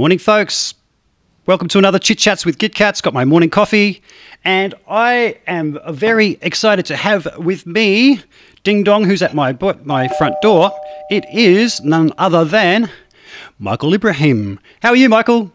Morning, 0.00 0.16
folks. 0.16 0.72
Welcome 1.44 1.68
to 1.68 1.78
another 1.78 1.98
Chit 1.98 2.16
Chats 2.16 2.46
with 2.46 2.56
GitCats. 2.56 3.02
Got 3.02 3.12
my 3.12 3.26
morning 3.26 3.50
coffee, 3.50 4.02
and 4.46 4.74
I 4.88 5.36
am 5.46 5.78
very 5.90 6.38
excited 6.40 6.86
to 6.86 6.96
have 6.96 7.28
with 7.36 7.66
me 7.66 8.22
Ding 8.64 8.82
Dong, 8.82 9.04
who's 9.04 9.20
at 9.20 9.34
my 9.34 9.54
my 9.84 10.08
front 10.08 10.40
door. 10.40 10.72
It 11.10 11.26
is 11.30 11.82
none 11.82 12.14
other 12.16 12.46
than 12.46 12.88
Michael 13.58 13.92
Ibrahim. 13.92 14.58
How 14.80 14.88
are 14.88 14.96
you, 14.96 15.10
Michael? 15.10 15.52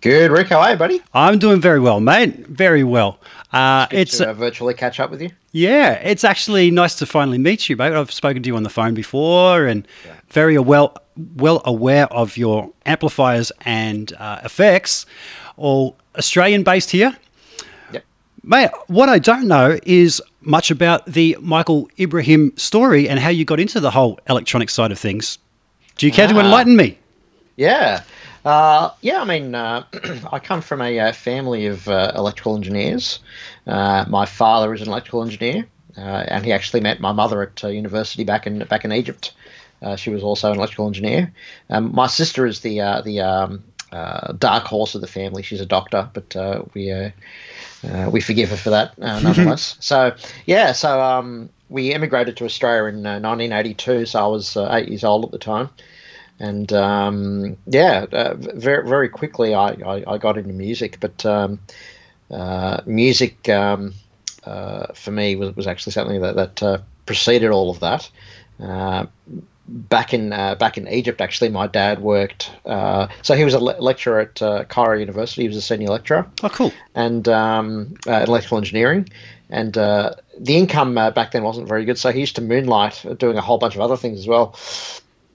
Good, 0.00 0.30
Rick. 0.30 0.50
How 0.50 0.60
are 0.60 0.70
you, 0.70 0.76
buddy? 0.76 1.02
I'm 1.12 1.40
doing 1.40 1.60
very 1.60 1.80
well, 1.80 1.98
mate. 1.98 2.46
Very 2.46 2.84
well. 2.84 3.18
Uh, 3.52 3.88
it's 3.90 4.18
to, 4.18 4.30
uh, 4.30 4.32
virtually 4.32 4.74
catch 4.74 5.00
up 5.00 5.10
with 5.10 5.20
you. 5.20 5.30
Yeah, 5.50 5.94
it's 5.94 6.22
actually 6.22 6.70
nice 6.70 6.94
to 7.00 7.06
finally 7.06 7.38
meet 7.38 7.68
you, 7.68 7.76
mate. 7.76 7.92
I've 7.92 8.12
spoken 8.12 8.44
to 8.44 8.46
you 8.46 8.54
on 8.54 8.62
the 8.62 8.70
phone 8.70 8.94
before, 8.94 9.66
and 9.66 9.88
yeah. 10.06 10.14
very 10.28 10.56
well 10.56 10.96
well 11.36 11.62
aware 11.64 12.06
of 12.12 12.36
your 12.36 12.70
amplifiers 12.86 13.52
and 13.62 14.12
uh, 14.18 14.40
effects, 14.44 15.06
all 15.56 15.96
Australian 16.16 16.62
based 16.62 16.90
here. 16.90 17.16
Yep. 17.92 18.04
Mate, 18.42 18.70
what 18.86 19.08
I 19.08 19.18
don't 19.18 19.46
know 19.46 19.78
is 19.84 20.22
much 20.40 20.70
about 20.70 21.06
the 21.06 21.36
Michael 21.40 21.90
Ibrahim 21.98 22.52
story 22.56 23.08
and 23.08 23.18
how 23.18 23.30
you 23.30 23.44
got 23.44 23.60
into 23.60 23.80
the 23.80 23.90
whole 23.90 24.18
electronic 24.28 24.70
side 24.70 24.92
of 24.92 24.98
things. 24.98 25.38
Do 25.96 26.06
you 26.06 26.12
care 26.12 26.26
ah. 26.28 26.32
to 26.32 26.38
enlighten 26.40 26.76
me? 26.76 26.98
Yeah. 27.56 28.02
Uh, 28.44 28.90
yeah, 29.02 29.20
I 29.20 29.24
mean, 29.24 29.54
uh, 29.54 29.84
I 30.32 30.38
come 30.38 30.62
from 30.62 30.80
a 30.80 30.98
uh, 30.98 31.12
family 31.12 31.66
of 31.66 31.88
uh, 31.88 32.12
electrical 32.14 32.56
engineers. 32.56 33.18
Uh, 33.66 34.04
my 34.08 34.24
father 34.24 34.72
is 34.72 34.80
an 34.80 34.88
electrical 34.88 35.22
engineer, 35.22 35.66
uh, 35.96 36.24
and 36.28 36.44
he 36.44 36.52
actually 36.52 36.80
met 36.80 37.00
my 37.00 37.12
mother 37.12 37.42
at 37.42 37.62
university 37.62 38.24
back 38.24 38.46
in 38.46 38.60
back 38.60 38.84
in 38.84 38.92
Egypt. 38.92 39.32
She 39.96 40.10
was 40.10 40.22
also 40.22 40.50
an 40.50 40.58
electrical 40.58 40.86
engineer. 40.86 41.32
Um, 41.70 41.94
my 41.94 42.06
sister 42.06 42.46
is 42.46 42.60
the 42.60 42.78
the 43.04 43.20
um, 43.20 43.64
dark 44.38 44.64
horse 44.64 44.94
of 44.94 45.00
the 45.00 45.06
family. 45.06 45.42
She's 45.42 45.60
a 45.60 45.66
doctor, 45.66 46.08
but 46.12 46.34
we 46.74 47.12
we 48.10 48.20
forgive 48.20 48.50
her 48.50 48.56
for 48.56 48.70
that 48.70 48.98
nonetheless. 48.98 49.76
so 49.80 50.14
yeah, 50.46 50.72
so 50.72 51.00
um, 51.00 51.50
we 51.68 51.92
emigrated 51.92 52.36
to 52.38 52.44
Australia 52.44 52.84
in 52.88 53.02
1982. 53.02 54.06
So 54.06 54.24
I 54.24 54.26
was 54.26 54.56
eight 54.56 54.88
years 54.88 55.04
old 55.04 55.24
at 55.24 55.30
the 55.30 55.38
time 55.38 55.70
and 56.40 56.72
um, 56.72 57.56
yeah, 57.66 58.06
uh, 58.12 58.34
very 58.34 58.88
very 58.88 59.08
quickly 59.08 59.54
I, 59.54 59.70
I, 59.70 60.04
I, 60.06 60.18
got 60.18 60.38
into 60.38 60.52
music, 60.52 60.98
but 61.00 61.24
um, 61.26 61.58
uh, 62.30 62.80
music 62.86 63.48
um, 63.48 63.94
uh, 64.44 64.92
for 64.94 65.10
me 65.10 65.36
was, 65.36 65.56
was 65.56 65.66
actually 65.66 65.92
something 65.92 66.20
that, 66.20 66.36
that 66.36 66.62
uh, 66.62 66.78
preceded 67.06 67.50
all 67.50 67.70
of 67.70 67.80
that. 67.80 68.10
Uh, 68.60 69.06
back 69.68 70.14
in 70.14 70.32
uh, 70.32 70.54
back 70.54 70.78
in 70.78 70.88
Egypt, 70.88 71.20
actually, 71.20 71.50
my 71.50 71.66
dad 71.66 72.00
worked. 72.00 72.50
so 72.64 73.34
he 73.34 73.44
was 73.44 73.54
a 73.54 73.60
le- 73.60 73.80
lecturer 73.80 74.20
at 74.20 74.68
Cairo 74.68 74.98
University. 74.98 75.42
He 75.42 75.48
was 75.48 75.56
a 75.56 75.62
senior 75.62 75.88
lecturer. 75.88 76.26
Oh, 76.42 76.48
cool! 76.48 76.72
And 76.94 77.28
um, 77.28 77.94
electrical 78.06 78.58
engineering. 78.58 79.08
And 79.50 79.72
the 79.72 80.14
income 80.46 80.94
back 80.94 81.30
then 81.30 81.42
wasn't 81.42 81.68
very 81.68 81.86
good, 81.86 81.98
so 81.98 82.12
he 82.12 82.20
used 82.20 82.36
to 82.36 82.42
moonlight 82.42 83.04
doing 83.18 83.38
a 83.38 83.40
whole 83.40 83.58
bunch 83.58 83.74
of 83.76 83.80
other 83.80 83.96
things 83.96 84.18
as 84.18 84.26
well. 84.26 84.54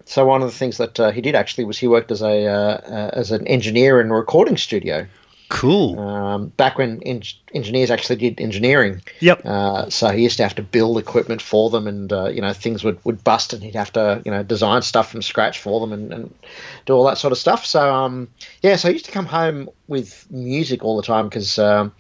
So 0.06 0.26
one 0.26 0.42
of 0.42 0.52
the 0.52 0.58
things 0.58 0.78
that 0.78 1.00
uh, 1.00 1.12
he 1.12 1.22
did 1.22 1.36
actually 1.36 1.66
was 1.66 1.78
he 1.78 1.88
worked 1.88 2.12
as 2.12 2.22
a 2.22 2.46
uh, 2.46 2.52
uh, 2.52 3.10
as 3.14 3.32
an 3.32 3.48
engineer 3.48 4.02
in 4.02 4.12
a 4.12 4.14
recording 4.14 4.58
studio. 4.58 5.08
Cool. 5.54 6.00
Um, 6.00 6.48
back 6.48 6.80
when 6.80 7.00
en- 7.04 7.22
engineers 7.54 7.92
actually 7.92 8.16
did 8.16 8.42
engineering. 8.42 9.04
Yep. 9.20 9.46
Uh, 9.46 9.88
so 9.88 10.10
he 10.10 10.24
used 10.24 10.38
to 10.38 10.44
have 10.44 10.56
to 10.56 10.64
build 10.64 10.98
equipment 10.98 11.44
for 11.44 11.70
them, 11.70 11.86
and 11.88 12.12
uh, 12.12 12.30
you 12.30 12.42
know 12.42 12.54
things 12.54 12.84
would, 12.84 12.98
would 13.06 13.24
bust, 13.24 13.54
and 13.54 13.62
he'd 13.62 13.76
have 13.76 13.94
to 13.94 14.20
you 14.26 14.32
know 14.32 14.42
design 14.42 14.82
stuff 14.82 15.12
from 15.12 15.22
scratch 15.22 15.60
for 15.60 15.80
them, 15.80 15.94
and, 15.94 16.12
and 16.12 16.34
do 16.88 16.94
all 16.94 17.06
that 17.06 17.20
sort 17.20 17.32
of 17.32 17.38
stuff. 17.38 17.68
So 17.68 17.94
um, 17.94 18.30
yeah, 18.64 18.78
so 18.78 18.90
I 18.90 18.94
used 18.94 19.06
to 19.06 19.12
come 19.12 19.28
home 19.28 19.70
with 19.88 20.26
music 20.32 20.84
all 20.84 20.98
the 20.98 21.04
time 21.04 21.30
because 21.30 21.60
um, 21.60 21.94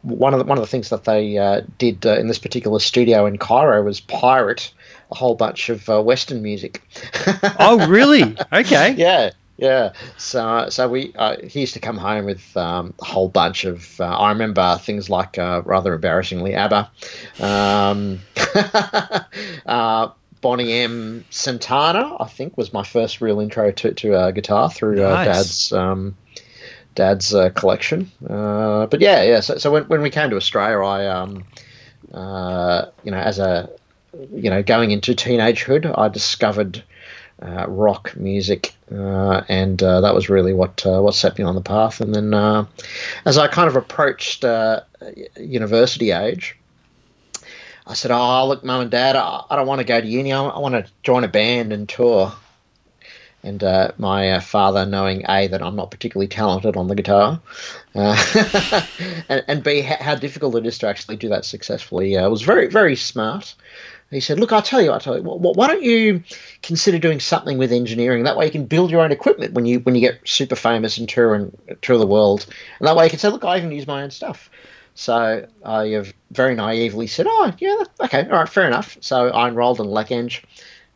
one 0.00 0.32
of 0.32 0.38
the 0.38 0.46
one 0.46 0.56
of 0.56 0.64
the 0.64 0.70
things 0.70 0.88
that 0.88 1.04
they 1.04 1.36
uh, 1.36 1.60
did 1.76 2.06
uh, 2.06 2.16
in 2.18 2.26
this 2.26 2.38
particular 2.38 2.80
studio 2.80 3.26
in 3.26 3.36
Cairo 3.36 3.82
was 3.82 4.00
pirate 4.00 4.72
a 5.10 5.14
whole 5.14 5.34
bunch 5.34 5.68
of 5.68 5.88
uh, 5.90 6.02
Western 6.02 6.42
music. 6.42 6.82
oh, 7.58 7.86
really? 7.86 8.36
Okay. 8.52 8.94
Yeah, 8.94 9.30
yeah. 9.56 9.92
So, 10.16 10.68
so 10.68 10.88
we 10.88 11.12
uh, 11.14 11.36
he 11.46 11.60
used 11.60 11.74
to 11.74 11.80
come 11.80 11.96
home 11.96 12.24
with 12.24 12.56
um, 12.56 12.94
a 13.00 13.04
whole 13.04 13.28
bunch 13.28 13.64
of. 13.64 14.00
Uh, 14.00 14.04
I 14.04 14.30
remember 14.30 14.78
things 14.78 15.08
like 15.08 15.38
uh, 15.38 15.62
rather 15.64 15.94
embarrassingly 15.94 16.54
ABBA, 16.54 16.90
um, 17.40 18.20
uh, 19.66 20.10
Boney 20.40 20.72
M. 20.72 21.24
Santana. 21.30 22.16
I 22.18 22.26
think 22.26 22.56
was 22.56 22.72
my 22.72 22.82
first 22.82 23.20
real 23.20 23.40
intro 23.40 23.70
to 23.70 23.94
to 23.94 24.14
uh, 24.14 24.30
guitar 24.32 24.70
through 24.70 24.96
nice. 24.96 25.26
Dad's. 25.26 25.72
Um, 25.72 26.16
Dad's 26.96 27.34
collection, 27.56 28.12
but 28.20 29.00
yeah, 29.00 29.24
yeah. 29.24 29.40
So, 29.40 29.58
so 29.58 29.72
when, 29.72 29.82
when 29.88 30.00
we 30.00 30.10
came 30.10 30.30
to 30.30 30.36
Australia, 30.36 30.78
I, 30.78 31.06
um, 31.08 31.44
you 33.02 33.10
know, 33.10 33.18
as 33.18 33.40
a 33.40 33.68
you 34.32 34.50
know, 34.50 34.62
going 34.62 34.90
into 34.90 35.12
teenagehood, 35.12 35.92
I 35.96 36.08
discovered 36.08 36.84
uh, 37.44 37.66
rock 37.68 38.16
music, 38.16 38.74
uh, 38.90 39.42
and 39.48 39.82
uh, 39.82 40.00
that 40.00 40.14
was 40.14 40.28
really 40.28 40.54
what 40.54 40.84
uh, 40.86 41.00
what 41.00 41.14
set 41.14 41.38
me 41.38 41.44
on 41.44 41.54
the 41.54 41.60
path. 41.60 42.00
And 42.00 42.14
then, 42.14 42.32
uh, 42.32 42.66
as 43.24 43.36
I 43.36 43.48
kind 43.48 43.68
of 43.68 43.76
approached 43.76 44.44
uh, 44.44 44.80
university 45.38 46.10
age, 46.10 46.56
I 47.86 47.94
said, 47.94 48.10
"Oh, 48.10 48.48
look, 48.48 48.64
mum 48.64 48.82
and 48.82 48.90
dad, 48.90 49.16
I, 49.16 49.44
I 49.50 49.56
don't 49.56 49.66
want 49.66 49.80
to 49.80 49.84
go 49.84 50.00
to 50.00 50.06
uni. 50.06 50.32
I, 50.32 50.42
I 50.42 50.58
want 50.58 50.74
to 50.74 50.90
join 51.02 51.24
a 51.24 51.28
band 51.28 51.72
and 51.72 51.88
tour." 51.88 52.32
And 53.42 53.62
my 53.98 54.40
father, 54.40 54.86
knowing 54.86 55.26
a 55.28 55.48
that 55.48 55.62
I'm 55.62 55.76
not 55.76 55.90
particularly 55.90 56.28
talented 56.28 56.78
on 56.78 56.88
the 56.88 56.94
guitar, 56.94 57.42
and, 57.94 59.44
and 59.46 59.62
b 59.62 59.82
how 59.82 60.14
difficult 60.14 60.54
it 60.54 60.64
is 60.64 60.78
to 60.78 60.88
actually 60.88 61.16
do 61.16 61.28
that 61.28 61.44
successfully, 61.44 62.16
was 62.16 62.40
very 62.40 62.68
very 62.68 62.96
smart. 62.96 63.54
He 64.10 64.20
said, 64.20 64.38
"Look, 64.38 64.52
I 64.52 64.60
tell 64.60 64.80
you, 64.80 64.92
I 64.92 64.98
tell 64.98 65.16
you, 65.16 65.22
why 65.22 65.66
don't 65.66 65.82
you 65.82 66.22
consider 66.62 66.98
doing 66.98 67.20
something 67.20 67.58
with 67.58 67.72
engineering? 67.72 68.24
That 68.24 68.36
way, 68.36 68.46
you 68.46 68.52
can 68.52 68.66
build 68.66 68.90
your 68.90 69.00
own 69.00 69.12
equipment 69.12 69.54
when 69.54 69.66
you 69.66 69.80
when 69.80 69.94
you 69.94 70.00
get 70.00 70.20
super 70.24 70.56
famous 70.56 70.98
and 70.98 71.08
tour 71.08 71.34
and 71.34 71.56
tour 71.82 71.98
the 71.98 72.06
world, 72.06 72.46
and 72.78 72.86
that 72.86 72.96
way 72.96 73.04
you 73.04 73.10
can 73.10 73.18
say, 73.18 73.28
look, 73.28 73.44
I 73.44 73.60
can 73.60 73.72
use 73.72 73.86
my 73.86 74.02
own 74.02 74.10
stuff." 74.10 74.50
So 74.94 75.46
I 75.64 75.88
have 75.88 76.14
very 76.30 76.54
naively 76.54 77.08
said, 77.08 77.26
"Oh, 77.28 77.52
yeah, 77.58 77.82
okay, 78.00 78.22
all 78.22 78.38
right, 78.38 78.48
fair 78.48 78.66
enough." 78.66 78.96
So 79.00 79.28
I 79.28 79.48
enrolled 79.48 79.80
in 79.80 79.86
LecEng, 79.86 80.40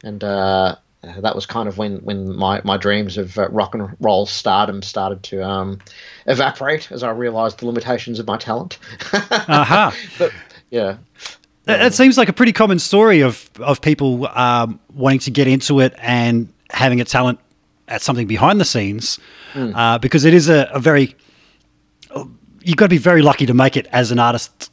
and 0.04 0.22
uh, 0.22 0.76
that 1.02 1.34
was 1.34 1.46
kind 1.46 1.68
of 1.68 1.78
when 1.78 1.98
when 1.98 2.36
my, 2.36 2.60
my 2.64 2.76
dreams 2.76 3.18
of 3.18 3.38
uh, 3.38 3.48
rock 3.48 3.74
and 3.74 3.96
roll 4.00 4.26
stardom 4.26 4.82
started 4.82 5.22
to 5.24 5.42
um, 5.42 5.80
evaporate 6.26 6.90
as 6.92 7.02
I 7.02 7.10
realised 7.10 7.58
the 7.58 7.66
limitations 7.66 8.18
of 8.18 8.26
my 8.26 8.36
talent. 8.36 8.78
Aha! 9.12 9.46
uh-huh. 9.48 10.14
but 10.18 10.32
yeah, 10.70 10.98
it 11.68 11.94
seems 11.94 12.16
like 12.18 12.28
a 12.28 12.32
pretty 12.32 12.52
common 12.52 12.78
story 12.78 13.20
of 13.20 13.50
of 13.60 13.80
people 13.80 14.26
um, 14.28 14.80
wanting 14.94 15.20
to 15.20 15.30
get 15.30 15.46
into 15.46 15.80
it 15.80 15.94
and 15.98 16.52
having 16.70 17.00
a 17.00 17.04
talent 17.04 17.38
at 17.88 18.02
something 18.02 18.26
behind 18.26 18.60
the 18.60 18.64
scenes, 18.64 19.18
mm. 19.54 19.72
uh, 19.74 19.98
because 19.98 20.24
it 20.24 20.34
is 20.34 20.48
a, 20.48 20.68
a 20.72 20.80
very 20.80 21.14
you've 22.62 22.76
got 22.76 22.86
to 22.86 22.90
be 22.90 22.98
very 22.98 23.22
lucky 23.22 23.46
to 23.46 23.54
make 23.54 23.76
it 23.76 23.86
as 23.92 24.10
an 24.10 24.18
artist, 24.18 24.70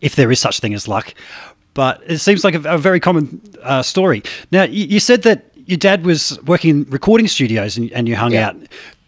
if 0.00 0.16
there 0.16 0.30
is 0.30 0.40
such 0.40 0.60
thing 0.60 0.74
as 0.74 0.88
luck. 0.88 1.14
But 1.74 2.02
it 2.06 2.18
seems 2.18 2.44
like 2.44 2.54
a, 2.54 2.74
a 2.74 2.78
very 2.78 2.98
common 2.98 3.40
uh, 3.62 3.82
story. 3.82 4.22
Now, 4.50 4.64
you, 4.64 4.84
you, 4.86 5.00
said 5.00 5.22
that 5.22 5.52
your 5.66 5.76
dad 5.78 6.04
was 6.04 6.38
working 6.44 6.70
in 6.70 6.84
recording 6.90 7.28
studios 7.28 7.76
and, 7.76 7.92
and 7.92 8.08
you 8.08 8.16
hung 8.16 8.32
yeah. 8.32 8.48
out. 8.48 8.56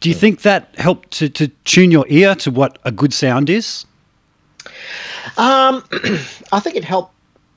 Do 0.01 0.09
you 0.09 0.15
yeah. 0.15 0.21
think 0.21 0.43
that 0.43 0.75
helped 0.77 1.11
to, 1.13 1.29
to 1.31 1.49
tune 1.65 1.91
your 1.91 2.07
ear 2.09 2.35
to 2.37 2.51
what 2.51 2.79
a 2.85 2.93
good 2.93 3.13
sound 3.13 3.51
is? 3.51 3.87
Um, 5.37 5.85
I 6.53 6.61
think 6.61 6.77
it 6.77 6.85
helped 6.85 7.15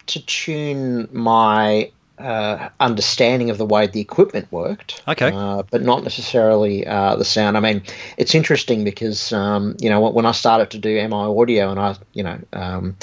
to 0.07 0.25
tune 0.25 1.07
my 1.11 1.91
uh, 2.19 2.69
understanding 2.79 3.49
of 3.49 3.57
the 3.57 3.65
way 3.65 3.87
the 3.87 3.99
equipment 3.99 4.51
worked. 4.51 5.01
Okay. 5.07 5.31
Uh, 5.33 5.63
but 5.69 5.81
not 5.81 6.03
necessarily 6.03 6.85
uh, 6.85 7.15
the 7.15 7.25
sound. 7.25 7.57
I 7.57 7.59
mean, 7.59 7.83
it's 8.17 8.35
interesting 8.35 8.83
because, 8.83 9.33
um, 9.33 9.75
you 9.79 9.89
know, 9.89 9.99
when 10.09 10.25
I 10.25 10.31
started 10.31 10.71
to 10.71 10.77
do 10.77 10.95
MI 11.07 11.15
audio 11.15 11.71
and 11.71 11.79
I, 11.79 11.95
you 12.13 12.23
know, 12.23 12.39
um, 12.53 12.97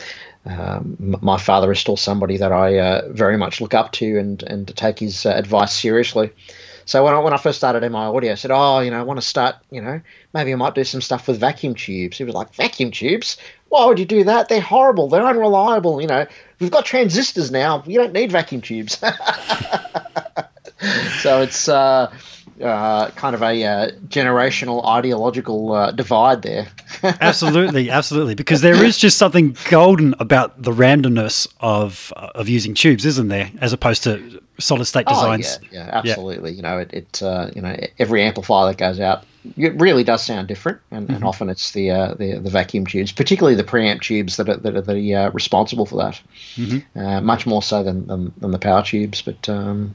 um, 0.47 1.19
my 1.21 1.39
father 1.39 1.71
is 1.71 1.79
still 1.79 1.97
somebody 1.97 2.39
that 2.39 2.53
I 2.53 2.79
uh, 2.79 3.09
very 3.11 3.37
much 3.37 3.61
look 3.61 3.75
up 3.75 3.93
to 3.93 4.19
and, 4.19 4.43
and 4.45 4.67
to 4.69 4.75
take 4.75 4.99
his 4.99 5.27
uh, 5.27 5.31
advice 5.31 5.75
seriously. 5.75 6.31
So 6.87 7.05
when 7.05 7.15
I, 7.15 7.19
when 7.19 7.33
I 7.33 7.37
first 7.37 7.59
started 7.59 7.89
MI 7.89 7.99
Audio, 7.99 8.33
I 8.33 8.35
said, 8.35 8.51
"Oh, 8.51 8.81
you 8.81 8.91
know, 8.91 8.99
I 8.99 9.03
want 9.03 9.21
to 9.21 9.27
start. 9.27 9.55
You 9.71 9.81
know, 9.81 10.01
maybe 10.35 10.53
I 10.53 10.57
might 10.57 10.75
do 10.75 10.83
some 10.83 11.01
stuff 11.01 11.29
with 11.29 11.39
vacuum 11.39 11.77
tubes." 11.77 12.19
He 12.19 12.25
was 12.25 12.35
like, 12.35 12.53
"Vacuum 12.55 12.91
tubes? 12.91 13.37
Why 13.71 13.87
would 13.87 13.99
you 14.01 14.05
do 14.05 14.25
that? 14.25 14.49
They're 14.49 14.61
horrible. 14.61 15.09
They're 15.09 15.25
unreliable. 15.25 16.01
You 16.01 16.09
know, 16.09 16.27
we've 16.59 16.73
got 16.73 16.85
transistors 16.85 17.53
now. 17.53 17.85
You 17.87 17.99
don't 17.99 18.13
need 18.13 18.33
vacuum 18.33 18.61
tubes." 18.61 18.99
so 21.23 21.43
it's 21.43 21.69
uh, 21.69 22.13
uh, 22.61 23.11
kind 23.13 23.37
of 23.37 23.43
a 23.43 23.65
uh, 23.65 23.91
generational 24.09 24.85
ideological 24.85 25.73
uh, 25.73 25.93
divide 25.93 26.43
there. 26.43 26.67
absolutely, 27.21 27.91
absolutely, 27.91 28.35
because 28.35 28.61
there 28.61 28.85
is 28.85 28.99
just 28.99 29.17
something 29.17 29.57
golden 29.69 30.17
about 30.19 30.61
the 30.61 30.73
randomness 30.73 31.47
of 31.61 32.13
of 32.17 32.49
using 32.49 32.75
tubes, 32.75 33.07
isn't 33.07 33.29
there, 33.29 33.53
as 33.61 33.73
opposed 33.73 34.03
to 34.03 34.43
solid 34.59 34.87
state 34.87 35.07
designs? 35.07 35.61
Oh, 35.61 35.67
yeah, 35.71 35.85
yeah, 35.85 35.91
absolutely. 35.93 36.51
Yeah. 36.51 36.57
You 36.57 36.63
know, 36.63 36.79
it, 36.79 36.93
it 36.93 37.23
uh, 37.23 37.51
you 37.55 37.63
know 37.63 37.77
every 38.01 38.23
amplifier 38.23 38.67
that 38.67 38.79
goes 38.79 38.99
out 38.99 39.23
it 39.57 39.81
really 39.81 40.05
does 40.05 40.25
sound 40.25 40.49
different, 40.49 40.81
and, 40.91 41.07
Mm-hmm. 41.07 41.17
and 41.17 41.25
often 41.25 41.49
it's 41.49 41.73
the, 41.73 41.91
uh, 41.91 42.15
the 42.15 42.39
the 42.39 42.51
vacuum 42.51 42.87
tubes, 42.87 43.13
particularly 43.13 43.57
the 43.57 43.65
preamp 43.65 44.03
tubes 44.03 44.37
that 44.37 44.49
are 44.49 44.57
that 44.57 44.77
are, 44.77 44.91
are 44.91 45.29
uh, 45.29 45.31
responsible 45.31 45.87
for 45.87 45.97
that. 45.97 46.21
Mm-hmm. 46.57 46.99
Uh, 46.99 47.21
much 47.21 47.47
more 47.47 47.63
so 47.63 47.83
than, 47.83 48.07
than, 48.07 48.33
than 48.39 48.51
the 48.51 48.59
power 48.59 48.83
tubes, 48.83 49.23
but 49.23 49.49
um, 49.49 49.95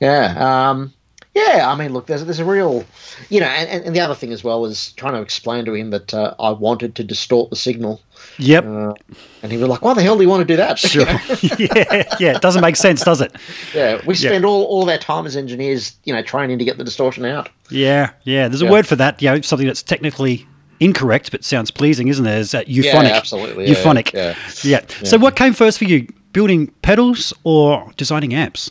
yeah, 0.00 0.70
um, 0.70 0.92
yeah. 1.34 1.70
I 1.70 1.76
mean, 1.76 1.92
look, 1.92 2.06
there's 2.06 2.24
there's 2.24 2.38
a 2.38 2.44
real, 2.44 2.84
you 3.28 3.40
know, 3.40 3.46
and, 3.46 3.84
and 3.84 3.94
the 3.94 4.00
other 4.00 4.14
thing 4.14 4.32
as 4.32 4.42
well 4.42 4.64
is 4.64 4.92
trying 4.92 5.14
to 5.14 5.20
explain 5.22 5.66
to 5.66 5.74
him 5.74 5.90
that 5.90 6.14
uh, 6.14 6.34
I 6.38 6.50
wanted 6.50 6.94
to 6.96 7.04
distort 7.04 7.50
the 7.50 7.56
signal, 7.56 8.00
Yep. 8.38 8.64
uh, 8.64 8.94
and 9.42 9.52
he 9.52 9.58
was 9.58 9.68
like, 9.68 9.82
"Why 9.82 9.92
the 9.94 10.02
hell 10.02 10.16
do 10.16 10.22
you 10.22 10.28
want 10.28 10.40
to 10.40 10.44
do 10.46 10.56
that?" 10.56 10.78
Sure. 10.78 11.02
yeah, 11.58 12.16
yeah. 12.18 12.36
It 12.36 12.40
doesn't 12.42 12.62
make 12.62 12.76
sense, 12.76 13.04
does 13.04 13.20
it? 13.20 13.34
yeah, 13.74 14.00
we 14.06 14.14
spend 14.14 14.44
all, 14.44 14.64
all 14.64 14.82
of 14.82 14.88
our 14.88 14.98
time 14.98 15.26
as 15.26 15.36
engineers, 15.36 15.96
you 16.04 16.12
know, 16.14 16.22
training 16.22 16.58
to 16.58 16.64
get 16.64 16.78
the 16.78 16.84
distortion 16.84 17.24
out. 17.24 17.48
Yeah, 17.70 18.10
yeah. 18.24 18.48
There's 18.48 18.62
a 18.62 18.64
Yeah. 18.64 18.70
word 18.70 18.86
for 18.86 18.96
that. 18.96 19.20
You 19.20 19.30
know, 19.30 19.40
something 19.42 19.66
that's 19.66 19.82
technically 19.82 20.46
incorrect 20.80 21.30
but 21.30 21.44
sounds 21.44 21.70
pleasing, 21.70 22.08
isn't 22.08 22.24
there? 22.24 22.38
Is 22.38 22.52
that 22.52 22.68
euphonic? 22.68 23.12
absolutely, 23.12 23.64
yeah, 23.66 23.74
Euphonic. 23.74 24.12
yeah. 24.14 24.34
Yeah. 24.62 24.80
So, 25.04 25.18
what 25.18 25.36
came 25.36 25.52
first 25.52 25.78
for 25.78 25.84
you? 25.84 26.06
Building 26.32 26.68
pedals 26.82 27.34
or 27.44 27.90
designing 27.96 28.32
amps? 28.34 28.70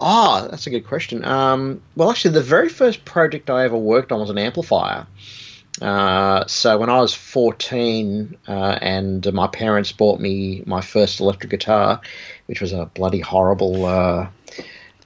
Ah, 0.00 0.46
that's 0.50 0.66
a 0.66 0.70
good 0.70 0.86
question. 0.86 1.24
Um, 1.24 1.80
well, 1.96 2.10
actually, 2.10 2.32
the 2.32 2.42
very 2.42 2.68
first 2.68 3.04
project 3.04 3.48
I 3.48 3.64
ever 3.64 3.76
worked 3.76 4.12
on 4.12 4.20
was 4.20 4.28
an 4.30 4.38
amplifier. 4.38 5.06
Uh, 5.82 6.46
so 6.46 6.78
when 6.78 6.88
I 6.88 7.00
was 7.00 7.14
14 7.14 8.36
uh, 8.46 8.78
and 8.80 9.32
my 9.32 9.48
parents 9.48 9.92
bought 9.92 10.20
me 10.20 10.62
my 10.66 10.80
first 10.80 11.20
electric 11.20 11.50
guitar, 11.50 12.00
which 12.46 12.60
was 12.60 12.72
a 12.72 12.86
bloody 12.86 13.20
horrible 13.20 13.84
uh, 13.86 14.28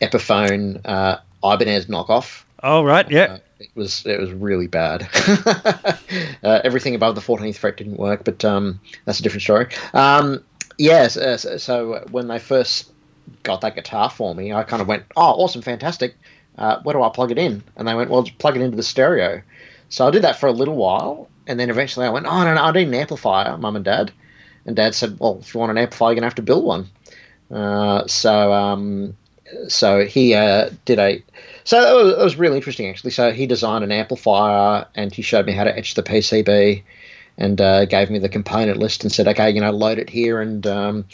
Epiphone 0.01 0.81
uh, 0.85 1.19
Ibanez 1.43 1.87
knockoff. 1.87 2.45
Oh, 2.63 2.83
right. 2.83 3.11
Yeah. 3.11 3.25
Uh, 3.25 3.39
it 3.61 3.71
was 3.75 4.07
it 4.07 4.21
was 4.21 4.33
really 4.33 4.67
bad. 4.69 5.09
uh, 6.45 6.61
everything 6.65 6.95
above 6.95 7.15
the 7.15 7.21
14th 7.21 7.57
fret 7.57 7.77
didn't 7.77 7.99
work, 7.99 8.25
but 8.25 8.45
um, 8.45 8.81
that's 9.05 9.21
a 9.21 9.23
different 9.23 9.43
story. 9.43 9.69
Um, 9.95 10.45
yes, 10.77 11.17
uh, 11.17 11.37
so, 11.37 11.57
so 11.57 12.07
when 12.11 12.29
they 12.29 12.39
first 12.39 12.93
got 13.43 13.63
that 13.63 13.75
guitar 13.75 14.11
for 14.11 14.35
me, 14.35 14.53
I 14.53 14.63
kind 14.63 14.81
of 14.81 14.87
went, 14.87 15.05
"Oh, 15.17 15.43
awesome, 15.43 15.63
fantastic! 15.63 16.15
Uh, 16.57 16.81
where 16.83 16.95
do 16.95 17.03
I 17.03 17.09
plug 17.09 17.33
it 17.33 17.39
in?" 17.39 17.65
And 17.77 17.89
they 17.89 17.95
went, 17.95 18.11
"Well, 18.11 18.23
just 18.23 18.39
plug 18.39 18.57
it 18.57 18.63
into 18.63 18.77
the 18.77 18.83
stereo." 18.83 19.43
So 19.89 20.07
I 20.07 20.11
did 20.11 20.23
that 20.23 20.39
for 20.39 20.47
a 20.47 20.53
little 20.53 20.77
while, 20.77 21.29
and 21.47 21.59
then 21.59 21.71
eventually 21.71 22.07
I 22.07 22.11
went, 22.11 22.27
"Oh 22.27 22.45
no, 22.45 22.55
no, 22.55 22.63
I 22.63 22.73
need 22.73 22.89
an 22.89 22.95
amplifier, 22.95 23.57
Mum 23.57 23.77
and 23.77 23.85
Dad." 23.85 24.13
And 24.67 24.77
Dad 24.77 24.95
said, 24.95 25.19
"Well, 25.19 25.39
if 25.41 25.55
you 25.55 25.61
want 25.61 25.71
an 25.71 25.79
amplifier, 25.79 26.11
you're 26.11 26.17
gonna 26.17 26.27
have 26.27 26.35
to 26.37 26.43
build 26.43 26.65
one." 26.65 26.89
Uh, 27.51 28.07
so 28.07 28.53
um, 28.53 29.17
so 29.69 30.05
he 30.05 30.35
uh, 30.35 30.71
did 30.85 30.99
a 30.99 31.23
so 31.65 32.01
it 32.01 32.05
was, 32.05 32.17
was 32.17 32.37
really 32.37 32.57
interesting 32.57 32.89
actually 32.89 33.11
so 33.11 33.31
he 33.33 33.47
designed 33.47 33.85
an 33.85 33.93
amplifier 33.93 34.87
and 34.95 35.15
he 35.15 35.23
showed 35.23 35.47
me 35.47 35.53
how 35.53 35.65
to 35.65 35.77
etch 35.77 35.95
the 35.95 36.03
pcb 36.03 36.83
and 37.37 37.61
uh, 37.61 37.85
gave 37.85 38.11
me 38.11 38.19
the 38.19 38.29
component 38.29 38.79
list 38.79 39.05
and 39.05 39.13
said 39.13 39.29
okay 39.29 39.51
you 39.51 39.61
know 39.61 39.71
load 39.71 39.99
it 39.99 40.11
here 40.11 40.41
and 40.41 40.67
um, 40.67 41.05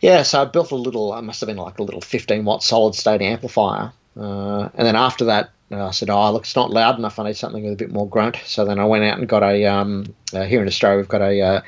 yeah 0.00 0.22
so 0.22 0.42
i 0.42 0.44
built 0.44 0.70
a 0.70 0.76
little 0.76 1.12
i 1.12 1.20
must 1.20 1.40
have 1.40 1.48
been 1.48 1.56
like 1.56 1.78
a 1.78 1.82
little 1.82 2.00
15 2.00 2.44
watt 2.44 2.62
solid 2.62 2.94
state 2.94 3.22
amplifier 3.22 3.92
uh, 4.16 4.68
and 4.74 4.86
then 4.86 4.96
after 4.96 5.26
that 5.26 5.50
uh, 5.72 5.88
I 5.88 5.90
said, 5.90 6.10
"Oh, 6.10 6.32
look, 6.32 6.42
it's 6.42 6.56
not 6.56 6.70
loud 6.70 6.98
enough. 6.98 7.18
I 7.18 7.24
need 7.24 7.36
something 7.36 7.62
with 7.62 7.72
a 7.72 7.76
bit 7.76 7.92
more 7.92 8.08
grunt." 8.08 8.38
So 8.44 8.64
then 8.64 8.78
I 8.78 8.84
went 8.84 9.04
out 9.04 9.18
and 9.18 9.28
got 9.28 9.42
a. 9.42 9.66
Um, 9.66 10.14
uh, 10.32 10.44
here 10.44 10.62
in 10.62 10.68
Australia, 10.68 10.98
we've 10.98 11.08
got 11.08 11.22
a 11.22 11.40
uh, 11.40 11.60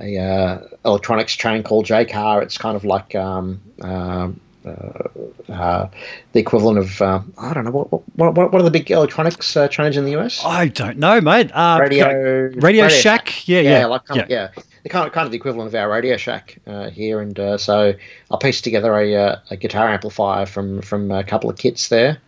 a 0.00 0.18
uh, 0.18 0.68
electronics 0.84 1.34
train 1.34 1.62
called 1.62 1.86
Jaycar. 1.86 2.42
It's 2.42 2.58
kind 2.58 2.76
of 2.76 2.84
like 2.84 3.14
um, 3.14 3.60
um, 3.80 4.40
uh, 4.66 5.52
uh, 5.52 5.88
the 6.32 6.40
equivalent 6.40 6.78
of 6.78 7.00
uh, 7.00 7.20
I 7.38 7.54
don't 7.54 7.64
know 7.64 7.70
what 7.70 7.92
what, 7.92 8.34
what 8.34 8.52
what 8.52 8.54
are 8.60 8.64
the 8.64 8.70
big 8.70 8.90
electronics 8.90 9.56
uh, 9.56 9.68
trains 9.68 9.96
in 9.96 10.04
the 10.04 10.16
US? 10.16 10.44
I 10.44 10.68
don't 10.68 10.98
know, 10.98 11.20
mate. 11.20 11.50
Uh, 11.52 11.78
Radio 11.80 12.50
Radio, 12.56 12.88
Shack. 12.88 13.46
Yeah, 13.48 13.60
yeah. 13.60 13.78
yeah, 13.80 13.86
like 13.86 14.04
kind 14.04 14.22
Of, 14.22 14.30
yeah. 14.30 14.48
They're 14.54 14.90
kind 14.90 15.06
of 15.06 15.12
kind 15.12 15.24
of 15.24 15.32
the 15.32 15.36
equivalent 15.36 15.68
of 15.68 15.74
our 15.74 15.88
Radio 15.88 16.16
Shack 16.16 16.58
uh, 16.66 16.90
here, 16.90 17.20
and 17.20 17.38
uh, 17.38 17.58
so 17.58 17.94
I 18.30 18.36
pieced 18.40 18.64
together 18.64 18.94
a, 18.94 19.14
uh, 19.14 19.36
a 19.50 19.56
guitar 19.56 19.88
amplifier 19.88 20.46
from 20.46 20.82
from 20.82 21.10
a 21.10 21.24
couple 21.24 21.50
of 21.50 21.56
kits 21.56 21.88
there. 21.88 22.18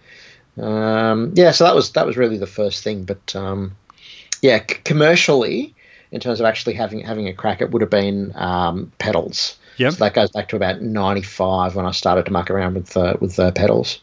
Um, 0.60 1.32
yeah, 1.34 1.50
so 1.50 1.64
that 1.64 1.74
was 1.74 1.92
that 1.92 2.06
was 2.06 2.16
really 2.16 2.36
the 2.38 2.46
first 2.46 2.82
thing, 2.84 3.04
but 3.04 3.34
um, 3.36 3.76
yeah, 4.42 4.58
c- 4.58 4.76
commercially, 4.84 5.74
in 6.12 6.20
terms 6.20 6.40
of 6.40 6.46
actually 6.46 6.74
having 6.74 7.00
having 7.00 7.28
a 7.28 7.32
crack, 7.32 7.60
it 7.60 7.70
would 7.70 7.82
have 7.82 7.90
been 7.90 8.32
um, 8.36 8.90
pedals. 8.98 9.56
Yep. 9.76 9.92
So 9.92 9.98
that 10.04 10.14
goes 10.14 10.30
back 10.30 10.48
to 10.48 10.56
about 10.56 10.82
'95 10.82 11.76
when 11.76 11.86
I 11.86 11.92
started 11.92 12.26
to 12.26 12.32
muck 12.32 12.50
around 12.50 12.74
with 12.74 12.96
uh, 12.96 13.16
with 13.20 13.38
uh, 13.38 13.52
pedals. 13.52 14.00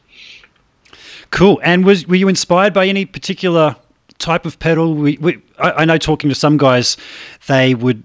Cool. 1.32 1.60
And 1.64 1.84
was 1.86 2.08
were 2.08 2.16
you 2.16 2.28
inspired 2.28 2.74
by 2.74 2.88
any 2.88 3.06
particular 3.06 3.76
type 4.20 4.46
of 4.46 4.58
pedal? 4.60 4.94
We, 4.96 5.18
we, 5.18 5.42
I, 5.60 5.72
I 5.72 5.86
know 5.86 5.98
talking 5.98 6.30
to 6.30 6.36
some 6.36 6.58
guys, 6.58 6.96
they 7.48 7.76
would 7.76 8.04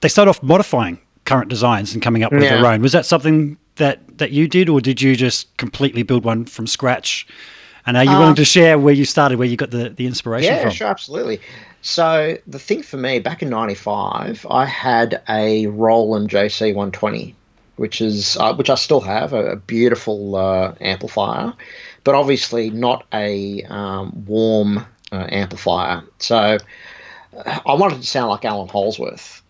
they 0.00 0.08
start 0.08 0.28
off 0.28 0.42
modifying 0.42 0.98
current 1.24 1.48
designs 1.48 1.94
and 1.94 2.02
coming 2.02 2.22
up 2.24 2.32
with 2.32 2.42
Yeah. 2.42 2.56
their 2.56 2.66
own. 2.66 2.82
Was 2.82 2.92
that 2.92 3.06
something 3.06 3.56
that 3.76 4.18
that 4.18 4.32
you 4.32 4.48
did, 4.48 4.68
or 4.68 4.80
did 4.80 5.00
you 5.00 5.14
just 5.14 5.54
completely 5.56 6.02
build 6.02 6.24
one 6.24 6.44
from 6.46 6.66
scratch? 6.66 7.26
And 7.86 7.96
are 7.96 8.04
you 8.04 8.18
willing 8.18 8.28
Um, 8.30 8.34
to 8.36 8.44
share 8.44 8.78
where 8.78 8.94
you 8.94 9.04
started, 9.04 9.38
where 9.38 9.48
you 9.48 9.56
got 9.56 9.70
the, 9.70 9.90
the 9.90 10.06
inspiration 10.06 10.56
Yeah, 10.56 10.62
from? 10.62 10.70
sure, 10.70 10.86
absolutely. 10.88 11.40
So 11.82 12.38
the 12.46 12.58
thing 12.58 12.82
for 12.82 12.96
me 12.96 13.18
back 13.18 13.42
in 13.42 13.50
'95, 13.50 14.46
I 14.50 14.64
had 14.64 15.20
a 15.28 15.66
Roland 15.66 16.30
JC 16.30 16.74
120, 16.74 17.34
which 17.76 18.00
is 18.00 18.36
uh, 18.38 18.54
which 18.54 18.70
I 18.70 18.74
still 18.76 19.00
have, 19.02 19.32
a, 19.34 19.52
a 19.52 19.56
beautiful 19.56 20.34
uh, 20.36 20.72
amplifier, 20.80 21.52
but 22.04 22.14
obviously 22.14 22.70
not 22.70 23.04
a 23.12 23.62
um, 23.64 24.24
warm 24.26 24.78
uh, 25.12 25.26
amplifier. 25.30 26.02
So 26.20 26.56
uh, 27.36 27.58
I 27.66 27.74
wanted 27.74 28.00
to 28.00 28.06
sound 28.06 28.30
like 28.30 28.46
Allan 28.46 28.68
Holdsworth. 28.68 29.42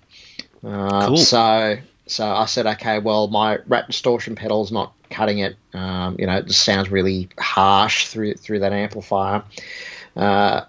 Uh, 0.67 1.07
Cool. 1.07 1.17
So 1.19 1.77
so 2.07 2.27
I 2.27 2.47
said, 2.47 2.67
okay, 2.67 2.99
well, 2.99 3.29
my 3.29 3.59
rat 3.69 3.87
distortion 3.87 4.35
pedal's 4.35 4.73
not 4.73 4.93
cutting 5.15 5.39
it. 5.39 5.57
Um, 5.73 6.17
you 6.19 6.27
know, 6.27 6.37
it 6.39 6.47
just 6.47 6.63
sounds 6.63 6.91
really 6.91 7.29
harsh 7.39 8.07
through 8.09 8.35
through 8.35 8.61
that 8.61 8.73
amplifier. 8.73 9.43
Uh, 10.17 10.63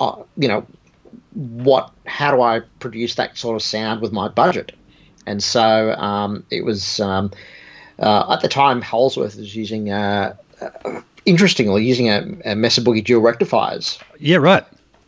uh, 0.00 0.22
you 0.36 0.48
know, 0.48 0.66
what? 1.34 1.90
How 2.06 2.34
do 2.34 2.42
I 2.42 2.60
produce 2.80 3.14
that 3.16 3.36
sort 3.36 3.56
of 3.56 3.62
sound 3.62 4.00
with 4.00 4.12
my 4.12 4.28
budget? 4.28 4.72
And 5.26 5.42
so 5.42 5.92
um, 5.92 6.44
it 6.50 6.64
was 6.64 7.00
uh, 7.00 7.28
at 7.98 8.40
the 8.42 8.48
time 8.48 8.82
Holdsworth 8.82 9.36
was 9.36 9.54
using. 9.54 9.90
Uh, 9.90 10.36
uh, 10.60 11.00
Interestingly, 11.28 11.84
using 11.84 12.08
a, 12.08 12.24
a 12.44 12.54
Mesa 12.54 12.80
Boogie 12.80 13.02
dual 13.02 13.20
rectifiers, 13.20 13.98
Yeah, 14.20 14.36
right. 14.36 14.62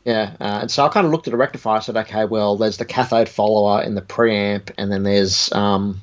yeah, 0.04 0.32
uh, 0.40 0.58
and 0.62 0.68
so 0.68 0.84
I 0.84 0.88
kind 0.88 1.06
of 1.06 1.12
looked 1.12 1.28
at 1.28 1.32
a 1.32 1.36
rectifier 1.36 1.76
and 1.76 1.84
said, 1.84 1.96
okay, 1.96 2.24
well, 2.24 2.56
there's 2.56 2.76
the 2.76 2.84
cathode 2.84 3.28
follower 3.28 3.80
in 3.84 3.94
the 3.94 4.02
preamp, 4.02 4.72
and 4.76 4.90
then 4.90 5.04
there's 5.04 5.52
um, 5.52 6.02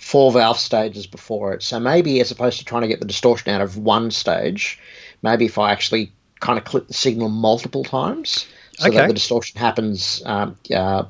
four 0.00 0.32
valve 0.32 0.58
stages 0.58 1.06
before 1.06 1.52
it. 1.52 1.62
So 1.62 1.78
maybe 1.78 2.20
as 2.20 2.30
opposed 2.30 2.58
to 2.58 2.64
trying 2.64 2.82
to 2.82 2.88
get 2.88 3.00
the 3.00 3.06
distortion 3.06 3.52
out 3.52 3.60
of 3.60 3.76
one 3.76 4.10
stage, 4.10 4.80
maybe 5.22 5.44
if 5.44 5.58
I 5.58 5.72
actually 5.72 6.12
kind 6.40 6.58
of 6.58 6.64
clip 6.64 6.88
the 6.88 6.94
signal 6.94 7.28
multiple 7.28 7.84
times 7.84 8.46
so 8.78 8.88
Okay. 8.88 8.96
that 8.96 9.08
the 9.08 9.14
distortion 9.14 9.60
happens 9.60 10.22
um, 10.24 10.56
uh, 10.74 11.04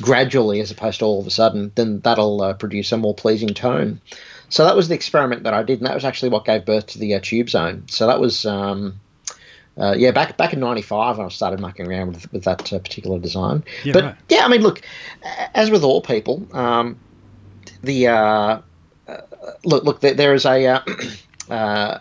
gradually 0.00 0.60
as 0.60 0.70
opposed 0.70 1.00
to 1.00 1.04
all 1.04 1.20
of 1.20 1.26
a 1.26 1.30
sudden, 1.30 1.72
then 1.74 1.98
that'll 2.00 2.40
uh, 2.40 2.54
produce 2.54 2.92
a 2.92 2.96
more 2.96 3.14
pleasing 3.14 3.52
tone. 3.52 4.00
So 4.48 4.64
that 4.64 4.76
was 4.76 4.86
the 4.86 4.94
experiment 4.94 5.42
that 5.42 5.52
I 5.52 5.64
did, 5.64 5.80
and 5.80 5.88
that 5.88 5.94
was 5.94 6.04
actually 6.04 6.28
what 6.28 6.44
gave 6.44 6.64
birth 6.64 6.86
to 6.88 6.98
the 7.00 7.14
uh, 7.14 7.20
Tube 7.20 7.50
Zone. 7.50 7.84
So 7.88 8.06
that 8.06 8.20
was. 8.20 8.46
Um, 8.46 9.00
uh, 9.78 9.94
yeah, 9.96 10.10
back 10.10 10.36
back 10.36 10.52
in 10.52 10.60
'95 10.60 11.16
when 11.16 11.26
I 11.26 11.30
started 11.30 11.60
mucking 11.60 11.86
around 11.86 12.08
with, 12.08 12.32
with 12.32 12.44
that 12.44 12.70
uh, 12.72 12.80
particular 12.80 13.18
design. 13.18 13.64
Yeah, 13.84 13.92
but 13.92 14.04
right. 14.04 14.16
yeah, 14.28 14.44
I 14.44 14.48
mean, 14.48 14.60
look, 14.60 14.82
as 15.54 15.70
with 15.70 15.84
all 15.84 16.02
people, 16.02 16.46
um, 16.52 16.98
the 17.82 18.08
uh, 18.08 18.60
uh, 19.08 19.16
look 19.64 19.84
look 19.84 20.00
there, 20.00 20.34
is 20.34 20.44
a 20.44 20.66
uh, 20.66 20.80
uh, 21.50 21.98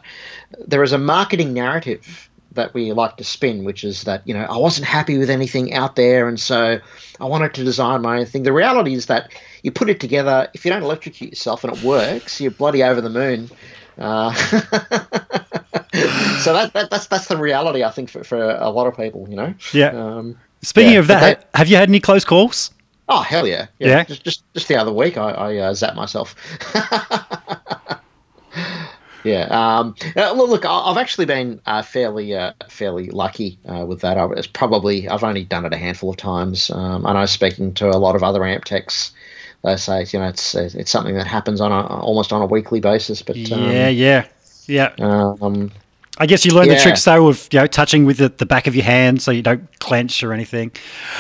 there 0.66 0.84
is 0.84 0.92
a 0.92 0.98
marketing 0.98 1.54
narrative 1.54 2.30
that 2.54 2.74
we 2.74 2.92
like 2.94 3.18
to 3.18 3.24
spin, 3.24 3.64
which 3.64 3.84
is 3.84 4.04
that 4.04 4.28
you 4.28 4.34
know 4.34 4.44
I 4.44 4.58
wasn't 4.58 4.88
happy 4.88 5.18
with 5.18 5.30
anything 5.30 5.74
out 5.74 5.96
there, 5.96 6.28
and 6.28 6.40
so 6.40 6.80
I 7.20 7.26
wanted 7.26 7.54
to 7.56 7.64
design 7.64 8.02
my 8.02 8.20
own 8.20 8.26
thing. 8.26 8.44
The 8.44 8.54
reality 8.54 8.94
is 8.94 9.06
that 9.08 9.32
you 9.64 9.72
put 9.72 9.90
it 9.90 10.00
together. 10.00 10.50
If 10.54 10.66
you 10.66 10.72
don't 10.72 10.84
electrocute 10.84 11.32
yourself 11.32 11.64
and 11.64 11.76
it 11.76 11.84
works, 11.84 12.42
you're 12.42 12.52
bloody 12.52 12.84
over 12.84 13.02
the 13.02 13.10
moon. 13.10 13.50
Uh, 13.98 14.34
so 16.40 16.54
that, 16.54 16.72
that 16.74 16.90
that's 16.90 17.08
that's 17.08 17.28
the 17.28 17.38
reality 17.38 17.84
I 17.84 17.92
think 17.92 18.10
for, 18.10 18.24
for 18.24 18.52
a 18.52 18.70
lot 18.70 18.88
of 18.88 18.96
people, 18.96 19.28
you 19.30 19.36
know. 19.36 19.54
Yeah. 19.74 19.90
Um, 19.90 20.38
Speaking 20.62 20.94
yeah, 20.94 21.00
of 21.00 21.08
but 21.08 21.20
that, 21.20 21.50
have 21.54 21.68
you 21.70 21.78
had 21.78 21.88
any 21.90 22.00
close 22.00 22.26
calls? 22.26 22.72
Oh 23.10 23.22
hell 23.22 23.48
yeah, 23.48 23.68
Yeah? 23.80 24.04
Just 24.04 24.24
just 24.24 24.54
just 24.54 24.68
the 24.68 24.76
other 24.76 24.94
week, 24.94 25.18
I, 25.18 25.32
I 25.32 25.58
uh, 25.58 25.74
zapped 25.74 25.96
myself. 25.96 26.36
yeah. 29.24 29.48
Um, 29.50 29.96
uh, 30.16 30.32
look, 30.34 30.66
I've 30.66 30.98
actually 30.98 31.26
been 31.26 31.62
uh, 31.66 31.82
fairly 31.82 32.36
uh, 32.36 32.54
fairly 32.70 33.10
lucky 33.10 33.60
uh, 33.68 33.86
with 33.86 34.02
that. 34.02 34.18
I 34.18 34.26
was 34.26 34.48
probably 34.48 35.10
I've 35.10 35.24
only 35.24 35.44
done 35.44 35.66
it 35.66 35.74
a 35.74 35.78
handful 35.78 36.12
of 36.12 36.18
times. 36.18 36.70
Um, 36.70 37.06
I 37.06 37.14
know 37.14 37.26
speaking 37.26 37.74
to 37.76 37.90
a 37.90 37.98
lot 37.98 38.16
of 38.16 38.24
other 38.24 38.46
amp 38.46 38.66
techs. 38.66 39.12
They 39.64 39.76
say 39.76 40.06
you 40.14 40.20
know 40.20 40.28
it's 40.28 40.56
it's 40.56 40.92
something 40.92 41.16
that 41.16 41.28
happens 41.28 41.60
on 41.60 41.72
a 41.72 41.82
almost 41.82 42.32
on 42.32 42.42
a 42.42 42.46
weekly 42.46 42.80
basis, 42.80 43.22
but 43.22 43.36
um, 43.52 43.72
yeah, 43.72 43.90
yeah, 43.90 44.28
yeah. 44.68 44.94
um, 45.00 45.72
I 46.20 46.26
guess 46.26 46.46
you 46.46 46.54
learned 46.54 46.70
the 46.70 46.76
tricks 46.76 47.06
though 47.06 47.30
of 47.30 47.48
you 47.52 47.60
know 47.60 47.68
touching 47.68 48.06
with 48.06 48.18
the, 48.18 48.28
the 48.28 48.46
back 48.46 48.68
of 48.68 48.76
your 48.76 48.84
hand 48.84 49.22
so 49.22 49.32
you 49.32 49.42
don't 49.42 49.68
clench 49.80 50.22
or 50.22 50.34
anything. 50.34 50.72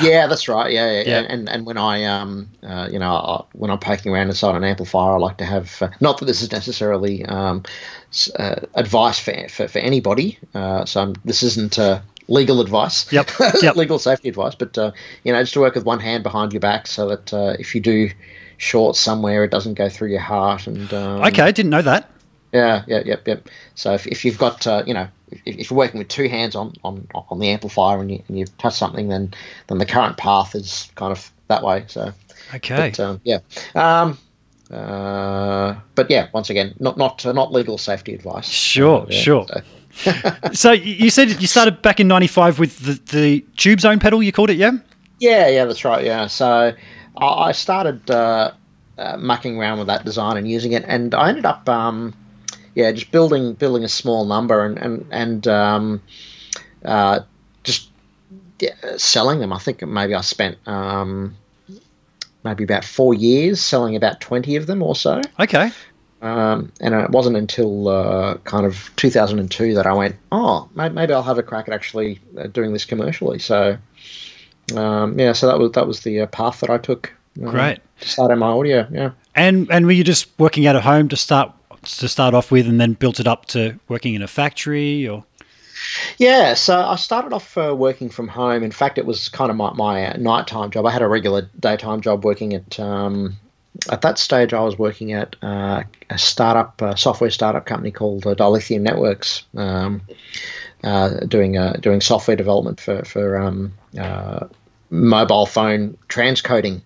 Yeah, 0.01 0.27
that's 0.27 0.49
right. 0.49 0.71
Yeah, 0.71 0.91
yeah. 0.91 1.03
Yeah. 1.07 1.25
And 1.29 1.47
and 1.47 1.65
when 1.65 1.77
I 1.77 2.03
um 2.03 2.49
uh, 2.61 2.89
you 2.91 2.99
know 2.99 3.11
I, 3.11 3.43
when 3.53 3.71
I'm 3.71 3.79
poking 3.79 4.11
around 4.11 4.27
inside 4.27 4.55
an 4.55 4.65
amplifier, 4.65 5.13
I 5.13 5.17
like 5.17 5.37
to 5.37 5.45
have 5.45 5.81
uh, 5.81 5.89
not 6.01 6.17
that 6.19 6.25
this 6.25 6.41
is 6.41 6.51
necessarily 6.51 7.25
um 7.25 7.63
uh, 8.37 8.55
advice 8.73 9.19
for, 9.19 9.47
for 9.47 9.69
for 9.69 9.79
anybody. 9.79 10.37
Uh, 10.53 10.83
so 10.83 11.01
I'm, 11.01 11.15
this 11.23 11.43
isn't 11.43 11.79
uh, 11.79 12.01
legal 12.27 12.59
advice. 12.59 13.11
Yep, 13.11 13.31
yep. 13.61 13.75
legal 13.77 13.99
safety 13.99 14.27
advice, 14.27 14.55
but 14.55 14.77
uh, 14.77 14.91
you 15.23 15.31
know 15.31 15.41
just 15.41 15.53
to 15.53 15.61
work 15.61 15.75
with 15.75 15.85
one 15.85 15.99
hand 15.99 16.23
behind 16.23 16.51
your 16.51 16.59
back 16.59 16.87
so 16.87 17.07
that 17.07 17.33
uh, 17.33 17.55
if 17.57 17.73
you 17.73 17.79
do 17.79 18.09
short 18.57 18.97
somewhere, 18.97 19.45
it 19.45 19.51
doesn't 19.51 19.75
go 19.75 19.87
through 19.87 20.09
your 20.09 20.19
heart. 20.19 20.67
And 20.67 20.93
um, 20.93 21.23
Okay, 21.23 21.41
I 21.41 21.51
didn't 21.51 21.71
know 21.71 21.81
that. 21.81 22.09
Yeah, 22.53 22.83
yeah, 22.87 23.01
yep, 23.05 23.27
yep. 23.27 23.47
So 23.75 23.93
if, 23.93 24.07
if 24.07 24.25
you've 24.25 24.37
got, 24.37 24.65
uh, 24.67 24.83
you 24.87 24.93
know, 24.93 25.07
if, 25.31 25.41
if 25.45 25.69
you're 25.71 25.77
working 25.77 25.99
with 25.99 26.07
two 26.07 26.27
hands 26.29 26.55
on, 26.55 26.73
on, 26.83 27.07
on 27.13 27.39
the 27.39 27.49
amplifier 27.49 27.99
and 27.99 28.11
you, 28.11 28.23
and 28.27 28.39
you 28.39 28.45
touch 28.57 28.75
something, 28.75 29.07
then 29.09 29.33
then 29.67 29.77
the 29.77 29.85
current 29.85 30.17
path 30.17 30.55
is 30.55 30.89
kind 30.95 31.11
of 31.11 31.31
that 31.47 31.63
way. 31.63 31.85
So, 31.87 32.11
Okay. 32.55 32.89
but, 32.95 32.99
um, 32.99 33.21
yeah. 33.23 33.39
Um, 33.75 34.17
uh, 34.71 35.75
but 35.95 36.09
yeah, 36.09 36.27
once 36.33 36.49
again, 36.49 36.73
not 36.79 36.97
not 36.97 37.25
uh, 37.25 37.31
not 37.31 37.51
legal 37.51 37.77
safety 37.77 38.13
advice. 38.13 38.47
Sure, 38.47 39.01
Uh, 39.01 39.05
yeah, 39.09 39.21
sure. 39.21 39.45
so- 39.47 39.61
So 40.53 40.71
you 40.71 40.93
you 41.05 41.09
said 41.09 41.41
you 41.41 41.47
started 41.47 41.81
back 41.81 41.99
in 41.99 42.07
'95 42.07 42.59
with 42.59 42.79
the, 42.79 43.17
the 43.17 43.45
tube 43.57 43.79
zone 43.81 43.99
pedal. 43.99 44.21
You 44.23 44.31
called 44.31 44.49
it, 44.51 44.57
yeah? 44.57 44.71
Yeah, 45.19 45.47
yeah, 45.49 45.65
that's 45.65 45.83
right. 45.83 46.05
Yeah, 46.05 46.27
so 46.27 46.71
I, 47.17 47.25
I 47.25 47.51
started 47.51 48.09
uh, 48.09 48.51
uh, 48.97 49.17
mucking 49.17 49.57
around 49.57 49.79
with 49.79 49.87
that 49.87 50.05
design 50.05 50.37
and 50.37 50.47
using 50.49 50.71
it, 50.73 50.83
and 50.87 51.13
I 51.15 51.29
ended 51.29 51.45
up, 51.45 51.67
um, 51.67 52.13
yeah, 52.75 52.91
just 52.91 53.11
building 53.11 53.53
building 53.53 53.83
a 53.83 53.89
small 53.89 54.25
number 54.25 54.65
and 54.65 54.77
and 54.77 55.05
and 55.11 55.47
um, 55.47 56.01
uh, 56.85 57.21
just 57.63 57.89
yeah, 58.59 58.97
selling 58.97 59.39
them. 59.39 59.53
I 59.53 59.59
think 59.59 59.81
maybe 59.85 60.15
I 60.15 60.21
spent 60.21 60.57
um, 60.67 61.35
maybe 62.43 62.63
about 62.63 62.85
four 62.85 63.13
years 63.13 63.61
selling 63.61 63.95
about 63.95 64.21
twenty 64.21 64.55
of 64.55 64.67
them 64.67 64.81
or 64.81 64.95
so. 64.95 65.21
Okay. 65.39 65.71
Um, 66.21 66.71
and 66.81 66.93
it 66.93 67.11
wasn't 67.11 67.37
until 67.37 67.87
uh, 67.87 68.35
kind 68.39 68.65
of 68.65 68.91
2002 68.97 69.73
that 69.75 69.87
I 69.87 69.93
went, 69.93 70.17
oh, 70.33 70.67
maybe 70.75 71.13
I'll 71.13 71.23
have 71.23 71.37
a 71.37 71.43
crack 71.43 71.69
at 71.69 71.73
actually 71.73 72.19
uh, 72.37 72.47
doing 72.47 72.73
this 72.73 72.83
commercially. 72.83 73.39
So, 73.39 73.77
um, 74.75 75.17
yeah, 75.17 75.31
so 75.31 75.47
that 75.47 75.57
was 75.57 75.71
that 75.73 75.87
was 75.87 76.01
the 76.01 76.21
uh, 76.21 76.25
path 76.25 76.59
that 76.59 76.69
I 76.69 76.77
took. 76.77 77.13
uh, 77.41 77.49
Great. 77.49 77.79
To 78.01 78.09
start 78.09 78.31
in 78.31 78.39
MI 78.39 78.45
Audio, 78.45 78.87
yeah. 78.91 79.11
And 79.33 79.71
and 79.71 79.85
were 79.85 79.93
you 79.93 80.03
just 80.03 80.27
working 80.37 80.67
out 80.67 80.75
of 80.75 80.83
home 80.83 81.07
to 81.07 81.15
start 81.15 81.53
to 81.83 82.07
start 82.07 82.33
off 82.33 82.51
with, 82.51 82.67
and 82.67 82.79
then 82.79 82.93
built 82.93 83.19
it 83.19 83.27
up 83.27 83.45
to 83.47 83.79
working 83.87 84.15
in 84.15 84.21
a 84.21 84.27
factory, 84.27 85.07
or 85.07 85.25
Yeah, 86.17 86.53
so 86.53 86.79
I 86.79 86.95
started 86.95 87.33
off 87.33 87.57
uh, 87.57 87.75
working 87.77 88.09
from 88.09 88.27
home. 88.27 88.63
In 88.63 88.71
fact, 88.71 88.97
it 88.97 89.05
was 89.05 89.29
kind 89.29 89.49
of 89.49 89.57
my, 89.57 89.73
my 89.73 90.07
uh, 90.07 90.17
nighttime 90.17 90.71
job. 90.71 90.85
I 90.85 90.91
had 90.91 91.01
a 91.01 91.07
regular 91.07 91.49
daytime 91.59 92.01
job 92.01 92.23
working 92.23 92.53
at. 92.53 92.79
Um, 92.79 93.37
at 93.89 94.01
that 94.01 94.17
stage, 94.17 94.53
I 94.53 94.61
was 94.61 94.77
working 94.77 95.13
at 95.13 95.35
uh, 95.41 95.83
a 96.09 96.17
startup, 96.17 96.81
uh, 96.81 96.95
software 96.95 97.29
startup 97.29 97.65
company 97.65 97.91
called 97.91 98.25
uh, 98.25 98.35
Dilithium 98.35 98.81
Networks, 98.81 99.45
um, 99.55 100.01
uh, 100.83 101.19
doing 101.27 101.57
uh, 101.57 101.73
doing 101.79 102.01
software 102.01 102.35
development 102.35 102.81
for 102.81 103.03
for 103.05 103.37
um, 103.37 103.73
mobile 104.89 105.45
phone 105.45 105.97
transcoding. 106.09 106.81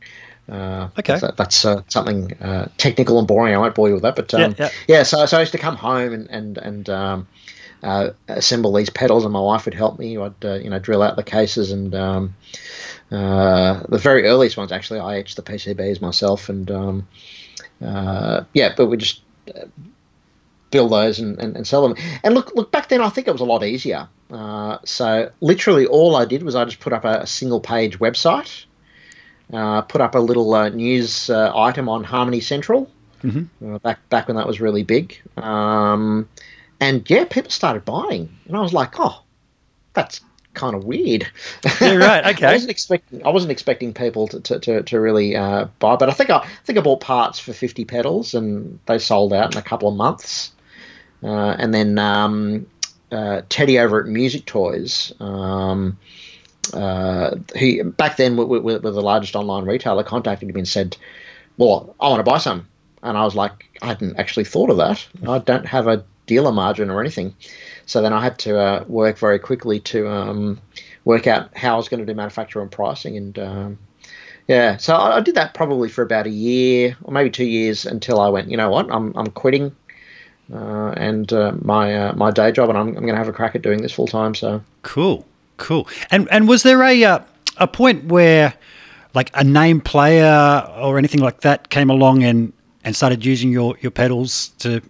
Uh, 0.49 0.89
Okay. 0.99 1.19
that's, 1.19 1.35
that's 1.37 1.65
uh, 1.65 1.81
something 1.87 2.33
uh, 2.41 2.67
technical 2.77 3.17
and 3.19 3.27
boring. 3.27 3.55
I 3.55 3.57
won't 3.57 3.75
bore 3.75 3.87
you 3.87 3.93
with 3.93 4.03
that, 4.03 4.15
but 4.15 4.33
um, 4.33 4.55
Yeah, 4.57 4.69
yeah, 4.87 5.03
So, 5.03 5.25
so 5.25 5.37
I 5.37 5.39
used 5.39 5.53
to 5.53 5.57
come 5.57 5.77
home 5.77 6.13
and 6.13 6.29
and 6.29 6.57
and 6.57 6.89
um, 6.89 7.27
uh, 7.81 8.11
assemble 8.27 8.73
these 8.73 8.89
pedals, 8.89 9.23
and 9.23 9.33
my 9.33 9.39
wife 9.39 9.65
would 9.65 9.73
help 9.73 9.99
me. 9.99 10.17
I'd 10.17 10.45
uh, 10.45 10.55
you 10.55 10.69
know 10.69 10.79
drill 10.79 11.01
out 11.01 11.15
the 11.15 11.23
cases, 11.23 11.71
and 11.71 11.93
um, 11.95 12.35
uh, 13.11 13.83
the 13.87 13.97
very 13.97 14.25
earliest 14.25 14.57
ones 14.57 14.71
actually, 14.71 14.99
I 14.99 15.19
etched 15.19 15.35
the 15.35 15.43
PCBs 15.43 16.01
myself, 16.01 16.49
and 16.49 16.69
um, 16.71 17.07
uh, 17.81 18.43
yeah, 18.53 18.73
but 18.75 18.87
we 18.87 18.97
just 18.97 19.21
uh, 19.47 19.65
build 20.71 20.91
those 20.91 21.19
and, 21.19 21.39
and, 21.39 21.55
and 21.55 21.67
sell 21.67 21.87
them. 21.87 21.95
And 22.23 22.33
look, 22.33 22.55
look 22.55 22.71
back 22.71 22.89
then, 22.89 23.01
I 23.01 23.09
think 23.09 23.27
it 23.27 23.31
was 23.31 23.41
a 23.41 23.45
lot 23.45 23.63
easier. 23.63 24.09
Uh, 24.31 24.79
so 24.85 25.31
literally, 25.41 25.85
all 25.85 26.15
I 26.15 26.25
did 26.25 26.41
was 26.43 26.55
I 26.55 26.65
just 26.65 26.79
put 26.79 26.93
up 26.93 27.05
a, 27.05 27.19
a 27.19 27.27
single 27.27 27.59
page 27.61 27.99
website, 27.99 28.65
uh, 28.65 28.72
put 29.87 30.01
up 30.01 30.15
a 30.15 30.19
little 30.19 30.53
uh, 30.53 30.69
news 30.69 31.29
uh, 31.29 31.51
item 31.55 31.87
on 31.89 32.03
Harmony 32.03 32.41
Central. 32.41 32.89
Uh, 33.65 33.79
back 33.79 34.09
back 34.09 34.27
when 34.27 34.35
that 34.35 34.45
was 34.45 34.59
really 34.59 34.83
big, 34.83 35.17
um, 35.37 36.27
and 36.81 37.09
yeah, 37.09 37.23
people 37.23 37.49
started 37.49 37.85
buying, 37.85 38.37
and 38.47 38.57
I 38.57 38.59
was 38.59 38.73
like, 38.73 38.99
oh, 38.99 39.23
that's 39.93 40.19
kind 40.53 40.75
of 40.75 40.83
weird. 40.83 41.27
Yeah, 41.79 41.95
right, 41.95 42.25
okay. 42.35 42.47
I 42.47 42.53
wasn't 42.53 42.71
expecting 42.71 43.25
I 43.25 43.29
wasn't 43.29 43.51
expecting 43.51 43.93
people 43.93 44.27
to, 44.27 44.41
to, 44.41 44.59
to, 44.59 44.83
to 44.83 44.99
really 44.99 45.35
uh, 45.35 45.65
buy, 45.79 45.95
but 45.95 46.09
I 46.09 46.13
think 46.13 46.29
I, 46.29 46.37
I 46.39 46.47
think 46.65 46.77
I 46.77 46.81
bought 46.81 46.99
parts 46.99 47.39
for 47.39 47.53
fifty 47.53 47.85
pedals, 47.85 48.33
and 48.33 48.79
they 48.87 48.99
sold 48.99 49.33
out 49.33 49.53
in 49.53 49.59
a 49.59 49.63
couple 49.63 49.87
of 49.87 49.95
months. 49.95 50.51
Uh, 51.23 51.55
and 51.57 51.73
then 51.73 51.97
um, 51.97 52.67
uh, 53.11 53.41
Teddy 53.47 53.79
over 53.79 54.01
at 54.01 54.07
Music 54.07 54.45
Toys, 54.45 55.13
um, 55.21 55.97
uh, 56.71 57.35
he 57.55 57.81
back 57.81 58.17
then 58.17 58.37
with, 58.37 58.47
with, 58.47 58.83
with 58.83 58.93
the 58.93 59.01
largest 59.01 59.35
online 59.35 59.65
retailer, 59.65 60.03
contacted 60.03 60.47
me 60.47 60.59
and 60.59 60.67
said, 60.67 60.95
"Well, 61.57 61.95
I 61.99 62.09
want 62.09 62.19
to 62.19 62.29
buy 62.29 62.37
some," 62.37 62.67
and 63.01 63.17
I 63.17 63.23
was 63.23 63.35
like, 63.35 63.65
"I 63.81 63.87
hadn't 63.87 64.17
actually 64.17 64.45
thought 64.45 64.69
of 64.69 64.77
that. 64.77 65.05
I 65.27 65.39
don't 65.39 65.65
have 65.65 65.87
a 65.87 66.05
dealer 66.25 66.51
margin 66.51 66.89
or 66.89 67.01
anything." 67.01 67.35
So 67.85 68.01
then 68.01 68.13
I 68.13 68.23
had 68.23 68.39
to 68.39 68.57
uh, 68.57 68.85
work 68.87 69.17
very 69.17 69.39
quickly 69.39 69.79
to 69.81 70.07
um, 70.07 70.61
work 71.03 71.27
out 71.27 71.55
how 71.57 71.73
I 71.73 71.77
was 71.77 71.89
going 71.89 71.99
to 71.99 72.05
do 72.05 72.15
manufacture 72.15 72.61
and 72.61 72.71
pricing, 72.71 73.17
and 73.17 73.37
um, 73.39 73.77
yeah, 74.47 74.77
so 74.77 74.95
I, 74.95 75.17
I 75.17 75.21
did 75.21 75.35
that 75.35 75.53
probably 75.53 75.89
for 75.89 76.01
about 76.01 76.27
a 76.27 76.31
year 76.31 76.97
or 77.03 77.13
maybe 77.13 77.29
two 77.29 77.45
years 77.45 77.85
until 77.85 78.19
I 78.19 78.29
went, 78.29 78.49
you 78.49 78.57
know 78.57 78.69
what, 78.69 78.91
I'm 78.91 79.15
I'm 79.17 79.27
quitting. 79.27 79.75
Uh, 80.53 80.93
and 80.97 81.31
uh, 81.31 81.53
my 81.61 81.95
uh, 81.95 82.13
my 82.15 82.29
day 82.29 82.51
job, 82.51 82.69
and 82.69 82.77
I'm, 82.77 82.89
I'm 82.89 82.93
going 82.95 83.13
to 83.13 83.17
have 83.17 83.29
a 83.29 83.33
crack 83.33 83.55
at 83.55 83.61
doing 83.61 83.81
this 83.81 83.93
full 83.93 84.07
time. 84.07 84.35
So 84.35 84.61
Cool, 84.81 85.25
cool. 85.63 85.87
And 86.11 86.27
and 86.29 86.47
was 86.47 86.63
there 86.63 86.83
a 86.83 87.03
uh, 87.03 87.19
a 87.57 87.67
point 87.67 88.05
where 88.05 88.53
like 89.13 89.31
a 89.33 89.43
name 89.43 89.81
player 89.81 90.67
or 90.77 90.97
anything 90.97 91.21
like 91.21 91.41
that 91.41 91.69
came 91.69 91.89
along 91.89 92.23
and 92.23 92.53
and 92.83 92.95
started 92.95 93.25
using 93.25 93.51
your 93.51 93.75
your 93.81 93.91
pedals 93.91 94.49
to 94.59 94.81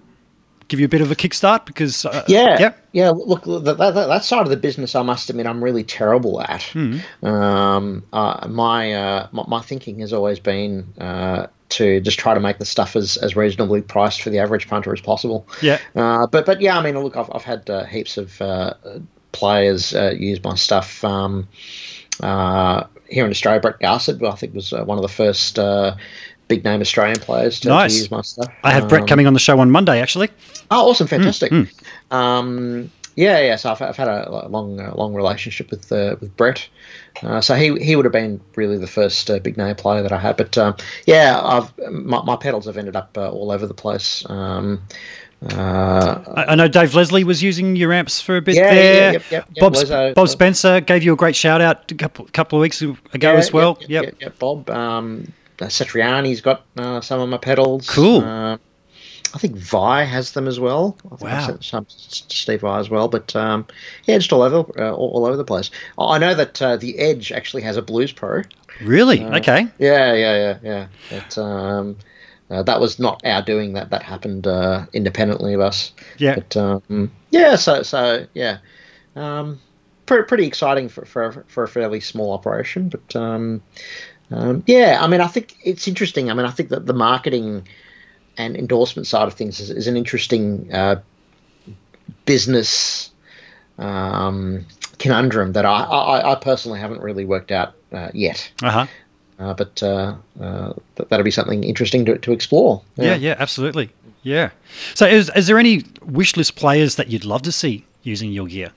give 0.67 0.79
you 0.79 0.85
a 0.85 0.89
bit 0.89 1.01
of 1.01 1.11
a 1.11 1.15
kickstart? 1.15 1.65
Because 1.65 2.05
uh, 2.05 2.23
Yeah, 2.27 2.57
yeah, 2.59 2.73
yeah. 2.91 3.09
Look, 3.11 3.43
that, 3.43 3.77
that, 3.77 3.93
that 3.93 4.23
side 4.23 4.41
of 4.41 4.49
the 4.49 4.57
business, 4.57 4.95
I 4.95 5.03
must 5.03 5.29
admit, 5.29 5.45
I'm 5.45 5.63
really 5.63 5.83
terrible 5.83 6.41
at. 6.41 6.75
Um, 7.21 8.03
uh, 8.11 8.47
my, 8.49 8.93
uh, 8.93 9.27
my 9.31 9.43
my 9.47 9.61
thinking 9.61 9.99
has 9.99 10.11
always 10.11 10.39
been 10.39 10.91
uh, 10.99 11.47
to 11.69 11.99
just 12.01 12.17
try 12.17 12.33
to 12.33 12.39
make 12.39 12.57
the 12.57 12.65
stuff 12.65 12.95
as, 12.95 13.17
as 13.17 13.35
reasonably 13.35 13.81
priced 13.81 14.23
for 14.23 14.31
the 14.31 14.39
average 14.39 14.67
punter 14.67 14.91
as 14.93 15.01
possible. 15.01 15.47
Yeah. 15.61 15.79
Uh, 15.95 16.25
but 16.25 16.47
but 16.47 16.61
yeah, 16.61 16.77
I 16.77 16.81
mean, 16.81 16.97
look, 16.97 17.15
I've 17.15 17.29
I've 17.31 17.43
had 17.43 17.69
uh, 17.69 17.85
heaps 17.85 18.17
of 18.17 18.41
uh, 18.41 18.73
players 19.33 19.93
uh, 19.93 20.13
use 20.17 20.41
my 20.43 20.55
stuff. 20.55 21.03
Um, 21.03 21.49
uh, 22.21 22.85
here 23.09 23.25
in 23.25 23.31
Australia, 23.31 23.59
Brett 23.59 23.79
Garsed, 23.79 24.23
I 24.23 24.35
think, 24.35 24.53
was 24.53 24.71
uh, 24.71 24.85
one 24.85 24.97
of 24.97 25.01
the 25.01 25.09
first 25.09 25.59
uh, 25.59 25.95
big 26.47 26.63
name 26.63 26.79
Australian 26.79 27.19
players 27.19 27.59
to, 27.59 27.69
to 27.69 27.83
use 27.83 28.09
my 28.09 28.21
stuff. 28.21 28.51
I 28.63 28.71
have 28.71 28.87
Brett 28.87 29.01
Um, 29.01 29.07
coming 29.07 29.27
on 29.27 29.33
the 29.33 29.39
show 29.39 29.59
on 29.59 29.69
Monday 29.69 29.99
actually. 29.99 30.29
Oh, 30.71 30.89
awesome! 30.89 31.07
Fantastic. 31.07 31.51
Um, 32.09 32.89
yeah, 33.15 33.39
yeah. 33.41 33.57
So 33.57 33.71
I've, 33.71 33.81
I've 33.81 33.97
had 33.97 34.07
a 34.07 34.47
long, 34.47 34.77
long 34.95 35.13
relationship 35.13 35.69
with 35.69 35.91
uh, 35.91 36.15
with 36.19 36.35
Brett. 36.35 36.67
Uh, 37.21 37.41
so 37.41 37.55
he 37.55 37.77
he 37.83 37.95
would 37.95 38.05
have 38.05 38.11
been 38.11 38.41
really 38.55 38.77
the 38.77 38.87
first 38.87 39.29
uh, 39.29 39.39
big 39.39 39.57
name 39.57 39.75
player 39.75 40.01
that 40.01 40.11
I 40.11 40.17
had. 40.17 40.37
But 40.37 40.57
um, 40.57 40.75
yeah, 41.05 41.39
I've 41.43 41.77
my, 41.91 42.23
my 42.23 42.35
pedals 42.35 42.65
have 42.65 42.77
ended 42.77 42.95
up 42.95 43.17
uh, 43.17 43.29
all 43.29 43.51
over 43.51 43.67
the 43.67 43.73
place. 43.73 44.27
Um, 44.29 44.81
uh, 45.51 46.23
I, 46.35 46.45
I 46.51 46.55
know 46.55 46.67
Dave 46.67 46.95
Leslie 46.95 47.23
was 47.23 47.43
using 47.43 47.75
your 47.75 47.91
amps 47.91 48.21
for 48.21 48.37
a 48.37 48.41
bit 48.41 48.55
Yeah, 48.55 48.63
yeah, 48.63 48.71
there. 48.71 49.13
yep, 49.13 49.23
yep, 49.31 49.47
yep, 49.55 49.73
Bob. 49.73 50.15
Bob 50.15 50.29
Spencer 50.29 50.79
gave 50.81 51.03
you 51.03 51.13
a 51.13 51.15
great 51.15 51.35
shout 51.35 51.61
out 51.61 51.91
a 51.91 51.95
couple, 51.95 52.27
couple 52.33 52.59
of 52.59 52.61
weeks 52.61 52.81
ago 52.81 52.97
yeah, 53.19 53.31
as 53.33 53.51
well. 53.51 53.77
Yep, 53.87 54.15
Yep. 54.21 54.39
Bob. 54.39 54.69
Um, 54.69 55.31
uh, 55.61 55.65
Satriani's 55.65 56.41
got 56.41 56.65
uh, 56.77 57.01
some 57.01 57.19
of 57.19 57.29
my 57.29 57.37
pedals. 57.37 57.89
Cool. 57.89 58.21
Uh, 58.21 58.57
I 59.35 59.39
think 59.39 59.55
Vai 59.55 60.03
has 60.05 60.33
them 60.33 60.47
as 60.47 60.59
well. 60.59 60.95
I 61.05 61.15
think 61.15 61.21
Wow. 61.21 61.57
some 61.61 61.85
Steve 61.89 62.61
Vai 62.61 62.79
as 62.79 62.89
well, 62.89 63.07
but 63.07 63.35
um, 63.35 63.65
yeah, 64.05 64.17
just 64.17 64.31
all 64.31 64.43
over, 64.43 64.59
uh, 64.79 64.91
all, 64.91 65.09
all 65.11 65.25
over 65.25 65.35
the 65.35 65.43
place. 65.43 65.71
I 65.97 66.19
know 66.19 66.35
that 66.35 66.61
uh, 66.61 66.77
the 66.77 66.99
Edge 66.99 67.31
actually 67.31 67.63
has 67.63 67.75
a 67.75 67.81
Blues 67.81 68.11
Pro. 68.11 68.43
Really? 68.81 69.23
okay. 69.23 69.67
Yeah, 69.79 70.13
yeah, 70.13 70.57
yeah, 70.63 70.87
yeah. 71.11 71.27
Um, 71.37 71.95
uh, 72.49 72.63
that 72.63 72.79
was 72.79 72.99
not 72.99 73.25
our 73.25 73.41
doing. 73.41 73.73
That 73.73 73.89
that 73.91 74.03
happened 74.03 74.47
uh, 74.47 74.85
independently 74.93 75.53
of 75.53 75.61
us. 75.61 75.93
Yeah. 76.17 76.35
But 76.35 76.57
um, 76.57 77.11
yeah, 77.31 77.55
so 77.55 77.83
so 77.83 78.27
yeah, 78.33 78.59
um, 79.15 79.59
pretty 80.05 80.23
pretty 80.23 80.45
exciting 80.45 80.89
for, 80.89 81.05
for 81.05 81.45
for 81.47 81.63
a 81.63 81.67
fairly 81.67 81.99
small 81.99 82.31
operation. 82.31 82.89
But 82.89 83.15
um, 83.15 83.61
um, 84.31 84.63
yeah, 84.67 84.99
I 85.01 85.07
mean, 85.07 85.21
I 85.21 85.27
think 85.27 85.55
it's 85.63 85.87
interesting. 85.87 86.29
I 86.29 86.33
mean, 86.33 86.45
I 86.45 86.51
think 86.51 86.69
that 86.69 86.85
the 86.85 86.93
marketing 86.93 87.67
and 88.37 88.55
endorsement 88.55 89.07
side 89.07 89.27
of 89.27 89.35
things 89.35 89.59
is, 89.59 89.69
is 89.69 89.87
an 89.87 89.95
interesting 89.95 90.73
uh, 90.73 91.01
business 92.25 93.11
um, 93.77 94.65
conundrum 94.97 95.53
that 95.53 95.65
I, 95.65 95.83
I, 95.83 96.31
I, 96.31 96.35
personally 96.35 96.79
haven't 96.79 97.01
really 97.01 97.25
worked 97.25 97.51
out 97.51 97.75
uh, 97.91 98.09
yet. 98.13 98.51
Uh, 99.43 99.53
but 99.53 99.83
uh, 99.83 100.15
uh, 100.39 100.73
that'll 101.09 101.23
be 101.23 101.31
something 101.31 101.63
interesting 101.63 102.05
to, 102.05 102.17
to 102.17 102.31
explore. 102.31 102.81
Yeah. 102.95 103.05
yeah, 103.05 103.15
yeah, 103.15 103.35
absolutely. 103.39 103.89
Yeah. 104.21 104.51
So, 104.93 105.05
is, 105.05 105.29
is 105.35 105.47
there 105.47 105.59
any 105.59 105.83
wish 106.01 106.37
list 106.37 106.55
players 106.55 106.95
that 106.95 107.09
you'd 107.09 107.25
love 107.25 107.41
to 107.41 107.51
see 107.51 107.85
using 108.03 108.31
your 108.31 108.47
gear? 108.47 108.71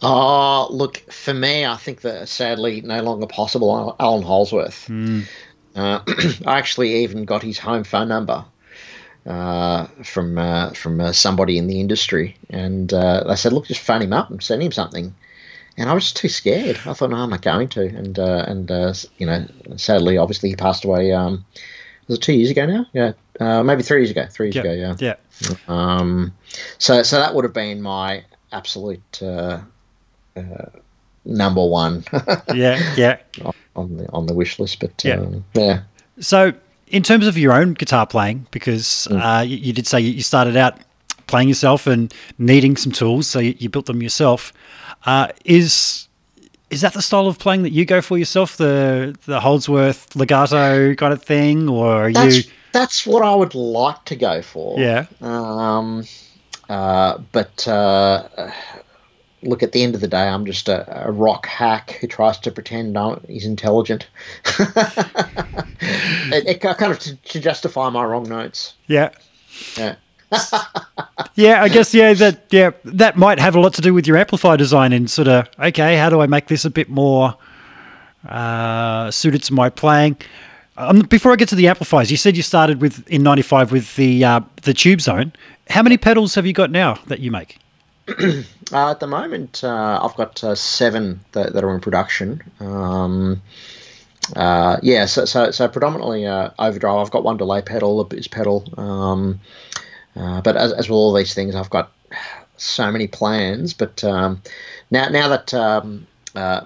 Oh, 0.00 0.68
look, 0.70 0.98
for 1.10 1.34
me, 1.34 1.66
I 1.66 1.76
think 1.76 2.02
that 2.02 2.28
sadly 2.28 2.82
no 2.82 3.02
longer 3.02 3.26
possible. 3.26 3.96
Allan 3.98 4.22
Holdsworth. 4.22 4.86
Mm. 4.86 5.26
Uh, 5.74 6.00
I 6.46 6.58
actually 6.58 7.02
even 7.02 7.24
got 7.24 7.42
his 7.42 7.58
home 7.58 7.82
phone 7.82 8.06
number 8.06 8.44
uh, 9.26 9.86
from 10.04 10.38
uh, 10.38 10.70
from 10.70 11.00
uh, 11.00 11.12
somebody 11.12 11.58
in 11.58 11.66
the 11.66 11.80
industry, 11.80 12.36
and 12.48 12.92
uh, 12.92 13.24
they 13.26 13.34
said, 13.34 13.52
"Look, 13.52 13.66
just 13.66 13.80
phone 13.80 14.02
him 14.02 14.12
up 14.12 14.30
and 14.30 14.40
send 14.40 14.62
him 14.62 14.72
something." 14.72 15.14
And 15.78 15.88
I 15.88 15.94
was 15.94 16.12
too 16.12 16.28
scared. 16.28 16.78
I 16.84 16.92
thought, 16.92 17.10
"No, 17.10 17.16
I'm 17.16 17.30
not 17.30 17.42
going 17.42 17.68
to." 17.68 17.86
And 17.86 18.18
uh, 18.18 18.44
and 18.46 18.68
you 19.18 19.26
know, 19.26 19.46
sadly, 19.76 20.18
obviously, 20.18 20.50
he 20.50 20.56
passed 20.56 20.84
away. 20.84 21.12
Um, 21.12 21.44
was 22.08 22.18
it 22.18 22.22
two 22.22 22.34
years 22.34 22.50
ago 22.50 22.66
now? 22.66 22.86
Yeah, 22.92 23.62
maybe 23.62 23.82
three 23.82 24.00
years 24.00 24.10
ago. 24.10 24.26
Three 24.28 24.46
years 24.46 24.56
yep. 24.56 24.64
ago. 24.64 24.96
Yeah. 24.98 25.14
Yeah. 25.40 25.56
Um, 25.68 26.34
so 26.78 27.02
so 27.02 27.16
that 27.18 27.34
would 27.34 27.44
have 27.44 27.54
been 27.54 27.80
my 27.80 28.24
absolute 28.52 29.22
number 31.28 31.64
one. 31.64 32.04
yeah, 32.54 32.94
yeah. 32.96 33.18
On 33.76 33.96
the 33.96 34.08
on 34.10 34.26
the 34.26 34.34
wish 34.34 34.58
list, 34.58 34.80
but 34.80 35.04
yeah. 35.04 35.20
Um, 35.20 35.44
yeah. 35.54 35.82
So 36.20 36.52
in 36.88 37.02
terms 37.02 37.26
of 37.26 37.38
your 37.38 37.52
own 37.52 37.74
guitar 37.74 38.06
playing, 38.06 38.46
because 38.50 39.06
mm. 39.10 39.20
uh, 39.20 39.42
you, 39.42 39.56
you, 39.58 39.72
did 39.72 39.86
say 39.86 40.00
you 40.00 40.22
started 40.22 40.56
out 40.56 40.78
playing 41.26 41.48
yourself 41.48 41.86
and 41.86 42.12
needing 42.38 42.76
some 42.76 42.90
tools, 42.90 43.26
so 43.26 43.38
you, 43.38 43.54
you 43.58 43.68
built 43.68 43.86
them 43.86 44.02
yourself. 44.02 44.52
Uh, 45.04 45.28
is 45.44 46.08
is 46.70 46.82
that 46.82 46.92
the 46.92 47.02
style 47.02 47.26
of 47.26 47.38
playing 47.38 47.62
that 47.62 47.72
you 47.72 47.84
go 47.84 48.00
for 48.00 48.18
yourself, 48.18 48.56
the 48.56 49.16
the 49.26 49.40
Holdsworth 49.40 50.14
legato 50.16 50.94
kind 50.94 51.12
of 51.12 51.22
thing, 51.22 51.68
or 51.68 52.06
are 52.06 52.12
that's, 52.12 52.36
you? 52.36 52.52
That's 52.72 53.06
what 53.06 53.22
I 53.22 53.34
would 53.34 53.54
like 53.54 54.04
to 54.06 54.16
go 54.16 54.42
for. 54.42 54.78
Yeah. 54.78 55.06
Um. 55.20 56.04
Uh. 56.68 57.18
But 57.32 57.66
uh, 57.66 58.50
look, 59.42 59.62
at 59.62 59.72
the 59.72 59.82
end 59.82 59.94
of 59.94 60.00
the 60.00 60.08
day, 60.08 60.28
I'm 60.28 60.44
just 60.44 60.68
a, 60.68 61.06
a 61.06 61.10
rock 61.10 61.46
hack 61.46 61.92
who 62.00 62.06
tries 62.06 62.38
to 62.40 62.50
pretend 62.50 62.96
he's 63.26 63.46
intelligent. 63.46 64.06
it, 64.58 66.46
it, 66.46 66.60
kind 66.60 66.92
of 66.92 66.98
to, 67.00 67.16
to, 67.16 67.40
justify 67.40 67.88
my 67.90 68.04
wrong 68.04 68.28
notes. 68.28 68.74
Yeah. 68.86 69.10
Yeah. 69.76 69.96
yeah, 71.34 71.62
I 71.62 71.68
guess 71.68 71.94
yeah 71.94 72.12
that 72.14 72.44
yeah 72.50 72.70
that 72.84 73.16
might 73.16 73.38
have 73.38 73.56
a 73.56 73.60
lot 73.60 73.74
to 73.74 73.80
do 73.80 73.94
with 73.94 74.06
your 74.06 74.16
amplifier 74.16 74.56
design 74.56 74.92
and 74.92 75.10
sort 75.10 75.28
of 75.28 75.48
okay, 75.58 75.96
how 75.96 76.10
do 76.10 76.20
I 76.20 76.26
make 76.26 76.48
this 76.48 76.64
a 76.64 76.70
bit 76.70 76.88
more 76.88 77.36
uh, 78.28 79.10
suited 79.10 79.42
to 79.44 79.54
my 79.54 79.70
playing? 79.70 80.16
Um, 80.76 81.00
before 81.00 81.32
I 81.32 81.36
get 81.36 81.48
to 81.48 81.56
the 81.56 81.68
amplifiers, 81.68 82.10
you 82.10 82.16
said 82.16 82.36
you 82.36 82.42
started 82.42 82.80
with 82.80 83.06
in 83.08 83.22
'95 83.22 83.72
with 83.72 83.96
the 83.96 84.24
uh, 84.24 84.40
the 84.62 84.74
Tube 84.74 85.00
Zone. 85.00 85.32
How 85.70 85.82
many 85.82 85.96
pedals 85.96 86.34
have 86.34 86.46
you 86.46 86.52
got 86.52 86.70
now 86.70 86.98
that 87.06 87.20
you 87.20 87.30
make? 87.30 87.58
uh, 88.72 88.90
at 88.90 89.00
the 89.00 89.06
moment, 89.06 89.62
uh, 89.62 90.00
I've 90.02 90.14
got 90.16 90.42
uh, 90.42 90.54
seven 90.54 91.20
that, 91.32 91.52
that, 91.52 91.62
are 91.62 91.74
in 91.74 91.80
production. 91.80 92.42
Um, 92.58 93.42
uh, 94.34 94.78
yeah, 94.82 95.06
so, 95.06 95.24
so, 95.24 95.50
so 95.50 95.68
predominantly 95.68 96.26
uh, 96.26 96.50
overdrive. 96.58 96.98
I've 96.98 97.10
got 97.10 97.24
one 97.24 97.36
delay 97.36 97.60
pedal, 97.60 98.00
a 98.00 98.04
boost 98.04 98.30
pedal. 98.30 98.64
Um, 98.78 99.40
uh, 100.16 100.40
but 100.40 100.56
as, 100.56 100.72
as, 100.72 100.88
with 100.88 100.96
all 100.96 101.12
these 101.12 101.34
things, 101.34 101.54
I've 101.54 101.70
got 101.70 101.92
so 102.56 102.90
many 102.90 103.06
plans. 103.06 103.72
But 103.74 104.02
um, 104.04 104.42
now, 104.90 105.08
now 105.08 105.28
that 105.28 105.54
um, 105.54 106.06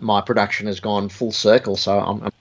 my 0.01 0.21
production 0.21 0.67
has 0.67 0.81
gone 0.81 1.09
full 1.09 1.33
circle, 1.33 1.77
so 1.77 1.99
I'm, 1.99 2.23
I'm 2.23 2.33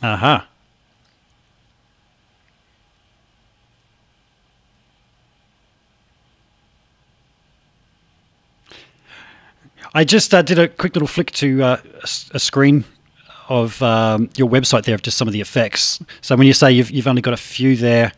Uh 0.00 0.16
huh. 0.16 0.42
I 9.94 10.04
just 10.04 10.32
uh, 10.34 10.42
did 10.42 10.58
a 10.58 10.68
quick 10.68 10.94
little 10.94 11.08
flick 11.08 11.32
to 11.32 11.62
uh, 11.62 11.80
a, 12.32 12.38
screen 12.38 12.84
of 13.48 13.82
um, 13.82 14.30
your 14.36 14.48
website 14.48 14.84
there 14.84 14.94
of 14.94 15.02
just 15.02 15.16
some 15.16 15.26
of 15.26 15.32
the 15.32 15.40
effects. 15.40 16.00
So 16.20 16.36
when 16.36 16.46
you 16.46 16.52
say 16.52 16.72
you've, 16.72 16.90
you've 16.90 17.06
only 17.06 17.22
got 17.22 17.34
a 17.34 17.38
few 17.38 17.76
there, 17.76 18.12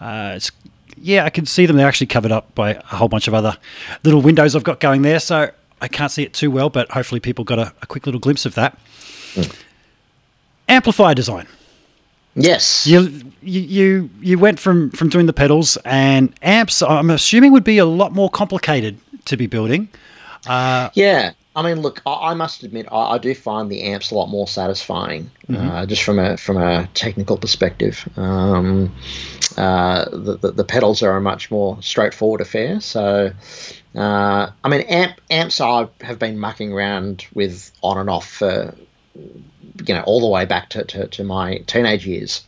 uh, 0.00 0.34
it's 0.36 0.50
yeah, 0.98 1.24
I 1.24 1.30
can 1.30 1.46
see 1.46 1.66
them. 1.66 1.76
They're 1.76 1.86
actually 1.86 2.06
covered 2.06 2.32
up 2.32 2.54
by 2.54 2.74
a 2.74 2.82
whole 2.82 3.08
bunch 3.08 3.28
of 3.28 3.34
other 3.34 3.56
little 4.02 4.22
windows 4.22 4.56
I've 4.56 4.64
got 4.64 4.80
going 4.80 5.02
there. 5.02 5.20
So 5.20 5.50
I 5.80 5.88
can't 5.88 6.10
see 6.10 6.22
it 6.22 6.32
too 6.32 6.50
well, 6.50 6.70
but 6.70 6.90
hopefully 6.90 7.20
people 7.20 7.44
got 7.44 7.58
a, 7.58 7.72
a 7.82 7.86
quick 7.86 8.06
little 8.06 8.20
glimpse 8.20 8.46
of 8.46 8.54
that. 8.54 8.78
Mm. 9.34 9.62
Amplifier 10.68 11.14
design. 11.14 11.46
Yes. 12.34 12.86
You, 12.86 13.32
you 13.40 14.10
you 14.20 14.38
went 14.38 14.58
from 14.58 14.90
from 14.90 15.08
doing 15.08 15.26
the 15.26 15.32
pedals 15.32 15.78
and 15.84 16.34
amps. 16.42 16.82
I'm 16.82 17.10
assuming 17.10 17.52
would 17.52 17.64
be 17.64 17.78
a 17.78 17.86
lot 17.86 18.12
more 18.12 18.28
complicated 18.28 18.98
to 19.26 19.36
be 19.36 19.46
building. 19.46 19.88
Uh, 20.46 20.90
yeah. 20.94 21.32
I 21.56 21.62
mean, 21.62 21.80
look, 21.80 22.02
I, 22.04 22.32
I 22.32 22.34
must 22.34 22.62
admit, 22.64 22.86
I, 22.92 23.14
I, 23.14 23.18
do 23.18 23.34
find 23.34 23.70
the 23.70 23.84
amps 23.84 24.10
a 24.10 24.14
lot 24.14 24.26
more 24.26 24.46
satisfying, 24.46 25.30
mm-hmm. 25.48 25.68
uh, 25.68 25.86
just 25.86 26.02
from 26.02 26.18
a 26.18 26.36
from 26.36 26.58
a 26.58 26.86
technical 26.92 27.38
perspective. 27.38 28.06
Um, 28.16 28.94
uh, 29.56 30.04
the, 30.10 30.36
the, 30.36 30.52
the 30.52 30.64
pedals 30.64 31.02
are 31.02 31.16
a 31.16 31.20
much 31.22 31.50
more 31.50 31.82
straightforward 31.82 32.42
affair. 32.42 32.80
So, 32.82 33.32
uh, 33.94 34.50
I 34.62 34.68
mean, 34.68 34.82
amp 34.82 35.18
amps 35.30 35.58
I 35.62 35.88
have 36.02 36.18
been 36.18 36.38
mucking 36.38 36.74
around 36.74 37.26
with 37.32 37.72
on 37.82 37.96
and 37.96 38.10
off 38.10 38.28
for 38.28 38.74
you 39.14 39.94
know 39.94 40.02
all 40.02 40.20
the 40.20 40.28
way 40.28 40.44
back 40.44 40.68
to, 40.70 40.84
to, 40.84 41.06
to 41.08 41.24
my 41.24 41.58
teenage 41.66 42.06
years. 42.06 42.46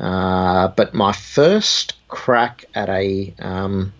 Uh, 0.00 0.66
but 0.66 0.94
my 0.94 1.12
first 1.12 1.94
crack 2.08 2.64
at 2.74 2.88
a 2.88 3.32
um, 3.38 3.92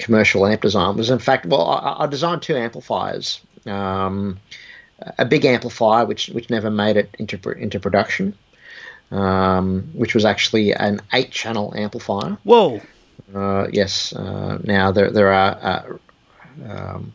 commercial 0.00 0.44
amp 0.46 0.62
design 0.62 0.96
was, 0.96 1.10
in 1.10 1.20
fact, 1.20 1.46
well, 1.46 1.68
I, 1.68 2.04
I 2.04 2.06
designed 2.08 2.42
two 2.42 2.56
amplifiers. 2.56 3.40
Um, 3.66 4.40
a 5.18 5.24
big 5.24 5.44
amplifier, 5.44 6.04
which 6.06 6.28
which 6.28 6.50
never 6.50 6.70
made 6.70 6.96
it 6.96 7.14
into 7.18 7.38
into 7.52 7.80
production, 7.80 8.34
um, 9.10 9.90
which 9.94 10.14
was 10.14 10.24
actually 10.24 10.72
an 10.72 11.00
eight 11.12 11.30
channel 11.30 11.72
amplifier. 11.76 12.38
Whoa! 12.44 12.80
Uh, 13.34 13.66
yes. 13.72 14.12
Uh, 14.12 14.58
now 14.64 14.92
there 14.92 15.10
there 15.10 15.32
are 15.32 15.58
uh, 15.62 16.68
um, 16.68 17.12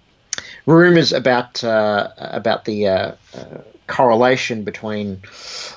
rumors 0.66 1.14
about 1.14 1.64
uh, 1.64 2.10
about 2.18 2.66
the 2.66 2.88
uh, 2.88 3.12
uh, 3.34 3.62
correlation 3.88 4.64
between 4.64 5.22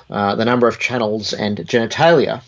the 0.09 0.43
number 0.43 0.67
of 0.67 0.79
channels 0.79 1.33
and 1.33 1.57
genitalia, 1.59 2.41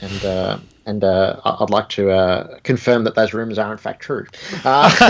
and 0.00 0.60
and 0.86 1.02
uh, 1.02 1.40
I'd 1.44 1.70
like 1.70 1.88
to 1.90 2.10
uh, 2.10 2.58
confirm 2.62 3.04
that 3.04 3.16
those 3.16 3.34
rumors 3.34 3.58
are 3.58 3.72
in 3.72 3.78
fact 3.78 4.00
true. 4.00 4.24
Uh, 4.64 4.88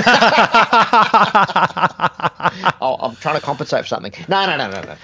I'm 2.80 3.14
trying 3.16 3.36
to 3.36 3.42
compensate 3.42 3.82
for 3.82 3.86
something. 3.86 4.12
No, 4.26 4.46
no, 4.46 4.56
no, 4.56 4.70
no, 4.70 4.80
no. 4.80 4.96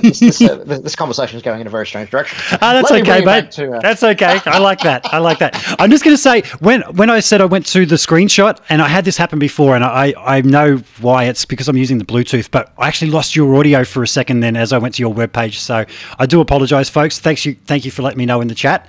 this, 0.00 0.20
this, 0.20 0.40
uh, 0.40 0.62
this, 0.64 0.94
conversation 0.94 1.36
is 1.36 1.42
going 1.42 1.60
in 1.60 1.66
a 1.66 1.70
very 1.70 1.84
strange 1.84 2.10
direction. 2.10 2.38
Oh, 2.52 2.58
that's 2.72 2.92
okay, 2.92 3.24
mate. 3.24 3.50
To, 3.52 3.72
uh, 3.72 3.80
that's 3.80 4.04
okay. 4.04 4.40
I 4.46 4.58
like 4.58 4.78
that. 4.80 5.12
I 5.12 5.18
like 5.18 5.40
that. 5.40 5.56
I'm 5.80 5.90
just 5.90 6.04
going 6.04 6.16
to 6.16 6.22
say 6.22 6.42
when 6.60 6.82
when 6.94 7.10
I 7.10 7.18
said 7.18 7.40
I 7.40 7.46
went 7.46 7.66
to 7.66 7.84
the 7.84 7.96
screenshot, 7.96 8.60
and 8.68 8.80
I 8.80 8.86
had 8.86 9.04
this 9.04 9.16
happen 9.16 9.40
before, 9.40 9.74
and 9.74 9.84
I 9.84 10.14
I 10.16 10.42
know 10.42 10.76
why. 11.00 11.24
It's 11.24 11.44
because 11.44 11.68
I'm 11.68 11.76
using 11.76 11.98
the 11.98 12.04
Bluetooth, 12.04 12.52
but 12.52 12.72
I 12.78 12.86
actually 12.86 13.10
lost 13.10 13.34
your 13.34 13.52
audio 13.56 13.84
for 13.84 14.04
a 14.04 14.08
second 14.08 14.40
then 14.40 14.56
as 14.56 14.72
I 14.72 14.78
went 14.78 14.94
to 14.94 15.02
your 15.02 15.12
webpage. 15.12 15.54
So 15.54 15.84
I 16.18 16.26
do 16.26 16.40
apologise, 16.40 16.88
folks. 16.88 17.18
Thanks 17.18 17.44
you. 17.44 17.56
Thank 17.64 17.84
you 17.84 17.90
for 17.90 18.02
letting 18.02 18.18
me 18.18 18.26
know 18.26 18.40
in 18.40 18.46
the 18.46 18.54
chat. 18.54 18.88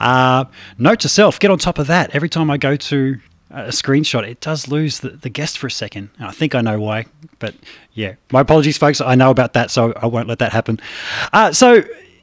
Uh, 0.00 0.45
note 0.78 1.00
to 1.00 1.08
self: 1.08 1.38
get 1.38 1.50
on 1.50 1.58
top 1.58 1.78
of 1.78 1.86
that. 1.86 2.14
Every 2.14 2.28
time 2.28 2.50
I 2.50 2.56
go 2.56 2.76
to 2.76 3.18
a 3.50 3.68
screenshot, 3.68 4.26
it 4.28 4.40
does 4.40 4.68
lose 4.68 5.00
the, 5.00 5.10
the 5.10 5.28
guest 5.28 5.58
for 5.58 5.66
a 5.66 5.70
second. 5.70 6.10
And 6.18 6.26
I 6.26 6.32
think 6.32 6.54
I 6.54 6.60
know 6.60 6.80
why, 6.80 7.06
but 7.38 7.54
yeah, 7.94 8.14
my 8.32 8.40
apologies, 8.40 8.76
folks. 8.76 9.00
I 9.00 9.14
know 9.14 9.30
about 9.30 9.52
that, 9.54 9.70
so 9.70 9.92
I 9.96 10.06
won't 10.06 10.28
let 10.28 10.38
that 10.40 10.52
happen. 10.52 10.80
Uh, 11.32 11.52
so 11.52 11.74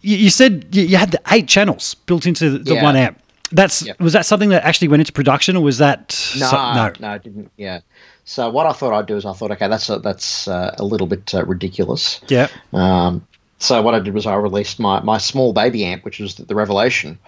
you, 0.01 0.17
you 0.17 0.29
said 0.29 0.67
you, 0.71 0.83
you, 0.83 0.97
had 0.97 1.11
the 1.11 1.21
eight 1.31 1.47
channels 1.47 1.95
built 1.95 2.25
into 2.25 2.49
the, 2.49 2.59
the 2.59 2.75
yeah. 2.75 2.83
one 2.83 2.95
amp. 2.95 3.19
That's 3.51 3.85
yep. 3.85 3.99
was 3.99 4.13
that 4.13 4.25
something 4.25 4.49
that 4.49 4.63
actually 4.63 4.87
went 4.87 5.01
into 5.01 5.11
production, 5.11 5.55
or 5.55 5.63
was 5.63 5.77
that 5.77 6.09
no, 6.37 6.47
so, 6.47 6.55
no, 6.55 6.91
no, 6.99 7.13
it 7.13 7.23
didn't. 7.23 7.51
Yeah. 7.57 7.81
So 8.25 8.49
what 8.49 8.65
I 8.65 8.71
thought 8.71 8.93
I'd 8.93 9.05
do 9.05 9.17
is 9.17 9.25
I 9.25 9.33
thought, 9.33 9.51
okay, 9.51 9.67
that's 9.67 9.89
a, 9.89 9.99
that's 9.99 10.47
uh, 10.47 10.75
a 10.77 10.83
little 10.83 11.07
bit 11.07 11.33
uh, 11.35 11.45
ridiculous. 11.45 12.21
Yeah. 12.27 12.47
Um, 12.71 13.27
so 13.59 13.81
what 13.81 13.95
I 13.95 13.99
did 13.99 14.13
was 14.13 14.25
I 14.25 14.35
released 14.35 14.79
my, 14.79 15.01
my 15.01 15.17
small 15.17 15.53
baby 15.53 15.85
amp, 15.85 16.03
which 16.03 16.19
was 16.19 16.35
the, 16.35 16.45
the 16.45 16.55
Revelation, 16.55 17.19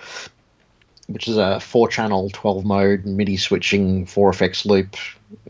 which 1.08 1.28
is 1.28 1.38
a 1.38 1.60
four 1.60 1.88
channel, 1.88 2.30
12 2.32 2.66
mode 2.66 3.06
MIDI 3.06 3.38
switching, 3.38 4.06
four 4.06 4.30
effects 4.30 4.66
loop 4.66 4.96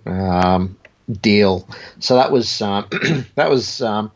um, 0.06 0.78
deal. 1.22 1.68
So 2.00 2.16
that 2.16 2.32
was 2.32 2.62
um, 2.62 2.88
that 3.36 3.50
was 3.50 3.82
um, 3.82 4.12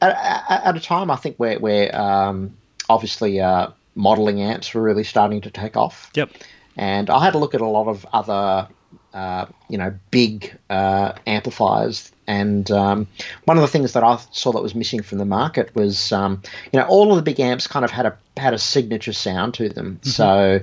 at, 0.00 0.44
at, 0.48 0.76
a 0.76 0.80
time 0.80 1.10
I 1.10 1.16
think 1.16 1.36
where 1.36 1.58
where 1.58 1.94
um, 1.98 2.56
obviously 2.88 3.40
uh, 3.40 3.68
modeling 3.94 4.40
amps 4.40 4.72
were 4.74 4.82
really 4.82 5.04
starting 5.04 5.40
to 5.42 5.50
take 5.50 5.76
off. 5.76 6.10
Yep. 6.14 6.30
And 6.76 7.10
I 7.10 7.24
had 7.24 7.34
a 7.34 7.38
look 7.38 7.54
at 7.54 7.60
a 7.60 7.66
lot 7.66 7.88
of 7.88 8.06
other, 8.12 8.68
uh, 9.14 9.46
you 9.68 9.78
know, 9.78 9.98
big 10.10 10.56
uh, 10.68 11.12
amplifiers. 11.26 12.12
And 12.26 12.70
um, 12.70 13.06
one 13.44 13.56
of 13.56 13.60
the 13.62 13.68
things 13.68 13.92
that 13.92 14.02
I 14.02 14.18
saw 14.32 14.52
that 14.52 14.62
was 14.62 14.74
missing 14.74 15.02
from 15.02 15.18
the 15.18 15.24
market 15.24 15.74
was, 15.74 16.12
um, 16.12 16.42
you 16.72 16.80
know, 16.80 16.86
all 16.86 17.10
of 17.10 17.16
the 17.16 17.22
big 17.22 17.38
amps 17.38 17.66
kind 17.66 17.84
of 17.84 17.90
had 17.90 18.06
a 18.06 18.16
had 18.36 18.52
a 18.52 18.58
signature 18.58 19.12
sound 19.12 19.54
to 19.54 19.68
them. 19.68 20.00
Mm-hmm. 20.02 20.08
So, 20.08 20.60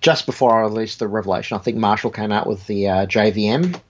just 0.00 0.26
before 0.26 0.58
I 0.58 0.62
released 0.62 0.98
the 0.98 1.08
Revelation, 1.08 1.56
I 1.56 1.60
think 1.60 1.76
Marshall 1.76 2.10
came 2.10 2.32
out 2.32 2.46
with 2.46 2.66
the 2.66 2.88
uh, 2.88 3.06
JVM 3.06 3.80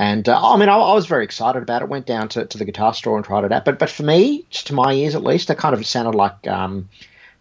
and 0.00 0.26
uh, 0.30 0.40
I 0.42 0.56
mean, 0.56 0.70
I, 0.70 0.76
I, 0.76 0.94
was 0.94 1.04
very 1.04 1.24
excited 1.24 1.62
about 1.62 1.82
it. 1.82 1.88
Went 1.90 2.06
down 2.06 2.30
to, 2.30 2.46
to 2.46 2.56
the 2.56 2.64
guitar 2.64 2.94
store 2.94 3.18
and 3.18 3.24
tried 3.24 3.44
it 3.44 3.52
out. 3.52 3.66
But 3.66 3.78
but 3.78 3.90
for 3.90 4.02
me, 4.02 4.46
just 4.48 4.68
to 4.68 4.72
my 4.72 4.94
ears 4.94 5.14
at 5.14 5.22
least, 5.22 5.50
it 5.50 5.58
kind 5.58 5.74
of 5.74 5.86
sounded 5.86 6.14
like 6.14 6.48
um, 6.48 6.88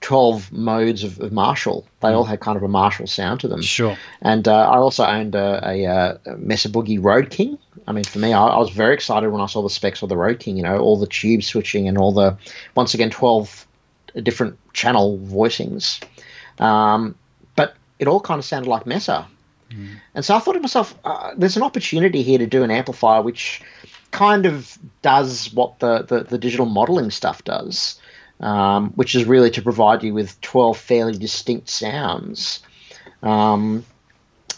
12 0.01 0.51
modes 0.51 1.05
of, 1.05 1.21
of, 1.21 1.31
Marshall. 1.31 1.87
They 2.01 2.09
mm. 2.09 2.15
all 2.15 2.25
had 2.25 2.41
kind 2.41 2.57
of 2.57 2.63
a 2.63 2.67
Marshall 2.67 3.07
sound 3.07 3.39
to 3.39 3.47
them. 3.47 3.61
Sure. 3.61 3.97
And 4.21 4.45
uh, 4.45 4.69
I 4.71 4.75
also 4.75 5.05
owned 5.05 5.35
a, 5.35 5.61
a, 5.63 5.85
a 6.25 6.35
Mesa 6.35 6.67
Boogie 6.67 7.01
Road 7.01 7.29
King. 7.29 7.57
I 7.89 7.91
mean, 7.91 8.03
for 8.03 8.19
me, 8.19 8.33
I, 8.33 8.45
I, 8.45 8.59
was 8.59 8.69
very 8.69 8.93
excited 8.93 9.29
when 9.31 9.41
I 9.41 9.47
saw 9.47 9.63
the 9.63 9.69
specs 9.69 10.03
of 10.03 10.09
the 10.09 10.15
Road 10.15 10.39
King, 10.39 10.57
you 10.57 10.63
know, 10.63 10.77
all 10.77 10.95
the 10.95 11.07
tube 11.07 11.41
switching 11.41 11.87
and 11.87 11.97
all 11.97 12.11
the, 12.11 12.37
once 12.75 12.93
again, 12.93 13.09
12 13.09 13.67
different 14.21 14.59
channel 14.73 15.17
voicings. 15.17 15.99
Um, 16.59 17.15
but 17.55 17.73
it 17.97 18.07
all 18.07 18.19
kind 18.19 18.37
of 18.37 18.45
sounded 18.45 18.69
like 18.69 18.85
Mesa. 18.85 19.27
Mm. 19.71 19.95
And 20.13 20.23
so 20.23 20.35
I 20.35 20.39
thought 20.39 20.53
to 20.53 20.59
myself, 20.59 20.93
uh, 21.03 21.33
there's 21.35 21.57
an 21.57 21.63
opportunity 21.63 22.21
here 22.21 22.37
to 22.37 22.45
do 22.45 22.61
an 22.61 22.69
amplifier 22.69 23.23
which 23.23 23.63
kind 24.11 24.45
of 24.45 24.77
does 25.01 25.51
what 25.51 25.79
the, 25.79 26.03
the, 26.03 26.23
the 26.25 26.37
digital 26.37 26.67
modeling 26.67 27.09
stuff 27.09 27.43
does, 27.43 27.99
um, 28.39 28.91
which 28.91 29.15
is 29.15 29.25
really 29.25 29.49
to 29.49 29.63
provide 29.63 30.03
you 30.03 30.13
with 30.13 30.39
12 30.41 30.77
fairly 30.77 31.17
distinct 31.17 31.69
sounds. 31.69 32.61
Um, 33.23 33.83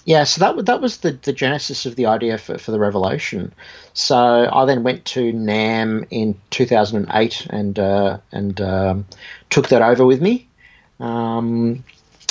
yeah, 0.06 0.24
so 0.24 0.40
that 0.40 0.66
that 0.66 0.82
was 0.82 0.98
the, 0.98 1.12
the 1.12 1.34
genesis 1.34 1.86
of 1.86 1.96
the 1.96 2.08
idea 2.08 2.38
for, 2.38 2.58
for 2.58 2.72
the 2.72 2.80
Revelation. 2.80 3.54
So 3.94 4.50
I 4.52 4.66
then 4.66 4.84
went 4.84 5.06
to 5.06 5.32
NAMM 5.32 6.08
in 6.10 6.40
2008 6.50 7.48
and 7.50 7.78
uh, 7.78 8.18
and 8.32 8.62
um, 8.62 9.06
took 9.50 9.68
that 9.70 9.82
over 9.82 10.06
with 10.06 10.22
me. 10.22 10.48
Um, 11.00 11.84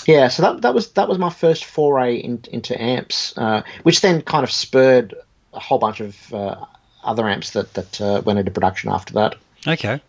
yeah, 0.06 0.28
so 0.28 0.42
that 0.42 0.62
that 0.62 0.74
was 0.74 0.90
that 0.92 1.08
was 1.08 1.18
my 1.18 1.30
first 1.30 1.64
foray 1.64 2.16
in, 2.16 2.42
into 2.50 2.80
amps, 2.80 3.36
uh, 3.36 3.62
which 3.84 4.00
then 4.00 4.22
kind 4.22 4.42
of 4.42 4.50
spurred 4.50 5.14
a 5.52 5.60
whole 5.60 5.78
bunch 5.78 6.00
of 6.00 6.34
uh, 6.34 6.64
other 7.04 7.28
amps 7.28 7.50
that 7.52 7.72
that 7.74 8.00
uh, 8.00 8.22
went 8.24 8.38
into 8.40 8.50
production 8.50 8.90
after 8.90 9.14
that. 9.14 9.36
Okay, 9.66 10.00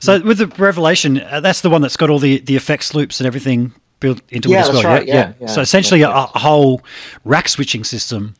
so 0.00 0.20
with 0.20 0.38
the 0.38 0.46
Revelation, 0.46 1.20
uh, 1.20 1.40
that's 1.40 1.62
the 1.62 1.70
one 1.70 1.82
that's 1.82 1.96
got 1.96 2.10
all 2.10 2.20
the 2.20 2.38
the 2.38 2.54
effects 2.54 2.94
loops 2.94 3.18
and 3.18 3.26
everything 3.26 3.72
built 4.00 4.20
into 4.30 4.50
yeah, 4.50 4.58
it 4.58 4.68
as 4.68 4.74
well. 4.74 4.82
Right, 4.82 5.06
yeah? 5.06 5.14
Yeah, 5.14 5.32
yeah, 5.40 5.46
So 5.46 5.60
essentially, 5.60 6.02
a, 6.02 6.10
a, 6.10 6.38
whole 6.38 6.82
rack 7.24 7.48
switching 7.48 7.84
system, 7.84 8.34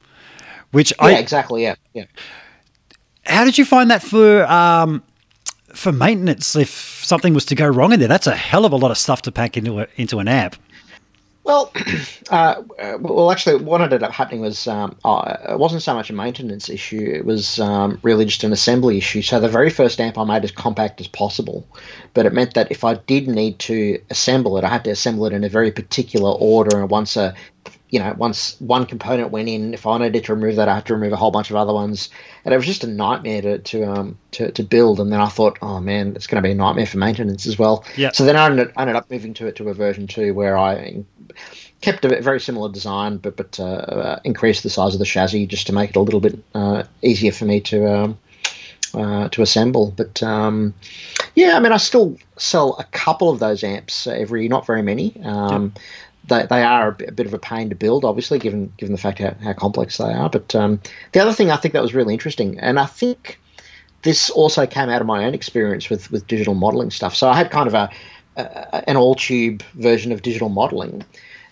which 0.73 0.92
I 0.99 1.11
yeah, 1.11 1.16
I 1.16 1.21
exactly 1.21 1.62
yeah 1.62 1.75
yeah. 1.94 2.05
How 3.25 3.44
did 3.44 3.59
you 3.59 3.64
find 3.64 3.90
that 3.90 4.03
for 4.03 4.44
um, 4.47 5.03
for 5.75 5.92
maintenance? 5.92 6.57
If 6.57 6.71
something 7.05 7.35
was 7.35 7.44
to 7.47 7.55
go 7.55 7.66
wrong 7.66 7.92
in 7.92 8.01
there, 8.01 8.09
that's 8.09 8.27
a 8.27 8.37
hell 8.37 8.64
of 8.64 8.73
a 8.73 8.77
lot 8.77 8.90
of 8.90 8.99
stuff 8.99 9.23
to 9.23 9.33
pack 9.33 9.57
into 9.57 9.81
a, 9.81 9.88
into 9.97 10.18
an 10.18 10.29
amp. 10.29 10.57
Well, 11.49 11.73
uh, 12.31 12.63
well, 13.01 13.33
actually, 13.33 13.65
what 13.65 13.81
ended 13.81 14.03
up 14.03 14.13
happening 14.13 14.43
was 14.43 14.69
um, 14.69 14.99
uh, 15.03 15.39
it 15.49 15.59
wasn't 15.59 15.83
so 15.83 15.95
much 15.95 16.11
a 16.11 16.13
maintenance 16.13 16.69
issue; 16.69 17.11
it 17.15 17.25
was 17.25 17.59
um, 17.59 17.99
really 18.03 18.27
just 18.27 18.45
an 18.45 18.53
assembly 18.53 18.99
issue. 18.99 19.23
So 19.23 19.41
the 19.41 19.49
very 19.49 19.71
first 19.71 19.99
amp 19.99 20.19
I 20.19 20.25
made 20.25 20.45
as 20.45 20.51
compact 20.51 21.01
as 21.01 21.09
possible, 21.09 21.67
but 22.13 22.27
it 22.27 22.35
meant 22.35 22.53
that 22.53 22.71
if 22.71 22.85
I 22.85 22.97
did 22.97 23.29
need 23.29 23.59
to 23.61 23.99
assemble 24.11 24.59
it, 24.59 24.65
I 24.65 24.69
had 24.69 24.85
to 24.85 24.91
assemble 24.91 25.25
it 25.25 25.33
in 25.33 25.43
a 25.43 25.49
very 25.49 25.73
particular 25.73 26.31
order. 26.31 26.81
And 26.81 26.91
once 26.91 27.17
a 27.17 27.35
you 27.90 27.98
know, 27.98 28.14
once 28.16 28.61
one 28.61 28.85
component 28.85 29.31
went 29.31 29.48
in, 29.48 29.72
if 29.72 29.87
I 29.87 29.90
wanted 29.90 30.22
to 30.22 30.35
remove 30.35 30.57
that, 30.57 30.68
I 30.68 30.74
had 30.74 30.87
to 30.87 30.94
remove 30.94 31.12
a 31.12 31.16
whole 31.16 31.31
bunch 31.31 31.51
of 31.51 31.57
other 31.57 31.72
ones, 31.72 32.11
and 32.44 32.53
it 32.53 32.57
was 32.57 32.66
just 32.66 32.85
a 32.85 32.87
nightmare 32.87 33.42
to 33.42 33.59
to 33.59 33.85
um 33.85 34.18
to, 34.33 34.53
to 34.53 34.62
build. 34.62 35.01
And 35.01 35.12
then 35.12 35.20
I 35.20 35.29
thought, 35.29 35.59
oh 35.62 35.81
man, 35.81 36.14
it's 36.14 36.27
going 36.27 36.42
to 36.42 36.46
be 36.46 36.53
a 36.53 36.55
nightmare 36.55 36.87
for 36.87 36.98
maintenance 36.98 37.46
as 37.46 37.59
well. 37.59 37.85
Yeah. 37.96 38.12
So 38.12 38.24
then 38.24 38.37
I 38.37 38.46
ended, 38.46 38.72
ended 38.77 38.96
up 38.96 39.11
moving 39.11 39.35
to 39.35 39.46
it 39.46 39.57
to 39.57 39.68
a 39.68 39.74
version 39.74 40.07
two 40.07 40.35
where 40.35 40.59
I 40.59 41.05
kept 41.81 42.05
a 42.05 42.20
very 42.20 42.40
similar 42.40 42.70
design, 42.70 43.16
but 43.16 43.37
but 43.37 43.59
uh, 43.59 43.64
uh, 43.64 44.20
increased 44.24 44.62
the 44.62 44.70
size 44.70 44.94
of 44.94 44.98
the 44.98 45.07
chassis 45.07 45.46
just 45.46 45.68
to 45.68 45.72
make 45.72 45.90
it 45.90 45.96
a 45.96 46.01
little 46.01 46.20
bit 46.20 46.38
uh, 46.55 46.85
easier 47.03 47.33
for 47.33 47.46
me 47.46 47.61
to. 47.62 47.90
Um, 47.90 48.18
uh, 48.94 49.29
to 49.29 49.42
assemble. 49.42 49.92
But 49.94 50.22
um, 50.22 50.74
yeah, 51.35 51.57
I 51.57 51.61
mean, 51.61 51.72
I 51.72 51.77
still 51.77 52.16
sell 52.37 52.77
a 52.79 52.85
couple 52.85 53.29
of 53.31 53.38
those 53.38 53.62
amps 53.62 54.07
every, 54.07 54.48
not 54.48 54.66
very 54.66 54.83
many. 54.83 55.14
Um, 55.22 55.74
they, 56.29 56.47
they 56.47 56.62
are 56.62 56.88
a 56.88 57.12
bit 57.12 57.27
of 57.27 57.35
a 57.35 57.38
pain 57.38 57.71
to 57.71 57.75
build, 57.75 58.05
obviously, 58.05 58.38
given 58.38 58.73
given 58.77 58.93
the 58.93 59.01
fact 59.01 59.19
how, 59.19 59.35
how 59.43 59.53
complex 59.53 59.97
they 59.97 60.12
are. 60.12 60.31
But 60.31 60.55
um, 60.55 60.81
the 61.12 61.21
other 61.21 61.33
thing 61.33 61.51
I 61.51 61.57
think 61.57 61.75
that 61.75 61.83
was 61.83 61.95
really 61.95 62.14
interesting, 62.14 62.59
and 62.61 62.79
I 62.79 62.87
think 62.87 63.41
this 64.03 64.31
also 64.31 64.67
came 64.67 64.88
out 64.88 65.01
of 65.01 65.07
my 65.07 65.25
own 65.25 65.35
experience 65.35 65.91
with, 65.91 66.11
with 66.11 66.27
digital 66.27 66.55
modeling 66.55 66.91
stuff. 66.91 67.17
So 67.17 67.29
I 67.29 67.37
had 67.37 67.51
kind 67.51 67.67
of 67.67 67.75
a, 67.75 67.91
a 68.37 68.88
an 68.88 68.97
all 68.97 69.14
tube 69.14 69.62
version 69.75 70.12
of 70.12 70.23
digital 70.23 70.49
modeling. 70.49 71.05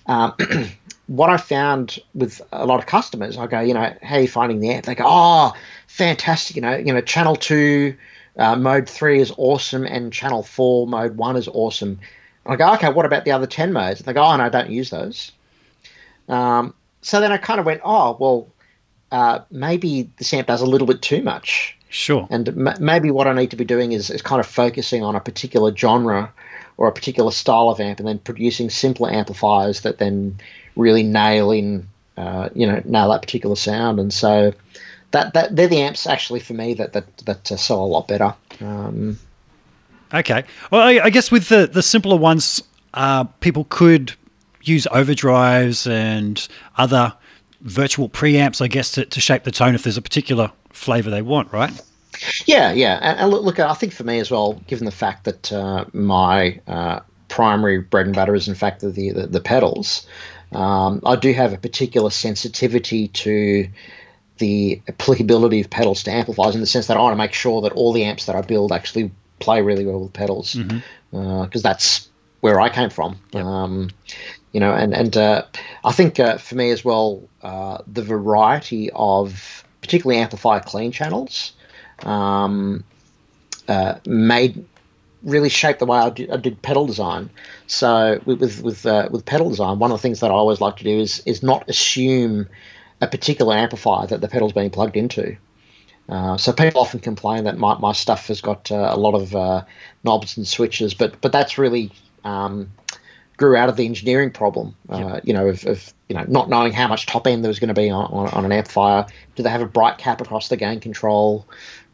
Um, 0.07 0.35
what 1.07 1.31
I 1.31 1.37
found 1.37 1.99
with 2.15 2.41
a 2.53 2.67
lot 2.67 2.79
of 2.79 2.87
customers, 2.87 3.37
I 3.37 3.47
go, 3.47 3.61
you 3.61 3.75
know, 3.75 3.95
how 4.03 4.17
are 4.17 4.21
you 4.21 4.29
finding 4.29 4.61
the 4.61 4.75
app? 4.75 4.85
They 4.85 4.95
go, 4.95 5.05
oh, 5.07 5.53
fantastic. 5.87 6.57
You 6.57 6.63
know, 6.63 6.77
you 6.77 6.93
know, 6.93 7.01
channel 7.01 7.37
two, 7.37 7.97
uh, 8.37 8.57
mode 8.57 8.89
three 8.89 9.21
is 9.21 9.33
awesome, 9.37 9.85
and 9.85 10.13
channel 10.13 10.43
four, 10.43 10.87
mode 10.87 11.17
one 11.17 11.37
is 11.37 11.49
awesome. 11.49 11.99
I 12.49 12.57
go, 12.57 12.73
okay, 12.75 12.91
what 12.91 13.07
about 13.07 13.25
the 13.25 13.33
other 13.33 13.47
10 13.47 13.73
modes? 13.73 14.01
And 14.01 14.07
they 14.07 14.13
go, 14.13 14.23
oh, 14.23 14.37
no, 14.37 14.45
I 14.45 14.49
don't 14.49 14.71
use 14.71 14.91
those. 14.91 15.33
Um, 16.29 16.75
so 17.03 17.21
then 17.21 17.33
I 17.33 17.39
kind 17.39 17.61
of 17.61 17.67
went, 17.67 17.81
oh, 17.85 18.17
well, 18.19 18.49
uh, 19.13 19.41
maybe 19.51 20.11
the 20.17 20.37
amp 20.37 20.49
does 20.49 20.63
a 20.63 20.67
little 20.67 20.87
bit 20.87 21.03
too 21.03 21.23
much. 21.23 21.77
Sure. 21.89 22.27
And 22.31 22.49
m- 22.49 22.77
maybe 22.81 23.11
what 23.11 23.27
I 23.27 23.33
need 23.33 23.51
to 23.51 23.57
be 23.57 23.65
doing 23.65 23.93
is, 23.93 24.11
is 24.11 24.23
kind 24.23 24.41
of 24.41 24.47
focusing 24.47 25.03
on 25.03 25.15
a 25.15 25.21
particular 25.21 25.75
genre 25.75 26.33
or 26.77 26.89
a 26.89 26.93
particular 26.93 27.31
style 27.31 27.71
of 27.71 27.81
amp 27.81 28.01
and 28.01 28.09
then 28.09 28.19
producing 28.19 28.71
simpler 28.71 29.11
amplifiers 29.11 29.83
that 29.83 29.99
then 29.99 30.39
really 30.75 31.03
nail 31.03 31.51
in, 31.53 31.89
uh, 32.17 32.49
you 32.55 32.67
know, 32.67 32.83
nail 32.85 33.11
that 33.11 33.23
particular 33.23 33.57
sound. 33.57 34.01
And 34.01 34.13
so 34.13 34.53
that, 35.13 35.35
that 35.35 35.55
they're 35.55 35.69
the 35.69 35.81
amps 35.81 36.07
actually 36.07 36.41
for 36.41 36.55
me 36.55 36.75
that, 36.75 36.93
that, 36.93 37.17
that 37.19 37.53
uh, 37.53 37.57
sell 37.57 37.83
a 37.83 37.87
lot 37.87 38.09
better. 38.09 38.35
Um, 38.61 39.19
Okay. 40.15 40.45
Well, 40.71 40.83
I, 40.83 41.05
I 41.05 41.11
guess 41.11 41.31
with 41.31 41.49
the, 41.49 41.67
the 41.67 41.83
simpler 41.83 42.17
ones, 42.17 42.63
uh, 42.95 43.25
people 43.25 43.67
could 43.69 44.15
use 44.63 44.87
overdrives 44.93 45.91
and 45.91 46.47
other 46.77 47.13
virtual 47.63 48.09
preamps, 48.09 48.61
I 48.61 48.69
guess, 48.69 48.93
to, 48.93 49.05
to 49.05 49.21
shape 49.21 49.45
the 49.45 49.51
tone 49.51 49.75
if 49.75 49.83
there's 49.83 49.97
a 49.97 50.03
particular 50.03 50.51
flavor 50.71 51.11
they 51.11 51.23
want, 51.23 51.53
right? 51.53 51.71
Yeah, 52.47 52.73
yeah. 52.73 52.99
And, 53.03 53.19
and 53.19 53.31
look, 53.31 53.45
look, 53.45 53.61
I 53.61 53.75
think 53.75 53.93
for 53.93 54.05
me 54.05 54.19
as 54.19 54.31
well, 54.31 54.55
given 54.67 54.85
the 54.85 54.91
fact 54.91 55.25
that 55.25 55.53
uh, 55.53 55.85
my 55.93 56.61
uh, 56.67 57.01
primary 57.29 57.81
bread 57.81 58.07
and 58.07 58.15
butter 58.15 58.35
is, 58.35 58.49
in 58.49 58.55
fact, 58.55 58.81
the, 58.81 58.91
the, 58.91 59.27
the 59.27 59.41
pedals, 59.41 60.07
um, 60.53 61.01
I 61.05 61.17
do 61.17 61.33
have 61.33 61.53
a 61.53 61.59
particular 61.59 62.11
sensitivity 62.11 63.09
to 63.09 63.69
the 64.39 64.81
applicability 64.89 65.61
of 65.61 65.71
pedals 65.71 66.03
to 66.05 66.11
amplifiers 66.11 66.55
in 66.55 66.61
the 66.61 66.67
sense 66.67 66.87
that 66.87 66.97
I 66.97 67.01
want 67.01 67.13
to 67.13 67.19
make 67.19 67.33
sure 67.33 67.63
that 67.63 67.73
all 67.73 67.93
the 67.93 68.05
amps 68.05 68.27
that 68.27 68.37
I 68.37 68.43
build 68.43 68.71
actually 68.71 69.11
play 69.39 69.63
really 69.63 69.87
well 69.87 70.01
with 70.01 70.13
pedals 70.13 70.55
because 70.55 70.83
mm-hmm. 71.13 71.17
uh, 71.17 71.61
that's 71.63 72.09
where 72.41 72.61
I 72.61 72.69
came 72.69 72.91
from. 72.91 73.19
Yep. 73.33 73.45
Um, 73.45 73.91
you 74.53 74.61
know, 74.61 74.73
and 74.73 74.95
and 74.95 75.17
uh, 75.17 75.45
I 75.85 75.93
think 75.93 76.19
uh, 76.19 76.39
for 76.39 76.55
me 76.55 76.71
as 76.71 76.85
well, 76.85 77.23
uh, 77.43 77.79
the 77.87 78.03
variety 78.03 78.91
of 78.91 79.65
particularly 79.81 80.21
amplifier 80.21 80.61
clean 80.61 80.93
channels 80.93 81.53
um, 82.03 82.85
uh, 83.69 83.97
made 84.07 84.65
really 85.23 85.49
shaped 85.49 85.81
the 85.81 85.87
way 85.87 85.99
I 85.99 86.11
did, 86.11 86.31
I 86.31 86.37
did 86.37 86.63
pedal 86.63 86.87
design. 86.87 87.31
So 87.67 88.21
with 88.25 88.41
with 88.41 88.63
with, 88.63 88.87
uh, 88.87 89.09
with 89.11 89.25
pedal 89.25 89.51
design, 89.51 89.79
one 89.79 89.91
of 89.91 89.99
the 89.99 90.03
things 90.03 90.21
that 90.21 90.31
I 90.31 90.35
always 90.35 90.61
like 90.61 90.77
to 90.77 90.85
do 90.85 90.99
is 91.01 91.23
is 91.27 91.43
not 91.43 91.69
assume 91.69 92.49
a 93.01 93.07
particular 93.07 93.55
amplifier 93.55 94.07
that 94.07 94.21
the 94.21 94.29
pedal's 94.29 94.53
being 94.53 94.71
plugged 94.71 94.97
into. 94.97 95.37
Uh, 96.09 96.37
so 96.37 96.53
people 96.53 96.81
often 96.81 97.01
complain 97.01 97.45
that 97.45 97.59
my, 97.59 97.77
my 97.79 97.93
stuff 97.93 98.29
has 98.29 98.41
got 98.41 98.71
uh, 98.71 98.91
a 98.93 98.97
lot 98.97 99.15
of 99.15 99.35
uh, 99.35 99.65
knobs 100.05 100.37
and 100.37 100.47
switches, 100.47 100.95
but 100.95 101.21
but 101.21 101.33
that's 101.33 101.59
really 101.59 101.91
um, 102.25 102.71
grew 103.37 103.57
out 103.57 103.69
of 103.69 103.77
the 103.77 103.87
engineering 103.87 104.31
problem. 104.31 104.77
Uh, 104.89 105.15
yep. 105.15 105.27
You 105.27 105.33
know, 105.35 105.49
of, 105.49 105.67
of, 105.67 105.93
you 106.09 106.15
know 106.15 106.25
not 106.29 106.49
knowing 106.49 106.73
how 106.73 106.87
much 106.87 107.07
top 107.07 107.27
end 107.27 107.43
there 107.43 107.49
was 107.49 107.59
going 107.59 107.69
to 107.69 107.75
be 107.75 107.91
on, 107.91 108.05
on, 108.13 108.29
on, 108.29 108.45
an 108.45 108.53
amplifier. 108.53 109.07
Do 109.35 109.43
they 109.43 109.51
have 109.51 109.63
a 109.63 109.67
bright 109.67 109.99
cap 109.99 110.21
across 110.21 110.49
the 110.49 110.57
gain 110.57 110.79
control? 110.81 111.47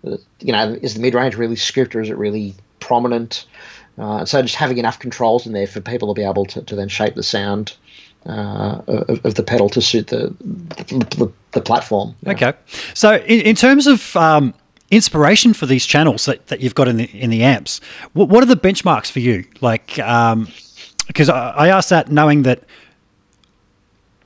Uh, 0.06 0.18
you 0.40 0.52
know, 0.52 0.76
is 0.82 0.94
the 0.94 1.00
mid 1.00 1.14
range 1.14 1.36
really 1.36 1.56
scripted 1.56 1.94
or 1.94 2.00
is 2.02 2.10
it 2.10 2.18
really 2.18 2.54
prominent? 2.80 3.46
so 4.24 4.42
just 4.42 4.56
having 4.56 4.78
enough 4.78 4.98
controls 4.98 5.46
in 5.46 5.52
there 5.52 5.66
for 5.66 5.80
people 5.80 6.12
to 6.12 6.18
be 6.18 6.26
able 6.26 6.44
to, 6.46 6.62
to 6.62 6.74
then 6.74 6.88
shape 6.88 7.14
the 7.14 7.22
sound 7.22 7.76
uh, 8.26 8.80
of, 8.86 9.24
of, 9.24 9.34
the 9.34 9.42
pedal 9.42 9.68
to 9.70 9.80
suit 9.80 10.08
the 10.08 10.34
the, 10.38 11.32
the 11.52 11.60
platform. 11.60 12.14
Yeah. 12.22 12.32
Okay, 12.32 12.52
so 12.94 13.16
in, 13.16 13.40
in 13.40 13.56
terms 13.56 13.86
of 13.86 14.14
um, 14.16 14.54
inspiration 14.90 15.54
for 15.54 15.66
these 15.66 15.86
channels 15.86 16.26
that, 16.26 16.46
that 16.48 16.60
you've 16.60 16.74
got 16.74 16.88
in 16.88 16.98
the 16.98 17.04
in 17.18 17.30
the 17.30 17.42
amps, 17.42 17.80
what, 18.12 18.28
what 18.28 18.42
are 18.42 18.46
the 18.46 18.56
benchmarks 18.56 19.10
for 19.10 19.20
you? 19.20 19.44
Like, 19.60 19.98
um, 19.98 20.48
because 21.06 21.28
I, 21.28 21.50
I 21.50 21.68
asked 21.68 21.90
that 21.90 22.10
knowing 22.10 22.42
that 22.42 22.62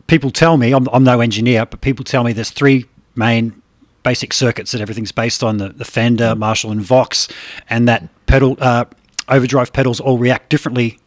people 0.06 0.30
tell 0.30 0.56
me 0.56 0.72
I'm, 0.72 0.86
I'm 0.92 1.04
no 1.04 1.20
engineer, 1.20 1.66
but 1.66 1.80
people 1.80 2.04
tell 2.04 2.24
me 2.24 2.32
there's 2.32 2.50
three 2.50 2.84
main 3.14 3.60
basic 4.02 4.32
circuits 4.32 4.72
that 4.72 4.80
everything's 4.80 5.12
based 5.12 5.42
on: 5.42 5.56
the, 5.56 5.70
the 5.70 5.84
Fender, 5.84 6.34
Marshall, 6.34 6.70
and 6.70 6.80
Vox, 6.80 7.28
and 7.70 7.88
that 7.88 8.08
pedal 8.26 8.56
uh, 8.60 8.84
overdrive 9.28 9.72
pedals 9.72 10.00
all 10.00 10.18
react 10.18 10.50
differently 10.50 10.98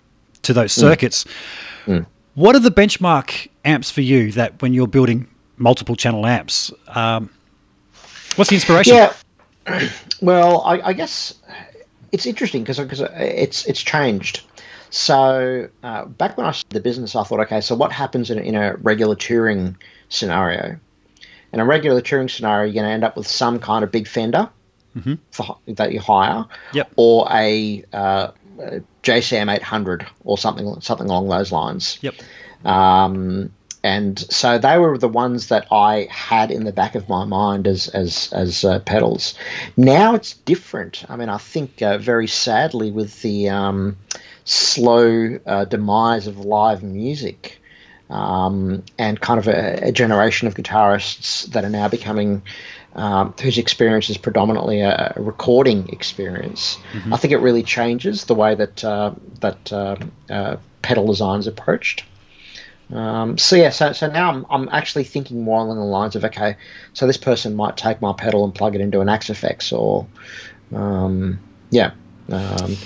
to 0.42 0.54
those 0.54 0.72
circuits. 0.72 1.26
Mm. 1.86 2.00
Mm. 2.00 2.06
What 2.40 2.56
are 2.56 2.60
the 2.60 2.72
benchmark 2.72 3.50
amps 3.66 3.92
for 3.92 4.00
you 4.00 4.32
that 4.32 4.62
when 4.62 4.74
you're 4.74 4.88
building 4.88 5.28
multiple 5.58 5.98
channel 5.98 6.26
amps? 6.26 6.72
Um, 6.88 7.30
what's 8.38 8.50
the 8.50 8.56
inspiration? 8.56 8.96
Yeah. 8.96 9.14
Well, 10.22 10.62
I, 10.62 10.82
I 10.82 10.94
guess 10.94 11.34
it's 12.12 12.26
interesting 12.26 12.64
because 12.64 12.80
it's 12.80 13.66
it's 13.66 13.82
changed. 13.82 14.42
So 14.90 15.70
uh, 15.84 16.06
back 16.06 16.38
when 16.38 16.46
I 16.46 16.52
started 16.52 16.76
the 16.76 16.82
business, 16.82 17.16
I 17.16 17.24
thought, 17.24 17.40
okay, 17.42 17.62
so 17.62 17.76
what 17.76 17.94
happens 17.94 18.30
in, 18.30 18.40
in 18.40 18.56
a 18.56 18.76
regular 18.78 19.16
touring 19.16 19.78
scenario? 20.10 20.78
In 21.54 21.60
a 21.62 21.66
regular 21.66 22.02
touring 22.02 22.28
scenario, 22.28 22.66
you're 22.66 22.74
going 22.74 22.86
to 22.86 22.92
end 22.92 23.06
up 23.06 23.16
with 23.16 23.28
some 23.28 23.60
kind 23.60 23.84
of 23.84 23.92
big 23.92 24.08
fender 24.08 24.50
mm-hmm. 24.96 25.16
for, 25.32 25.58
that 25.68 25.94
you 25.94 26.00
hire, 26.00 26.46
yep. 26.74 26.92
or 26.96 27.28
a, 27.32 27.84
uh, 27.94 28.32
a 28.60 28.82
JCM 29.04 29.54
800 29.54 30.08
or 30.24 30.38
something 30.38 30.82
something 30.82 31.08
along 31.08 31.30
those 31.30 31.52
lines. 31.52 31.98
Yep. 32.02 32.16
Um, 32.66 33.52
and 33.84 34.20
so 34.20 34.58
they 34.58 34.78
were 34.78 34.98
the 34.98 35.08
ones 35.08 35.48
that 35.48 35.68
I 35.72 36.08
had 36.12 36.52
in 36.52 36.66
the 36.66 36.74
back 36.74 36.96
of 36.96 37.08
my 37.08 37.24
mind 37.24 37.68
as 37.68 37.88
as 37.88 38.32
as 38.34 38.66
uh, 38.66 38.80
pedals. 38.80 39.36
Now 39.78 40.16
it's 40.16 40.34
different. 40.34 41.06
I 41.08 41.16
mean, 41.16 41.30
I 41.30 41.38
think 41.38 41.82
uh, 41.82 41.98
very 41.98 42.28
sadly 42.28 42.92
with 42.92 43.22
the 43.22 43.50
um, 43.50 43.98
slow 44.44 45.40
uh, 45.46 45.66
demise 45.66 46.28
of 46.28 46.40
live 46.40 46.84
music. 46.84 47.56
Um, 48.10 48.82
and 48.98 49.22
kind 49.22 49.38
of 49.38 49.48
a, 49.48 49.90
a, 49.90 49.92
generation 49.92 50.48
of 50.48 50.56
guitarists 50.56 51.46
that 51.52 51.64
are 51.64 51.70
now 51.70 51.90
becoming 51.90 52.42
um, 52.96 53.34
whose 53.42 53.58
experience 53.58 54.10
is 54.10 54.18
predominantly 54.18 54.82
a, 54.82 55.14
a 55.16 55.22
recording 55.22 55.90
experience. 55.90 56.78
Mm-hmm. 56.94 57.14
I 57.14 57.18
think 57.18 57.34
it 57.34 57.38
really 57.38 57.64
changes 57.64 58.26
the 58.26 58.36
way 58.36 58.56
that 58.56 58.84
uh, 58.84 59.14
that 59.42 59.72
uh, 59.72 59.96
uh, 60.30 60.58
pedal 60.82 61.08
design 61.08 61.40
is 61.40 61.48
approached. 61.48 62.04
Um, 62.92 63.38
so 63.38 63.56
yeah, 63.56 63.70
so, 63.70 63.94
so 63.94 64.10
now 64.10 64.32
I'm, 64.32 64.46
I'm 64.50 64.70
actually 64.70 65.04
thinking 65.04 65.44
more 65.44 65.62
along 65.62 65.78
the 65.78 65.84
lines 65.84 66.16
of 66.16 66.26
okay, 66.26 66.56
so 66.94 67.06
this 67.06 67.18
person 67.18 67.56
might 67.56 67.78
take 67.78 68.02
my 68.02 68.14
pedal 68.14 68.44
and 68.44 68.54
plug 68.54 68.74
it 68.74 68.82
into 68.82 69.00
an 69.00 69.10
Axe-Fx 69.10 69.78
or 69.78 70.08
um, 70.76 71.40
yeah. 71.70 71.92
Um, 72.30 72.78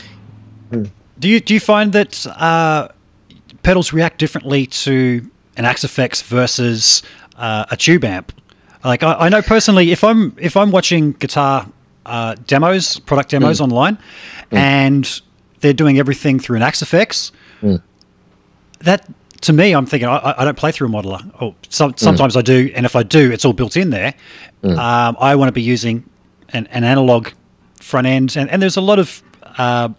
do 1.20 1.30
you 1.30 1.40
do 1.40 1.54
you 1.54 1.60
find 1.60 1.94
that 1.94 2.26
uh, 2.28 2.90
pedals 3.62 3.94
react 3.94 4.20
differently 4.20 4.66
to 4.66 5.30
an 5.56 5.66
Axe-Fx 5.66 6.24
versus 6.24 7.02
uh, 7.38 7.66
a 7.72 7.78
tube 7.78 8.04
amp? 8.04 8.34
Like 8.84 9.04
I, 9.04 9.14
I, 9.14 9.30
know 9.30 9.42
personally, 9.42 9.92
if 9.92 10.04
I'm 10.04 10.36
if 10.40 10.58
I'm 10.58 10.72
watching 10.72 11.14
guitar 11.14 11.68
uh, 12.06 12.36
demos, 12.48 13.00
product 13.00 13.30
demos 13.30 13.60
mm. 13.60 13.64
online, 13.64 13.96
mm. 13.96 14.58
and 14.58 15.22
they're 15.62 15.74
doing 15.74 16.00
everything 16.00 16.40
through 16.40 16.58
an 16.58 16.62
Axe-Fx, 16.64 17.32
mm. 17.62 17.82
that 18.80 19.10
to 19.42 19.54
me, 19.54 19.74
I'm 19.74 19.86
thinking 19.86 20.08
I, 20.08 20.34
I 20.38 20.46
don't 20.46 20.58
play 20.58 20.72
through 20.72 20.88
a 20.88 20.92
modeler. 20.92 21.32
Oh, 21.42 21.56
some, 21.70 21.96
sometimes. 21.98 22.36
I 22.38 22.42
do, 22.42 22.72
and 22.76 22.86
if 22.86 22.96
I 22.96 23.04
do, 23.04 23.32
it's 23.32 23.46
all 23.46 23.54
built 23.54 23.78
in 23.78 23.90
there. 23.90 24.14
Mm. 24.64 24.78
Um, 24.78 25.18
I 25.20 25.36
want 25.36 25.50
to 25.50 25.54
be 25.54 25.62
using 25.62 26.10
an, 26.50 26.68
an, 26.68 26.84
analog 26.84 27.30
front 27.82 28.08
end, 28.08 28.38
and, 28.38 28.50
and 28.50 28.62
there's 28.62 28.78
a 28.78 28.82
lot 28.82 29.00
of 29.00 29.22
uh, 29.58 29.90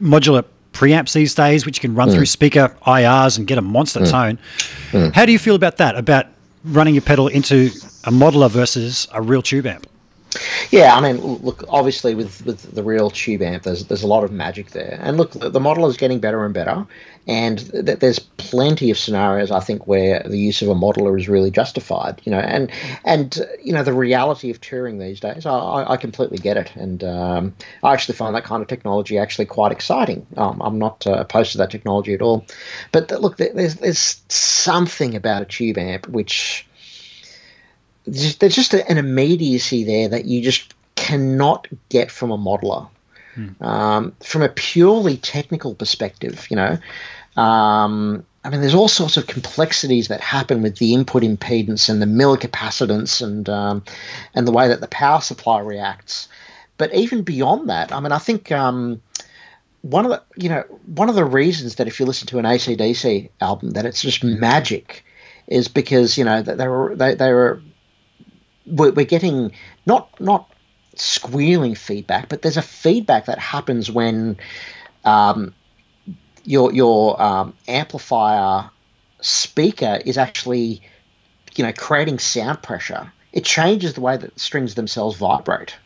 modular 0.00 0.44
preamps 0.72 1.12
these 1.12 1.34
days, 1.34 1.66
which 1.66 1.78
you 1.78 1.80
can 1.80 1.94
run 1.96 2.08
mm. 2.08 2.14
through 2.14 2.26
speaker 2.26 2.76
IRs 2.86 3.38
and 3.38 3.48
get 3.48 3.58
a 3.58 3.62
monster 3.62 4.00
mm. 4.00 4.10
tone. 4.10 4.38
Mm. 4.92 5.12
How 5.12 5.26
do 5.26 5.32
you 5.32 5.38
feel 5.38 5.56
about 5.56 5.78
that? 5.78 5.96
About 5.96 6.26
running 6.68 6.94
your 6.94 7.02
pedal 7.02 7.28
into 7.28 7.66
a 8.04 8.10
modeler 8.10 8.50
versus 8.50 9.08
a 9.12 9.22
real 9.22 9.42
tube 9.42 9.66
amp? 9.66 9.86
Yeah, 10.70 10.94
I 10.94 11.00
mean, 11.00 11.20
look, 11.20 11.64
obviously 11.68 12.14
with, 12.14 12.44
with 12.44 12.74
the 12.74 12.82
real 12.82 13.10
tube 13.10 13.40
amp, 13.40 13.62
there's 13.62 13.86
there's 13.86 14.02
a 14.02 14.06
lot 14.06 14.24
of 14.24 14.30
magic 14.30 14.72
there, 14.72 14.98
and 15.00 15.16
look, 15.16 15.32
the, 15.32 15.60
model 15.60 15.86
is 15.86 15.96
getting 15.96 16.20
better 16.20 16.44
and 16.44 16.52
better, 16.52 16.86
and 17.26 17.58
th- 17.70 17.98
there's 17.98 18.18
plenty 18.18 18.90
of 18.90 18.98
scenarios 18.98 19.50
I 19.50 19.60
think 19.60 19.86
where 19.86 20.22
the 20.26 20.38
use 20.38 20.60
of 20.60 20.68
a 20.68 20.74
modeler 20.74 21.18
is 21.18 21.28
really 21.28 21.50
justified, 21.50 22.20
you 22.24 22.32
know, 22.32 22.40
and 22.40 22.70
and 23.04 23.40
you 23.62 23.72
know 23.72 23.82
the 23.82 23.94
reality 23.94 24.50
of 24.50 24.60
touring 24.60 24.98
these 24.98 25.20
days, 25.20 25.46
I, 25.46 25.86
I 25.88 25.96
completely 25.96 26.38
get 26.38 26.58
it, 26.58 26.72
and 26.76 27.02
um, 27.04 27.54
I 27.82 27.94
actually 27.94 28.16
find 28.16 28.34
that 28.34 28.44
kind 28.44 28.60
of 28.60 28.68
technology 28.68 29.16
actually 29.16 29.46
quite 29.46 29.72
exciting. 29.72 30.26
Um, 30.36 30.60
I'm 30.60 30.78
not 30.78 31.06
uh, 31.06 31.12
opposed 31.12 31.52
to 31.52 31.58
that 31.58 31.70
technology 31.70 32.12
at 32.12 32.20
all, 32.20 32.44
but 32.92 33.08
th- 33.08 33.20
look, 33.22 33.38
there's 33.38 33.76
there's 33.76 34.20
something 34.28 35.14
about 35.14 35.40
a 35.40 35.46
tube 35.46 35.78
amp 35.78 36.06
which 36.08 36.67
there's 38.12 38.54
just 38.54 38.74
an 38.74 38.98
immediacy 38.98 39.84
there 39.84 40.08
that 40.08 40.24
you 40.24 40.42
just 40.42 40.74
cannot 40.94 41.66
get 41.88 42.10
from 42.10 42.30
a 42.30 42.38
modeler. 42.38 42.88
Hmm. 43.34 43.62
Um, 43.62 44.16
from 44.20 44.42
a 44.42 44.48
purely 44.48 45.16
technical 45.16 45.74
perspective, 45.74 46.48
you 46.50 46.56
know, 46.56 46.78
um, 47.40 48.24
I 48.44 48.50
mean, 48.50 48.60
there's 48.60 48.74
all 48.74 48.88
sorts 48.88 49.16
of 49.16 49.26
complexities 49.26 50.08
that 50.08 50.20
happen 50.20 50.62
with 50.62 50.76
the 50.78 50.94
input 50.94 51.22
impedance 51.22 51.88
and 51.88 52.00
the 52.00 52.06
Miller 52.06 52.36
capacitance 52.36 53.22
and 53.22 53.48
um, 53.48 53.84
and 54.34 54.46
the 54.46 54.52
way 54.52 54.68
that 54.68 54.80
the 54.80 54.88
power 54.88 55.20
supply 55.20 55.60
reacts. 55.60 56.28
But 56.78 56.94
even 56.94 57.22
beyond 57.22 57.68
that, 57.68 57.92
I 57.92 58.00
mean, 58.00 58.12
I 58.12 58.18
think 58.18 58.50
um, 58.52 59.02
one 59.82 60.04
of 60.04 60.10
the 60.10 60.22
you 60.36 60.48
know 60.48 60.62
one 60.86 61.08
of 61.08 61.14
the 61.14 61.24
reasons 61.24 61.76
that 61.76 61.86
if 61.88 62.00
you 62.00 62.06
listen 62.06 62.26
to 62.28 62.38
an 62.38 62.44
ACDC 62.44 63.30
album 63.40 63.70
that 63.72 63.86
it's 63.86 64.02
just 64.02 64.24
magic 64.24 65.04
is 65.46 65.68
because 65.68 66.18
you 66.18 66.24
know 66.24 66.42
that 66.42 66.58
they 66.58 66.68
were 66.68 66.94
they, 66.96 67.14
they 67.14 67.32
were 67.32 67.60
we're, 68.70 68.92
we're 68.92 69.06
getting 69.06 69.52
not 69.86 70.08
not 70.20 70.50
squealing 70.94 71.74
feedback, 71.74 72.28
but 72.28 72.42
there's 72.42 72.56
a 72.56 72.62
feedback 72.62 73.26
that 73.26 73.38
happens 73.38 73.90
when 73.90 74.36
um, 75.04 75.54
your 76.44 76.72
your 76.72 77.20
um, 77.20 77.54
amplifier 77.66 78.70
speaker 79.20 80.00
is 80.04 80.18
actually 80.18 80.82
you 81.54 81.64
know 81.64 81.72
creating 81.72 82.18
sound 82.18 82.62
pressure. 82.62 83.12
It 83.32 83.44
changes 83.44 83.94
the 83.94 84.00
way 84.00 84.16
that 84.16 84.38
strings 84.40 84.74
themselves 84.74 85.16
vibrate, 85.16 85.76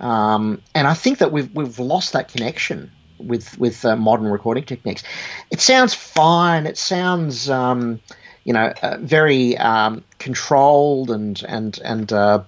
um, 0.00 0.60
and 0.74 0.86
I 0.86 0.94
think 0.94 1.18
that 1.18 1.32
we've 1.32 1.52
we've 1.54 1.78
lost 1.78 2.12
that 2.12 2.28
connection 2.28 2.90
with 3.18 3.56
with 3.58 3.84
uh, 3.84 3.96
modern 3.96 4.26
recording 4.26 4.64
techniques. 4.64 5.02
It 5.50 5.60
sounds 5.60 5.94
fine. 5.94 6.66
It 6.66 6.76
sounds 6.76 7.48
um, 7.48 8.00
you 8.44 8.52
know, 8.52 8.72
uh, 8.82 8.98
very 9.00 9.56
um, 9.56 10.04
controlled 10.18 11.10
and 11.10 11.42
and 11.48 11.78
and 11.82 12.12
uh, 12.12 12.42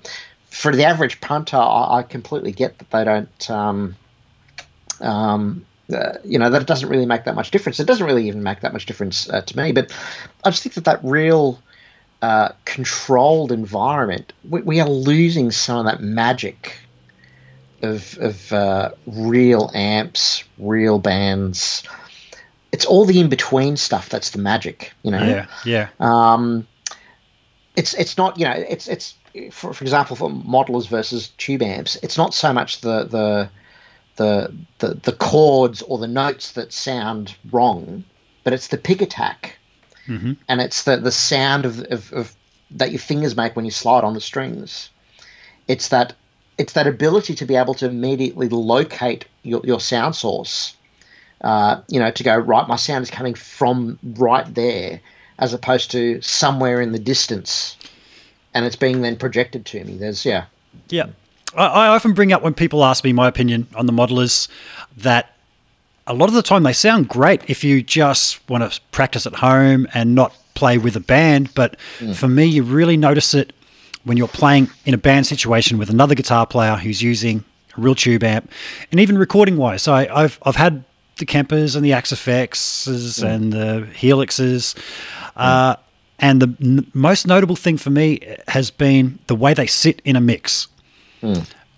for 0.51 0.75
the 0.75 0.85
average 0.85 1.21
punter, 1.21 1.57
I, 1.57 1.99
I, 1.99 2.03
completely 2.03 2.53
get 2.53 2.79
that 2.79 2.91
they 2.91 3.05
don't. 3.05 3.51
Um, 3.51 3.97
um, 5.01 5.67
uh, 5.93 6.15
you 6.25 6.39
know 6.39 6.51
that 6.51 6.63
it 6.63 6.69
doesn't 6.69 6.89
really 6.89 7.07
make 7.07 7.25
that 7.25 7.35
much 7.35 7.51
difference. 7.51 7.81
It 7.81 7.87
doesn't 7.87 8.05
really 8.05 8.29
even 8.29 8.43
make 8.43 8.61
that 8.61 8.73
much 8.73 8.87
difference 8.87 9.29
uh, 9.31 9.41
to 9.41 9.57
me. 9.57 9.73
But 9.73 9.93
I 10.45 10.51
just 10.51 10.63
think 10.63 10.75
that 10.75 10.85
that 10.85 11.01
real 11.03 11.63
uh, 12.21 12.51
controlled 12.65 13.53
environment, 13.53 14.33
we, 14.49 14.63
we, 14.63 14.81
are 14.81 14.89
losing 14.89 15.51
some 15.51 15.79
of 15.79 15.85
that 15.87 16.01
magic 16.01 16.79
of 17.83 18.19
of 18.19 18.53
uh, 18.53 18.91
real 19.07 19.71
amps, 19.75 20.45
real 20.59 20.99
bands 20.99 21.85
it's 22.77 22.85
all 22.85 23.07
the 23.07 23.19
in 23.19 23.31
between 23.31 23.79
stuff 23.79 24.11
that's 24.11 24.31
the 24.31 24.39
magic, 24.39 24.93
you 25.03 25.11
know. 25.11 25.25
Yeah, 25.25 25.47
yeah. 25.65 25.89
Um, 25.99 26.69
it's 27.75 27.95
it's 27.95 28.19
not 28.19 28.39
you 28.39 28.45
know 28.45 28.53
it's 28.53 28.87
it's 28.87 29.15
for, 29.51 29.73
for 29.73 29.83
example 29.83 30.15
for 30.15 30.29
modelers 30.29 30.87
versus 30.87 31.29
tube 31.39 31.63
amps, 31.63 31.97
it's 32.03 32.19
not 32.19 32.35
so 32.35 32.53
much 32.53 32.83
the 32.83 33.05
the 33.05 33.51
the 34.17 34.55
the, 34.79 34.95
the 34.95 35.13
chords 35.13 35.81
or 35.81 35.97
the 35.97 36.07
notes 36.07 36.53
that 36.53 36.71
sound 36.71 37.35
wrong, 37.51 38.05
but 38.45 38.53
it's 38.53 38.69
the 38.69 38.77
pick 38.77 39.01
attack, 39.01 39.57
mm-hmm. 40.07 40.35
and 40.47 40.61
it's 40.61 40.85
the 40.85 40.99
the 40.99 41.11
sound 41.11 41.65
of, 41.65 41.81
of, 41.91 42.13
of 42.13 42.37
that 42.73 42.91
your 42.91 43.01
fingers 43.01 43.35
make 43.35 43.57
when 43.57 43.65
you 43.65 43.71
slide 43.71 44.05
on 44.05 44.13
the 44.13 44.21
strings. 44.21 44.91
It's 45.67 45.89
that 45.89 46.15
it's 46.59 46.75
that 46.75 46.87
ability 46.87 47.37
to 47.37 47.47
be 47.47 47.57
able 47.57 47.75
to 47.75 47.87
immediately 47.87 48.51
locate 48.51 49.25
your, 49.43 49.63
your 49.65 49.81
sound 49.81 50.15
source 50.15 50.77
uh, 51.41 51.81
you 51.89 51.99
know, 52.01 52.11
to 52.11 52.23
go 52.23 52.37
right. 52.37 52.67
My 52.67 52.77
sound 52.77 53.03
is 53.03 53.11
coming 53.11 53.35
from 53.35 53.99
right 54.03 54.53
there, 54.55 55.01
as 55.39 55.53
opposed 55.53 55.91
to 55.93 56.21
somewhere 56.23 56.81
in 56.81 56.93
the 56.93 56.99
distance, 56.99 57.77
and 58.55 58.65
it's 58.65 58.77
being 58.77 59.03
then 59.03 59.17
projected 59.17 59.67
to 59.67 59.85
me. 59.85 59.97
There's 59.97 60.25
yeah, 60.25 60.47
yeah. 60.89 61.07
I, 61.55 61.67
I 61.67 61.89
often 61.89 62.13
bring 62.15 62.33
up 62.33 62.43
when 62.43 62.55
people 62.55 62.85
ask 62.85 63.05
me 63.05 63.13
my 63.13 63.29
opinion 63.29 63.67
on 63.75 63.87
the 63.87 63.93
modelers 63.93 64.49
that 64.97 65.37
a 66.07 66.15
lot 66.15 66.29
of 66.29 66.35
the 66.35 66.43
time 66.43 66.63
they 66.63 66.73
sound 66.73 67.09
great 67.09 67.43
if 67.49 67.65
you 67.65 67.83
just 67.83 68.49
want 68.49 68.71
to 68.71 68.81
practice 68.93 69.27
at 69.27 69.35
home 69.35 69.87
and 69.93 70.15
not 70.15 70.37
play 70.55 70.79
with 70.79 70.97
a 70.97 71.01
band. 71.01 71.55
But 71.55 71.77
mm. 71.99 72.15
for 72.15 72.29
me, 72.29 72.47
you 72.47 72.63
really 72.63 72.97
notice 72.97 73.35
it 73.35 73.53
when 74.05 74.17
you're 74.17 74.29
playing 74.29 74.71
in 74.85 74.95
a 74.95 74.99
band 74.99 75.27
situation 75.27 75.79
with 75.79 75.91
another 75.91 76.15
guitar 76.15 76.47
player 76.47 76.77
who's 76.77 77.03
using 77.03 77.45
a 77.77 77.81
real 77.81 77.95
tube 77.95 78.23
amp, 78.23 78.51
and 78.91 79.01
even 79.01 79.19
recording 79.19 79.57
wise. 79.57 79.83
So 79.83 79.93
I, 79.93 80.23
have 80.23 80.39
I've 80.43 80.57
had 80.57 80.85
the 81.19 81.27
Kempers 81.27 81.77
and 81.77 81.85
the 81.85 81.93
Axe-Fxs 81.93 83.23
and 83.23 83.53
the 83.53 83.87
Helixes. 83.95 84.75
Uh, 85.37 85.77
and 86.19 86.41
the 86.41 86.55
n- 86.63 86.87
most 86.95 87.27
notable 87.27 87.57
thing 87.57 87.77
for 87.77 87.91
me 87.91 88.21
has 88.49 88.71
been 88.71 89.19
the 89.27 89.35
way 89.35 89.55
they 89.55 89.67
sit 89.67 90.01
in 90.05 90.17
a 90.17 90.21
mix. 90.21 90.69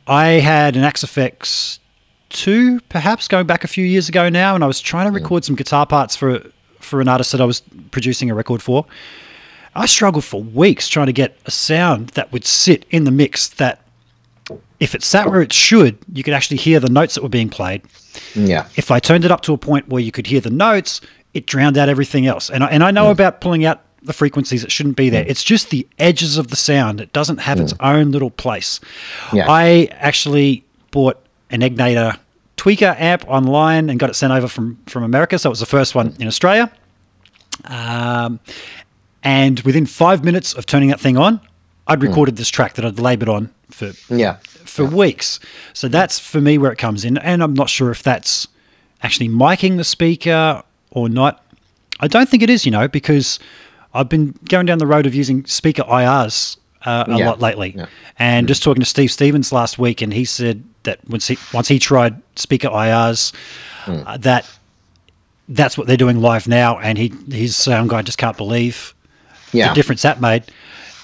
I 0.07 0.27
had 0.41 0.77
an 0.77 0.85
Axe-Fx 0.85 1.79
two, 2.31 2.81
perhaps 2.89 3.29
going 3.29 3.47
back 3.47 3.65
a 3.65 3.69
few 3.69 3.85
years 3.85 4.09
ago 4.09 4.29
now, 4.29 4.55
and 4.55 4.63
I 4.63 4.67
was 4.67 4.81
trying 4.81 5.07
to 5.07 5.13
record 5.13 5.45
some 5.45 5.57
guitar 5.57 5.87
parts 5.87 6.15
for 6.17 6.43
for 6.81 7.01
an 7.01 7.09
artist 7.09 7.33
that 7.33 7.41
I 7.41 7.45
was 7.45 7.61
producing 7.91 8.31
a 8.31 8.35
record 8.35 8.63
for. 8.63 8.87
I 9.75 9.87
struggled 9.87 10.25
for 10.25 10.43
weeks 10.43 10.89
trying 10.89 11.07
to 11.07 11.13
get 11.13 11.37
a 11.47 11.51
sound 11.51 12.09
that 12.11 12.33
would 12.33 12.45
sit 12.45 12.85
in 12.91 13.05
the 13.05 13.11
mix 13.11 13.49
that 13.49 13.81
if 14.81 14.95
it 14.95 15.03
sat 15.03 15.29
where 15.29 15.43
it 15.43 15.53
should, 15.53 15.99
you 16.13 16.23
could 16.23 16.35
actually 16.35 16.59
hear 16.59 16.81
the 16.81 16.89
notes 16.89 17.15
that 17.15 17.23
were 17.23 17.29
being 17.29 17.49
played. 17.49 17.83
Yeah. 18.35 18.69
If 18.77 18.91
I 18.91 19.01
turned 19.01 19.25
it 19.25 19.31
up 19.31 19.41
to 19.43 19.53
a 19.53 19.59
point 19.59 19.89
where 19.89 20.03
you 20.03 20.13
could 20.13 20.27
hear 20.27 20.41
the 20.41 20.51
notes, 20.51 21.01
it 21.35 21.47
drowned 21.47 21.77
out 21.77 21.89
everything 21.89 22.27
else. 22.27 22.51
And 22.51 22.63
I, 22.65 22.69
and 22.69 22.85
I 22.85 22.91
know 22.91 23.11
about 23.11 23.41
pulling 23.41 23.65
out 23.65 23.83
the 24.03 24.13
frequencies 24.13 24.63
that 24.63 24.71
shouldn't 24.71 24.97
be 24.97 25.11
there. 25.11 25.25
Mm. 25.25 25.31
It's 25.31 25.43
just 25.43 25.71
the 25.71 25.87
edges 25.99 26.39
of 26.39 26.49
the 26.49 26.57
sound. 26.57 27.01
It 27.01 27.13
doesn't 27.13 27.39
have 27.39 27.59
its 27.61 27.73
mm. 27.73 27.95
own 27.95 28.13
little 28.13 28.31
place. 28.31 28.81
Yeah. 29.33 29.47
I 29.49 29.89
actually 29.93 30.65
bought 30.91 31.21
an 31.51 31.61
Egnater 31.61 32.19
tweaker 32.57 32.99
amp 33.01 33.25
online 33.29 33.91
and 33.91 33.99
got 33.99 34.11
it 34.11 34.15
sent 34.15 34.33
over 34.33 34.49
from 34.49 34.79
from 34.87 35.03
America. 35.03 35.39
So 35.39 35.49
it 35.49 35.53
was 35.53 35.61
the 35.61 35.67
first 35.67 35.95
one 35.95 36.15
in 36.19 36.27
Australia. 36.27 36.71
Um, 37.65 38.41
and 39.23 39.61
within 39.61 39.87
five 39.87 40.25
minutes 40.25 40.55
of 40.55 40.67
turning 40.67 40.91
that 40.91 41.01
thing 41.01 41.17
on, 41.17 41.41
I'd 41.87 41.99
mm. 41.99 42.09
recorded 42.09 42.37
this 42.37 42.49
track 42.49 42.75
that 42.75 42.85
I'd 42.85 43.01
laboured 43.01 43.29
on 43.29 43.53
for 43.71 43.93
Yeah. 44.09 44.37
For 44.69 44.85
weeks. 44.85 45.41
So 45.73 45.89
that's 45.89 46.19
for 46.19 46.41
me 46.41 46.59
where 46.59 46.71
it 46.73 46.79
comes 46.79 47.05
in, 47.05 47.19
and 47.19 47.43
I'm 47.43 47.55
not 47.55 47.69
sure 47.69 47.91
if 47.91 48.03
that's 48.03 48.47
actually 49.03 49.29
miking 49.29 49.77
the 49.77 49.85
speaker 49.85 50.63
or 50.91 51.09
not. 51.09 51.45
I 52.01 52.07
don't 52.09 52.29
think 52.29 52.43
it 52.43 52.51
is, 52.51 52.65
you 52.65 52.71
know, 52.73 52.87
because 52.89 53.39
I've 53.95 54.09
been 54.09 54.35
going 54.49 54.67
down 54.67 54.79
the 54.79 54.87
road 54.87 55.07
of 55.07 55.15
using 55.15 55.45
speaker 55.47 55.83
IRs 55.83 56.57
uh, 56.85 57.05
a 57.09 57.19
Yeah. 57.19 57.27
lot 57.29 57.41
lately, 57.41 57.75
Yeah. 57.77 57.87
and 58.19 58.47
just 58.47 58.63
talking 58.63 58.81
to 58.81 58.87
Steve 58.89 59.11
Stevens 59.11 59.51
last 59.53 59.79
week, 59.79 60.01
and 60.01 60.13
he 60.13 60.25
said 60.25 60.63
that 60.85 61.01
once 61.09 61.27
he 61.27 61.37
once 61.53 61.67
he 61.69 61.79
tried 61.81 62.21
speaker 62.37 62.69
IRs, 62.69 63.33
Hmm. 63.85 63.99
uh, 64.07 64.17
that 64.19 64.47
that's 65.49 65.77
what 65.79 65.87
they're 65.87 65.97
doing 65.97 66.21
live 66.21 66.47
now, 66.47 66.79
and 66.79 66.99
he 66.99 67.13
his 67.33 67.57
sound 67.57 67.91
guy 67.91 68.03
just 68.03 68.19
can't 68.19 68.37
believe 68.37 68.95
Yeah. 69.53 69.71
the 69.71 69.75
difference 69.75 70.03
that 70.03 70.21
made. 70.21 70.45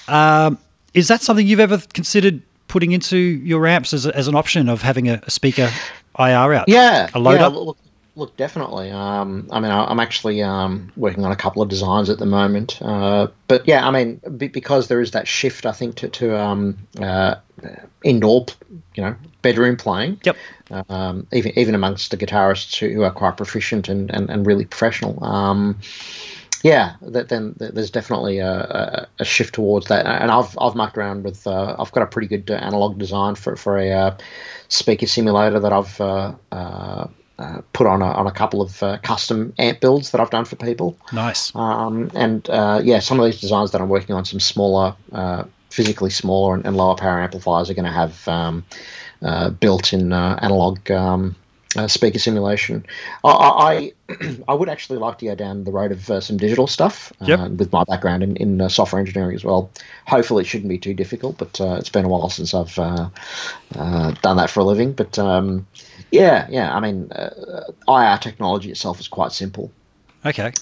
Um, 0.07 0.59
is 0.93 1.09
that 1.09 1.23
something 1.23 1.47
you've 1.47 1.61
ever 1.61 1.83
considered 1.93 2.43
putting 2.75 2.91
into 2.91 3.17
your 3.17 3.69
amps 3.69 3.93
as, 3.93 4.05
a, 4.05 4.17
as 4.17 4.27
an 4.27 4.35
option 4.35 4.69
of 4.69 4.83
having 4.83 5.09
a, 5.09 5.21
a 5.23 5.31
speaker 5.31 5.71
IR 6.19 6.55
out? 6.55 6.69
Yeah, 6.69 7.09
a 7.15 7.21
load 7.21 7.35
yeah, 7.35 7.47
up. 7.47 7.55
Look, 7.55 7.79
look, 8.17 8.37
definitely. 8.37 8.91
Um, 8.91 9.47
I 9.53 9.61
mean, 9.61 9.71
I- 9.71 9.85
I'm 9.85 10.01
actually 10.01 10.43
um, 10.43 10.91
working 10.97 11.25
on 11.25 11.31
a 11.31 11.37
couple 11.37 11.63
of 11.63 11.69
designs 11.69 12.11
at 12.11 12.19
the 12.19 12.27
moment. 12.27 12.83
Uh, 12.83 13.29
but 13.47 13.69
yeah, 13.69 13.87
I 13.87 13.93
mean, 13.93 14.21
be- 14.37 14.49
because 14.49 14.89
there 14.89 15.01
is 15.01 15.13
that 15.13 15.29
shift, 15.29 15.67
I 15.67 15.71
think, 15.71 15.95
to, 15.99 16.09
to 16.09 16.37
um, 16.37 16.77
uh, 17.01 17.37
indoor, 18.03 18.47
you 18.97 19.05
know, 19.05 19.15
bedroom 19.43 19.77
playing. 19.77 20.21
Yep. 20.25 20.37
Um, 20.89 21.29
even 21.33 21.57
even 21.57 21.77
amongst 21.77 22.11
the 22.11 22.17
guitarists 22.17 22.77
who 22.77 23.05
are 23.05 23.13
quite 23.13 23.37
proficient 23.37 23.89
and, 23.89 24.11
and, 24.11 24.29
and 24.31 24.45
really 24.45 24.65
professional. 24.65 25.23
Um, 25.23 25.79
yeah, 26.65 26.97
that, 27.03 27.29
then 27.29 27.55
th- 27.59 27.73
there's 27.73 27.91
definitely 27.91 28.39
a, 28.39 29.07
a, 29.19 29.25
shift 29.25 29.55
towards 29.55 29.89
that. 29.89 30.07
And 30.07 30.31
I've 30.31 30.57
I've 30.59 30.75
mucked 30.75 30.97
around 30.97 31.23
with. 31.23 31.47
Uh, 31.47 31.77
I've 31.79 31.93
got 31.93 32.03
a 32.03 32.07
pretty 32.07 32.27
good 32.27 32.51
uh, 32.51 32.55
analog 32.55 32.99
design 32.99 33.35
for 33.35 33.55
for 33.55 33.79
a 33.79 33.93
uh, 33.93 34.17
speaker 34.69 35.07
simulator 35.07 35.61
that 35.61 35.75
I've 35.75 36.01
uh, 36.01 36.33
uh, 36.51 37.07
uh, 37.39 37.61
put 37.75 37.87
on 37.87 38.01
a, 38.01 38.07
on 38.07 38.27
a 38.27 38.33
couple 38.33 38.63
of 38.63 38.83
uh, 38.83 38.97
custom 39.03 39.53
amp 39.59 39.81
builds 39.81 40.13
that 40.13 40.23
I've 40.23 40.31
done 40.31 40.47
for 40.47 40.57
people. 40.57 40.97
Nice. 41.13 41.55
Um, 41.55 42.11
and 42.15 42.49
uh, 42.49 42.81
yeah, 42.83 43.01
some 43.01 43.21
of 43.21 43.27
these 43.27 43.43
designs 43.43 43.73
that 43.73 43.83
I'm 43.83 43.91
working 43.91 44.15
on, 44.15 44.25
some 44.25 44.41
smaller, 44.41 44.97
uh, 45.13 45.45
physically 45.69 46.11
smaller 46.11 46.55
and, 46.55 46.65
and 46.65 46.79
lower 46.79 46.95
power 46.95 47.21
amplifiers, 47.21 47.69
are 47.69 47.75
going 47.75 47.85
to 47.85 47.91
have 47.91 48.27
um, 48.27 48.65
uh, 49.21 49.51
built-in 49.51 50.15
uh, 50.15 50.39
analog 50.41 50.91
um, 50.91 51.37
uh, 51.77 51.89
speaker 51.89 52.19
simulation. 52.19 52.85
I, 53.25 53.93
I 54.09 54.15
I 54.49 54.55
would 54.55 54.69
actually 54.69 54.99
like 54.99 55.19
to 55.19 55.27
go 55.27 55.35
down 55.35 55.65
the 55.65 55.73
road 55.73 55.93
of 55.93 56.11
uh, 56.11 56.21
some 56.21 56.37
digital 56.37 56.67
stuff 56.67 57.13
uh, 57.21 57.27
Yep. 57.27 57.51
with 57.53 57.73
my 57.73 57.85
background 57.85 58.23
in, 58.23 58.37
in 58.37 58.61
uh, 58.61 58.69
software 58.69 59.01
engineering 59.01 59.35
as 59.35 59.45
well. 59.45 59.71
Hopefully, 60.07 60.43
it 60.43 60.47
shouldn't 60.47 60.69
be 60.69 60.79
too 60.79 60.95
difficult, 60.95 61.39
but 61.39 61.61
uh, 61.61 61.77
it's 61.79 61.89
been 61.89 62.05
a 62.05 62.09
while 62.09 62.29
since 62.31 62.55
I've 62.55 62.79
uh, 62.79 63.09
uh, 63.75 64.11
done 64.23 64.37
that 64.37 64.51
for 64.51 64.61
a 64.61 64.65
living. 64.65 64.93
But 64.93 65.19
um, 65.19 65.67
yeah, 66.11 66.47
yeah, 66.51 66.75
I 66.75 66.81
mean, 66.81 67.11
uh, 67.13 67.71
IR 67.89 68.19
technology 68.19 68.71
itself 68.71 69.01
is 69.01 69.09
quite 69.09 69.33
simple. 69.33 69.71
Okay. 70.27 70.53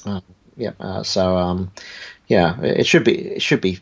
Yeah. 0.57 0.73
Uh, 0.81 1.03
so 1.03 1.37
um, 1.37 1.71
yeah, 2.29 2.61
it 2.63 2.81
it 2.81 2.87
should 2.87 3.05
be. 3.05 3.19
It 3.19 3.43
should 3.43 3.61
be. 3.61 3.81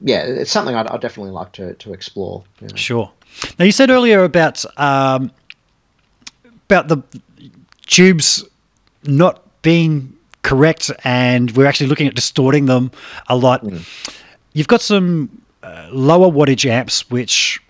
Yeah, 0.00 0.24
it's 0.24 0.50
something 0.50 0.74
I'd, 0.74 0.88
I'd 0.88 1.00
definitely 1.00 1.32
like 1.32 1.52
to 1.52 1.74
to 1.74 1.92
explore. 1.92 2.44
you 2.60 2.68
know. 2.68 2.74
Sure. 2.76 3.10
Now 3.58 3.64
you 3.64 3.72
said 3.72 3.90
earlier 3.90 4.24
about 4.24 4.64
um, 4.78 5.30
about 6.66 6.88
the 6.88 7.02
tubes 7.86 8.44
not 9.04 9.42
being 9.62 10.16
correct, 10.42 10.90
and 11.04 11.50
we're 11.52 11.66
actually 11.66 11.86
looking 11.86 12.06
at 12.06 12.14
distorting 12.14 12.66
them 12.66 12.90
a 13.28 13.36
lot. 13.36 13.64
You've 14.52 14.68
got 14.68 14.80
some 14.80 15.42
uh, 15.62 15.88
lower 15.90 16.30
wattage 16.30 16.68
amps, 16.68 17.10
which 17.10 17.60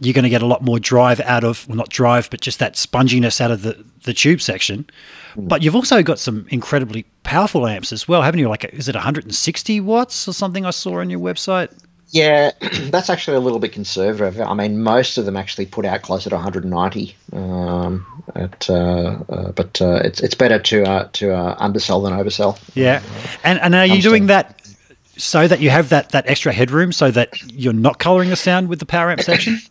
you're 0.00 0.14
going 0.14 0.24
to 0.24 0.30
get 0.30 0.42
a 0.42 0.46
lot 0.46 0.62
more 0.62 0.78
drive 0.78 1.20
out 1.20 1.44
of. 1.44 1.66
Well, 1.68 1.76
not 1.76 1.88
drive, 1.88 2.28
but 2.30 2.40
just 2.40 2.58
that 2.58 2.74
sponginess 2.74 3.40
out 3.40 3.50
of 3.50 3.62
the 3.62 3.84
the 4.02 4.12
tube 4.12 4.40
section. 4.40 4.86
But 5.36 5.62
you've 5.62 5.74
also 5.74 6.02
got 6.02 6.18
some 6.18 6.46
incredibly 6.50 7.04
powerful 7.24 7.66
amps 7.66 7.92
as 7.92 8.06
well, 8.06 8.22
haven't 8.22 8.38
you? 8.38 8.48
Like, 8.48 8.64
is 8.64 8.88
it 8.88 8.94
160 8.94 9.80
watts 9.80 10.28
or 10.28 10.32
something 10.32 10.64
I 10.64 10.70
saw 10.70 11.00
on 11.00 11.10
your 11.10 11.20
website? 11.20 11.72
Yeah, 12.14 12.52
that's 12.90 13.10
actually 13.10 13.38
a 13.38 13.40
little 13.40 13.58
bit 13.58 13.72
conservative. 13.72 14.40
I 14.40 14.54
mean, 14.54 14.80
most 14.80 15.18
of 15.18 15.24
them 15.24 15.36
actually 15.36 15.66
put 15.66 15.84
out 15.84 16.02
closer 16.02 16.30
to 16.30 16.36
190. 16.36 17.16
Um, 17.32 18.06
at, 18.36 18.70
uh, 18.70 18.74
uh, 19.28 19.50
but 19.50 19.82
uh, 19.82 20.00
it's 20.04 20.20
it's 20.20 20.36
better 20.36 20.60
to 20.60 20.84
uh, 20.84 21.08
to 21.14 21.34
uh, 21.34 21.56
undersell 21.58 22.02
than 22.02 22.12
oversell. 22.12 22.56
Yeah, 22.74 23.02
and 23.42 23.58
and 23.58 23.74
are 23.74 23.84
you 23.84 23.94
I'm 23.94 24.00
doing 24.00 24.22
still- 24.22 24.36
that 24.36 24.60
so 25.16 25.48
that 25.48 25.58
you 25.58 25.70
have 25.70 25.88
that 25.88 26.10
that 26.10 26.28
extra 26.28 26.52
headroom, 26.52 26.92
so 26.92 27.10
that 27.10 27.30
you're 27.52 27.72
not 27.72 27.98
coloring 27.98 28.30
the 28.30 28.36
sound 28.36 28.68
with 28.68 28.78
the 28.78 28.86
power 28.86 29.10
amp 29.10 29.20
section? 29.20 29.60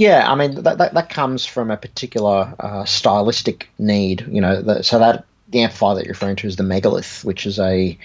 Yeah, 0.00 0.30
I 0.30 0.36
mean 0.36 0.62
that 0.62 0.78
that, 0.78 0.94
that 0.94 1.10
comes 1.10 1.44
from 1.44 1.72
a 1.72 1.76
particular 1.76 2.54
uh, 2.60 2.84
stylistic 2.84 3.68
need. 3.80 4.24
You 4.30 4.40
know, 4.40 4.62
that, 4.62 4.86
so 4.86 5.00
that 5.00 5.24
the 5.48 5.62
amplifier 5.62 5.96
that 5.96 6.04
you're 6.04 6.12
referring 6.12 6.36
to 6.36 6.46
is 6.46 6.54
the 6.54 6.62
Megalith, 6.62 7.24
which 7.24 7.46
is 7.46 7.58
a 7.58 7.98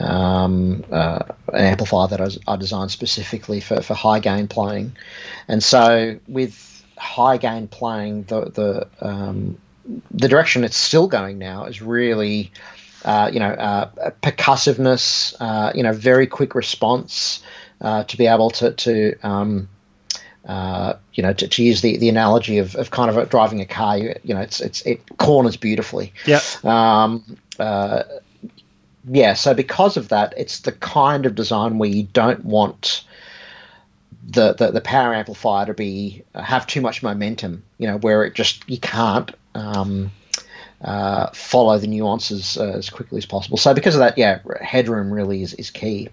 um, 0.00 0.84
uh, 0.90 1.20
an 1.52 1.64
amplifier 1.64 2.08
that 2.08 2.20
I, 2.20 2.28
I 2.52 2.56
designed 2.56 2.90
specifically 2.90 3.60
for, 3.60 3.82
for 3.82 3.94
high 3.94 4.20
gain 4.20 4.48
playing, 4.48 4.96
and 5.48 5.62
so 5.62 6.18
with 6.28 6.84
high 6.96 7.36
gain 7.36 7.68
playing, 7.68 8.24
the 8.24 8.40
the 8.46 8.88
um, 9.00 9.58
the 10.10 10.28
direction 10.28 10.64
it's 10.64 10.76
still 10.76 11.06
going 11.06 11.38
now 11.38 11.64
is 11.64 11.80
really, 11.80 12.52
uh, 13.04 13.30
you 13.32 13.40
know, 13.40 13.50
uh, 13.50 14.10
percussiveness, 14.22 15.34
uh, 15.40 15.72
you 15.74 15.82
know, 15.82 15.92
very 15.92 16.26
quick 16.26 16.54
response 16.54 17.42
uh, 17.80 18.04
to 18.04 18.16
be 18.16 18.26
able 18.26 18.50
to 18.50 18.72
to 18.72 19.14
um, 19.22 19.68
uh, 20.46 20.94
you 21.12 21.22
know, 21.22 21.32
to, 21.32 21.46
to 21.46 21.62
use 21.62 21.82
the, 21.82 21.98
the 21.98 22.08
analogy 22.08 22.58
of, 22.58 22.74
of 22.76 22.90
kind 22.90 23.10
of 23.10 23.28
driving 23.28 23.60
a 23.60 23.66
car, 23.66 23.98
you, 23.98 24.14
you 24.24 24.34
know, 24.34 24.40
it's 24.40 24.60
it's 24.60 24.80
it 24.82 25.02
corners 25.18 25.56
beautifully. 25.56 26.12
Yeah. 26.26 26.40
Uh, 29.08 29.12
yeah. 29.12 29.34
So 29.34 29.54
because 29.54 29.96
of 29.96 30.08
that, 30.08 30.34
it's 30.36 30.60
the 30.60 30.72
kind 30.72 31.26
of 31.26 31.34
design 31.34 31.78
where 31.78 31.88
you 31.88 32.04
don't 32.04 32.44
want 32.44 33.04
the, 34.26 34.52
the, 34.54 34.70
the 34.72 34.80
power 34.80 35.14
amplifier 35.14 35.66
to 35.66 35.74
be 35.74 36.22
have 36.34 36.66
too 36.66 36.80
much 36.80 37.02
momentum. 37.02 37.64
You 37.78 37.88
know, 37.88 37.98
where 37.98 38.24
it 38.24 38.34
just 38.34 38.68
you 38.68 38.78
can't 38.78 39.30
um, 39.54 40.10
uh, 40.82 41.30
follow 41.32 41.78
the 41.78 41.86
nuances 41.86 42.56
uh, 42.56 42.74
as 42.76 42.90
quickly 42.90 43.18
as 43.18 43.26
possible. 43.26 43.56
So 43.56 43.74
because 43.74 43.94
of 43.94 44.00
that, 44.00 44.18
yeah, 44.18 44.40
headroom 44.60 45.12
really 45.12 45.42
is, 45.42 45.54
is 45.54 45.70
key. 45.70 46.08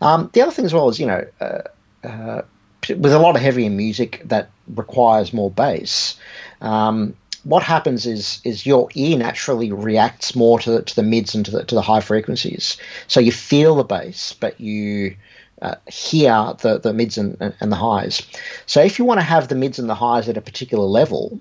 Um, 0.00 0.30
the 0.32 0.42
other 0.42 0.52
thing 0.52 0.64
as 0.64 0.74
well 0.74 0.88
is 0.88 0.98
you 0.98 1.06
know. 1.06 1.26
Uh, 1.40 1.62
uh, 2.02 2.42
with 2.88 3.12
a 3.12 3.18
lot 3.18 3.36
of 3.36 3.42
heavier 3.42 3.68
music 3.68 4.22
that 4.24 4.50
requires 4.66 5.34
more 5.34 5.50
bass, 5.50 6.16
um, 6.62 7.14
what 7.44 7.62
happens 7.62 8.06
is 8.06 8.40
is 8.44 8.66
your 8.66 8.88
ear 8.94 9.16
naturally 9.18 9.72
reacts 9.72 10.34
more 10.34 10.58
to 10.60 10.70
the, 10.70 10.82
to 10.82 10.96
the 10.96 11.02
mids 11.02 11.34
and 11.34 11.44
to 11.46 11.50
the 11.50 11.64
to 11.64 11.74
the 11.74 11.82
high 11.82 12.00
frequencies. 12.00 12.76
So 13.06 13.20
you 13.20 13.32
feel 13.32 13.74
the 13.76 13.84
bass, 13.84 14.34
but 14.38 14.60
you 14.60 15.16
uh, 15.62 15.76
hear 15.86 16.54
the 16.60 16.78
the 16.78 16.92
mids 16.92 17.18
and, 17.18 17.36
and 17.60 17.72
the 17.72 17.76
highs. 17.76 18.22
So 18.66 18.82
if 18.82 18.98
you 18.98 19.04
want 19.04 19.20
to 19.20 19.24
have 19.24 19.48
the 19.48 19.54
mids 19.54 19.78
and 19.78 19.88
the 19.88 19.94
highs 19.94 20.28
at 20.28 20.36
a 20.36 20.42
particular 20.42 20.84
level, 20.84 21.40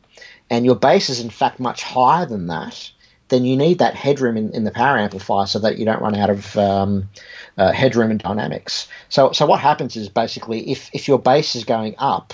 and 0.50 0.66
your 0.66 0.76
bass 0.76 1.10
is 1.10 1.20
in 1.20 1.30
fact 1.30 1.60
much 1.60 1.84
higher 1.84 2.26
than 2.26 2.48
that, 2.48 2.92
then 3.30 3.46
you 3.46 3.56
need 3.56 3.80
that 3.80 3.96
headroom 3.96 4.38
in, 4.38 4.52
in 4.54 4.64
the 4.64 4.72
power 4.72 4.98
amplifier 4.98 5.46
so 5.46 5.60
that 5.60 5.78
you 5.78 5.86
don't 5.86 6.02
run 6.02 6.16
out 6.16 6.30
of 6.30 6.58
um, 6.58 7.10
uh, 7.58 7.72
headroom 7.72 8.12
and 8.12 8.20
dynamics. 8.20 8.88
So, 9.10 9.32
so 9.32 9.46
what 9.46 9.60
happens 9.60 9.96
is 9.96 10.10
basically 10.10 10.70
if, 10.72 10.90
if 10.94 11.08
your 11.08 11.20
bass 11.20 11.56
is 11.56 11.64
going 11.64 11.96
up 11.98 12.34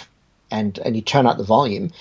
and, 0.51 0.79
and 0.79 0.95
you 0.95 1.01
turn 1.01 1.25
up 1.25 1.37
the 1.37 1.43
volume, 1.43 1.91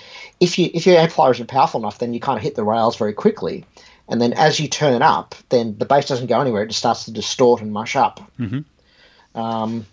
if 0.40 0.58
you 0.58 0.70
if 0.74 0.86
your 0.86 0.96
amplifier 0.96 1.32
isn't 1.32 1.48
powerful 1.48 1.80
enough, 1.80 1.98
then 1.98 2.14
you 2.14 2.20
kind 2.20 2.36
of 2.36 2.42
hit 2.42 2.54
the 2.54 2.64
rails 2.64 2.96
very 2.96 3.12
quickly, 3.12 3.64
and 4.08 4.20
then 4.20 4.32
as 4.32 4.60
you 4.60 4.68
turn 4.68 5.02
up, 5.02 5.34
then 5.48 5.76
the 5.78 5.84
bass 5.84 6.06
doesn't 6.06 6.26
go 6.26 6.40
anywhere; 6.40 6.62
it 6.62 6.68
just 6.68 6.78
starts 6.78 7.04
to 7.04 7.12
distort 7.12 7.62
and 7.62 7.72
mush 7.72 7.96
up. 7.96 8.20
Mm-hmm. 8.38 9.38
Um, 9.38 9.86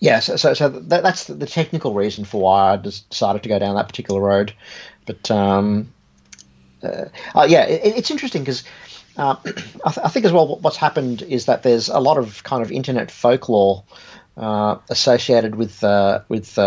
yeah, 0.00 0.20
so 0.20 0.36
so, 0.36 0.54
so 0.54 0.68
that, 0.68 1.02
that's 1.02 1.26
the, 1.26 1.46
technical 1.46 1.94
reason 1.94 2.24
for 2.24 2.40
why 2.40 2.72
I 2.72 2.76
decided 2.76 3.42
to 3.42 3.48
go 3.48 3.58
down 3.58 3.74
that 3.76 3.88
particular 3.88 4.20
road. 4.20 4.54
But 5.06 5.30
um, 5.30 5.92
uh, 6.82 7.06
uh, 7.34 7.46
yeah, 7.48 7.64
it, 7.64 7.96
it's 7.96 8.10
interesting 8.10 8.42
because 8.42 8.64
uh, 9.16 9.36
I, 9.84 9.90
th- 9.90 10.04
I, 10.04 10.08
think 10.08 10.24
as 10.24 10.32
well 10.32 10.56
what's 10.58 10.76
happened 10.76 11.22
is 11.22 11.46
that 11.46 11.62
there's 11.62 11.88
a 11.88 11.98
lot 11.98 12.18
of 12.18 12.42
kind 12.44 12.62
of 12.62 12.72
internet 12.72 13.10
folklore 13.10 13.84
uh, 14.36 14.78
associated 14.88 15.54
with 15.54 15.82
uh, 15.84 16.20
with 16.28 16.58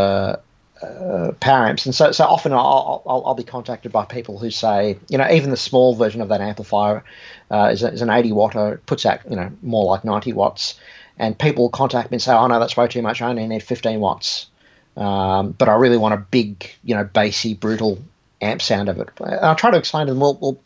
uh, 0.82 1.32
power 1.40 1.68
amps, 1.68 1.86
and 1.86 1.96
so 1.96 2.12
so 2.12 2.26
often 2.26 2.54
I'll, 2.54 3.04
I'll, 3.06 3.24
I'll, 3.26 3.36
be 3.36 3.44
contacted 3.44 3.92
by 3.92 4.06
people 4.06 4.38
who 4.38 4.52
say, 4.52 4.98
you 5.10 5.18
know, 5.18 5.30
even 5.30 5.50
the 5.50 5.58
small 5.58 5.96
version 5.96 6.22
of 6.22 6.30
that 6.30 6.42
amplifier 6.42 7.04
is, 7.52 7.84
a, 7.84 7.92
is 7.92 8.02
an 8.02 8.10
80 8.10 8.32
watt, 8.34 8.56
it 8.56 8.86
puts 8.86 9.06
out 9.06 9.22
you 9.30 9.36
know 9.36 9.52
more 9.62 9.86
like 9.86 10.04
90 10.04 10.34
watts 10.34 10.80
and 11.20 11.38
people 11.38 11.70
contact 11.70 12.12
me 12.12 12.16
and 12.16 12.22
say, 12.22 12.34
"Oh 12.34 12.48
no, 12.48 12.60
that's 12.60 12.78
way 12.78 12.88
too 12.88 13.02
much. 13.02 13.22
I 13.22 13.30
only 13.30 13.48
need 13.48 13.64
15 13.64 14.00
watts, 14.00 14.48
um, 14.96 15.52
but 15.52 15.70
I 15.70 15.76
really 15.76 15.98
want 15.98 16.14
a 16.14 16.18
big, 16.18 16.70
you 16.84 16.96
know, 16.96 17.04
bassy, 17.04 17.54
brutal 17.54 18.00
amp 18.42 18.62
sound 18.62 18.90
of 18.90 19.00
it." 19.00 19.10
And 19.20 19.36
I 19.36 19.54
try 19.56 19.72
to 19.72 19.78
explain 19.78 20.08
to 20.08 20.14
them, 20.14 20.22
"Well, 20.22 20.38
well 20.40 20.58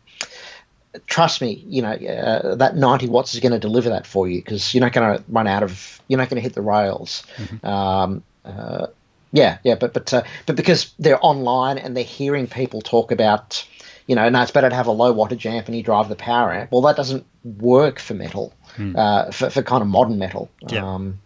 trust 1.08 1.42
me, 1.42 1.64
you 1.68 1.82
know, 1.82 1.92
uh, 1.92 2.56
that 2.56 2.76
90 2.76 3.08
watts 3.08 3.34
is 3.34 3.40
going 3.40 3.54
to 3.54 3.60
deliver 3.60 3.90
that 3.90 4.06
for 4.06 4.28
you 4.28 4.40
because 4.42 4.74
you're 4.74 4.82
not 4.82 4.92
going 4.92 5.18
to 5.18 5.24
run 5.30 5.48
out 5.48 5.64
of, 5.64 6.02
you're 6.08 6.18
not 6.18 6.30
going 6.30 6.42
to 6.42 6.42
hit 6.42 6.54
the 6.54 6.62
rails." 6.62 7.24
Mm-hmm. 7.38 7.66
Um, 7.66 8.24
uh, 8.44 8.88
yeah, 9.32 9.58
yeah, 9.64 9.76
but 9.76 9.94
but 9.94 10.14
uh, 10.14 10.24
but 10.46 10.56
because 10.56 10.94
they're 11.00 11.24
online 11.24 11.78
and 11.78 11.96
they're 11.96 12.04
hearing 12.04 12.48
people 12.48 12.82
talk 12.82 13.12
about 13.12 13.66
you 14.08 14.16
know, 14.16 14.28
no, 14.28 14.42
it's 14.42 14.52
better 14.52 14.70
to 14.70 14.76
have 14.76 14.88
a 14.88 14.92
low 14.92 15.14
wattage 15.14 15.46
amp 15.46 15.68
and 15.68 15.78
you 15.78 15.84
drive 15.84 16.10
the 16.10 16.16
power 16.16 16.52
amp. 16.52 16.72
Well, 16.72 16.82
that 16.82 16.98
doesn't 16.98 17.26
work 17.44 18.00
for 18.00 18.14
metal, 18.14 18.54
hmm. 18.76 18.96
uh, 18.96 19.32
for, 19.32 19.50
for 19.50 19.62
kind 19.62 19.82
of 19.82 19.88
modern 19.88 20.18
metal. 20.18 20.50
Yeah. 20.70 20.86
Um, 20.86 21.20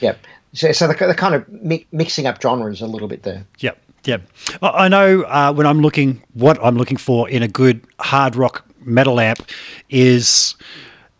yeah. 0.00 0.14
So, 0.52 0.70
so 0.72 0.86
they're, 0.86 0.96
they're 0.96 1.14
kind 1.14 1.34
of 1.34 1.48
mi- 1.48 1.86
mixing 1.90 2.26
up 2.26 2.40
genres 2.40 2.80
a 2.80 2.86
little 2.86 3.08
bit 3.08 3.22
there. 3.24 3.44
Yep. 3.58 3.78
Yep. 4.04 4.22
I 4.62 4.88
know 4.88 5.22
uh, 5.22 5.52
when 5.52 5.66
I'm 5.66 5.80
looking, 5.80 6.22
what 6.34 6.62
I'm 6.62 6.76
looking 6.76 6.96
for 6.96 7.28
in 7.28 7.42
a 7.42 7.48
good 7.48 7.84
hard 7.98 8.36
rock 8.36 8.64
metal 8.80 9.18
amp 9.18 9.44
is 9.90 10.54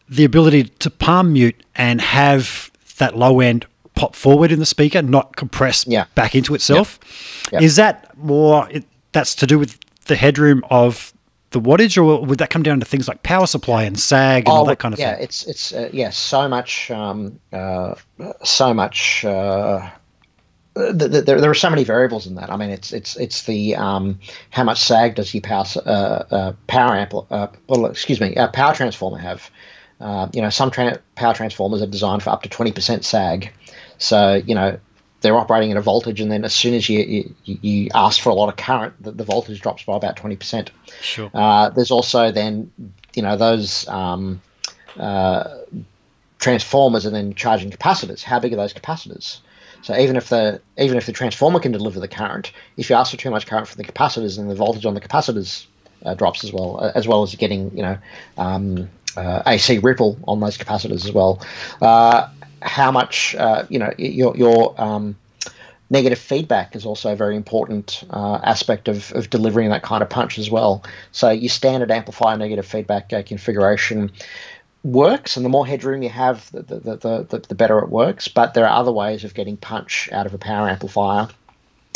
the 0.09 0.24
ability 0.24 0.64
to 0.64 0.89
palm 0.89 1.32
mute 1.32 1.61
and 1.74 2.01
have 2.01 2.70
that 2.99 3.16
low 3.16 3.41
end 3.41 3.66
pop 3.99 4.15
forward 4.15 4.53
in 4.53 4.61
the 4.61 4.67
speaker, 4.67 5.03
not 5.03 5.37
compress 5.37 5.85
yeah. 5.87 6.05
back 6.15 6.35
into 6.35 6.55
itself. 6.55 6.99
Yep. 7.47 7.53
Yep. 7.55 7.63
Is 7.63 7.77
that 7.77 8.17
more? 8.17 8.69
It, 8.71 8.85
that's 9.13 9.35
to 9.37 9.47
do 9.47 9.59
with 9.59 9.79
the 10.05 10.15
headroom 10.15 10.63
of 10.71 11.13
the 11.51 11.61
wattage, 11.61 11.97
or 11.97 12.25
would 12.25 12.39
that 12.39 12.51
come 12.51 12.63
down 12.63 12.79
to 12.81 12.87
things 12.87 13.09
like 13.09 13.23
power 13.23 13.47
supply 13.47 13.83
and 13.83 13.99
sag 13.99 14.45
and 14.47 14.49
oh, 14.49 14.59
all 14.59 14.65
that 14.67 14.79
kind 14.79 14.95
of 14.95 15.01
yeah, 15.01 15.13
thing? 15.13 15.19
Yeah, 15.19 15.25
it's 15.25 15.47
it's 15.47 15.73
uh, 15.73 15.91
yeah, 15.93 16.11
so 16.11 16.49
much, 16.49 16.91
um, 16.91 17.41
uh, 17.53 17.95
so 18.45 18.73
much. 18.73 19.25
Uh, 19.25 19.91
th- 20.77 20.99
th- 20.99 21.25
there, 21.25 21.41
there 21.41 21.51
are 21.51 21.55
so 21.55 21.71
many 21.71 21.85
variables 21.85 22.27
in 22.27 22.37
that. 22.37 22.51
I 22.51 22.57
mean, 22.57 22.71
it's 22.71 22.93
it's 22.93 23.17
it's 23.17 23.43
the 23.43 23.75
um, 23.77 24.21
how 24.51 24.63
much 24.63 24.79
sag 24.79 25.17
does 25.17 25.35
your 25.35 25.41
power 25.41 25.65
uh, 25.85 25.89
uh, 26.31 26.53
power 26.69 26.95
amp 26.95 27.15
uh, 27.31 27.49
well, 27.69 27.87
excuse 27.87 28.21
me, 28.21 28.37
power 28.53 28.75
transformer 28.75 29.19
have? 29.19 29.51
you 30.33 30.41
know, 30.41 30.51
some 30.51 30.71
tra- 30.71 31.01
power 31.17 31.35
transformers 31.35 31.83
are 31.83 31.87
designed 31.87 32.23
for 32.23 32.31
up 32.31 32.43
to 32.43 32.49
twenty 32.49 32.71
percent 32.71 33.05
sag. 33.05 33.53
So 33.99 34.35
you 34.35 34.55
know, 34.55 34.79
they're 35.21 35.37
operating 35.37 35.71
at 35.71 35.77
a 35.77 35.83
voltage, 35.83 36.21
and 36.21 36.31
then 36.31 36.45
as 36.45 36.55
soon 36.55 36.75
as 36.75 36.89
you 36.89 37.35
you, 37.45 37.59
you 37.61 37.91
ask 37.95 38.21
for 38.21 38.31
a 38.31 38.35
lot 38.35 38.49
of 38.49 38.57
current, 38.57 38.95
the, 39.03 39.13
the 39.13 39.25
voltage 39.25 39.61
drops 39.61 39.85
by 39.85 39.97
about 39.97 40.17
twenty 40.17 40.37
percent. 40.37 40.71
Sure. 41.03 41.31
Uh, 41.35 41.71
there's 41.71 41.91
also 41.91 42.31
then 42.31 42.71
you 43.15 43.23
know 43.23 43.37
those 43.37 43.87
um, 43.89 44.41
uh, 44.97 45.59
transformers 46.39 47.05
and 47.05 47.15
then 47.15 47.35
charging 47.35 47.71
capacitors. 47.71 48.23
How 48.23 48.39
big 48.39 48.53
are 48.53 48.57
those 48.57 48.73
capacitors? 48.73 49.41
So 49.83 49.97
even 49.97 50.17
if 50.17 50.29
the 50.29 50.61
even 50.77 50.97
if 50.97 51.07
the 51.07 51.13
transformer 51.13 51.61
can 51.61 51.73
deliver 51.73 52.01
the 52.01 52.09
current, 52.09 52.53
if 52.77 52.91
you 52.91 52.97
ask 52.97 53.11
for 53.11 53.17
too 53.17 53.31
much 53.31 53.47
current 53.47 53.69
from 53.69 53.83
the 53.83 53.91
capacitors, 53.91 54.37
then 54.37 54.49
the 54.49 54.55
voltage 54.55 54.87
on 54.87 54.95
the 54.95 55.01
capacitors 55.01 55.67
uh, 56.05 56.15
drops 56.15 56.45
as 56.45 56.53
well, 56.53 56.79
uh, 56.81 56.93
as 56.95 57.07
well 57.07 57.23
as 57.23 57.35
getting 57.35 57.77
you 57.77 57.83
know 57.83 57.99
um, 58.37 58.89
uh, 59.17 59.43
AC 59.47 59.79
ripple 59.79 60.19
on 60.27 60.41
those 60.41 60.59
capacitors 60.59 61.05
as 61.05 61.13
well. 61.13 61.41
Uh, 61.81 62.29
how 62.63 62.91
much 62.91 63.35
uh, 63.35 63.65
you 63.69 63.79
know 63.79 63.93
your 63.99 64.37
your 64.37 64.81
um, 64.81 65.17
negative 65.91 66.19
feedback 66.19 66.77
is 66.77 66.85
also 66.85 67.13
a 67.13 67.17
very 67.17 67.37
important 67.37 68.05
uh, 68.11 68.41
aspect 68.43 68.89
of, 68.89 69.13
of 69.13 69.31
delivering 69.31 69.71
that 69.71 69.83
kind 69.83 70.03
of 70.03 70.11
punch 70.11 70.39
as 70.39 70.51
well. 70.51 70.85
So 71.13 71.31
your 71.31 71.49
standard 71.49 71.91
amplifier 71.91 72.37
negative 72.37 72.67
feedback 72.67 73.13
uh, 73.13 73.23
configuration 73.23 74.13
works, 74.85 75.37
and 75.37 75.45
the 75.45 75.51
more 75.51 75.67
headroom 75.67 76.03
you 76.03 76.11
have, 76.11 76.51
the, 76.53 76.63
the, 76.63 76.97
the, 76.97 77.27
the, 77.29 77.39
the 77.49 77.55
better 77.55 77.79
it 77.79 77.89
works. 77.89 78.29
But 78.29 78.55
there 78.55 78.67
are 78.67 78.79
other 78.79 78.93
ways 78.93 79.25
of 79.25 79.35
getting 79.35 79.57
punch 79.57 80.09
out 80.13 80.27
of 80.27 80.35
a 80.35 80.39
power 80.39 80.69
amplifier 80.69 81.29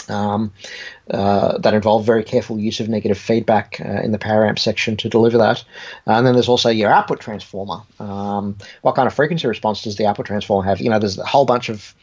um, 0.09 0.53
uh, 1.11 1.59
that 1.59 1.75
involve 1.75 2.05
very 2.05 2.25
careful 2.25 2.59
use 2.59 2.81
of 2.81 2.89
negative 2.89 3.19
feedback 3.19 3.81
uh, 3.81 4.01
in 4.03 4.13
the 4.13 4.19
power 4.19 4.47
amp 4.47 4.59
section 4.59 4.97
to 4.99 5.09
deliver 5.09 5.39
that. 5.39 5.65
And 6.07 6.27
then 6.27 6.35
there's 6.35 6.49
also 6.49 6.71
your 6.71 6.91
output 6.91 7.21
transformer. 7.21 7.83
Um, 7.99 8.57
what 8.83 8.95
kind 8.95 9.07
of 9.07 9.15
frequency 9.15 9.47
response 9.47 9.83
does 9.83 9.97
the 9.97 10.07
output 10.07 10.27
transformer 10.27 10.69
have? 10.69 10.81
You 10.81 10.91
know, 10.91 10.99
there's 10.99 11.19
a 11.19 11.27
whole 11.27 11.45
bunch 11.45 11.69
of 11.69 11.95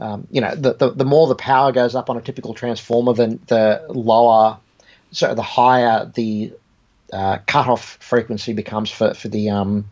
um, 0.00 0.26
you 0.30 0.40
know, 0.40 0.54
the, 0.54 0.72
the, 0.72 0.90
the 0.92 1.04
more 1.04 1.28
the 1.28 1.34
power 1.34 1.72
goes 1.72 1.94
up 1.94 2.08
on 2.08 2.16
a 2.16 2.22
typical 2.22 2.54
transformer, 2.54 3.12
then 3.12 3.38
the 3.48 3.84
lower, 3.90 4.56
so 5.12 5.34
the 5.34 5.42
higher 5.42 6.10
the 6.14 6.52
uh, 7.12 7.38
cutoff 7.46 7.98
frequency 8.00 8.54
becomes 8.54 8.90
for 8.90 9.12
for 9.14 9.28
the 9.28 9.50
um, 9.50 9.90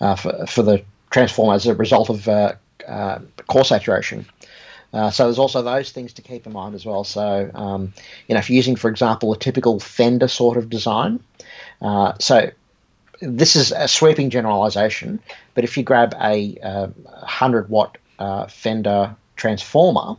uh, 0.00 0.16
for, 0.16 0.46
for 0.46 0.62
the 0.62 0.82
transformer 1.10 1.54
as 1.54 1.66
a 1.66 1.74
result 1.74 2.08
of 2.08 2.26
uh, 2.28 2.54
uh, 2.88 3.18
core 3.46 3.64
saturation. 3.64 4.26
Uh, 4.92 5.10
so 5.10 5.24
there's 5.24 5.38
also 5.38 5.62
those 5.62 5.90
things 5.90 6.12
to 6.14 6.22
keep 6.22 6.46
in 6.46 6.52
mind 6.52 6.74
as 6.74 6.84
well. 6.84 7.04
So 7.04 7.50
um, 7.54 7.94
you 8.28 8.34
know, 8.34 8.38
if 8.38 8.50
you're 8.50 8.56
using, 8.56 8.76
for 8.76 8.90
example, 8.90 9.32
a 9.32 9.38
typical 9.38 9.80
Fender 9.80 10.28
sort 10.28 10.56
of 10.56 10.68
design, 10.68 11.20
uh, 11.80 12.12
so 12.18 12.50
this 13.20 13.56
is 13.56 13.72
a 13.72 13.88
sweeping 13.88 14.30
generalization, 14.30 15.20
but 15.54 15.64
if 15.64 15.76
you 15.76 15.82
grab 15.82 16.14
a, 16.20 16.58
uh, 16.62 16.86
100 16.86 17.68
watt 17.68 17.98
uh, 18.18 18.46
Fender 18.48 19.16
transformer, 19.36 20.16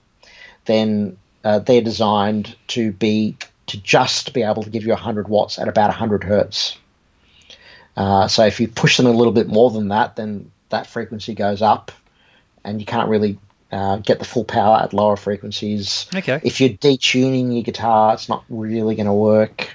then 0.65 1.17
uh, 1.43 1.59
they're 1.59 1.81
designed 1.81 2.55
to 2.67 2.91
be 2.91 3.37
to 3.65 3.77
just 3.81 4.33
be 4.33 4.43
able 4.43 4.63
to 4.63 4.69
give 4.69 4.83
you 4.83 4.89
100 4.89 5.27
watts 5.27 5.57
at 5.57 5.67
about 5.67 5.89
100 5.89 6.23
hertz. 6.23 6.77
Uh, 7.95 8.27
so 8.27 8.45
if 8.45 8.59
you 8.59 8.67
push 8.67 8.97
them 8.97 9.05
a 9.05 9.11
little 9.11 9.31
bit 9.31 9.47
more 9.47 9.69
than 9.71 9.89
that, 9.89 10.15
then 10.15 10.51
that 10.69 10.87
frequency 10.87 11.33
goes 11.33 11.61
up, 11.61 11.91
and 12.63 12.79
you 12.79 12.85
can't 12.85 13.09
really 13.09 13.37
uh, 13.73 13.97
get 13.97 14.19
the 14.19 14.25
full 14.25 14.45
power 14.45 14.77
at 14.77 14.93
lower 14.93 15.17
frequencies. 15.17 16.05
Okay. 16.15 16.39
If 16.43 16.61
you're 16.61 16.69
detuning 16.69 17.53
your 17.53 17.63
guitar, 17.63 18.13
it's 18.13 18.29
not 18.29 18.43
really 18.47 18.95
going 18.95 19.07
to 19.07 19.13
work. 19.13 19.69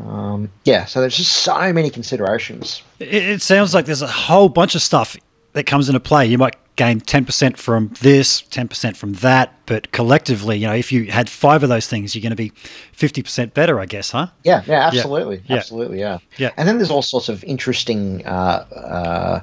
Um, 0.00 0.50
yeah, 0.64 0.84
so 0.84 1.00
there's 1.00 1.16
just 1.16 1.32
so 1.32 1.72
many 1.72 1.90
considerations. 1.90 2.82
It, 2.98 3.14
it, 3.14 3.42
sounds 3.42 3.74
like 3.74 3.86
there's 3.86 4.02
a 4.02 4.06
whole 4.06 4.48
bunch 4.48 4.74
of 4.74 4.82
stuff 4.82 5.16
that 5.54 5.64
comes 5.64 5.88
into 5.88 6.00
play. 6.00 6.26
You 6.26 6.38
might 6.38 6.56
gain 6.76 7.00
10% 7.00 7.56
from 7.56 7.92
this, 8.00 8.42
10% 8.42 8.96
from 8.96 9.14
that, 9.14 9.52
but 9.66 9.90
collectively, 9.90 10.58
you 10.58 10.66
know, 10.68 10.74
if 10.74 10.92
you 10.92 11.06
had 11.06 11.28
five 11.28 11.64
of 11.64 11.68
those 11.68 11.88
things, 11.88 12.14
you're 12.14 12.22
going 12.22 12.30
to 12.30 12.36
be 12.36 12.52
50% 12.96 13.52
better, 13.54 13.80
I 13.80 13.86
guess, 13.86 14.12
huh? 14.12 14.28
Yeah, 14.44 14.62
yeah, 14.66 14.86
absolutely. 14.86 15.42
Yeah. 15.48 15.56
Absolutely, 15.56 15.98
yeah. 15.98 16.18
Yeah. 16.36 16.52
And 16.56 16.68
then 16.68 16.78
there's 16.78 16.92
all 16.92 17.02
sorts 17.02 17.28
of 17.28 17.42
interesting 17.42 18.24
uh, 18.24 18.64
uh, 18.72 19.40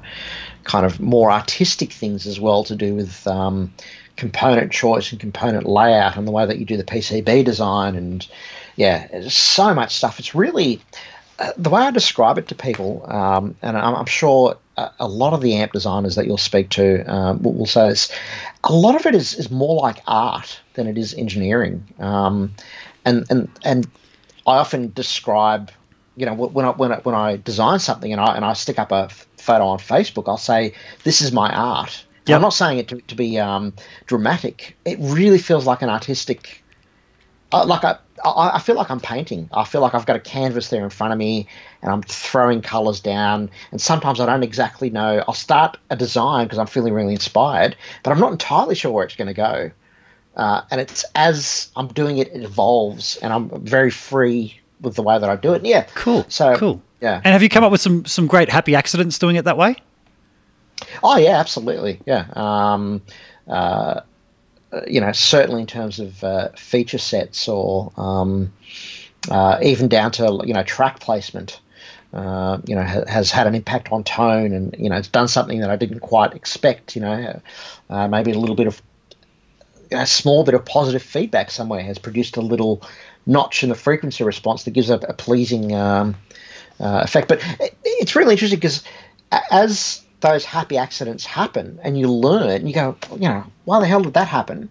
kind 0.66 0.84
of 0.84 1.00
more 1.00 1.30
artistic 1.30 1.92
things 1.92 2.26
as 2.26 2.40
well 2.40 2.64
to 2.64 2.74
do 2.74 2.94
with 2.94 3.26
um, 3.26 3.72
component 4.16 4.72
choice 4.72 5.12
and 5.12 5.20
component 5.20 5.66
layout 5.66 6.16
and 6.16 6.26
the 6.26 6.32
way 6.32 6.44
that 6.44 6.58
you 6.58 6.64
do 6.64 6.76
the 6.76 6.84
PCB 6.84 7.44
design 7.44 7.94
and 7.94 8.26
yeah, 8.74 9.28
so 9.28 9.72
much 9.72 9.94
stuff. 9.94 10.18
It's 10.18 10.34
really 10.34 10.80
uh, 11.38 11.52
the 11.56 11.70
way 11.70 11.82
I 11.82 11.90
describe 11.92 12.36
it 12.36 12.48
to 12.48 12.54
people, 12.54 13.04
um, 13.10 13.56
and 13.62 13.76
I'm, 13.76 13.94
I'm 13.94 14.06
sure 14.06 14.56
a, 14.76 14.90
a, 15.00 15.08
lot 15.08 15.32
of 15.32 15.40
the 15.40 15.54
amp 15.54 15.72
designers 15.72 16.16
that 16.16 16.26
you'll 16.26 16.36
speak 16.36 16.70
to 16.70 17.04
um, 17.10 17.42
will, 17.42 17.54
will, 17.54 17.66
say 17.66 17.88
this. 17.88 18.12
A 18.64 18.72
lot 18.72 18.96
of 18.96 19.06
it 19.06 19.14
is, 19.14 19.34
is 19.34 19.50
more 19.50 19.80
like 19.80 20.02
art 20.06 20.60
than 20.74 20.86
it 20.86 20.98
is 20.98 21.14
engineering, 21.14 21.86
um, 21.98 22.54
and 23.04 23.24
and 23.30 23.48
and 23.64 23.86
I 24.46 24.56
often 24.56 24.92
describe 24.92 25.70
you 26.16 26.26
know 26.26 26.34
when 26.34 26.64
I 26.64 26.70
when 26.70 26.92
I, 26.92 26.96
when 26.96 27.14
I 27.14 27.36
design 27.36 27.78
something 27.78 28.12
and 28.12 28.20
I 28.20 28.36
and 28.36 28.44
I 28.44 28.54
stick 28.54 28.78
up 28.78 28.92
a 28.92 29.10
photo 29.46 29.66
on 29.68 29.78
Facebook, 29.78 30.24
I'll 30.26 30.36
say 30.36 30.74
this 31.04 31.20
is 31.20 31.32
my 31.32 31.50
art. 31.54 32.04
Yep. 32.26 32.36
I'm 32.36 32.42
not 32.42 32.54
saying 32.54 32.78
it 32.78 32.88
to, 32.88 33.00
to 33.02 33.14
be 33.14 33.38
um, 33.38 33.72
dramatic. 34.06 34.76
It 34.84 34.98
really 35.00 35.38
feels 35.38 35.64
like 35.64 35.82
an 35.82 35.88
artistic, 35.88 36.64
uh, 37.52 37.64
like 37.64 37.84
I, 37.84 37.98
I 38.24 38.58
feel 38.58 38.74
like 38.74 38.90
I'm 38.90 39.00
painting. 39.00 39.48
I 39.52 39.64
feel 39.64 39.80
like 39.80 39.94
I've 39.94 40.06
got 40.06 40.16
a 40.16 40.20
canvas 40.20 40.68
there 40.68 40.82
in 40.82 40.90
front 40.90 41.12
of 41.12 41.18
me, 41.18 41.46
and 41.82 41.92
I'm 41.92 42.02
throwing 42.02 42.62
colors 42.62 42.98
down. 43.00 43.50
And 43.70 43.80
sometimes 43.80 44.18
I 44.18 44.26
don't 44.26 44.42
exactly 44.42 44.90
know. 44.90 45.22
I'll 45.26 45.34
start 45.34 45.78
a 45.88 45.96
design 45.96 46.46
because 46.46 46.58
I'm 46.58 46.66
feeling 46.66 46.94
really 46.94 47.12
inspired, 47.12 47.76
but 48.02 48.10
I'm 48.10 48.18
not 48.18 48.32
entirely 48.32 48.74
sure 48.74 48.90
where 48.90 49.04
it's 49.04 49.16
going 49.16 49.28
to 49.28 49.34
go. 49.34 49.70
Uh, 50.36 50.62
and 50.70 50.80
it's 50.80 51.04
as 51.14 51.70
I'm 51.76 51.86
doing 51.88 52.18
it, 52.18 52.28
it 52.34 52.42
evolves, 52.42 53.16
and 53.16 53.32
I'm 53.32 53.64
very 53.64 53.90
free 53.90 54.60
with 54.80 54.96
the 54.96 55.02
way 55.02 55.18
that 55.18 55.30
I 55.30 55.36
do 55.36 55.54
it. 55.54 55.64
Yeah, 55.64 55.86
Cool. 55.94 56.26
So 56.28 56.56
cool. 56.56 56.82
Yeah. 57.00 57.16
And 57.16 57.32
have 57.32 57.42
you 57.42 57.48
come 57.48 57.64
up 57.64 57.72
with 57.72 57.80
some 57.80 58.04
some 58.04 58.26
great 58.26 58.48
happy 58.48 58.74
accidents 58.74 59.18
doing 59.18 59.36
it 59.36 59.44
that 59.44 59.56
way? 59.56 59.76
Oh 61.02 61.16
yeah, 61.16 61.38
absolutely. 61.38 62.00
Yeah. 62.06 62.26
Um, 62.34 63.02
uh, 63.48 64.00
you 64.86 65.00
know, 65.00 65.12
certainly 65.12 65.60
in 65.60 65.66
terms 65.66 66.00
of 66.00 66.22
uh, 66.24 66.48
feature 66.56 66.98
sets 66.98 67.48
or 67.48 67.92
um, 67.96 68.52
uh, 69.30 69.58
even 69.62 69.88
down 69.88 70.12
to 70.12 70.42
you 70.44 70.54
know 70.54 70.62
track 70.62 71.00
placement. 71.00 71.60
Uh, 72.14 72.58
you 72.64 72.74
know, 72.74 72.84
ha- 72.84 73.04
has 73.06 73.30
had 73.30 73.46
an 73.46 73.54
impact 73.54 73.92
on 73.92 74.02
tone, 74.02 74.52
and 74.52 74.74
you 74.78 74.88
know, 74.88 74.96
it's 74.96 75.08
done 75.08 75.28
something 75.28 75.60
that 75.60 75.68
I 75.68 75.76
didn't 75.76 76.00
quite 76.00 76.32
expect. 76.32 76.94
You 76.94 77.02
know, 77.02 77.40
uh, 77.90 78.08
maybe 78.08 78.30
a 78.30 78.38
little 78.38 78.54
bit 78.54 78.68
of 78.68 78.80
a 79.90 80.06
small 80.06 80.44
bit 80.44 80.54
of 80.54 80.64
positive 80.64 81.02
feedback 81.02 81.50
somewhere 81.50 81.82
has 81.82 81.98
produced 81.98 82.36
a 82.36 82.40
little 82.40 82.82
notch 83.26 83.62
in 83.62 83.68
the 83.68 83.74
frequency 83.74 84.24
response 84.24 84.64
that 84.64 84.70
gives 84.70 84.88
a, 84.88 84.94
a 84.94 85.12
pleasing 85.12 85.74
um, 85.74 86.14
uh, 86.80 87.00
effect. 87.04 87.28
But 87.28 87.40
it, 87.60 87.76
it's 87.84 88.16
really 88.16 88.32
interesting 88.32 88.58
because 88.58 88.82
as 89.50 90.02
those 90.20 90.44
happy 90.44 90.76
accidents 90.76 91.24
happen 91.24 91.78
and 91.82 91.98
you 91.98 92.10
learn, 92.10 92.66
you 92.66 92.74
go, 92.74 92.96
you 93.12 93.28
know, 93.28 93.44
why 93.64 93.80
the 93.80 93.86
hell 93.86 94.02
did 94.02 94.14
that 94.14 94.28
happen? 94.28 94.70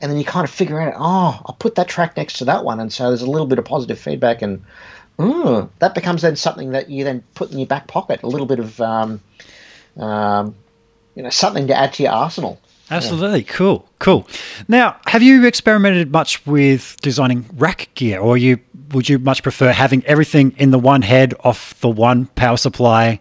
And 0.00 0.10
then 0.10 0.18
you 0.18 0.24
kind 0.24 0.44
of 0.44 0.50
figure 0.50 0.80
out, 0.80 0.94
oh, 0.96 1.40
I'll 1.46 1.56
put 1.58 1.76
that 1.76 1.88
track 1.88 2.16
next 2.16 2.38
to 2.38 2.44
that 2.46 2.64
one. 2.64 2.80
And 2.80 2.92
so 2.92 3.08
there's 3.08 3.22
a 3.22 3.30
little 3.30 3.46
bit 3.46 3.58
of 3.58 3.64
positive 3.64 3.98
feedback 3.98 4.42
and 4.42 4.62
ooh, 5.20 5.70
that 5.78 5.94
becomes 5.94 6.22
then 6.22 6.36
something 6.36 6.70
that 6.70 6.90
you 6.90 7.04
then 7.04 7.22
put 7.34 7.50
in 7.50 7.58
your 7.58 7.66
back 7.66 7.86
pocket, 7.86 8.22
a 8.22 8.26
little 8.26 8.46
bit 8.46 8.58
of, 8.58 8.80
um, 8.80 9.20
um, 9.96 10.54
you 11.14 11.22
know, 11.22 11.30
something 11.30 11.66
to 11.68 11.74
add 11.74 11.94
to 11.94 12.02
your 12.02 12.12
arsenal. 12.12 12.60
Absolutely. 12.90 13.42
Cool. 13.42 13.88
Cool. 13.98 14.28
Now, 14.68 14.96
have 15.06 15.22
you 15.22 15.44
experimented 15.44 16.12
much 16.12 16.46
with 16.46 16.96
designing 17.02 17.46
rack 17.56 17.88
gear 17.94 18.20
or 18.20 18.36
you 18.36 18.60
would 18.92 19.08
you 19.08 19.18
much 19.18 19.42
prefer 19.42 19.72
having 19.72 20.04
everything 20.06 20.54
in 20.58 20.70
the 20.70 20.78
one 20.78 21.02
head 21.02 21.34
off 21.40 21.78
the 21.80 21.88
one 21.88 22.26
power 22.26 22.56
supply? 22.56 23.20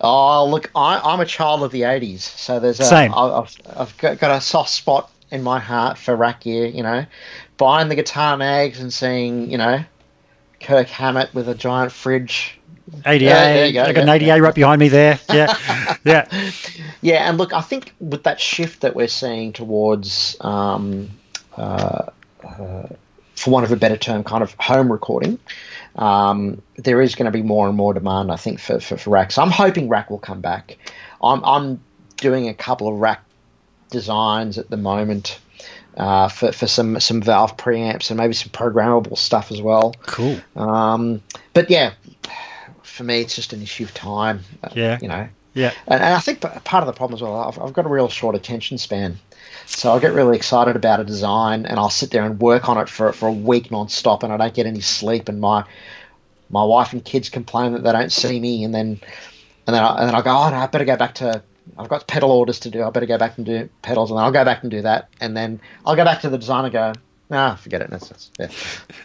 Oh, 0.00 0.48
look, 0.48 0.70
I, 0.74 1.00
I'm 1.02 1.20
a 1.20 1.26
child 1.26 1.62
of 1.62 1.72
the 1.72 1.82
80s. 1.82 2.20
So 2.20 2.60
there's 2.60 2.78
a, 2.80 2.84
Same. 2.84 3.12
I've, 3.14 3.54
I've 3.76 3.96
got, 3.98 4.30
a 4.30 4.40
soft 4.40 4.70
spot 4.70 5.10
in 5.30 5.42
my 5.42 5.58
heart 5.58 5.98
for 5.98 6.14
rack 6.14 6.42
gear, 6.42 6.66
you 6.66 6.82
know, 6.82 7.04
buying 7.56 7.88
the 7.88 7.96
guitar 7.96 8.36
mags 8.36 8.80
and 8.80 8.92
seeing, 8.92 9.50
you 9.50 9.58
know, 9.58 9.84
Kirk 10.60 10.88
Hammett 10.88 11.34
with 11.34 11.48
a 11.48 11.54
giant 11.54 11.92
fridge. 11.92 12.58
88. 13.04 13.20
Yeah, 13.20 13.44
there 13.44 13.66
you 13.66 13.72
go, 13.72 13.82
I 13.82 13.92
got 13.92 14.08
an 14.08 14.22
yeah. 14.22 14.38
right 14.38 14.54
behind 14.54 14.80
me 14.80 14.88
there. 14.88 15.18
Yeah. 15.32 15.96
yeah. 16.04 16.50
Yeah, 17.02 17.28
and 17.28 17.36
look, 17.36 17.52
I 17.52 17.60
think 17.60 17.92
with 18.00 18.22
that 18.24 18.40
shift 18.40 18.80
that 18.80 18.94
we're 18.94 19.08
seeing 19.08 19.52
towards, 19.52 20.36
um, 20.40 21.10
uh, 21.56 22.06
uh, 22.44 22.86
for 23.38 23.50
want 23.50 23.64
of 23.64 23.72
a 23.72 23.76
better 23.76 23.96
term, 23.96 24.24
kind 24.24 24.42
of 24.42 24.54
home 24.58 24.90
recording, 24.90 25.38
um, 25.96 26.60
there 26.76 27.00
is 27.00 27.14
going 27.14 27.26
to 27.26 27.30
be 27.30 27.42
more 27.42 27.68
and 27.68 27.76
more 27.76 27.94
demand, 27.94 28.32
I 28.32 28.36
think, 28.36 28.60
for, 28.60 28.80
for, 28.80 28.96
for 28.96 29.10
racks. 29.10 29.38
I'm 29.38 29.50
hoping 29.50 29.88
rack 29.88 30.10
will 30.10 30.18
come 30.18 30.40
back. 30.40 30.76
I'm, 31.22 31.44
I'm 31.44 31.80
doing 32.16 32.48
a 32.48 32.54
couple 32.54 32.88
of 32.88 32.98
rack 32.98 33.22
designs 33.90 34.58
at 34.58 34.68
the 34.70 34.76
moment 34.76 35.38
uh, 35.96 36.28
for, 36.28 36.52
for 36.52 36.66
some, 36.66 37.00
some 37.00 37.20
Valve 37.22 37.56
preamps 37.56 38.10
and 38.10 38.18
maybe 38.18 38.34
some 38.34 38.50
programmable 38.50 39.16
stuff 39.16 39.50
as 39.50 39.60
well. 39.62 39.94
Cool. 40.02 40.38
Um, 40.56 41.22
but 41.54 41.70
yeah, 41.70 41.92
for 42.82 43.04
me, 43.04 43.20
it's 43.20 43.34
just 43.36 43.52
an 43.52 43.62
issue 43.62 43.84
of 43.84 43.94
time. 43.94 44.40
uh, 44.62 44.70
Yeah. 44.74 44.98
You 45.00 45.08
know, 45.08 45.28
Yeah. 45.54 45.72
and, 45.86 46.02
and 46.02 46.14
I 46.14 46.20
think 46.20 46.40
part 46.40 46.82
of 46.82 46.86
the 46.86 46.92
problem 46.92 47.16
as 47.16 47.22
well, 47.22 47.34
I've, 47.34 47.58
I've 47.58 47.72
got 47.72 47.86
a 47.86 47.88
real 47.88 48.08
short 48.08 48.34
attention 48.34 48.78
span. 48.78 49.18
So 49.68 49.92
I 49.92 49.98
get 50.00 50.12
really 50.12 50.36
excited 50.36 50.76
about 50.76 50.98
a 50.98 51.04
design 51.04 51.66
and 51.66 51.78
I'll 51.78 51.90
sit 51.90 52.10
there 52.10 52.24
and 52.24 52.40
work 52.40 52.68
on 52.68 52.78
it 52.78 52.88
for, 52.88 53.12
for 53.12 53.28
a 53.28 53.32
week 53.32 53.70
non-stop 53.70 54.22
and 54.22 54.32
I 54.32 54.36
don't 54.36 54.54
get 54.54 54.66
any 54.66 54.80
sleep 54.80 55.28
and 55.28 55.40
my 55.40 55.64
my 56.50 56.64
wife 56.64 56.94
and 56.94 57.04
kids 57.04 57.28
complain 57.28 57.72
that 57.72 57.84
they 57.84 57.92
don't 57.92 58.10
see 58.10 58.40
me 58.40 58.64
and 58.64 58.74
then 58.74 59.00
and 59.66 59.76
then 59.76 59.84
I, 59.84 59.98
and 59.98 60.08
then 60.08 60.14
I 60.14 60.22
go, 60.22 60.30
oh 60.30 60.50
no, 60.50 60.56
I 60.56 60.66
better 60.66 60.86
go 60.86 60.96
back 60.96 61.14
to 61.16 61.42
I've 61.78 61.88
got 61.88 62.08
pedal 62.08 62.32
orders 62.32 62.60
to 62.60 62.70
do. 62.70 62.82
I 62.82 62.90
better 62.90 63.06
go 63.06 63.18
back 63.18 63.36
and 63.36 63.44
do 63.44 63.68
pedals 63.82 64.10
and 64.10 64.18
then 64.18 64.24
I'll 64.24 64.32
go 64.32 64.44
back 64.44 64.62
and 64.62 64.70
do 64.70 64.82
that 64.82 65.10
and 65.20 65.36
then 65.36 65.60
I'll 65.84 65.96
go 65.96 66.04
back 66.04 66.22
to 66.22 66.30
the 66.30 66.38
design 66.38 66.64
and 66.64 66.72
go, 66.72 66.92
nah, 67.30 67.54
forget 67.54 67.82
it. 67.82 68.30
Yeah. 68.38 68.48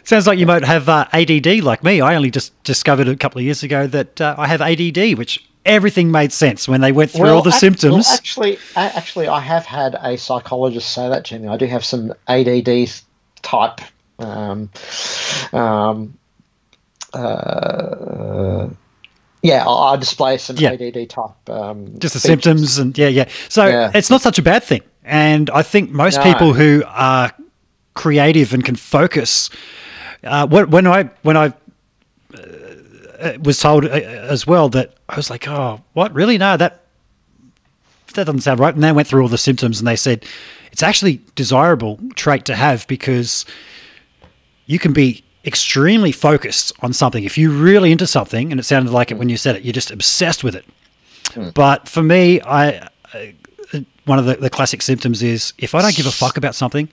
Sounds 0.02 0.26
like 0.26 0.38
you 0.38 0.46
might 0.46 0.64
have 0.64 0.88
uh, 0.88 1.06
ADD 1.12 1.62
like 1.62 1.84
me. 1.84 2.00
I 2.00 2.16
only 2.16 2.30
just 2.30 2.60
discovered 2.64 3.06
a 3.06 3.16
couple 3.16 3.38
of 3.38 3.44
years 3.44 3.62
ago 3.62 3.86
that 3.88 4.20
uh, 4.20 4.34
I 4.38 4.46
have 4.46 4.62
ADD, 4.62 5.18
which 5.18 5.46
everything 5.64 6.10
made 6.10 6.32
sense 6.32 6.68
when 6.68 6.80
they 6.80 6.92
went 6.92 7.10
through 7.10 7.28
all 7.28 7.42
the 7.42 7.50
ac- 7.50 7.58
symptoms. 7.58 8.06
Well, 8.06 8.14
actually, 8.14 8.58
actually, 8.76 9.28
I 9.28 9.40
have 9.40 9.64
had 9.66 9.94
a 10.00 10.16
psychologist 10.16 10.90
say 10.92 11.08
that 11.08 11.24
to 11.26 11.38
me. 11.38 11.48
I 11.48 11.56
do 11.56 11.66
have 11.66 11.84
some 11.84 12.12
ADD 12.28 12.88
type, 13.42 13.80
um, 14.18 14.70
um, 15.52 16.16
uh, 17.12 18.68
yeah, 19.42 19.64
I 19.66 19.92
I 19.92 19.96
display 19.96 20.38
some 20.38 20.56
Yeah. 20.56 20.70
ADD 20.72 21.08
type. 21.08 21.50
Um, 21.50 21.98
just 21.98 22.14
the 22.14 22.20
features. 22.20 22.22
symptoms 22.22 22.78
and 22.78 22.96
yeah 22.96 23.08
yeah 23.08 23.28
so 23.48 23.66
Yeah. 23.66 23.90
it's 23.94 24.10
not 24.10 24.22
such 24.22 24.38
a 24.38 24.42
bad 24.42 24.62
thing 24.64 24.80
and 25.04 25.50
i 25.50 25.62
think 25.62 25.90
most 25.90 26.16
No. 26.16 26.22
people 26.24 26.54
who 26.54 26.82
are 26.86 27.30
creative 27.92 28.54
and 28.54 28.64
can 28.64 28.74
focus 28.76 29.50
uh, 30.24 30.46
when, 30.46 30.70
when 30.70 30.86
i 30.86 31.04
when 31.22 31.36
i 31.36 31.52
Uh, 33.20 33.38
was 33.42 33.58
told 33.60 33.84
uh, 33.84 33.88
as 33.88 34.46
well 34.46 34.68
that 34.68 34.94
i 35.08 35.16
was 35.16 35.30
like 35.30 35.46
oh 35.48 35.80
what? 35.92 36.12
Really? 36.14 36.38
No 36.38 36.56
that 36.56 36.82
that 38.14 38.26
doesn't 38.26 38.42
sound 38.42 38.60
right. 38.60 38.74
And 38.74 38.82
they 38.82 38.92
went 38.92 39.08
through 39.08 39.22
all 39.22 39.28
the 39.28 39.38
symptoms 39.38 39.80
and 39.80 39.86
they 39.88 39.96
said 39.96 40.24
it's 40.72 40.82
actually 40.82 41.20
desirable 41.34 41.98
trait 42.14 42.44
to 42.46 42.54
have 42.54 42.86
because 42.86 43.44
you 44.66 44.78
can 44.78 44.92
be 44.92 45.22
extremely 45.44 46.12
focused 46.12 46.72
on 46.80 46.92
something. 46.92 47.24
If 47.24 47.36
you're 47.36 47.50
really 47.50 47.92
into 47.92 48.06
something 48.06 48.50
and 48.50 48.58
it 48.60 48.64
sounded 48.64 48.92
like 48.92 49.10
it 49.10 49.18
when 49.18 49.28
you 49.28 49.36
said 49.36 49.56
it 49.56 49.62
you're 49.62 49.72
just 49.72 49.90
obsessed 49.90 50.42
with 50.44 50.54
it. 50.56 50.64
Hmm. 51.32 51.50
But 51.54 51.88
for 51.88 52.02
me, 52.02 52.40
I 52.42 52.88
I- 53.12 53.34
one 54.06 54.18
of 54.18 54.26
the, 54.26 54.36
the 54.36 54.50
classic 54.50 54.82
symptoms 54.82 55.22
is 55.22 55.52
if 55.58 55.74
I 55.74 55.80
don't 55.80 55.94
give 55.96 56.06
a 56.06 56.10
fuck 56.12 56.36
about 56.36 56.54
something, 56.54 56.88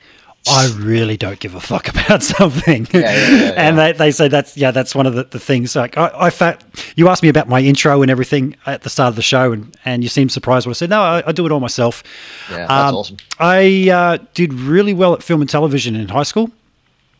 I 0.49 0.73
really 0.77 1.17
don't 1.17 1.39
give 1.39 1.53
a 1.53 1.59
fuck 1.61 1.87
about 1.87 2.23
something. 2.37 2.87
yeah, 2.91 3.01
yeah, 3.01 3.53
and 3.57 3.77
they, 3.77 3.91
they 3.91 4.11
say 4.11 4.27
that's 4.27 4.57
yeah, 4.57 4.71
that's 4.71 4.95
one 4.95 5.05
of 5.05 5.13
the, 5.13 5.23
the 5.23 5.39
things. 5.39 5.75
Like 5.75 5.97
I, 5.97 6.31
I 6.31 6.57
you 6.95 7.09
asked 7.09 7.21
me 7.21 7.29
about 7.29 7.47
my 7.47 7.59
intro 7.61 8.01
and 8.01 8.09
everything 8.09 8.55
at 8.65 8.81
the 8.81 8.89
start 8.89 9.09
of 9.09 9.15
the 9.15 9.21
show, 9.21 9.51
and, 9.51 9.75
and 9.85 10.01
you 10.03 10.09
seemed 10.09 10.31
surprised 10.31 10.65
when 10.65 10.71
I 10.71 10.73
said 10.73 10.89
no, 10.89 11.01
I, 11.01 11.23
I 11.27 11.31
do 11.31 11.45
it 11.45 11.51
all 11.51 11.59
myself. 11.59 12.03
Yeah, 12.49 12.57
that's 12.57 12.71
Um, 12.71 12.95
awesome. 12.95 13.17
I 13.39 13.89
uh, 13.91 14.17
did 14.33 14.51
really 14.53 14.93
well 14.95 15.13
at 15.13 15.21
film 15.21 15.41
and 15.41 15.49
television 15.49 15.95
in 15.95 16.07
high 16.07 16.23
school. 16.23 16.49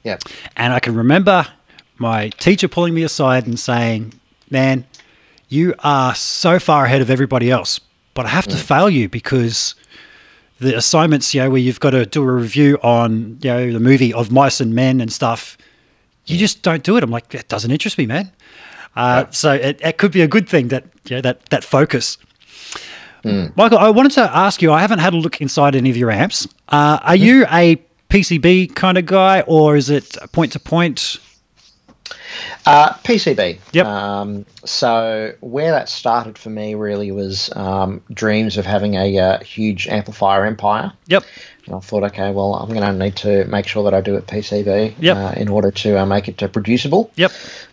Yeah, 0.03 0.17
And 0.57 0.73
I 0.73 0.79
can 0.79 0.95
remember 0.95 1.45
my 1.99 2.29
teacher 2.29 2.67
pulling 2.67 2.95
me 2.95 3.03
aside 3.03 3.45
and 3.45 3.59
saying, 3.59 4.15
Man, 4.49 4.83
you 5.47 5.75
are 5.83 6.15
so 6.15 6.57
far 6.57 6.85
ahead 6.85 7.01
of 7.01 7.11
everybody 7.11 7.51
else, 7.51 7.79
but 8.15 8.25
I 8.25 8.29
have 8.29 8.47
to 8.47 8.57
fail 8.57 8.89
you 8.89 9.07
because 9.09 9.75
the 10.61 10.77
assignments, 10.77 11.33
you 11.33 11.41
know, 11.41 11.49
where 11.49 11.59
you've 11.59 11.79
got 11.79 11.89
to 11.89 12.05
do 12.05 12.21
a 12.23 12.31
review 12.31 12.77
on, 12.83 13.37
you 13.41 13.49
know, 13.49 13.71
the 13.73 13.79
movie 13.79 14.13
of 14.13 14.31
mice 14.31 14.61
and 14.61 14.73
men 14.75 15.01
and 15.01 15.11
stuff, 15.11 15.57
you 16.27 16.37
just 16.37 16.61
don't 16.61 16.83
do 16.83 16.97
it. 16.97 17.03
I'm 17.03 17.09
like, 17.09 17.29
that 17.29 17.47
doesn't 17.47 17.71
interest 17.71 17.97
me, 17.97 18.05
man. 18.05 18.31
Uh, 18.95 19.25
So 19.31 19.53
it, 19.53 19.81
it 19.83 19.97
could 19.97 20.11
be 20.11 20.21
a 20.21 20.27
good 20.27 20.47
thing 20.47 20.67
that, 20.67 20.85
you 21.09 21.15
know, 21.17 21.21
that, 21.21 21.49
that 21.49 21.63
focus. 21.63 22.17
Michael, 23.55 23.77
I 23.77 23.89
wanted 23.89 24.13
to 24.13 24.21
ask 24.35 24.61
you, 24.61 24.71
I 24.71 24.81
haven't 24.81 24.99
had 24.99 25.13
a 25.13 25.17
look 25.17 25.41
inside 25.41 25.75
any 25.75 25.89
of 25.91 25.97
your 25.97 26.09
amps. 26.11 26.47
Uh, 26.69 26.99
are 27.03 27.15
you 27.15 27.45
a 27.51 27.79
PCB 28.09 28.75
kind 28.75 28.97
of 28.97 29.05
guy 29.05 29.41
or 29.41 29.75
is 29.75 29.89
it 29.89 30.17
point 30.31 30.51
to 30.53 30.59
point? 30.59 31.17
Uh, 32.65 32.93
PCB. 32.93 33.59
Yep. 33.71 33.85
Um, 33.85 34.45
so 34.65 35.33
where 35.41 35.71
that 35.71 35.89
started 35.89 36.37
for 36.37 36.49
me 36.49 36.75
really 36.75 37.11
was 37.11 37.49
um, 37.55 38.01
dreams 38.13 38.57
of 38.57 38.65
having 38.65 38.95
a 38.95 39.17
uh, 39.17 39.39
huge 39.39 39.87
amplifier 39.87 40.45
empire. 40.45 40.93
Yep. 41.07 41.23
And 41.65 41.75
I 41.75 41.79
thought, 41.79 42.03
okay, 42.05 42.31
well, 42.31 42.55
I'm 42.55 42.69
going 42.69 42.81
to 42.81 42.93
need 42.93 43.15
to 43.17 43.45
make 43.45 43.67
sure 43.67 43.83
that 43.83 43.93
I 43.93 44.01
do 44.01 44.15
it 44.15 44.27
PCB 44.27 44.95
Yep. 44.99 45.17
uh, 45.17 45.33
in 45.37 45.47
order 45.47 45.71
to 45.71 46.01
uh, 46.01 46.05
make 46.05 46.27
it 46.27 46.41
uh, 46.41 46.47
producible. 46.47 47.11
Yep. 47.15 47.31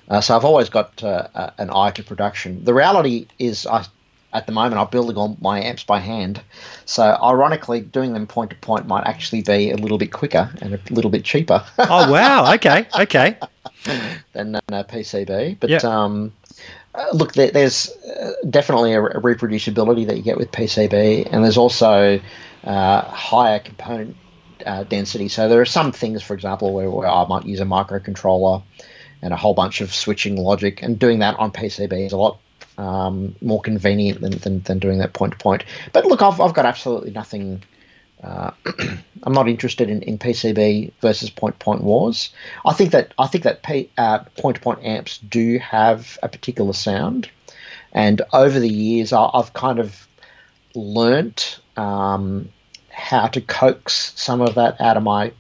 Uh, 0.09 0.21
so 0.21 0.37
I've 0.37 0.45
always 0.45 0.69
got 0.69 1.03
an 1.03 1.71
eye 1.71 1.91
to 1.93 2.03
production. 2.03 2.64
The 2.64 2.75
reality 2.75 3.27
is, 3.39 3.66
I 3.66 3.85
at 4.33 4.47
the 4.47 4.53
moment 4.53 4.81
I'm 4.81 4.89
building 4.89 5.16
all 5.16 5.37
my 5.41 5.62
amps 5.62 5.85
by 5.85 6.01
hand. 6.01 6.41
So 6.85 7.03
ironically, 7.22 7.81
doing 7.81 8.12
them 8.12 8.26
point 8.26 8.51
to 8.51 8.57
point 8.57 8.87
might 8.87 9.07
actually 9.07 9.43
be 9.43 9.70
a 9.70 9.76
little 9.76 9.99
bit 9.99 10.12
quicker 10.12 10.51
and 10.61 10.74
a 10.74 10.81
little 10.91 11.11
bit 11.11 11.24
cheaper 11.24 11.64
Oh, 11.79 12.11
wow. 12.11 12.53
Okay. 12.55 12.87
Okay. 12.99 13.37
than 14.33 14.57
uh, 14.57 14.61
PCB. 14.85 15.59
But 15.61 15.70
Yeah. 15.70 15.79
um, 15.79 16.33
uh, 16.95 17.07
look, 17.12 17.33
there, 17.35 17.51
there's 17.51 17.91
uh, 17.91 18.33
definitely 18.49 18.93
a, 18.93 19.03
a 19.03 19.20
reproducibility 19.20 20.07
that 20.07 20.16
you 20.16 20.22
get 20.22 20.37
with 20.37 20.51
PCB, 20.51 21.29
and 21.31 21.45
there's 21.45 21.57
also 21.59 22.20
uh, 22.64 23.01
higher 23.03 23.61
component 23.61 24.16
uh, 24.66 24.85
density. 24.85 25.29
So 25.29 25.49
there 25.49 25.61
are 25.61 25.66
some 25.66 25.93
things, 25.93 26.22
for 26.22 26.35
example, 26.35 26.74
where, 26.74 26.91
where 26.91 27.09
I 27.09 27.26
might 27.29 27.45
use 27.45 27.61
a 27.61 27.64
microcontroller 27.64 28.62
and 29.22 29.33
a 29.33 29.37
whole 29.37 29.55
bunch 29.55 29.81
of 29.81 29.95
switching 29.95 30.37
logic, 30.37 30.83
and 30.83 30.99
doing 30.99 31.20
that 31.20 31.39
on 31.39 31.53
PCB 31.53 32.07
is 32.07 32.12
a 32.12 32.16
lot 32.16 32.39
um, 32.79 33.35
more 33.43 33.61
convenient 33.61 34.20
than, 34.20 34.39
than, 34.39 34.62
than 34.62 34.79
doing 34.79 34.99
that 34.99 35.12
point 35.12 35.33
to 35.33 35.39
point. 35.39 35.64
But 35.93 36.07
look, 36.07 36.22
I've, 36.22 36.41
I've 36.41 36.55
got 36.55 36.64
absolutely 36.64 37.11
nothing 37.11 37.62
uh, 38.22 38.51
I'm 39.22 39.33
not 39.33 39.49
interested 39.49 39.89
in, 39.91 40.03
in 40.03 40.18
PCB 40.18 40.93
versus 41.01 41.31
point 41.31 41.59
to 41.59 41.64
point 41.64 41.83
wars. 41.83 42.31
I 42.66 42.72
think 42.72 42.93
that 42.93 43.14
I 43.18 43.26
think 43.26 43.45
that 43.45 43.64
uh, 43.97 44.18
point 44.39 44.57
to 44.57 44.62
point 44.62 44.83
amps 44.83 45.18
do 45.18 45.59
have 45.59 46.18
a 46.22 46.29
particular 46.29 46.72
sound, 46.72 47.31
and 47.93 48.22
over 48.33 48.59
the 48.59 48.68
years 48.68 49.12
I, 49.12 49.31
have 49.35 49.53
kind 49.53 49.79
of 49.79 50.09
learnt 50.74 51.61
um, 51.76 52.49
how 52.91 53.29
to 53.29 53.41
coax 53.41 54.12
some 54.16 54.41
of 54.41 54.57
that 54.57 54.81
out 54.81 54.97
of 54.97 55.03
my 55.03 55.33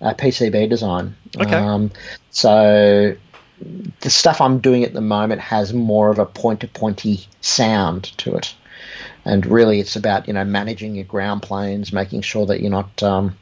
uh, 0.00 0.14
PCB 0.14 0.68
design. 0.68 1.16
Okay. 1.40 1.54
Um, 1.54 1.90
so 2.30 3.16
the 4.00 4.10
stuff 4.10 4.40
I'm 4.40 4.58
doing 4.60 4.84
at 4.84 4.92
the 4.92 5.00
moment 5.00 5.40
has 5.40 5.72
more 5.72 6.10
of 6.10 6.18
a 6.18 6.26
point 6.26 6.60
to 6.60 6.68
pointy 6.68 7.26
sound 7.40 8.04
to 8.18 8.34
it 8.34 8.54
and 9.24 9.46
really 9.46 9.80
it's 9.80 9.96
about 9.96 10.26
you 10.26 10.34
know 10.34 10.44
managing 10.44 10.94
your 10.94 11.04
ground 11.04 11.42
planes, 11.42 11.92
making 11.92 12.22
sure 12.22 12.46
that 12.46 12.60
you're 12.60 12.70
not 12.70 13.02
um, 13.02 13.36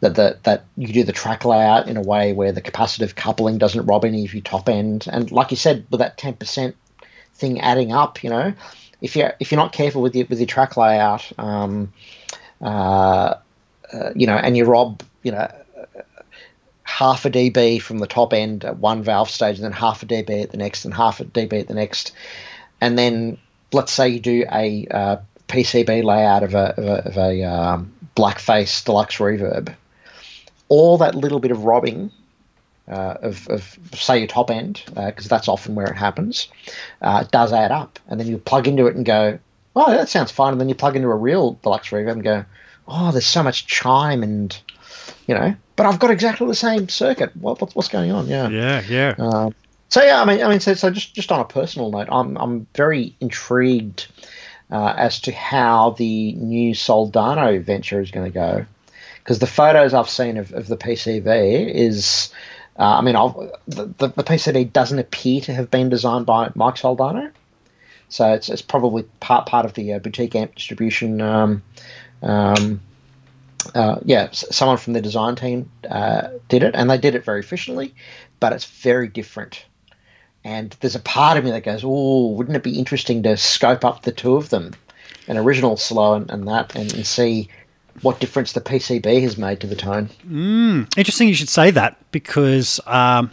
that 0.00 0.42
that 0.44 0.64
you 0.76 0.88
do 0.88 1.04
the 1.04 1.12
track 1.12 1.44
layout 1.44 1.88
in 1.88 1.96
a 1.96 2.02
way 2.02 2.32
where 2.32 2.52
the 2.52 2.62
capacitive 2.62 3.14
coupling 3.14 3.58
doesn't 3.58 3.86
rob 3.86 4.04
any 4.04 4.24
of 4.24 4.34
your 4.34 4.42
top 4.42 4.68
end. 4.68 5.06
And 5.10 5.30
like 5.30 5.50
you 5.50 5.56
said, 5.56 5.86
with 5.90 6.00
that 6.00 6.18
ten 6.18 6.34
percent 6.34 6.76
thing 7.34 7.60
adding 7.60 7.92
up, 7.92 8.22
you 8.22 8.30
know, 8.30 8.52
if 9.00 9.16
you 9.16 9.28
if 9.40 9.50
you're 9.50 9.60
not 9.60 9.72
careful 9.72 10.02
with 10.02 10.14
your 10.14 10.26
with 10.26 10.38
your 10.38 10.46
track 10.46 10.76
layout, 10.76 11.30
um, 11.38 11.92
uh, 12.60 13.34
uh, 13.92 14.10
you 14.14 14.26
know, 14.26 14.36
and 14.36 14.56
you 14.56 14.64
rob, 14.64 15.02
you 15.22 15.32
know. 15.32 15.50
Half 16.86 17.24
a 17.24 17.30
dB 17.30 17.82
from 17.82 17.98
the 17.98 18.06
top 18.06 18.32
end 18.32 18.64
at 18.64 18.78
one 18.78 19.02
valve 19.02 19.28
stage, 19.28 19.56
and 19.56 19.64
then 19.64 19.72
half 19.72 20.02
a 20.02 20.06
dB 20.06 20.44
at 20.44 20.50
the 20.50 20.56
next, 20.56 20.84
and 20.84 20.94
half 20.94 21.20
a 21.20 21.24
dB 21.24 21.60
at 21.60 21.68
the 21.68 21.74
next, 21.74 22.12
and 22.80 22.98
then 22.98 23.38
let's 23.72 23.92
say 23.92 24.08
you 24.08 24.20
do 24.20 24.44
a 24.50 24.86
uh, 24.90 25.16
PCB 25.48 26.04
layout 26.04 26.42
of 26.42 26.54
a, 26.54 26.74
of 26.78 26.84
a, 26.84 27.08
of 27.08 27.16
a 27.16 27.42
um, 27.44 27.92
blackface 28.14 28.84
deluxe 28.84 29.18
reverb, 29.18 29.74
all 30.68 30.98
that 30.98 31.14
little 31.14 31.40
bit 31.40 31.50
of 31.50 31.64
robbing 31.64 32.10
uh, 32.88 33.16
of, 33.22 33.48
of, 33.48 33.78
say 33.94 34.18
your 34.18 34.28
top 34.28 34.50
end, 34.50 34.82
because 34.86 35.26
uh, 35.26 35.28
that's 35.28 35.48
often 35.48 35.74
where 35.74 35.86
it 35.86 35.96
happens, 35.96 36.48
uh, 37.02 37.24
does 37.24 37.52
add 37.52 37.72
up. 37.72 37.98
And 38.08 38.20
then 38.20 38.26
you 38.28 38.38
plug 38.38 38.68
into 38.68 38.86
it 38.86 38.96
and 38.96 39.04
go, 39.04 39.38
oh, 39.74 39.90
that 39.90 40.08
sounds 40.08 40.30
fine. 40.30 40.52
And 40.52 40.60
then 40.60 40.68
you 40.68 40.74
plug 40.74 40.96
into 40.96 41.08
a 41.08 41.14
real 41.14 41.54
deluxe 41.62 41.88
reverb 41.90 42.12
and 42.12 42.22
go, 42.22 42.44
oh, 42.86 43.12
there's 43.12 43.26
so 43.26 43.42
much 43.42 43.66
chime 43.66 44.22
and, 44.22 44.56
you 45.26 45.34
know, 45.34 45.56
but 45.76 45.86
I've 45.86 45.98
got 45.98 46.10
exactly 46.10 46.46
the 46.46 46.54
same 46.54 46.88
circuit. 46.88 47.36
What, 47.36 47.60
what's 47.74 47.88
going 47.88 48.10
on? 48.10 48.26
Yeah. 48.26 48.48
Yeah, 48.48 48.82
yeah. 48.88 49.14
Uh, 49.18 49.50
so 49.88 50.02
yeah, 50.02 50.20
I 50.20 50.24
mean, 50.24 50.42
I 50.42 50.48
mean, 50.48 50.60
so, 50.60 50.74
so 50.74 50.90
just 50.90 51.14
just 51.14 51.30
on 51.30 51.40
a 51.40 51.44
personal 51.44 51.90
note, 51.90 52.08
I'm 52.10 52.36
I'm 52.36 52.66
very 52.74 53.14
intrigued 53.20 54.08
uh, 54.70 54.94
as 54.96 55.20
to 55.22 55.32
how 55.32 55.90
the 55.90 56.32
new 56.32 56.74
Soldano 56.74 57.62
venture 57.62 58.00
is 58.00 58.10
going 58.10 58.26
to 58.26 58.34
go, 58.34 58.66
because 59.22 59.38
the 59.38 59.46
photos 59.46 59.94
I've 59.94 60.10
seen 60.10 60.38
of, 60.38 60.52
of 60.52 60.66
the 60.66 60.76
PCB 60.76 61.72
is, 61.72 62.32
uh, 62.76 62.98
I 62.98 63.00
mean, 63.02 63.14
the, 63.68 63.86
the, 63.86 64.08
the 64.08 64.24
PCB 64.24 64.72
doesn't 64.72 64.98
appear 64.98 65.40
to 65.42 65.54
have 65.54 65.70
been 65.70 65.88
designed 65.88 66.26
by 66.26 66.50
Mike 66.56 66.74
Soldano, 66.74 67.30
so 68.08 68.32
it's 68.32 68.48
it's 68.48 68.62
probably 68.62 69.04
part 69.20 69.46
part 69.46 69.66
of 69.66 69.74
the 69.74 69.92
uh, 69.92 69.98
boutique 70.00 70.34
amp 70.34 70.56
distribution. 70.56 71.20
Um, 71.20 71.62
um, 72.22 72.80
uh, 73.74 73.98
yeah, 74.04 74.28
someone 74.32 74.76
from 74.76 74.92
the 74.92 75.00
design 75.00 75.36
team 75.36 75.70
uh, 75.88 76.28
did 76.48 76.62
it, 76.62 76.74
and 76.74 76.90
they 76.90 76.98
did 76.98 77.14
it 77.14 77.24
very 77.24 77.40
efficiently, 77.40 77.94
but 78.40 78.52
it's 78.52 78.64
very 78.64 79.08
different 79.08 79.64
and 80.46 80.76
there's 80.78 80.94
a 80.94 81.00
part 81.00 81.36
of 81.36 81.42
me 81.42 81.50
that 81.50 81.64
goes, 81.64 81.82
oh, 81.84 82.28
wouldn't 82.28 82.56
it 82.56 82.62
be 82.62 82.78
interesting 82.78 83.24
to 83.24 83.36
scope 83.36 83.84
up 83.84 84.02
the 84.02 84.12
two 84.12 84.36
of 84.36 84.48
them, 84.50 84.74
an 85.26 85.36
original 85.36 85.76
SLO 85.76 86.14
and, 86.14 86.30
and 86.30 86.46
that, 86.46 86.72
and, 86.76 86.94
and, 86.94 87.04
see 87.04 87.48
what 88.02 88.20
difference 88.20 88.52
the 88.52 88.60
PCB 88.60 89.22
has 89.22 89.36
made 89.36 89.58
to 89.58 89.66
the 89.66 89.74
tone. 89.74 90.08
Mm, 90.24 90.96
interesting 90.96 91.26
you 91.26 91.34
should 91.34 91.48
say 91.48 91.72
that 91.72 91.96
because 92.12 92.78
um, 92.86 93.32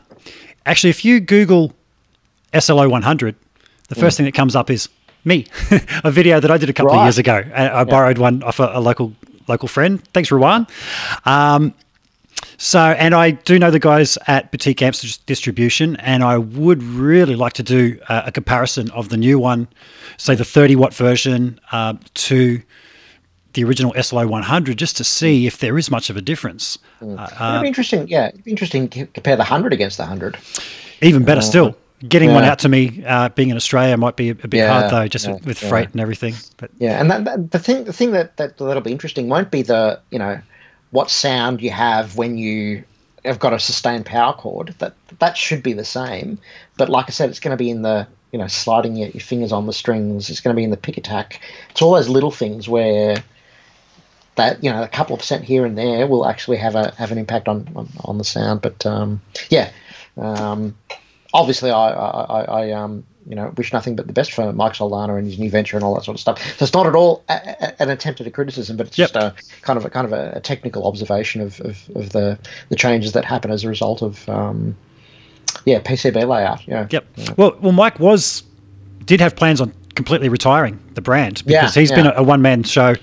actually, 0.65 0.89
if 0.89 1.05
you 1.05 1.19
Google 1.19 1.71
SLO 2.57 2.89
100, 2.89 3.35
the 3.89 3.95
first 3.95 4.15
mm. 4.15 4.17
thing 4.17 4.25
that 4.25 4.33
comes 4.33 4.55
up 4.55 4.71
is 4.71 4.89
me, 5.23 5.45
a 6.03 6.09
video 6.09 6.39
that 6.39 6.49
I 6.49 6.57
did 6.57 6.71
a 6.71 6.73
couple 6.73 6.93
right. 6.93 7.01
of 7.01 7.05
years 7.05 7.19
ago. 7.19 7.43
I, 7.53 7.81
I 7.81 7.83
borrowed 7.83 8.17
one 8.17 8.41
off 8.41 8.59
a, 8.59 8.71
a, 8.73 8.79
local 8.79 9.13
local 9.47 9.67
friend. 9.67 10.03
Thanks, 10.13 10.29
Ruwan. 10.29 10.69
Um, 11.25 11.73
so, 12.57 12.79
and 12.79 13.13
I 13.13 13.31
do 13.31 13.59
know 13.59 13.71
the 13.71 13.79
guys 13.79 14.17
at 14.27 14.51
Boutique 14.51 14.81
Amps 14.81 15.17
Distribution, 15.17 15.95
and 15.97 16.23
I 16.23 16.37
would 16.37 16.83
really 16.83 17.35
like 17.35 17.53
to 17.53 17.63
do 17.63 17.99
a, 18.09 18.23
a 18.27 18.31
comparison 18.31 18.89
of 18.91 19.09
the 19.09 19.17
new 19.17 19.39
one, 19.39 19.67
say 20.17 20.35
the 20.35 20.45
30 20.45 20.75
watt 20.75 20.93
version, 20.93 21.59
uh, 21.71 21.95
to 22.15 22.61
the 23.53 23.63
original 23.63 23.93
SLO 24.01 24.27
100, 24.27 24.77
just 24.77 24.97
to 24.97 25.03
see 25.03 25.45
if 25.47 25.59
there 25.59 25.77
is 25.77 25.91
much 25.91 26.09
of 26.09 26.17
a 26.17 26.21
difference. 26.21 26.77
Mm. 27.01 27.19
Uh, 27.19 27.51
It'd 27.51 27.61
be 27.61 27.67
interesting, 27.67 28.07
yeah, 28.07 28.29
it'd 28.29 28.43
be 28.43 28.51
interesting 28.51 28.89
to 28.89 29.05
compare 29.07 29.35
the 29.35 29.41
100 29.41 29.73
against 29.73 29.97
the 29.97 30.03
100. 30.03 30.37
Even 31.01 31.23
better 31.23 31.39
uh, 31.39 31.43
still. 31.43 31.77
Getting 32.07 32.29
yeah. 32.29 32.35
one 32.35 32.43
out 32.43 32.59
to 32.59 32.69
me, 32.69 33.03
uh, 33.05 33.29
being 33.29 33.49
in 33.49 33.55
Australia, 33.55 33.95
might 33.95 34.17
be 34.17 34.29
a, 34.29 34.31
a 34.31 34.47
bit 34.47 34.55
yeah, 34.55 34.67
hard 34.67 34.91
though, 34.91 35.07
just 35.07 35.25
yeah, 35.25 35.33
with, 35.33 35.45
with 35.45 35.57
freight 35.57 35.91
and 35.91 36.01
everything. 36.01 36.33
But 36.57 36.71
yeah, 36.77 36.99
and 36.99 37.09
that, 37.09 37.23
that, 37.23 37.51
the 37.51 37.59
thing, 37.59 37.85
the 37.85 37.93
thing 37.93 38.11
that, 38.11 38.35
that 38.37 38.57
that'll 38.57 38.81
be 38.81 38.91
interesting 38.91 39.29
won't 39.29 39.51
be 39.51 39.61
the 39.61 40.01
you 40.11 40.19
know 40.19 40.41
what 40.91 41.09
sound 41.09 41.61
you 41.61 41.71
have 41.71 42.17
when 42.17 42.37
you 42.37 42.83
have 43.23 43.39
got 43.39 43.53
a 43.53 43.59
sustained 43.59 44.05
power 44.05 44.33
chord. 44.33 44.75
That 44.79 44.95
that 45.19 45.37
should 45.37 45.63
be 45.63 45.73
the 45.73 45.85
same. 45.85 46.39
But 46.77 46.89
like 46.89 47.05
I 47.07 47.11
said, 47.11 47.29
it's 47.29 47.39
going 47.39 47.55
to 47.55 47.63
be 47.63 47.69
in 47.69 47.83
the 47.83 48.07
you 48.33 48.39
know 48.39 48.47
sliding 48.47 48.97
your, 48.97 49.09
your 49.09 49.21
fingers 49.21 49.51
on 49.51 49.65
the 49.65 49.73
strings. 49.73 50.29
It's 50.29 50.41
going 50.41 50.53
to 50.53 50.59
be 50.59 50.65
in 50.65 50.71
the 50.71 50.77
pick 50.77 50.97
attack. 50.97 51.39
It's 51.69 51.81
all 51.81 51.93
those 51.93 52.09
little 52.09 52.31
things 52.31 52.67
where 52.67 53.23
that 54.35 54.63
you 54.63 54.71
know 54.71 54.83
a 54.83 54.87
couple 54.87 55.13
of 55.13 55.19
percent 55.19 55.43
here 55.43 55.65
and 55.65 55.77
there 55.77 56.07
will 56.07 56.25
actually 56.25 56.57
have 56.57 56.75
a 56.75 56.93
have 56.95 57.11
an 57.11 57.17
impact 57.17 57.47
on 57.47 57.69
on, 57.75 57.89
on 58.03 58.17
the 58.17 58.23
sound. 58.23 58.61
But 58.61 58.85
um, 58.85 59.21
yeah, 59.49 59.71
um, 60.17 60.75
obviously 61.33 61.71
I, 61.71 61.89
I, 61.89 62.41
I 62.43 62.71
um, 62.71 63.03
you 63.27 63.35
know, 63.35 63.53
wish 63.57 63.71
nothing 63.71 63.95
but 63.95 64.07
the 64.07 64.13
best 64.13 64.33
for 64.33 64.51
Mike 64.53 64.73
Soldano 64.73 65.17
and 65.17 65.25
his 65.25 65.39
new 65.39 65.49
venture 65.49 65.77
and 65.77 65.83
all 65.83 65.95
that 65.95 66.03
sort 66.03 66.15
of 66.15 66.21
stuff. 66.21 66.41
So 66.57 66.63
it's 66.63 66.73
not 66.73 66.85
at 66.85 66.95
all 66.95 67.23
a, 67.29 67.33
a, 67.33 67.81
an 67.81 67.89
attempt 67.89 68.21
at 68.21 68.27
a 68.27 68.31
criticism, 68.31 68.77
but 68.77 68.87
it's 68.87 68.97
yep. 68.97 69.11
just 69.11 69.15
a 69.15 69.33
kind 69.61 69.77
of 69.77 69.85
a 69.85 69.89
kind 69.89 70.05
of 70.05 70.13
a, 70.13 70.33
a 70.35 70.39
technical 70.39 70.85
observation 70.87 71.41
of, 71.41 71.59
of, 71.61 71.89
of, 71.95 72.09
the 72.11 72.37
the 72.69 72.75
changes 72.75 73.13
that 73.13 73.25
happen 73.25 73.51
as 73.51 73.63
a 73.63 73.69
result 73.69 74.01
of 74.01 74.27
um, 74.29 74.75
yeah 75.65 75.79
PCB 75.79 76.27
layout. 76.27 76.67
Yeah. 76.67 76.87
Yep. 76.89 77.05
Yeah. 77.15 77.33
Well, 77.37 77.57
well, 77.61 77.71
Mike 77.71 77.99
was 77.99 78.43
did 79.05 79.21
have 79.21 79.35
plans 79.35 79.61
on 79.61 79.73
completely 79.95 80.29
retiring 80.29 80.79
the 80.95 81.01
brand 81.01 81.43
because 81.45 81.75
yeah, 81.75 81.81
he's 81.81 81.91
yeah. 81.91 81.95
been 81.95 82.07
a, 82.07 82.13
a 82.17 82.23
one 82.23 82.41
man 82.41 82.63
show 82.63 82.95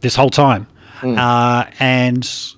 this 0.00 0.14
whole 0.14 0.30
time, 0.30 0.66
mm. 1.00 1.16
uh, 1.16 1.70
and 1.78 2.55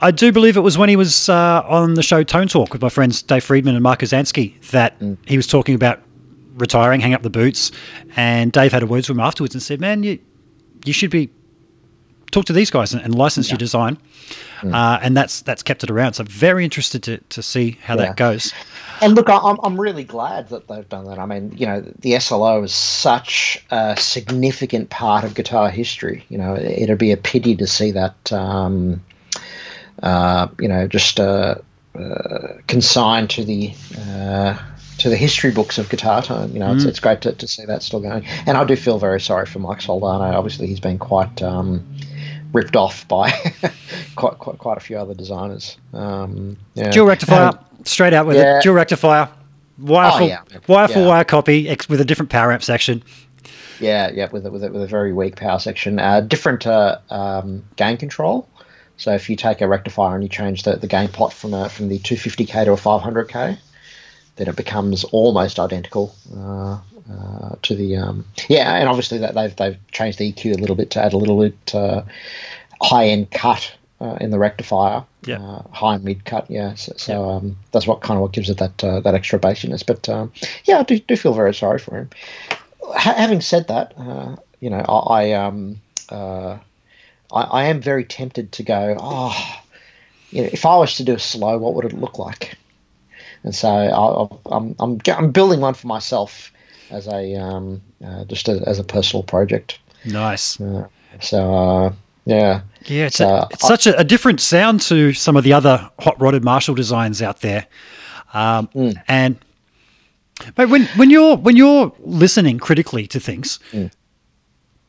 I 0.00 0.10
do 0.10 0.32
believe 0.32 0.56
it 0.56 0.60
was 0.60 0.78
when 0.78 0.88
he 0.88 0.96
was 0.96 1.28
uh, 1.28 1.62
on 1.66 1.94
the 1.94 2.02
show 2.02 2.22
Tone 2.22 2.46
Talk 2.46 2.72
with 2.72 2.82
my 2.82 2.88
friends 2.88 3.22
Dave 3.22 3.42
Friedman 3.42 3.74
and 3.74 3.82
Mark 3.82 4.00
Zansky 4.00 4.60
that 4.70 4.98
mm. 5.00 5.16
he 5.26 5.36
was 5.36 5.46
talking 5.46 5.74
about 5.74 6.00
retiring, 6.54 7.00
hang 7.00 7.14
up 7.14 7.22
the 7.22 7.30
boots. 7.30 7.72
And 8.16 8.52
Dave 8.52 8.72
had 8.72 8.82
a 8.82 8.86
words 8.86 9.08
with 9.08 9.16
him 9.16 9.20
afterwards 9.20 9.54
and 9.54 9.62
said, 9.62 9.80
"Man, 9.80 10.02
you 10.02 10.18
you 10.84 10.92
should 10.92 11.10
be 11.10 11.30
talk 12.30 12.44
to 12.44 12.52
these 12.52 12.70
guys 12.70 12.92
and, 12.92 13.02
and 13.02 13.14
license 13.14 13.48
yeah. 13.48 13.54
your 13.54 13.58
design." 13.58 13.98
Mm. 14.60 14.74
Uh, 14.74 15.00
and 15.02 15.16
that's 15.16 15.42
that's 15.42 15.62
kept 15.62 15.82
it 15.82 15.90
around. 15.90 16.14
So 16.14 16.24
very 16.24 16.64
interested 16.64 17.02
to, 17.04 17.18
to 17.18 17.42
see 17.42 17.78
how 17.82 17.94
yeah. 17.94 18.06
that 18.06 18.16
goes. 18.16 18.52
And 19.00 19.14
look, 19.14 19.28
I'm 19.28 19.58
I'm 19.62 19.80
really 19.80 20.04
glad 20.04 20.48
that 20.50 20.68
they've 20.68 20.88
done 20.88 21.06
that. 21.06 21.18
I 21.18 21.26
mean, 21.26 21.54
you 21.56 21.66
know, 21.66 21.80
the 21.80 22.18
SLO 22.20 22.62
is 22.62 22.74
such 22.74 23.64
a 23.70 23.96
significant 23.96 24.90
part 24.90 25.24
of 25.24 25.34
guitar 25.34 25.70
history. 25.70 26.24
You 26.28 26.38
know, 26.38 26.56
it'd 26.56 26.98
be 26.98 27.12
a 27.12 27.16
pity 27.16 27.56
to 27.56 27.66
see 27.66 27.90
that. 27.92 28.32
Um, 28.32 29.00
you 30.02 30.68
know, 30.68 30.86
just 30.88 31.20
uh, 31.20 31.56
uh 31.94 32.48
consigned 32.66 33.30
to 33.30 33.44
the 33.44 33.72
uh, 33.98 34.58
to 34.98 35.08
the 35.08 35.16
history 35.16 35.50
books 35.50 35.78
of 35.78 35.88
guitar 35.88 36.22
tone. 36.22 36.52
You 36.52 36.58
know, 36.58 36.72
it's, 36.74 36.84
mm. 36.84 36.88
it's 36.88 37.00
great 37.00 37.20
to, 37.22 37.32
to 37.32 37.46
see 37.46 37.64
that 37.64 37.82
still 37.82 38.00
going. 38.00 38.26
And 38.46 38.56
I 38.56 38.64
do 38.64 38.76
feel 38.76 38.98
very 38.98 39.20
sorry 39.20 39.46
for 39.46 39.58
Mike 39.60 39.78
Soldano. 39.78 40.32
Obviously, 40.34 40.66
he's 40.66 40.80
been 40.80 40.98
quite 40.98 41.40
um, 41.42 41.86
ripped 42.52 42.76
off 42.76 43.06
by 43.08 43.30
quite, 44.16 44.38
quite 44.38 44.58
quite 44.58 44.76
a 44.76 44.80
few 44.80 44.98
other 44.98 45.14
designers. 45.14 45.76
Um, 45.92 46.56
yeah. 46.74 46.90
Dual 46.90 47.06
rectifier, 47.06 47.48
um, 47.48 47.58
straight 47.84 48.12
out 48.12 48.26
with 48.26 48.36
yeah. 48.36 48.58
it. 48.58 48.62
Dual 48.62 48.74
rectifier, 48.74 49.28
wire 49.78 50.10
oh, 50.12 50.18
for 50.18 50.24
yeah. 50.24 50.42
wire 50.66 50.88
for 50.88 51.06
wire 51.06 51.24
copy 51.24 51.68
with 51.88 52.00
a 52.00 52.04
different 52.04 52.30
power 52.30 52.52
amp 52.52 52.62
section. 52.62 53.02
Yeah, 53.80 54.10
yeah, 54.10 54.28
with 54.30 54.44
a, 54.44 54.50
with 54.50 54.64
a, 54.64 54.70
with 54.72 54.82
a 54.82 54.86
very 54.88 55.12
weak 55.12 55.36
power 55.36 55.60
section. 55.60 56.00
Uh, 56.00 56.20
different 56.20 56.66
uh, 56.66 56.98
um, 57.10 57.64
gain 57.76 57.96
control. 57.96 58.48
So 58.98 59.14
if 59.14 59.30
you 59.30 59.36
take 59.36 59.60
a 59.60 59.68
rectifier 59.68 60.14
and 60.14 60.22
you 60.22 60.28
change 60.28 60.64
the, 60.64 60.76
the 60.76 60.88
gain 60.88 61.08
pot 61.08 61.32
from 61.32 61.54
a, 61.54 61.68
from 61.68 61.88
the 61.88 61.98
250k 62.00 62.64
to 62.64 62.72
a 62.72 62.76
500k, 62.76 63.58
then 64.36 64.48
it 64.48 64.56
becomes 64.56 65.04
almost 65.04 65.58
identical 65.58 66.14
uh, 66.36 66.78
uh, 67.10 67.56
to 67.62 67.74
the 67.74 67.96
um, 67.96 68.24
yeah, 68.48 68.76
and 68.76 68.88
obviously 68.88 69.18
that 69.18 69.34
they've 69.34 69.54
they've 69.56 69.78
changed 69.92 70.18
the 70.18 70.32
EQ 70.32 70.56
a 70.56 70.60
little 70.60 70.76
bit 70.76 70.90
to 70.90 71.02
add 71.02 71.12
a 71.12 71.16
little 71.16 71.40
bit 71.40 71.74
uh, 71.74 72.02
high 72.82 73.06
end 73.08 73.30
cut 73.30 73.74
uh, 74.00 74.16
in 74.20 74.30
the 74.30 74.38
rectifier, 74.38 75.04
yeah, 75.24 75.40
uh, 75.40 75.62
high 75.70 75.94
and 75.94 76.04
mid 76.04 76.24
cut, 76.24 76.50
yeah. 76.50 76.74
So, 76.74 76.92
so 76.96 77.30
um, 77.30 77.56
that's 77.72 77.86
what 77.86 78.00
kind 78.00 78.16
of 78.16 78.22
what 78.22 78.32
gives 78.32 78.50
it 78.50 78.58
that 78.58 78.84
uh, 78.84 79.00
that 79.00 79.14
extra 79.14 79.38
bassiness. 79.38 79.84
But 79.84 80.08
um, 80.08 80.32
yeah, 80.64 80.78
I 80.78 80.82
do, 80.82 80.98
do 80.98 81.16
feel 81.16 81.34
very 81.34 81.54
sorry 81.54 81.78
for 81.78 81.96
him. 81.96 82.10
having 82.94 83.40
said 83.40 83.68
that, 83.68 83.94
you 84.60 84.70
know, 84.70 84.80
I, 84.80 85.22
I 85.22 85.32
um, 85.32 85.80
I, 87.32 87.42
I 87.42 87.64
am 87.64 87.80
very 87.80 88.04
tempted 88.04 88.52
to 88.52 88.62
go, 88.62 88.96
oh, 88.98 89.60
you 90.30 90.42
know, 90.42 90.48
if 90.52 90.66
I 90.66 90.76
was 90.76 90.96
to 90.96 91.04
do 91.04 91.14
a 91.14 91.18
SLO, 91.18 91.58
what 91.58 91.74
would 91.74 91.84
it 91.84 91.92
look 91.92 92.18
like? 92.18 92.56
And 93.44 93.54
so 93.54 93.68
I, 93.68 94.54
I'm, 94.54 94.74
I'm, 94.78 94.98
I'm 95.06 95.30
building 95.30 95.60
one 95.60 95.74
for 95.74 95.86
myself 95.86 96.52
as 96.90 97.06
a 97.06 97.34
um, 97.36 97.80
uh, 98.04 98.24
just 98.24 98.48
a, 98.48 98.62
as 98.66 98.78
a 98.78 98.84
personal 98.84 99.22
project. 99.22 99.78
Nice. 100.04 100.60
Uh, 100.60 100.88
so 101.20 101.54
uh, 101.54 101.92
yeah, 102.24 102.62
yeah, 102.84 103.06
it's, 103.06 103.16
so, 103.16 103.28
a, 103.28 103.48
it's 103.50 103.66
such 103.66 103.86
a, 103.86 103.98
a, 103.98 104.04
different 104.04 104.40
sound 104.40 104.80
to 104.82 105.12
some 105.12 105.36
of 105.36 105.44
the 105.44 105.52
other 105.52 105.90
hot 105.98 106.20
rodded 106.20 106.44
Marshall 106.44 106.74
designs 106.74 107.22
out 107.22 107.40
there. 107.40 107.66
Um, 108.34 108.68
mm. 108.68 109.02
And 109.08 109.38
but 110.54 110.68
when 110.68 110.84
when 110.96 111.10
you're 111.10 111.36
when 111.36 111.56
you're 111.56 111.92
listening 112.00 112.58
critically 112.58 113.06
to 113.08 113.20
things, 113.20 113.58
mm. 113.72 113.90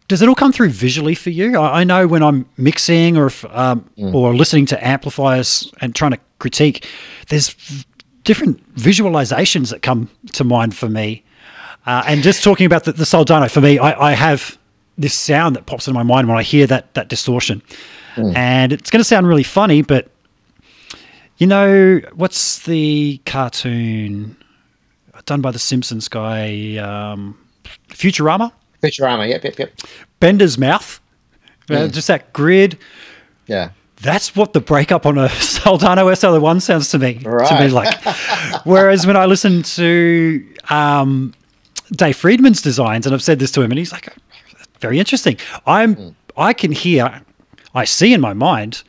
Does 0.09 0.23
it 0.23 0.27
all 0.27 0.35
come 0.35 0.51
through 0.51 0.69
visually 0.69 1.15
for 1.15 1.29
you? 1.29 1.57
I, 1.57 1.81
I 1.81 1.83
know 1.85 2.07
when 2.07 2.23
I'm 2.23 2.45
mixing 2.57 3.15
or 3.15 3.27
if, 3.27 3.45
um, 3.45 3.89
mm. 3.97 4.13
or 4.13 4.35
listening 4.35 4.65
to 4.67 4.85
amplifiers 4.85 5.71
and 5.81 5.95
trying 5.95 6.11
to 6.11 6.19
critique, 6.39 6.87
there's 7.29 7.55
different 8.23 8.75
visualizations 8.75 9.69
that 9.69 9.83
come 9.83 10.09
to 10.33 10.43
mind 10.43 10.75
for 10.75 10.89
me. 10.89 11.23
Uh, 11.85 12.03
and 12.07 12.23
just 12.23 12.43
talking 12.43 12.65
about 12.65 12.83
the, 12.83 12.91
the 12.91 13.03
Soldano, 13.03 13.49
for 13.49 13.61
me, 13.61 13.77
I, 13.77 14.09
I, 14.09 14.11
have 14.13 14.57
this 14.97 15.13
sound 15.13 15.55
that 15.55 15.65
pops 15.65 15.87
into 15.87 15.97
my 15.97 16.03
mind 16.03 16.27
when 16.27 16.37
I 16.37 16.43
hear 16.43 16.67
that 16.67 16.93
that 16.95 17.07
distortion, 17.07 17.61
mm. 18.15 18.35
and 18.35 18.73
it's 18.73 18.91
going 18.91 18.99
to 18.99 19.05
sound 19.05 19.27
really 19.27 19.43
funny, 19.43 19.81
but 19.81 20.09
you 21.37 21.47
know 21.47 22.01
what's 22.13 22.63
the 22.63 23.21
cartoon 23.25 24.35
done 25.25 25.41
by 25.41 25.51
the 25.51 25.59
Simpsons 25.59 26.09
guy, 26.09 26.75
um, 26.77 27.37
Futurama? 27.89 28.51
Futurama, 28.81 29.27
yep, 29.27 29.43
yep, 29.43 29.59
yep. 29.59 29.73
Bender's 30.19 30.57
mouth, 30.57 30.99
uh, 31.69 31.73
mm. 31.73 31.77
uh, 31.77 31.87
just 31.87 32.07
that 32.07 32.33
grid. 32.33 32.77
Yeah. 33.47 33.71
That's 34.01 34.35
what 34.35 34.53
the 34.53 34.61
breakup 34.61 35.05
on 35.05 35.17
a 35.17 35.27
Soldano 35.27 36.15
SLO 36.15 36.59
sounds 36.59 36.89
to 36.91 36.99
me. 36.99 37.19
Right. 37.23 37.47
To 37.49 37.59
me, 37.59 37.67
like. 37.69 38.01
Whereas 38.65 39.05
when 39.05 39.17
I 39.17 39.25
listen 39.25 39.61
to 39.63 40.47
um, 40.69 41.33
Dave 41.91 42.15
Friedman's 42.15 42.61
designs, 42.61 43.05
and 43.05 43.13
I've 43.13 43.23
said 43.23 43.39
this 43.39 43.51
to 43.51 43.61
him, 43.61 43.71
and 43.71 43.77
he's 43.77 43.91
like, 43.91 44.07
very 44.79 44.99
interesting. 44.99 45.37
I'm, 45.65 45.95
mm. 45.95 46.15
I 46.37 46.53
can 46.53 46.71
hear, 46.71 47.21
I 47.75 47.83
see 47.83 48.13
in 48.13 48.21
my 48.21 48.33
mind 48.33 48.83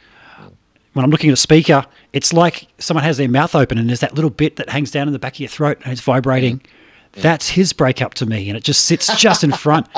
when 0.92 1.04
I'm 1.04 1.10
looking 1.10 1.30
at 1.30 1.34
a 1.34 1.36
speaker, 1.36 1.84
it's 2.12 2.32
like 2.32 2.66
someone 2.78 3.04
has 3.04 3.16
their 3.16 3.28
mouth 3.28 3.54
open 3.54 3.78
and 3.78 3.88
there's 3.88 4.00
that 4.00 4.14
little 4.14 4.30
bit 4.30 4.56
that 4.56 4.68
hangs 4.68 4.90
down 4.90 5.06
in 5.06 5.12
the 5.12 5.18
back 5.18 5.34
of 5.34 5.40
your 5.40 5.48
throat 5.48 5.78
and 5.84 5.92
it's 5.92 6.00
vibrating. 6.00 6.58
Mm. 6.58 6.66
That's 7.12 7.48
his 7.48 7.72
breakup 7.72 8.14
to 8.14 8.26
me, 8.26 8.48
and 8.48 8.56
it 8.56 8.64
just 8.64 8.84
sits 8.84 9.14
just 9.16 9.44
in 9.44 9.52
front. 9.52 9.86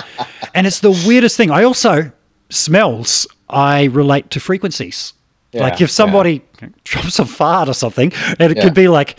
And 0.55 0.67
it's 0.67 0.81
the 0.81 0.91
weirdest 0.91 1.39
thing. 1.39 1.51
I 1.51 1.65
also 1.65 2.13
smells. 2.51 3.27
I 3.49 3.85
relate 3.85 4.29
to 4.33 4.39
frequencies. 4.39 5.15
Yeah, 5.53 5.63
like 5.63 5.81
if 5.81 5.91
somebody 5.91 6.43
yeah. 6.61 6.69
drops 6.85 7.19
a 7.19 7.25
fart 7.25 7.71
or 7.71 7.73
something, 7.73 8.13
and 8.39 8.53
it 8.53 8.59
yeah. 8.59 8.63
could 8.63 8.75
be 8.75 8.89
like, 8.89 9.19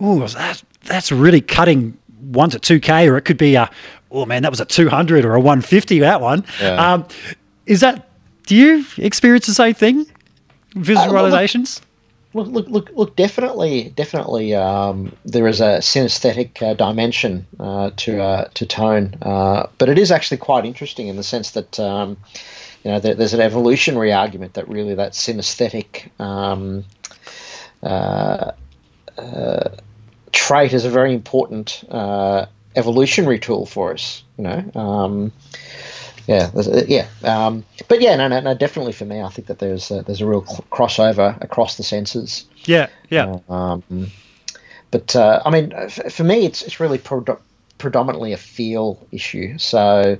"Oh, 0.00 0.26
that 0.26 0.60
that's 0.86 1.12
really 1.12 1.40
cutting 1.40 1.96
one 2.18 2.50
to 2.50 2.58
two 2.58 2.80
k," 2.80 3.08
or 3.08 3.16
it 3.16 3.22
could 3.22 3.38
be 3.38 3.54
a, 3.54 3.70
"Oh 4.10 4.26
man, 4.26 4.42
that 4.42 4.50
was 4.50 4.58
a 4.58 4.64
two 4.64 4.88
hundred 4.88 5.24
or 5.24 5.34
a 5.34 5.40
one 5.40 5.60
fifty 5.60 6.00
that 6.00 6.20
one." 6.20 6.44
Um, 6.60 7.06
is 7.66 7.80
that? 7.80 8.08
Do 8.46 8.56
you 8.56 8.84
experience 8.98 9.46
the 9.46 9.54
same 9.54 9.74
thing? 9.74 10.06
Visualizations. 10.74 11.80
Look, 12.34 12.48
look, 12.48 12.68
look, 12.68 12.90
look, 12.94 13.16
definitely, 13.16 13.90
definitely, 13.94 14.54
um, 14.54 15.14
there 15.24 15.46
is 15.46 15.60
a 15.60 15.78
synesthetic 15.78 16.62
uh, 16.62 16.72
dimension 16.72 17.46
uh, 17.60 17.90
to 17.96 18.22
uh, 18.22 18.48
to 18.54 18.64
tone, 18.64 19.18
uh, 19.20 19.66
but 19.76 19.90
it 19.90 19.98
is 19.98 20.10
actually 20.10 20.38
quite 20.38 20.64
interesting 20.64 21.08
in 21.08 21.16
the 21.16 21.22
sense 21.22 21.50
that 21.50 21.78
um, 21.78 22.16
you 22.84 22.90
know 22.90 23.00
there, 23.00 23.14
there's 23.14 23.34
an 23.34 23.40
evolutionary 23.40 24.14
argument 24.14 24.54
that 24.54 24.66
really 24.68 24.94
that 24.94 25.12
synesthetic 25.12 26.08
um, 26.18 26.84
uh, 27.82 28.52
uh, 29.18 29.68
trait 30.32 30.72
is 30.72 30.86
a 30.86 30.90
very 30.90 31.12
important 31.12 31.84
evolutionary 32.74 33.38
tool 33.40 33.66
for 33.66 33.92
us. 33.92 34.22
You 34.38 34.44
know. 34.44 35.30
Yeah, 36.26 36.50
yeah, 36.86 37.08
um, 37.24 37.64
but 37.88 38.00
yeah, 38.00 38.16
no, 38.16 38.28
no, 38.28 38.40
no, 38.40 38.54
definitely 38.54 38.92
for 38.92 39.04
me, 39.04 39.20
I 39.20 39.28
think 39.28 39.48
that 39.48 39.58
there's 39.58 39.90
a, 39.90 40.02
there's 40.02 40.20
a 40.20 40.26
real 40.26 40.42
crossover 40.42 41.40
across 41.42 41.76
the 41.76 41.82
senses. 41.82 42.46
Yeah, 42.64 42.88
yeah. 43.10 43.38
Um, 43.48 43.82
but 44.90 45.16
uh, 45.16 45.42
I 45.44 45.50
mean, 45.50 45.88
for 45.88 46.22
me, 46.22 46.46
it's 46.46 46.62
it's 46.62 46.78
really 46.78 46.98
pro- 46.98 47.38
predominantly 47.78 48.32
a 48.32 48.36
feel 48.36 49.04
issue. 49.10 49.58
So, 49.58 50.18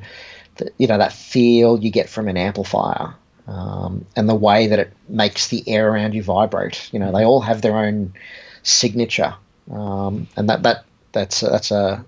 the, 0.57 0.73
you 0.79 0.89
know, 0.89 0.99
that 0.99 1.13
feel 1.13 1.79
you 1.79 1.91
get 1.91 2.09
from 2.09 2.27
an 2.27 2.37
amplifier, 2.37 3.15
um, 3.47 4.05
and 4.17 4.29
the 4.29 4.35
way 4.35 4.69
that 4.69 4.79
it 4.79 4.93
makes 5.09 5.49
the 5.49 5.63
air 5.69 5.89
around 5.89 6.15
you 6.15 6.23
vibrate. 6.23 6.93
You 6.93 6.99
know, 6.99 7.13
they 7.13 7.25
all 7.25 7.43
have 7.43 7.63
their 7.63 7.77
own 7.77 8.15
signature, 8.63 9.35
um, 9.71 10.27
and 10.37 10.49
that 10.49 10.63
that 10.65 10.85
that's 11.13 11.41
that's 11.41 11.71
a 11.71 12.05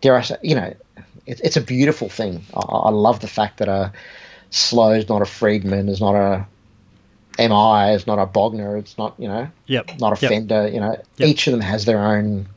dare 0.00 0.16
I 0.16 0.22
say, 0.22 0.36
you 0.42 0.54
know, 0.54 0.74
it, 1.28 1.40
it's 1.44 1.56
a 1.56 1.60
beautiful 1.60 2.08
thing. 2.08 2.44
I, 2.54 2.60
I, 2.60 2.90
love 2.90 3.20
the 3.20 3.28
fact 3.28 3.58
that 3.58 3.68
a 3.68 3.92
SLO 4.50 4.92
is 4.92 5.08
not 5.08 5.22
a 5.22 5.26
Friedman, 5.26 5.88
is 5.88 6.00
not 6.00 6.14
a 6.14 6.46
MI, 7.38 7.94
is 7.94 8.06
not 8.06 8.18
a 8.18 8.26
Bogner, 8.26 8.78
it's 8.78 8.96
not 8.98 9.14
you 9.18 9.28
know, 9.28 9.48
yep. 9.66 9.90
not 10.00 10.18
a 10.18 10.20
yep. 10.20 10.30
Fender. 10.30 10.68
You 10.68 10.80
know, 10.80 10.96
yep. 11.18 11.28
each 11.28 11.46
of 11.46 11.52
them 11.52 11.60
has 11.60 11.84
their 11.84 12.04
own 12.04 12.48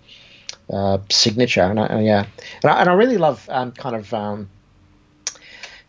uh, 0.70 1.00
signature, 1.10 1.64
and 1.64 1.80
I, 1.80 2.02
yeah, 2.02 2.26
and 2.64 2.72
I, 2.72 2.82
and 2.82 2.90
I 2.90 2.94
really 2.94 3.18
love 3.18 3.48
um, 3.50 3.72
kind 3.74 3.96
of. 3.96 4.14
Um, 4.14 4.50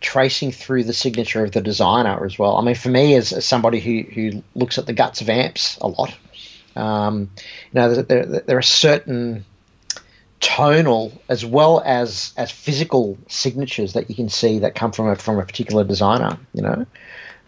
tracing 0.01 0.51
through 0.51 0.83
the 0.83 0.93
signature 0.93 1.45
of 1.45 1.53
the 1.53 1.61
designer 1.61 2.27
as 2.27 2.37
well. 2.37 2.57
I 2.57 2.65
mean, 2.65 2.75
for 2.75 2.89
me, 2.89 3.15
as, 3.15 3.33
as 3.33 3.45
somebody 3.45 3.79
who, 3.79 4.03
who 4.03 4.43
looks 4.53 4.77
at 4.77 4.85
the 4.85 4.93
guts 4.93 5.21
of 5.21 5.31
amps 5.31 5.79
a 5.81 5.87
lot, 5.87 6.13
um, 6.75 7.31
you 7.73 7.81
know, 7.81 7.95
there, 7.95 8.03
there, 8.03 8.41
there, 8.41 8.59
are 8.59 8.63
certain 8.63 9.45
tonal 10.43 11.13
as 11.29 11.47
well 11.47 11.81
as 11.85 12.35
as 12.37 12.51
physical 12.51 13.17
signatures 13.29 13.95
that 13.95 14.11
you 14.11 14.17
can 14.17 14.29
see 14.29 14.59
that 14.59 14.75
come 14.75 14.93
from 14.93 15.09
a 15.09 15.17
from 15.17 15.39
a 15.39 15.47
particular 15.47 15.85
designer. 15.85 16.37
You 16.53 16.63
know, 16.63 16.87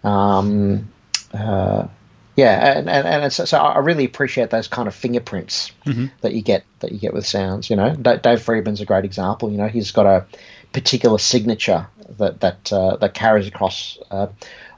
um, 0.09 0.89
uh, 1.35 1.89
yeah, 2.37 2.79
and 2.79 2.89
and, 2.89 3.07
and 3.07 3.33
so 3.33 3.59
I 3.59 3.81
really 3.81 4.05
appreciate 4.05 4.51
those 4.51 4.69
kind 4.69 4.89
of 4.89 4.95
fingerprints 4.95 5.73
mm-hmm. 5.85 6.07
that 6.23 6.33
you 6.33 6.41
get 6.41 6.65
that 6.81 6.93
you 6.93 6.99
get 6.99 7.13
with 7.13 7.27
sounds. 7.27 7.69
You 7.69 7.77
know, 7.77 7.95
Dave 7.95 8.41
Friedman's 8.41 8.81
a 8.81 8.87
great 8.87 9.05
example. 9.05 9.51
You 9.51 9.59
know, 9.59 9.69
he's 9.69 9.91
got 9.91 10.07
a 10.07 10.25
particular 10.73 11.19
signature 11.19 11.89
that 12.19 12.41
that 12.41 12.73
uh, 12.73 12.97
that 12.97 13.13
carries 13.13 13.49
across 13.49 13.99
uh, 14.11 14.29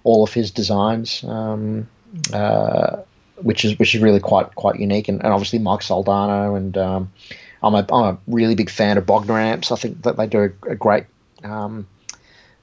all 0.02 0.24
of 0.24 0.32
his 0.32 0.50
designs. 0.50 1.22
Um, 1.22 1.88
uh, 2.32 3.02
which 3.42 3.66
is 3.66 3.78
which 3.78 3.94
is 3.94 4.00
really 4.00 4.20
quite 4.20 4.54
quite 4.54 4.80
unique, 4.80 5.08
and, 5.08 5.22
and 5.22 5.30
obviously 5.30 5.58
Mike 5.58 5.80
Soldano 5.80 6.56
and 6.56 6.78
um, 6.78 7.12
I'm 7.62 7.74
a, 7.74 7.86
I'm 7.92 8.14
a 8.14 8.18
really 8.26 8.54
big 8.54 8.70
fan 8.70 8.98
of 8.98 9.06
Bogner 9.06 9.40
amps. 9.40 9.72
I 9.72 9.76
think 9.76 10.02
that 10.02 10.16
they 10.16 10.26
do 10.26 10.52
a, 10.66 10.70
a 10.70 10.74
great, 10.74 11.04
um, 11.42 11.86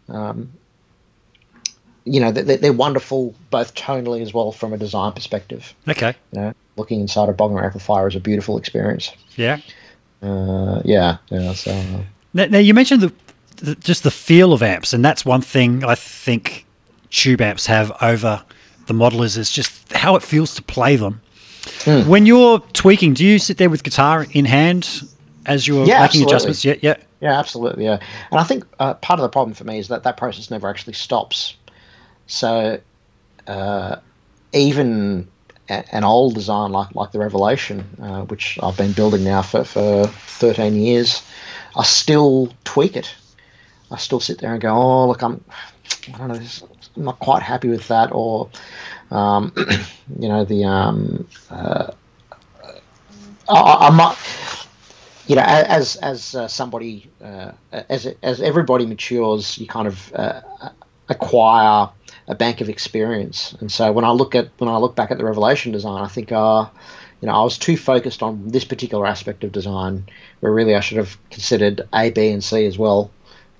um, 0.09 0.51
you 2.05 2.19
know, 2.19 2.31
they're, 2.31 2.57
they're, 2.57 2.73
wonderful 2.73 3.33
both 3.49 3.75
tonally 3.75 4.21
as 4.21 4.33
well 4.33 4.51
from 4.51 4.73
a 4.73 4.77
design 4.77 5.13
perspective. 5.13 5.73
Okay. 5.87 6.15
You 6.31 6.41
know, 6.41 6.53
looking 6.75 6.99
inside 6.99 7.29
a 7.29 7.33
Bogner 7.33 7.63
amplifier 7.63 8.07
is 8.07 8.15
a 8.15 8.19
beautiful 8.19 8.57
experience. 8.57 9.11
Yeah. 9.35 9.59
Uh, 10.21 10.81
yeah. 10.83 11.17
Yeah. 11.29 11.53
So. 11.53 11.71
Uh, 11.71 12.01
now, 12.33 12.45
now, 12.45 12.59
you 12.59 12.73
mentioned 12.73 13.01
the, 13.01 13.13
the, 13.57 13.75
just 13.75 14.03
the 14.03 14.11
feel 14.11 14.53
of 14.53 14.63
amps, 14.63 14.93
and 14.93 15.03
that's 15.03 15.25
one 15.25 15.41
thing 15.41 15.83
I 15.83 15.95
think 15.95 16.65
tube 17.09 17.41
amps 17.41 17.67
have 17.67 17.91
over 18.01 18.43
the 18.87 18.93
modelers 18.93 19.37
is 19.37 19.51
just 19.51 19.93
how 19.93 20.15
it 20.15 20.23
feels 20.23 20.55
to 20.55 20.61
play 20.61 20.95
them. 20.95 21.21
Mm. 21.83 22.07
When 22.07 22.25
you're 22.25 22.59
tweaking, 22.73 23.13
do 23.13 23.25
you 23.25 23.39
sit 23.39 23.57
there 23.57 23.69
with 23.69 23.83
guitar 23.83 24.25
in 24.31 24.45
hand 24.45 25.03
as 25.45 25.67
you're 25.67 25.85
yeah, 25.85 25.99
making 25.99 26.21
absolutely. 26.21 26.31
adjustments? 26.31 26.65
Yeah, 26.65 26.75
yeah. 26.81 26.95
Yeah, 27.21 27.39
absolutely. 27.39 27.85
Yeah, 27.85 27.99
and 28.31 28.39
I 28.39 28.43
think 28.43 28.65
uh, 28.79 28.95
part 28.95 29.19
of 29.19 29.21
the 29.23 29.29
problem 29.29 29.53
for 29.53 29.63
me 29.63 29.79
is 29.79 29.87
that 29.87 30.03
that 30.03 30.17
process 30.17 30.51
never 30.51 30.67
actually 30.67 30.93
stops. 30.93 31.55
So, 32.27 32.79
uh, 33.47 33.95
even 34.51 35.27
a- 35.69 35.95
an 35.95 36.03
old 36.03 36.35
design 36.35 36.71
like 36.71 36.93
like 36.95 37.11
the 37.11 37.19
Revelation, 37.19 37.85
uh, 38.01 38.21
which 38.23 38.59
I've 38.61 38.77
been 38.77 38.91
building 38.91 39.23
now 39.23 39.41
for 39.41 39.63
for 39.63 40.07
13 40.07 40.75
years, 40.75 41.21
I 41.75 41.83
still 41.83 42.51
tweak 42.65 42.95
it. 42.97 43.13
I 43.89 43.97
still 43.97 44.19
sit 44.19 44.39
there 44.39 44.51
and 44.53 44.61
go, 44.61 44.73
oh 44.75 45.07
look, 45.07 45.21
I'm 45.21 45.43
I 46.13 46.17
don't 46.17 46.27
know, 46.27 46.39
I'm 46.97 47.03
not 47.03 47.19
quite 47.19 47.43
happy 47.43 47.69
with 47.69 47.87
that, 47.87 48.09
or 48.11 48.49
um, 49.13 49.53
you 50.19 50.27
know, 50.27 50.43
the 50.43 50.65
um, 50.65 51.27
uh, 51.49 51.91
I, 53.47 53.87
am 53.87 53.97
not, 53.97 54.17
you 55.27 55.35
know, 55.35 55.43
as 55.43 55.95
as 55.97 56.35
uh, 56.35 56.47
somebody 56.47 57.09
uh, 57.23 57.51
as 57.71 58.07
as 58.21 58.41
everybody 58.41 58.85
matures, 58.85 59.57
you 59.57 59.67
kind 59.67 59.87
of 59.87 60.13
uh, 60.13 60.41
acquire 61.09 61.89
a 62.27 62.35
bank 62.35 62.61
of 62.61 62.69
experience. 62.69 63.53
And 63.59 63.71
so 63.71 63.91
when 63.91 64.05
I 64.05 64.11
look 64.11 64.35
at 64.35 64.49
when 64.57 64.69
I 64.69 64.77
look 64.77 64.95
back 64.95 65.11
at 65.11 65.17
the 65.17 65.25
Revelation 65.25 65.71
design, 65.71 66.03
I 66.03 66.07
think, 66.07 66.31
uh, 66.31 66.67
you 67.21 67.27
know, 67.27 67.33
I 67.33 67.43
was 67.43 67.57
too 67.57 67.77
focused 67.77 68.23
on 68.23 68.47
this 68.47 68.65
particular 68.65 69.05
aspect 69.05 69.43
of 69.43 69.51
design, 69.51 70.05
where 70.39 70.51
really 70.51 70.75
I 70.75 70.79
should 70.79 70.97
have 70.97 71.17
considered 71.29 71.87
A, 71.93 72.09
B, 72.09 72.29
and 72.29 72.43
C 72.43 72.65
as 72.65 72.77
well, 72.77 73.11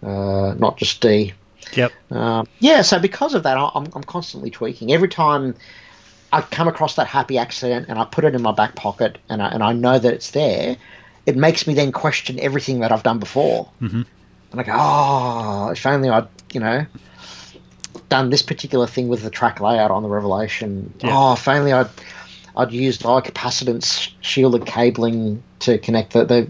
uh, 0.01 0.55
not 0.57 0.77
just 0.77 1.01
D. 1.01 1.33
Yep. 1.75 1.91
Um, 2.11 2.47
yeah, 2.59 2.81
so 2.81 2.99
because 2.99 3.33
of 3.33 3.43
that, 3.43 3.57
I'm, 3.57 3.87
I'm 3.93 4.03
constantly 4.03 4.51
tweaking. 4.51 4.91
Every 4.91 5.09
time 5.09 5.55
I 6.31 6.41
come 6.41 6.67
across 6.67 6.95
that 6.95 7.07
happy 7.07 7.37
accident 7.37 7.87
and 7.89 7.99
I 7.99 8.05
put 8.05 8.25
it 8.25 8.35
in 8.35 8.41
my 8.41 8.51
back 8.51 8.75
pocket 8.75 9.17
and 9.29 9.41
I, 9.41 9.49
and 9.49 9.63
I 9.63 9.73
know 9.73 9.99
that 9.99 10.13
it's 10.13 10.31
there, 10.31 10.77
it 11.25 11.35
makes 11.35 11.67
me 11.67 11.73
then 11.73 11.91
question 11.91 12.39
everything 12.39 12.79
that 12.79 12.91
I've 12.91 13.03
done 13.03 13.19
before. 13.19 13.69
Mm-hmm. 13.81 14.01
And 14.51 14.59
I 14.59 14.63
go, 14.63 14.71
oh, 14.75 15.69
if 15.71 15.85
only 15.85 16.09
I'd, 16.09 16.27
you 16.51 16.59
know, 16.59 16.85
done 18.09 18.29
this 18.29 18.41
particular 18.41 18.87
thing 18.87 19.07
with 19.07 19.23
the 19.23 19.29
track 19.29 19.59
layout 19.59 19.91
on 19.91 20.03
the 20.03 20.09
Revelation. 20.09 20.93
Yeah. 21.01 21.11
Oh, 21.13 21.33
if 21.33 21.47
only 21.47 21.71
I'd, 21.71 21.89
I'd 22.55 22.71
used 22.71 23.01
high 23.01 23.21
capacitance 23.21 24.11
shielded 24.21 24.65
cabling 24.65 25.41
to 25.59 25.79
connect 25.79 26.13
the, 26.13 26.25
the 26.25 26.49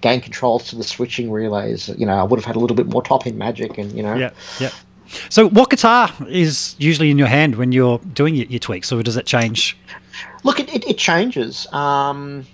gain 0.00 0.20
controls 0.20 0.68
to 0.68 0.76
the 0.76 0.84
switching 0.84 1.30
relays. 1.30 1.88
You 1.88 2.06
know, 2.06 2.14
I 2.14 2.22
would 2.22 2.38
have 2.38 2.44
had 2.44 2.56
a 2.56 2.58
little 2.58 2.76
bit 2.76 2.86
more 2.86 3.02
top 3.02 3.26
end 3.26 3.38
magic 3.38 3.78
and, 3.78 3.92
you 3.92 4.02
know. 4.02 4.14
Yeah. 4.14 4.30
Yeah. 4.60 4.70
So, 5.28 5.48
what 5.48 5.70
guitar 5.70 6.10
is 6.28 6.74
usually 6.78 7.10
in 7.10 7.18
your 7.18 7.28
hand 7.28 7.56
when 7.56 7.72
you're 7.72 7.98
doing 7.98 8.34
your, 8.34 8.46
your 8.46 8.58
tweaks, 8.58 8.90
or 8.90 9.02
does 9.02 9.16
it 9.16 9.24
change? 9.24 9.76
Look, 10.42 10.58
it, 10.60 10.74
it, 10.74 10.86
it 10.86 10.98
changes. 10.98 11.72
Um, 11.72 12.44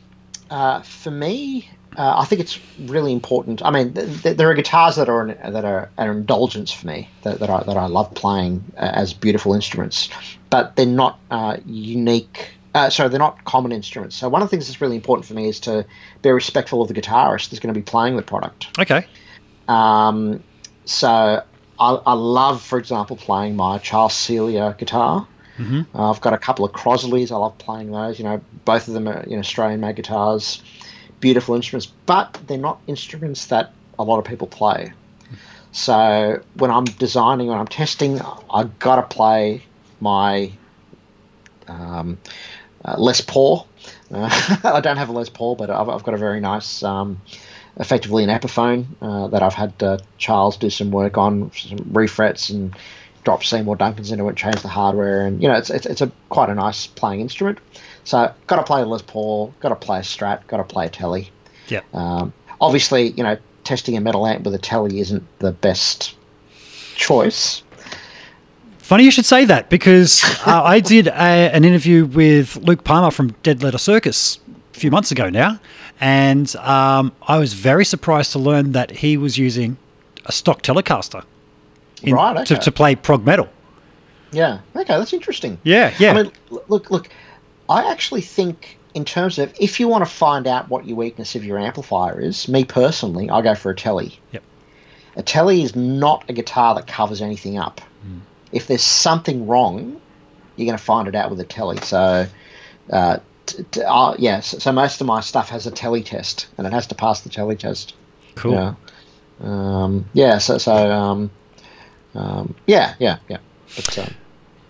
uh, 0.51 0.83
for 0.83 1.11
me, 1.11 1.71
uh, 1.97 2.15
I 2.19 2.25
think 2.25 2.41
it's 2.41 2.59
really 2.81 3.13
important. 3.13 3.63
I 3.65 3.71
mean, 3.71 3.95
th- 3.95 4.23
th- 4.23 4.37
there 4.37 4.51
are 4.51 4.55
guitars 4.55 4.97
that 4.97 5.09
are 5.09 5.23
an, 5.23 5.53
that 5.53 5.65
are 5.65 5.91
an 5.99 6.11
indulgence 6.11 6.73
for 6.73 6.87
me 6.87 7.09
that, 7.23 7.39
that 7.41 7.51
I 7.51 7.63
that 7.65 7.77
I 7.77 7.87
love 7.87 8.13
playing 8.15 8.65
uh, 8.77 8.91
as 8.95 9.13
beautiful 9.13 9.55
instruments, 9.55 10.09
but 10.51 10.77
they're 10.77 10.87
not 10.87 11.19
uh, 11.31 11.59
unique. 11.67 12.51
Uh, 12.75 12.89
sorry, 12.89 13.11
they're 13.11 13.19
not 13.19 13.45
common 13.45 13.73
instruments. 13.73 14.17
So 14.17 14.29
one 14.29 14.43
of 14.43 14.49
the 14.49 14.51
things 14.51 14.67
that's 14.67 14.81
really 14.81 14.97
important 14.97 15.27
for 15.27 15.35
me 15.35 15.49
is 15.49 15.61
to 15.61 15.85
be 16.23 16.31
respectful 16.31 16.81
of 16.81 16.89
the 16.89 16.95
guitarist 16.95 17.51
that's 17.51 17.61
going 17.61 17.75
to 17.75 17.79
be 17.79 17.85
playing 17.85 18.17
the 18.17 18.23
product. 18.23 18.69
Okay. 18.79 19.07
Um, 19.69 20.43
so 20.85 21.09
I, 21.79 21.91
I 22.07 22.13
love, 22.15 22.63
for 22.63 22.79
example, 22.79 23.17
playing 23.17 23.57
my 23.57 23.79
Charles 23.79 24.15
Celia 24.15 24.75
guitar. 24.79 25.27
Uh, 25.95 26.11
I've 26.11 26.21
got 26.21 26.33
a 26.33 26.39
couple 26.39 26.65
of 26.65 26.73
Crosleys. 26.73 27.31
I 27.31 27.37
love 27.37 27.59
playing 27.59 27.91
those. 27.91 28.19
You 28.19 28.25
know, 28.25 28.41
both 28.65 28.89
of 28.89 28.95
them 28.95 29.07
are 29.07 29.23
you 29.27 29.35
know 29.35 29.41
Australian-made 29.41 29.97
guitars, 29.97 30.63
beautiful 31.21 31.55
instruments, 31.55 31.93
but 32.07 32.41
they're 32.47 32.57
not 32.59 32.81
instruments 32.87 33.47
that 33.47 33.73
a 33.99 34.03
lot 34.03 34.19
of 34.19 34.25
people 34.25 34.47
play. 34.47 34.93
So 35.73 36.43
when 36.55 36.71
I'm 36.71 36.85
designing, 36.85 37.49
when 37.49 37.59
I'm 37.59 37.67
testing, 37.67 38.21
I've 38.51 38.79
got 38.79 38.97
to 38.97 39.03
play 39.03 39.65
my 40.01 40.53
um, 41.69 42.19
uh, 42.85 42.97
Les 42.99 43.21
Paul. 43.21 43.67
Uh, 44.13 44.29
I 44.65 44.81
don't 44.81 44.97
have 44.97 45.09
a 45.09 45.13
Les 45.13 45.29
Paul, 45.29 45.57
but 45.57 45.71
I've, 45.71 45.89
I've 45.89 46.03
got 46.03 46.15
a 46.15 46.19
very 46.19 46.41
nice, 46.41 46.83
um, 46.83 47.21
effectively 47.77 48.25
an 48.25 48.31
Epiphone 48.31 48.87
uh, 49.01 49.29
that 49.29 49.43
I've 49.43 49.55
had 49.55 49.83
uh, 49.83 49.99
Charles 50.19 50.57
do 50.57 50.71
some 50.71 50.91
work 50.91 51.19
on, 51.19 51.51
some 51.53 51.91
refrets 51.93 52.51
and 52.51 52.75
drop 53.25 53.45
Seymour 53.45 53.77
Duncans 53.77 54.11
into 54.11 54.29
it, 54.29 54.37
change 54.37 54.61
the 54.63 54.69
hardware, 54.69 55.27
and 55.27 55.43
you 55.43 55.49
know 55.49 55.55
it's 55.55 55.71
it's, 55.71 55.87
it's 55.87 56.01
a 56.01 56.11
quite 56.29 56.51
a 56.51 56.55
nice 56.55 56.87
playing 56.87 57.21
instrument. 57.21 57.59
So 58.05 58.33
got 58.47 58.57
to 58.57 58.65
play 58.65 58.83
a 58.83 58.87
Les 58.87 59.03
Paul, 59.03 59.55
got 59.61 59.69
to 59.69 59.77
play 59.77 59.99
a 59.99 60.03
Strat, 60.03 60.47
got 60.47 60.57
to 60.59 60.65
play 60.65 60.87
a 60.87 60.89
Telly. 60.89 61.31
Yeah. 61.69 61.83
Um, 61.95 62.33
obviously, 62.61 63.11
you 63.11 63.23
know, 63.23 63.39
testing 63.65 63.97
a 63.97 64.01
metal 64.01 64.27
amp 64.27 64.45
with 64.45 64.55
a 64.55 64.59
Telly 64.59 64.99
isn't 64.99 65.25
the 65.39 65.53
best 65.53 66.17
choice. 66.97 67.63
Funny 68.83 69.05
you 69.05 69.11
should 69.13 69.25
say 69.25 69.45
that 69.45 69.71
because 69.71 70.23
uh, 70.45 70.63
I 70.65 70.81
did 70.81 71.07
a, 71.07 71.13
an 71.13 71.65
interview 71.65 72.05
with 72.05 72.57
Luke 72.57 72.83
Palmer 72.83 73.13
from 73.13 73.31
Dead 73.45 73.63
Letter 73.63 73.79
Circus 73.79 74.41
a 74.75 74.79
few 74.79 74.91
months 74.91 75.13
ago 75.13 75.31
now, 75.31 75.61
and 76.01 76.55
um, 76.57 77.13
I 77.23 77.39
was 77.39 77.55
very 77.55 77.85
surprised 77.85 78.33
to 78.33 78.39
learn 78.41 78.73
that 78.73 78.91
he 78.91 79.17
was 79.17 79.39
using 79.39 79.77
a 80.27 80.33
stock 80.33 80.63
Telecaster 80.63 81.25
in- 82.03 82.15
Right, 82.15 82.45
to, 82.47 82.55
okay. 82.55 82.63
to 82.63 82.73
play 82.73 82.97
prog 82.97 83.25
metal. 83.25 83.49
Yeah. 84.33 84.59
Okay, 84.75 84.99
that's 84.99 85.13
interesting. 85.13 85.59
Yeah, 85.63 85.95
yeah. 85.99 86.11
I 86.11 86.23
mean, 86.25 86.33
look, 86.69 86.91
look. 86.91 87.09
I 87.69 87.91
actually 87.91 88.23
think, 88.23 88.79
in 88.95 89.05
terms 89.05 89.39
of 89.39 89.55
if 89.61 89.79
you 89.79 89.87
want 89.87 90.05
to 90.05 90.11
find 90.11 90.47
out 90.49 90.69
what 90.69 90.87
your 90.87 90.97
weakness 90.97 91.37
of 91.37 91.45
your 91.45 91.59
amplifier 91.59 92.21
is, 92.21 92.49
me 92.49 92.65
personally, 92.65 93.31
I 93.31 93.43
go 93.43 93.55
for 93.55 93.71
a 93.71 93.77
telly. 93.77 94.19
Yep. 94.33 94.43
A 95.17 95.23
telly 95.23 95.63
is 95.63 95.77
not 95.77 96.25
a 96.29 96.33
guitar 96.33 96.75
that 96.75 96.87
covers 96.89 97.23
anything 97.23 97.59
up. 97.59 97.81
If 98.53 98.67
there's 98.67 98.83
something 98.83 99.47
wrong, 99.47 100.01
you're 100.57 100.67
going 100.67 100.79
to 100.79 100.85
find 100.85 101.09
it 101.09 101.15
out 101.15 101.31
with 101.31 101.41
a 101.41 101.45
telly. 101.45 101.79
So, 101.79 102.27
uh, 102.91 103.19
t- 103.47 103.65
t- 103.71 103.83
uh, 103.83 104.15
yeah. 104.19 104.41
So, 104.41 104.59
so 104.59 104.73
most 104.73 105.01
of 105.01 105.07
my 105.07 105.21
stuff 105.21 105.49
has 105.49 105.67
a 105.67 105.71
telly 105.71 106.03
test, 106.03 106.47
and 106.59 106.67
it 106.67 106.73
has 106.73 106.87
to 106.89 106.95
pass 106.95 107.21
the 107.21 107.31
telly 107.31 107.57
test. 107.57 107.95
cool. 108.35 108.53
Yeah. 108.53 108.75
Um, 109.43 110.09
yeah. 110.13 110.39
So, 110.39 110.59
so 110.59 110.73
um, 110.91 111.31
um, 112.15 112.55
yeah, 112.67 112.95
yeah, 112.99 113.19
yeah. 113.29 113.39
But, 113.75 113.99
um, 113.99 114.15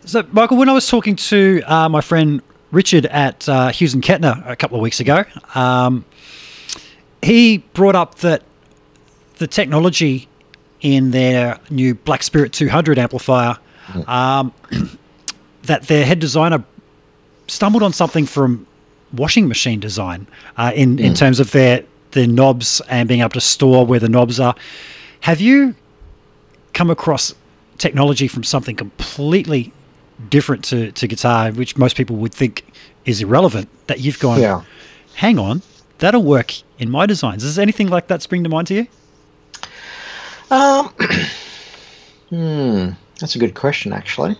So, 0.04 0.24
Michael, 0.30 0.56
when 0.56 0.68
I 0.68 0.72
was 0.72 0.88
talking 0.88 1.16
to 1.16 1.62
uh, 1.66 1.88
my 1.88 2.00
friend 2.00 2.40
Richard 2.70 3.06
at 3.06 3.48
uh, 3.48 3.68
Hughes 3.70 3.94
and 3.94 4.02
Kettner 4.02 4.48
a 4.48 4.56
couple 4.56 4.76
of 4.76 4.82
weeks 4.82 5.00
ago, 5.00 5.24
um, 5.54 6.04
he 7.22 7.58
brought 7.58 7.96
up 7.96 8.16
that 8.16 8.42
the 9.38 9.46
technology 9.46 10.28
in 10.80 11.10
their 11.10 11.58
new 11.70 11.94
Black 11.94 12.22
Spirit 12.22 12.52
200 12.52 12.98
amplifier, 12.98 13.56
um, 14.06 14.52
that 15.64 15.84
their 15.84 16.04
head 16.04 16.18
designer 16.18 16.62
stumbled 17.48 17.82
on 17.82 17.92
something 17.92 18.26
from 18.26 18.66
washing 19.12 19.46
machine 19.48 19.78
design 19.80 20.26
uh, 20.56 20.72
in, 20.74 20.98
in 20.98 21.14
terms 21.14 21.38
of 21.40 21.50
their, 21.52 21.84
their 22.12 22.26
knobs 22.26 22.80
and 22.88 23.08
being 23.08 23.20
able 23.20 23.30
to 23.30 23.40
store 23.40 23.84
where 23.84 24.00
the 24.00 24.08
knobs 24.08 24.40
are. 24.40 24.54
Have 25.20 25.40
you 25.40 25.74
come 26.72 26.90
across 26.90 27.34
technology 27.78 28.28
from 28.28 28.42
something 28.44 28.74
completely 28.76 29.72
different 30.30 30.64
to, 30.64 30.92
to 30.92 31.06
guitar, 31.06 31.50
which 31.52 31.76
most 31.76 31.96
people 31.96 32.16
would 32.16 32.32
think 32.32 32.64
is 33.04 33.20
irrelevant, 33.20 33.68
that 33.88 34.00
you've 34.00 34.18
gone, 34.18 34.40
Yeah. 34.40 34.62
hang 35.14 35.38
on, 35.38 35.62
that'll 35.98 36.22
work 36.22 36.54
in 36.78 36.90
my 36.90 37.06
designs. 37.06 37.42
Does 37.42 37.58
anything 37.58 37.88
like 37.88 38.06
that 38.06 38.22
spring 38.22 38.42
to 38.44 38.48
mind 38.48 38.68
to 38.68 38.74
you? 38.74 38.86
Um, 40.50 40.88
hmm, 42.30 42.90
that's 43.22 43.36
a 43.36 43.38
good 43.38 43.54
question, 43.54 43.92
actually. 43.92 44.36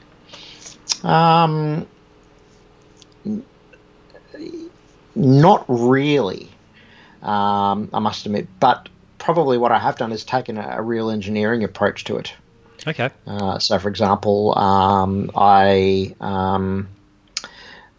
Um, 1.04 1.86
not 5.14 5.64
really, 5.68 6.50
um, 7.22 7.90
I 7.94 8.00
must 8.00 8.26
admit, 8.26 8.48
but 8.58 8.88
probably 9.18 9.56
what 9.56 9.70
I 9.70 9.78
have 9.78 9.96
done 9.96 10.10
is 10.10 10.24
taken 10.24 10.58
a, 10.58 10.78
a 10.78 10.82
real 10.82 11.10
engineering 11.10 11.62
approach 11.62 12.02
to 12.04 12.16
it. 12.16 12.34
Okay. 12.84 13.10
Uh, 13.24 13.60
so, 13.60 13.78
for 13.78 13.88
example, 13.88 14.58
um, 14.58 15.30
I 15.36 16.16
um, 16.20 16.88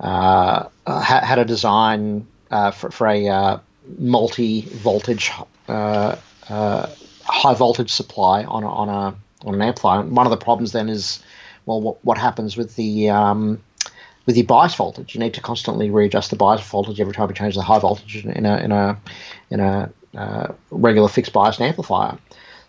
uh, 0.01 0.67
ha- 0.85 1.25
had 1.25 1.39
a 1.39 1.45
design 1.45 2.27
uh, 2.51 2.71
for, 2.71 2.91
for 2.91 3.07
a 3.07 3.29
uh, 3.29 3.59
multi-voltage, 3.99 5.31
uh, 5.69 6.17
uh, 6.49 6.89
high 7.23 7.53
voltage 7.53 7.89
supply 7.89 8.43
on 8.43 8.63
a, 8.63 8.69
on 8.69 8.89
a 8.89 9.15
on 9.43 9.53
an 9.53 9.61
amplifier. 9.61 10.01
One 10.01 10.25
of 10.25 10.31
the 10.31 10.37
problems 10.37 10.71
then 10.71 10.89
is, 10.89 11.23
well, 11.65 11.81
what, 11.81 12.03
what 12.03 12.17
happens 12.17 12.57
with 12.57 12.75
the 12.75 13.09
um, 13.09 13.61
with 14.25 14.37
your 14.37 14.45
bias 14.45 14.75
voltage? 14.75 15.13
You 15.13 15.19
need 15.19 15.33
to 15.35 15.41
constantly 15.41 15.89
readjust 15.89 16.29
the 16.29 16.35
bias 16.35 16.61
voltage 16.61 16.99
every 16.99 17.13
time 17.13 17.29
you 17.29 17.35
change 17.35 17.55
the 17.55 17.61
high 17.61 17.79
voltage 17.79 18.25
in 18.25 18.45
a 18.45 18.57
in 18.57 18.71
a 18.71 18.99
in 19.49 19.59
a 19.59 19.91
uh, 20.15 20.53
regular 20.71 21.07
fixed 21.07 21.33
bias 21.33 21.59
amplifier. 21.59 22.17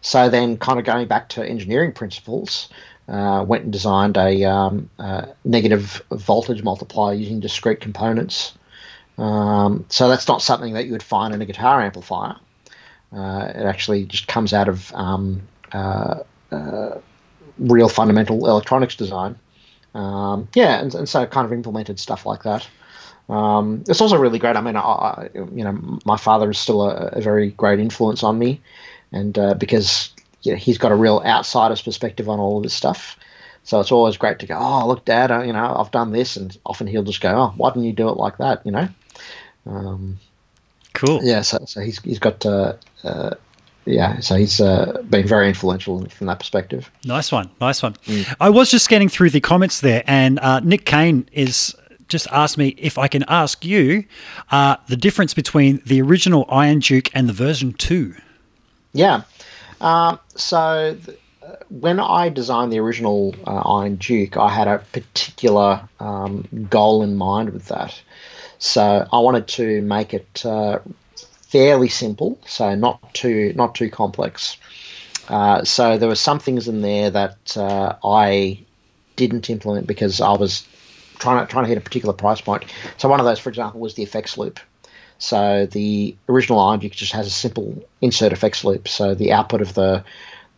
So 0.01 0.29
then, 0.29 0.59
kind 0.59 0.79
of 0.79 0.85
going 0.85 1.09
back 1.09 1.31
to 1.31 1.45
engineering 1.45 1.93
principles, 1.93 2.69
uh, 3.09 3.45
went 3.47 3.65
and 3.65 3.73
designed 3.73 4.17
a 4.17 4.45
um, 4.45 4.91
uh, 4.99 5.27
negative 5.45 6.03
voltage 6.11 6.63
multiplier 6.63 7.15
using 7.15 7.41
discrete 7.41 7.81
components. 7.81 8.53
Um, 9.17 9.85
so 9.89 10.09
that's 10.09 10.27
not 10.27 10.43
something 10.43 10.75
that 10.75 10.87
you 10.87 10.93
would 10.93 11.03
find 11.03 11.35
in 11.35 11.41
a 11.41 11.47
guitar 11.47 11.81
amplifier. 11.81 12.37
Uh, 13.13 13.53
it 13.55 13.63
actually 13.63 14.05
just 14.05 14.27
comes 14.27 14.53
out 14.53 14.69
of 14.69 14.93
um, 14.95 15.43
uh, 15.73 16.21
uh, 16.55 17.01
real 17.59 17.89
fundamental 17.89 18.47
electronics 18.49 18.97
design. 18.97 19.37
Um, 19.95 20.49
yeah, 20.55 20.81
and, 20.81 20.95
and 20.95 21.09
so 21.09 21.25
kind 21.27 21.45
of 21.45 21.53
implemented 21.53 22.01
stuff 22.01 22.27
like 22.27 22.43
that. 22.43 22.67
Um, 23.29 23.85
it's 23.89 24.01
also 24.01 24.17
really 24.17 24.39
great. 24.39 24.57
I 24.57 24.61
mean, 24.61 24.77
I, 24.77 24.81
I, 24.81 25.29
you 25.35 25.65
know, 25.65 25.99
my 26.05 26.17
father 26.17 26.51
is 26.51 26.59
still 26.59 26.83
a, 26.83 27.09
a 27.13 27.21
very 27.21 27.51
great 27.51 27.79
influence 27.81 28.23
on 28.23 28.39
me, 28.39 28.61
and 29.13 29.39
uh, 29.39 29.55
because 29.55 30.13
you 30.43 30.53
know, 30.53 30.59
he's 30.59 30.79
got 30.79 30.93
a 30.93 30.97
real 30.97 31.23
outsider's 31.25 31.83
perspective 31.83 32.29
on 32.29 32.39
all 32.39 32.59
of 32.59 32.63
this 32.63 32.75
stuff. 32.75 33.17
So 33.63 33.81
it's 33.81 33.93
always 33.93 34.19
great 34.19 34.41
to 34.41 34.47
go, 34.47 34.59
oh, 34.59 34.87
look, 34.87 35.07
Dad, 35.07 35.31
uh, 35.31 35.41
you 35.41 35.55
know, 35.55 35.75
I've 35.75 35.91
done 35.91 36.13
this, 36.13 36.37
and 36.37 36.55
often 36.67 36.87
he'll 36.87 37.03
just 37.03 37.23
go, 37.23 37.31
oh, 37.31 37.55
why 37.57 37.71
didn't 37.71 37.85
you 37.85 37.95
do 37.95 38.11
it 38.11 38.19
like 38.19 38.37
that, 38.37 38.61
you 38.67 38.73
know? 38.73 38.89
Um, 39.65 40.19
Cool. 40.93 41.21
yeah, 41.23 41.41
so, 41.41 41.65
so 41.67 41.81
he's 41.81 41.99
he's 42.03 42.19
got, 42.19 42.45
uh, 42.45 42.75
uh, 43.03 43.31
yeah, 43.87 44.21
so 44.21 44.37
he's 44.37 44.61
uh, 44.61 45.03
been 45.09 45.27
very 45.27 45.49
influential 45.49 46.07
from 46.09 46.27
that 46.29 46.39
perspective. 46.39 46.91
Nice 47.05 47.31
one. 47.31 47.51
Nice 47.61 47.83
one. 47.83 47.97
I 48.41 48.51
was 48.51 48.71
just 48.71 48.85
scanning 48.85 49.09
through 49.09 49.31
the 49.31 49.41
comments 49.41 49.81
there, 49.81 50.03
and 50.07 50.39
uh, 50.39 50.61
Nick 50.61 50.87
Kane 50.87 51.29
is 51.33 51.75
just 52.09 52.27
asked 52.31 52.59
me 52.59 52.69
if 52.79 52.99
I 52.99 53.09
can 53.09 53.25
ask 53.29 53.65
you 53.65 54.05
uh, 54.51 54.77
the 54.89 54.97
difference 54.97 55.35
between 55.35 55.83
the 55.87 56.01
original 56.03 56.47
Iron 56.49 56.79
Duke 56.79 57.11
and 57.15 57.29
the 57.29 57.33
version 57.33 57.73
2. 57.73 58.15
Yeah. 58.93 59.23
Um, 59.81 60.19
so 60.37 60.97
uh, 61.43 61.57
when 61.69 62.01
I 62.01 62.29
designed 62.29 62.73
the 62.73 62.79
original 62.79 63.35
uh, 63.47 63.57
Iron 63.57 63.97
Duke, 63.97 64.37
I 64.37 64.49
had 64.49 64.69
a 64.69 64.79
particular 64.93 65.89
um, 66.01 66.47
goal 66.71 67.03
in 67.03 67.17
mind 67.17 67.51
with 67.51 67.67
that. 67.67 68.01
So 68.59 69.07
I 69.13 69.19
wanted 69.19 69.49
to 69.49 69.83
make 69.83 70.15
it 70.15 70.47
uh, 70.47 70.79
fairly 71.55 71.89
simple, 71.89 72.37
so 72.47 72.75
not 72.75 73.15
too 73.15 73.53
not 73.55 73.77
too 73.77 73.89
complex. 73.89 74.57
Uh, 75.29 75.63
so 75.63 75.97
there 75.99 76.09
were 76.09 76.17
some 76.17 76.41
things 76.41 76.67
in 76.67 76.83
there 76.83 77.11
that 77.11 77.57
uh, 77.57 77.95
I 78.05 78.65
didn't 79.15 79.49
implement 79.49 79.87
because 79.87 80.21
I 80.21 80.33
was 80.33 80.67
trying 81.21 81.47
to 81.47 81.51
trying 81.51 81.65
to 81.65 81.69
hit 81.69 81.79
a 81.79 81.81
particular 81.81 82.13
price 82.13 82.41
point. 82.41 82.65
So 82.97 83.09
one 83.09 83.21
of 83.21 83.27
those, 83.27 83.39
for 83.39 83.51
example, 83.51 83.81
was 83.81 83.95
the 83.95 84.03
effects 84.03 84.37
loop. 84.37 84.59
So 85.19 85.67
the 85.67 86.17
original 86.29 86.77
Duke 86.77 86.91
just 86.91 87.13
has 87.13 87.29
a 87.29 87.31
simple 87.31 87.85
insert 88.01 88.33
effects 88.33 88.65
loop. 88.65 88.89
So 88.89 89.15
the 89.15 89.33
output 89.33 89.63
of 89.63 89.75
the 89.75 90.05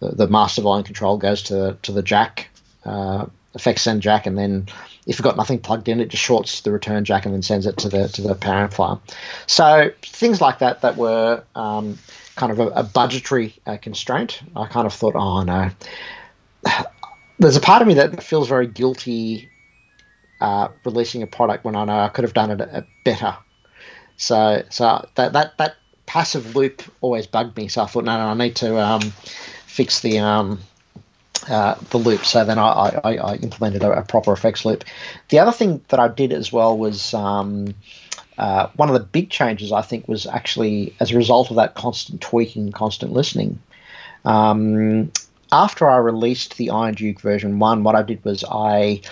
the, 0.00 0.08
the 0.12 0.28
master 0.28 0.62
volume 0.62 0.84
control 0.84 1.18
goes 1.18 1.42
to 1.44 1.76
to 1.82 1.92
the 1.92 2.02
jack 2.02 2.48
uh, 2.86 3.26
effects 3.54 3.82
send 3.82 4.00
jack, 4.00 4.24
and 4.24 4.38
then 4.38 4.68
if 5.06 5.18
you've 5.18 5.24
got 5.24 5.36
nothing 5.36 5.60
plugged 5.60 5.88
in, 5.88 6.00
it 6.00 6.08
just 6.08 6.22
shorts 6.22 6.60
the 6.60 6.72
return 6.72 7.04
jack 7.04 7.24
and 7.24 7.34
then 7.34 7.42
sends 7.42 7.66
it 7.66 7.76
to 7.78 7.88
the 7.88 8.08
to 8.08 8.22
the 8.22 8.34
power 8.34 8.62
amplifier. 8.62 8.98
So 9.46 9.92
things 10.02 10.40
like 10.40 10.58
that 10.58 10.82
that 10.82 10.96
were 10.96 11.44
um, 11.54 11.98
kind 12.34 12.52
of 12.52 12.58
a, 12.58 12.66
a 12.68 12.82
budgetary 12.82 13.54
uh, 13.66 13.76
constraint. 13.76 14.42
I 14.54 14.66
kind 14.66 14.86
of 14.86 14.92
thought, 14.92 15.14
oh 15.14 15.42
no. 15.42 15.70
There's 17.38 17.56
a 17.56 17.60
part 17.60 17.82
of 17.82 17.88
me 17.88 17.94
that 17.94 18.22
feels 18.22 18.48
very 18.48 18.66
guilty 18.66 19.50
uh, 20.40 20.68
releasing 20.84 21.22
a 21.22 21.26
product 21.26 21.64
when 21.64 21.76
I 21.76 21.84
know 21.84 21.98
I 21.98 22.08
could 22.08 22.24
have 22.24 22.34
done 22.34 22.50
it 22.50 22.60
a, 22.60 22.78
a 22.78 22.86
better. 23.04 23.36
So 24.16 24.64
so 24.70 25.06
that 25.14 25.34
that 25.34 25.58
that 25.58 25.76
passive 26.06 26.56
loop 26.56 26.82
always 27.00 27.26
bugged 27.26 27.56
me. 27.56 27.68
So 27.68 27.82
I 27.82 27.86
thought, 27.86 28.04
no, 28.04 28.16
no, 28.16 28.26
I 28.28 28.34
need 28.34 28.56
to 28.56 28.80
um, 28.80 29.02
fix 29.66 30.00
the 30.00 30.18
um, 30.20 30.60
uh, 31.48 31.74
the 31.90 31.98
loop. 31.98 32.24
So 32.24 32.44
then 32.44 32.58
I, 32.58 33.00
I, 33.04 33.16
I 33.16 33.34
implemented 33.36 33.82
a, 33.82 33.98
a, 33.98 34.02
proper 34.02 34.32
effects 34.32 34.64
loop. 34.64 34.84
The 35.28 35.38
other 35.38 35.52
thing 35.52 35.82
that 35.88 36.00
I 36.00 36.08
did 36.08 36.32
as 36.32 36.52
well 36.52 36.76
was 36.76 37.14
um, 37.14 37.74
uh, 38.38 38.68
one 38.76 38.88
of 38.88 38.94
the 38.94 39.00
big 39.00 39.30
changes 39.30 39.72
I 39.72 39.82
think 39.82 40.08
was 40.08 40.26
actually 40.26 40.94
as 41.00 41.12
a 41.12 41.16
result 41.16 41.50
of 41.50 41.56
that 41.56 41.74
constant 41.74 42.20
tweaking, 42.20 42.72
constant 42.72 43.12
listening. 43.12 43.60
Um, 44.24 45.12
after 45.52 45.88
I 45.88 45.98
released 45.98 46.56
the 46.56 46.70
Iron 46.70 46.94
Duke 46.94 47.20
version 47.20 47.58
one, 47.58 47.84
what 47.84 47.94
I 47.94 48.02
did 48.02 48.24
was 48.24 48.44
I 48.48 49.02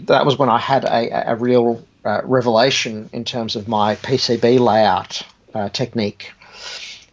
that 0.00 0.26
was 0.26 0.36
when 0.36 0.48
I 0.48 0.58
had 0.58 0.84
a, 0.84 1.32
a 1.32 1.36
real 1.36 1.84
uh, 2.04 2.20
revelation 2.24 3.08
in 3.12 3.24
terms 3.24 3.56
of 3.56 3.68
my 3.68 3.96
PCB 3.96 4.58
layout 4.58 5.22
uh, 5.54 5.68
technique. 5.70 6.32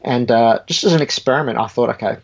And 0.01 0.29
uh, 0.31 0.59
just 0.65 0.83
as 0.83 0.93
an 0.93 1.01
experiment, 1.01 1.57
I 1.57 1.67
thought, 1.67 1.89
okay, 1.91 2.17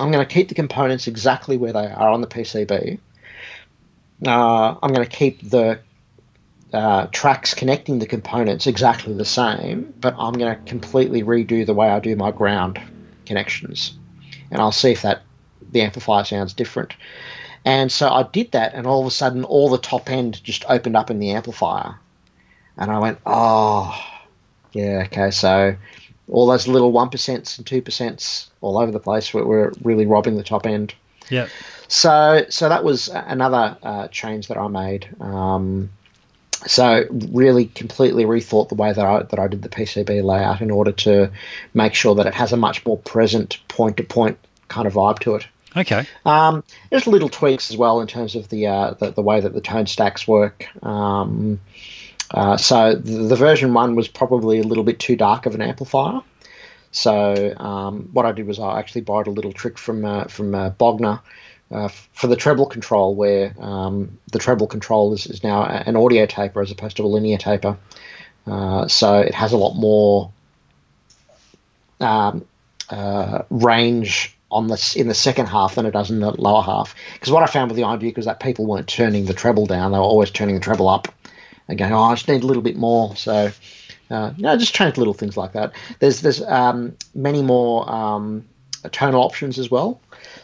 I'm 0.00 0.10
going 0.12 0.26
to 0.26 0.32
keep 0.32 0.48
the 0.48 0.54
components 0.54 1.06
exactly 1.06 1.56
where 1.56 1.72
they 1.72 1.86
are 1.86 2.08
on 2.08 2.20
the 2.20 2.26
PCB. 2.26 2.98
Uh, 4.26 4.74
I'm 4.82 4.92
going 4.92 5.06
to 5.08 5.16
keep 5.16 5.48
the 5.48 5.80
uh, 6.72 7.06
tracks 7.06 7.54
connecting 7.54 7.98
the 7.98 8.06
components 8.06 8.66
exactly 8.66 9.14
the 9.14 9.24
same, 9.24 9.94
but 10.00 10.14
I'm 10.18 10.34
going 10.34 10.54
to 10.54 10.62
completely 10.64 11.22
redo 11.22 11.64
the 11.64 11.74
way 11.74 11.88
I 11.88 12.00
do 12.00 12.14
my 12.16 12.30
ground 12.30 12.80
connections, 13.26 13.96
and 14.50 14.60
I'll 14.60 14.72
see 14.72 14.92
if 14.92 15.02
that 15.02 15.22
the 15.70 15.82
amplifier 15.82 16.24
sounds 16.24 16.52
different. 16.52 16.94
And 17.64 17.90
so 17.90 18.08
I 18.08 18.22
did 18.22 18.52
that, 18.52 18.74
and 18.74 18.86
all 18.86 19.00
of 19.00 19.06
a 19.06 19.10
sudden, 19.10 19.44
all 19.44 19.68
the 19.68 19.78
top 19.78 20.10
end 20.10 20.42
just 20.42 20.64
opened 20.68 20.96
up 20.96 21.10
in 21.10 21.18
the 21.18 21.30
amplifier, 21.30 21.98
and 22.76 22.90
I 22.90 22.98
went, 22.98 23.18
"Oh, 23.26 23.98
yeah, 24.72 25.04
okay." 25.06 25.30
So 25.30 25.76
all 26.28 26.46
those 26.46 26.68
little 26.68 26.92
one 26.92 27.10
percents 27.10 27.58
and 27.58 27.66
two 27.66 27.82
percents 27.82 28.48
all 28.60 28.78
over 28.78 28.92
the 28.92 29.00
place 29.00 29.32
were, 29.32 29.44
were 29.44 29.72
really 29.82 30.06
robbing 30.06 30.36
the 30.36 30.42
top 30.42 30.66
end. 30.66 30.94
Yeah. 31.30 31.48
So 31.88 32.44
so 32.48 32.68
that 32.68 32.84
was 32.84 33.08
another 33.08 33.76
uh, 33.82 34.08
change 34.08 34.48
that 34.48 34.58
I 34.58 34.68
made. 34.68 35.08
Um, 35.20 35.90
so 36.66 37.04
really 37.10 37.66
completely 37.66 38.24
rethought 38.24 38.68
the 38.68 38.74
way 38.74 38.92
that 38.92 39.04
I 39.04 39.22
that 39.22 39.38
I 39.38 39.46
did 39.48 39.62
the 39.62 39.68
PCB 39.68 40.22
layout 40.22 40.60
in 40.60 40.70
order 40.70 40.92
to 40.92 41.30
make 41.72 41.94
sure 41.94 42.14
that 42.16 42.26
it 42.26 42.34
has 42.34 42.52
a 42.52 42.56
much 42.56 42.84
more 42.84 42.98
present 42.98 43.58
point 43.68 43.96
to 43.98 44.02
point 44.02 44.38
kind 44.68 44.86
of 44.86 44.94
vibe 44.94 45.20
to 45.20 45.36
it. 45.36 45.46
Okay. 45.76 46.06
Um, 46.24 46.64
there's 46.90 47.06
little 47.06 47.28
tweaks 47.28 47.70
as 47.70 47.76
well 47.76 48.00
in 48.00 48.06
terms 48.06 48.34
of 48.34 48.48
the 48.48 48.66
uh, 48.66 48.94
the, 48.94 49.12
the, 49.12 49.22
way 49.22 49.40
that 49.40 49.52
the 49.52 49.60
tone 49.60 49.86
stacks 49.86 50.26
work. 50.26 50.66
Um, 50.84 51.60
uh, 52.32 52.56
so 52.56 52.94
the, 52.94 53.24
the, 53.24 53.36
version 53.36 53.72
one 53.72 53.94
was 53.94 54.08
probably 54.08 54.58
a 54.58 54.62
little 54.62 54.84
bit 54.84 54.98
too 54.98 55.16
dark 55.16 55.46
of 55.46 55.54
an 55.54 55.62
amplifier. 55.62 56.20
So 56.90 57.54
um, 57.56 58.08
what 58.12 58.26
I 58.26 58.32
did 58.32 58.46
was 58.46 58.58
I 58.58 58.78
actually 58.78 59.02
borrowed 59.02 59.26
a 59.26 59.30
little 59.30 59.52
trick 59.52 59.78
from 59.78 60.04
uh, 60.04 60.24
from 60.24 60.54
uh, 60.54 60.70
Bogner 60.70 61.20
uh, 61.70 61.88
for 61.88 62.26
the 62.26 62.36
treble 62.36 62.66
control, 62.66 63.14
where 63.14 63.54
um, 63.58 64.18
the 64.32 64.38
treble 64.38 64.66
control 64.66 65.12
is, 65.12 65.26
is 65.26 65.42
now 65.42 65.64
an 65.64 65.96
audio 65.96 66.26
taper 66.26 66.60
as 66.60 66.70
opposed 66.70 66.96
to 66.98 67.04
a 67.04 67.06
linear 67.06 67.38
taper. 67.38 67.78
Uh, 68.46 68.88
so 68.88 69.20
it 69.20 69.34
has 69.34 69.52
a 69.52 69.58
lot 69.58 69.74
more 69.74 70.30
um, 72.00 72.44
range 73.50 74.34
on 74.50 74.66
the 74.66 74.94
in 74.96 75.08
the 75.08 75.14
second 75.14 75.46
half 75.46 75.74
than 75.74 75.84
it 75.84 75.90
does 75.90 76.10
in 76.10 76.20
the 76.20 76.30
lower 76.30 76.62
half. 76.62 76.94
Because 77.14 77.30
what 77.30 77.42
I 77.42 77.46
found 77.46 77.70
with 77.70 77.76
the 77.76 77.84
Iron 77.84 78.12
was 78.16 78.24
that 78.24 78.40
people 78.40 78.66
weren't 78.66 78.88
turning 78.88 79.26
the 79.26 79.34
treble 79.34 79.66
down; 79.66 79.92
they 79.92 79.98
were 79.98 80.04
always 80.04 80.30
turning 80.30 80.54
the 80.54 80.60
treble 80.60 80.88
up 80.88 81.08
and 81.68 81.78
going, 81.78 81.92
"Oh, 81.92 82.02
I 82.02 82.14
just 82.14 82.28
need 82.28 82.42
a 82.42 82.46
little 82.46 82.62
bit 82.62 82.76
more." 82.76 83.14
So 83.16 83.52
uh, 84.10 84.32
you 84.36 84.42
know, 84.42 84.56
just 84.56 84.74
change 84.74 84.96
little 84.96 85.14
things 85.14 85.36
like 85.36 85.52
that. 85.52 85.72
There's 85.98 86.22
there's 86.22 86.42
um, 86.42 86.96
many 87.14 87.42
more 87.42 87.90
um, 87.90 88.48
tonal 88.90 89.22
options 89.22 89.58
as 89.58 89.70
well. 89.70 90.00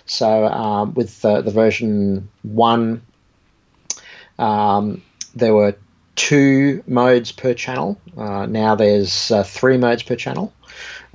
So 0.07 0.47
um, 0.47 0.95
with 0.95 1.25
uh, 1.25 1.41
the 1.41 1.51
version 1.51 2.29
one, 2.43 3.03
um, 4.39 5.03
there 5.35 5.55
were 5.55 5.77
two 6.17 6.83
modes 6.87 7.33
per 7.33 7.55
channel. 7.55 7.99
Uh, 8.17 8.47
now 8.47 8.75
there's 8.75 9.31
uh, 9.31 9.43
three 9.43 9.79
modes 9.79 10.03
per 10.03 10.17
channel. 10.17 10.53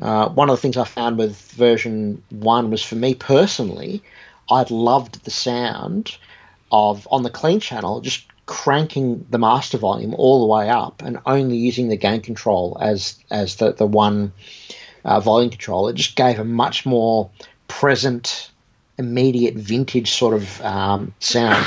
Uh, 0.02 0.30
one 0.30 0.50
of 0.50 0.56
the 0.56 0.62
things 0.62 0.78
I 0.78 0.86
found 0.86 1.18
with 1.18 1.40
version 1.52 2.24
one 2.30 2.72
was 2.72 2.84
for 2.84 2.96
me 2.96 3.14
personally, 3.14 4.02
I'd 4.50 4.72
loved 4.72 5.24
the 5.24 5.32
sound 5.32 6.18
of 6.72 7.08
on 7.12 7.24
the 7.24 7.30
clean 7.30 7.60
channel 7.60 8.00
just 8.02 8.26
cranking 8.50 9.28
the 9.30 9.38
master 9.38 9.78
volume 9.78 10.16
all 10.16 10.40
the 10.40 10.48
way 10.48 10.70
up 10.72 11.04
and 11.04 11.20
only 11.28 11.56
using 11.56 11.88
the 11.88 11.96
gain 11.96 12.20
control 12.20 12.76
as 12.82 13.16
as 13.30 13.58
the 13.58 13.74
the 13.74 13.86
one 13.86 14.34
uh, 15.06 15.20
volume 15.20 15.52
control. 15.52 15.88
It 15.88 15.94
just 15.94 16.16
gave 16.16 16.40
a 16.40 16.44
much 16.44 16.84
more 16.84 17.30
present, 17.68 18.50
immediate, 18.98 19.54
vintage 19.54 20.10
sort 20.10 20.34
of 20.34 20.62
um, 20.62 21.14
sound. 21.20 21.64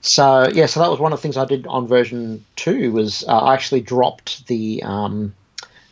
So 0.00 0.48
yeah, 0.52 0.66
so 0.66 0.80
that 0.80 0.90
was 0.90 0.98
one 0.98 1.12
of 1.12 1.18
the 1.20 1.22
things 1.22 1.36
I 1.36 1.44
did 1.44 1.64
on 1.68 1.86
version 1.86 2.44
two 2.56 2.90
was 2.90 3.22
uh, 3.28 3.38
I 3.38 3.54
actually 3.54 3.82
dropped 3.82 4.48
the, 4.48 4.82
um, 4.82 5.32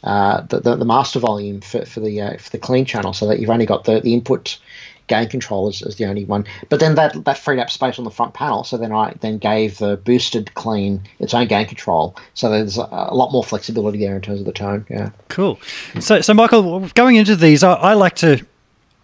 uh, 0.02 0.40
the, 0.40 0.58
the, 0.58 0.76
the 0.76 0.84
master 0.84 1.20
volume 1.20 1.60
for, 1.60 1.86
for 1.86 2.00
the 2.00 2.20
uh, 2.20 2.36
for 2.38 2.50
the 2.50 2.58
clean 2.58 2.86
channel, 2.86 3.12
so 3.12 3.28
that 3.28 3.38
you've 3.38 3.50
only 3.50 3.66
got 3.66 3.84
the, 3.84 4.00
the 4.00 4.14
input 4.14 4.58
gain 5.06 5.28
control 5.28 5.68
as 5.68 5.96
the 5.96 6.04
only 6.04 6.24
one. 6.24 6.44
But 6.68 6.80
then 6.80 6.94
that 6.94 7.24
that 7.24 7.38
freed 7.38 7.58
up 7.58 7.70
space 7.70 7.98
on 7.98 8.04
the 8.04 8.10
front 8.10 8.34
panel. 8.34 8.64
So 8.64 8.76
then 8.76 8.92
I 8.92 9.14
then 9.20 9.38
gave 9.38 9.78
the 9.78 9.96
boosted 9.96 10.54
clean 10.54 11.02
its 11.18 11.34
own 11.34 11.46
gain 11.46 11.66
control. 11.66 12.16
So 12.34 12.48
there's 12.50 12.78
a, 12.78 12.88
a 12.90 13.14
lot 13.14 13.32
more 13.32 13.44
flexibility 13.44 13.98
there 13.98 14.16
in 14.16 14.22
terms 14.22 14.40
of 14.40 14.46
the 14.46 14.52
tone. 14.52 14.86
Yeah. 14.88 15.10
Cool. 15.28 15.60
So 16.00 16.20
so 16.20 16.34
Michael, 16.34 16.88
going 16.94 17.16
into 17.16 17.36
these, 17.36 17.62
I, 17.62 17.72
I 17.72 17.94
like 17.94 18.16
to 18.16 18.44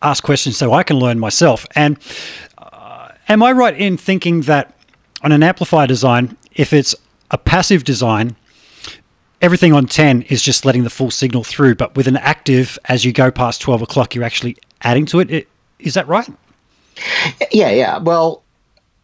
ask 0.02 0.22
questions 0.22 0.56
so 0.56 0.72
I 0.72 0.82
can 0.82 0.96
learn 0.96 1.18
myself. 1.18 1.66
And 1.74 1.98
uh, 2.58 3.08
am 3.28 3.42
I 3.42 3.52
right 3.52 3.76
in 3.76 3.96
thinking 3.96 4.42
that 4.42 4.74
on 5.22 5.32
an 5.32 5.42
amplifier 5.42 5.86
design, 5.86 6.36
if 6.52 6.72
it's 6.72 6.94
a 7.30 7.38
passive 7.38 7.84
design, 7.84 8.36
everything 9.40 9.72
on 9.72 9.86
10 9.86 10.22
is 10.22 10.42
just 10.42 10.64
letting 10.64 10.84
the 10.84 10.90
full 10.90 11.10
signal 11.10 11.44
through, 11.44 11.74
but 11.74 11.94
with 11.96 12.06
an 12.06 12.16
active, 12.16 12.78
as 12.86 13.04
you 13.04 13.12
go 13.12 13.30
past 13.30 13.60
12 13.60 13.82
o'clock, 13.82 14.14
you're 14.14 14.24
actually 14.24 14.56
adding 14.82 15.06
to 15.06 15.20
it. 15.20 15.48
Is 15.78 15.94
that 15.94 16.08
right? 16.08 16.28
Yeah, 17.52 17.70
yeah. 17.70 17.98
Well, 17.98 18.42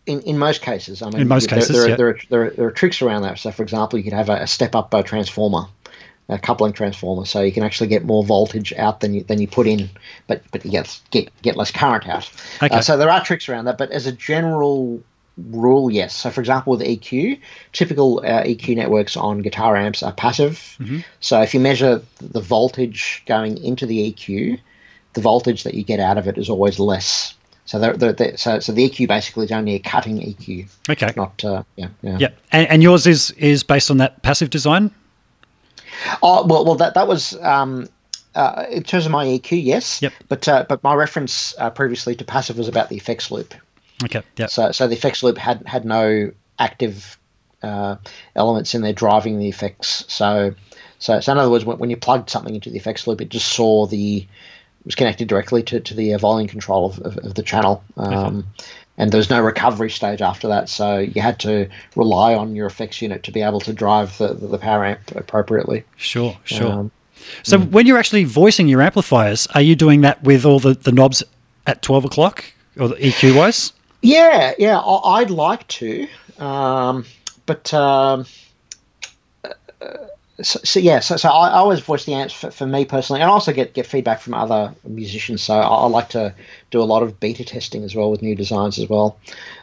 in, 0.06 0.20
in 0.22 0.38
most 0.38 0.62
cases, 0.62 1.02
I 1.02 1.10
mean, 1.10 1.22
in 1.22 1.28
most 1.28 1.48
there, 1.48 1.58
cases, 1.58 1.76
there, 1.76 1.88
yeah. 1.88 1.96
there, 1.96 2.08
are, 2.08 2.18
there, 2.28 2.42
are, 2.44 2.50
there, 2.50 2.66
are, 2.66 2.72
tricks 2.72 3.00
around 3.00 3.22
that. 3.22 3.38
So, 3.38 3.50
for 3.50 3.62
example, 3.62 3.98
you 3.98 4.04
could 4.04 4.12
have 4.12 4.28
a, 4.28 4.42
a 4.42 4.46
step 4.46 4.74
up 4.74 4.94
uh, 4.94 5.02
transformer, 5.02 5.66
a 6.28 6.38
coupling 6.38 6.72
transformer, 6.72 7.24
so 7.24 7.40
you 7.40 7.52
can 7.52 7.62
actually 7.62 7.86
get 7.86 8.04
more 8.04 8.24
voltage 8.24 8.72
out 8.74 9.00
than 9.00 9.14
you 9.14 9.22
than 9.22 9.40
you 9.40 9.48
put 9.48 9.66
in, 9.66 9.88
but 10.26 10.42
but 10.50 10.64
you 10.64 10.70
get 10.70 11.00
get, 11.10 11.30
get 11.42 11.56
less 11.56 11.70
current 11.70 12.08
out. 12.08 12.30
Okay. 12.62 12.76
Uh, 12.76 12.80
so 12.80 12.96
there 12.96 13.10
are 13.10 13.24
tricks 13.24 13.48
around 13.48 13.66
that, 13.66 13.78
but 13.78 13.90
as 13.92 14.06
a 14.06 14.12
general 14.12 15.02
rule, 15.36 15.90
yes. 15.90 16.14
So, 16.14 16.30
for 16.30 16.40
example, 16.40 16.72
with 16.72 16.86
EQ, 16.86 17.40
typical 17.72 18.20
uh, 18.20 18.42
EQ 18.42 18.76
networks 18.76 19.16
on 19.16 19.42
guitar 19.42 19.76
amps 19.76 20.02
are 20.02 20.12
passive. 20.12 20.76
Mm-hmm. 20.78 21.00
So, 21.20 21.40
if 21.40 21.54
you 21.54 21.60
measure 21.60 22.02
the 22.18 22.40
voltage 22.40 23.22
going 23.26 23.58
into 23.58 23.86
the 23.86 24.12
EQ, 24.12 24.60
the 25.14 25.20
voltage 25.20 25.64
that 25.64 25.74
you 25.74 25.82
get 25.82 26.00
out 26.00 26.18
of 26.18 26.28
it 26.28 26.38
is 26.38 26.50
always 26.50 26.78
less. 26.78 27.34
So, 27.66 27.78
they're, 27.78 27.96
they're, 27.96 28.12
they're, 28.12 28.36
so, 28.36 28.60
so 28.60 28.72
the 28.72 28.88
EQ 28.88 29.08
basically 29.08 29.46
is 29.46 29.52
only 29.52 29.74
a 29.74 29.78
cutting 29.78 30.18
EQ. 30.18 30.68
Okay. 30.90 31.12
Not 31.16 31.42
uh, 31.42 31.62
yeah, 31.76 31.88
yeah. 32.02 32.18
Yeah, 32.18 32.28
and, 32.52 32.68
and, 32.68 32.82
yours 32.82 33.06
is 33.06 33.30
is 33.32 33.62
based 33.62 33.90
on 33.90 33.96
that 33.98 34.22
passive 34.22 34.50
design. 34.50 34.90
Oh 36.22 36.44
well, 36.46 36.64
well 36.64 36.74
that 36.74 36.94
that 36.94 37.08
was 37.08 37.34
um, 37.40 37.88
uh, 38.34 38.66
in 38.70 38.82
terms 38.82 39.06
of 39.06 39.12
my 39.12 39.24
EQ, 39.24 39.62
yes. 39.62 40.02
Yep. 40.02 40.12
But 40.28 40.48
uh, 40.48 40.66
but 40.68 40.82
my 40.82 40.94
reference 40.94 41.54
uh, 41.58 41.70
previously 41.70 42.14
to 42.16 42.24
passive 42.24 42.58
was 42.58 42.68
about 42.68 42.88
the 42.88 42.96
effects 42.96 43.30
loop. 43.30 43.54
Okay. 44.02 44.22
Yeah. 44.36 44.46
So 44.46 44.72
so 44.72 44.88
the 44.88 44.96
effects 44.96 45.22
loop 45.22 45.38
had 45.38 45.66
had 45.66 45.84
no 45.84 46.32
active 46.58 47.18
uh, 47.62 47.96
elements 48.34 48.74
in 48.74 48.82
there 48.82 48.92
driving 48.92 49.38
the 49.38 49.48
effects. 49.48 50.04
So 50.08 50.54
so 50.98 51.20
so 51.20 51.32
in 51.32 51.38
other 51.38 51.50
words, 51.50 51.64
when, 51.64 51.78
when 51.78 51.90
you 51.90 51.96
plugged 51.96 52.30
something 52.30 52.54
into 52.54 52.70
the 52.70 52.76
effects 52.76 53.06
loop, 53.06 53.20
it 53.20 53.28
just 53.28 53.48
saw 53.48 53.86
the 53.86 54.26
was 54.84 54.94
connected 54.94 55.28
directly 55.28 55.62
to, 55.62 55.80
to 55.80 55.94
the 55.94 56.14
uh, 56.14 56.18
volume 56.18 56.48
control 56.48 56.86
of, 56.86 56.98
of, 57.00 57.18
of 57.18 57.34
the 57.34 57.42
channel. 57.42 57.82
Um, 57.96 58.44
And 58.96 59.10
there 59.10 59.18
was 59.18 59.28
no 59.28 59.40
recovery 59.40 59.90
stage 59.90 60.22
after 60.22 60.46
that, 60.46 60.68
so 60.68 60.98
you 60.98 61.20
had 61.20 61.40
to 61.40 61.68
rely 61.96 62.32
on 62.34 62.54
your 62.54 62.66
effects 62.66 63.02
unit 63.02 63.24
to 63.24 63.32
be 63.32 63.42
able 63.42 63.58
to 63.60 63.72
drive 63.72 64.16
the, 64.18 64.34
the, 64.34 64.56
power 64.56 64.84
amp 64.84 65.00
appropriately. 65.16 65.82
Sure. 65.96 66.36
Sure. 66.44 66.70
Um, 66.72 66.90
so 67.42 67.58
when 67.58 67.86
you're 67.86 67.98
actually 67.98 68.22
voicing 68.22 68.68
your 68.68 68.80
amplifiers, 68.82 69.48
are 69.48 69.62
you 69.62 69.74
doing 69.74 70.02
that 70.02 70.22
with 70.22 70.44
all 70.44 70.60
the, 70.60 70.74
the 70.74 70.92
knobs 70.92 71.24
at 71.66 71.82
twelve 71.82 72.04
o'clock 72.04 72.44
or 72.78 72.86
the 72.88 72.94
EQ 72.96 73.34
wise? 73.36 73.72
Yeah, 74.02 74.52
yeah, 74.58 74.78
I- 74.78 75.18
I'd 75.20 75.30
like 75.30 75.66
to, 75.68 76.06
um, 76.38 77.04
but 77.46 77.74
um, 77.74 78.26
uh, 79.44 79.50
so, 80.42 80.60
so 80.64 80.80
yeah, 80.80 81.00
so, 81.00 81.16
so 81.16 81.28
I, 81.28 81.48
I 81.48 81.58
always 81.58 81.80
voice 81.80 82.04
the 82.04 82.14
amps 82.14 82.34
for, 82.34 82.50
for 82.50 82.66
me 82.66 82.84
personally, 82.84 83.20
and 83.22 83.30
I 83.30 83.32
also 83.32 83.52
get, 83.52 83.72
get 83.74 83.86
feedback 83.86 84.20
from 84.20 84.34
other 84.34 84.74
musicians. 84.84 85.42
So 85.42 85.54
I, 85.54 85.60
I 85.62 85.86
like 85.86 86.10
to 86.10 86.34
do 86.70 86.80
a 86.80 86.84
lot 86.84 87.02
of 87.02 87.20
beta 87.20 87.44
testing 87.44 87.84
as 87.84 87.94
well 87.94 88.10
with 88.10 88.22
new 88.22 88.34
designs 88.34 88.78
as 88.78 88.88
well, 88.88 89.18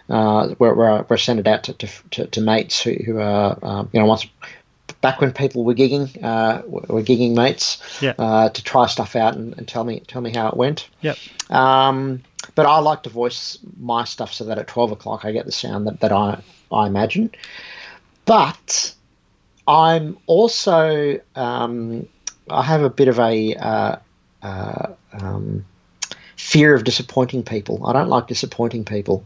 uh, 0.09 0.49
where, 0.59 0.73
where, 0.73 0.89
I, 0.89 0.97
where 1.01 1.17
I 1.17 1.19
send 1.19 1.39
it 1.39 1.47
out 1.47 1.63
to, 1.65 1.73
to, 1.73 1.87
to, 2.11 2.27
to 2.27 2.41
mates 2.41 2.81
who, 2.81 2.93
who 2.93 3.19
are 3.19 3.57
um, 3.61 3.89
you 3.91 3.99
know 3.99 4.05
once 4.05 4.25
back 5.01 5.19
when 5.19 5.31
people 5.33 5.63
were 5.63 5.73
gigging, 5.73 6.21
uh, 6.23 6.61
were 6.67 7.01
gigging 7.01 7.33
mates, 7.35 7.81
Yeah. 8.01 8.13
uh, 8.19 8.49
to 8.49 8.63
try 8.63 8.85
stuff 8.87 9.15
out 9.15 9.35
and, 9.35 9.57
and 9.57 9.67
tell 9.67 9.83
me 9.83 10.01
tell 10.01 10.21
me 10.21 10.31
how 10.31 10.47
it 10.49 10.55
went. 10.55 10.89
Yep. 11.01 11.17
Um, 11.49 12.21
but 12.55 12.65
I 12.65 12.79
like 12.79 13.03
to 13.03 13.09
voice 13.09 13.57
my 13.79 14.03
stuff 14.03 14.33
so 14.33 14.45
that 14.45 14.57
at 14.57 14.67
12 14.67 14.91
o'clock 14.91 15.25
I 15.25 15.31
get 15.31 15.45
the 15.45 15.51
sound 15.51 15.87
that, 15.87 15.99
that 16.01 16.11
I, 16.11 16.41
I 16.71 16.87
imagine. 16.87 17.31
But 18.25 18.93
I'm 19.67 20.17
also, 20.25 21.19
um, 21.35 22.07
I 22.49 22.63
have 22.63 22.83
a 22.83 22.89
bit 22.89 23.07
of 23.07 23.19
a 23.19 23.55
uh, 23.55 23.95
uh, 24.41 24.93
um, 25.13 25.65
fear 26.35 26.75
of 26.75 26.83
disappointing 26.83 27.43
people. 27.43 27.85
I 27.85 27.93
don't 27.93 28.09
like 28.09 28.27
disappointing 28.27 28.85
people. 28.85 29.23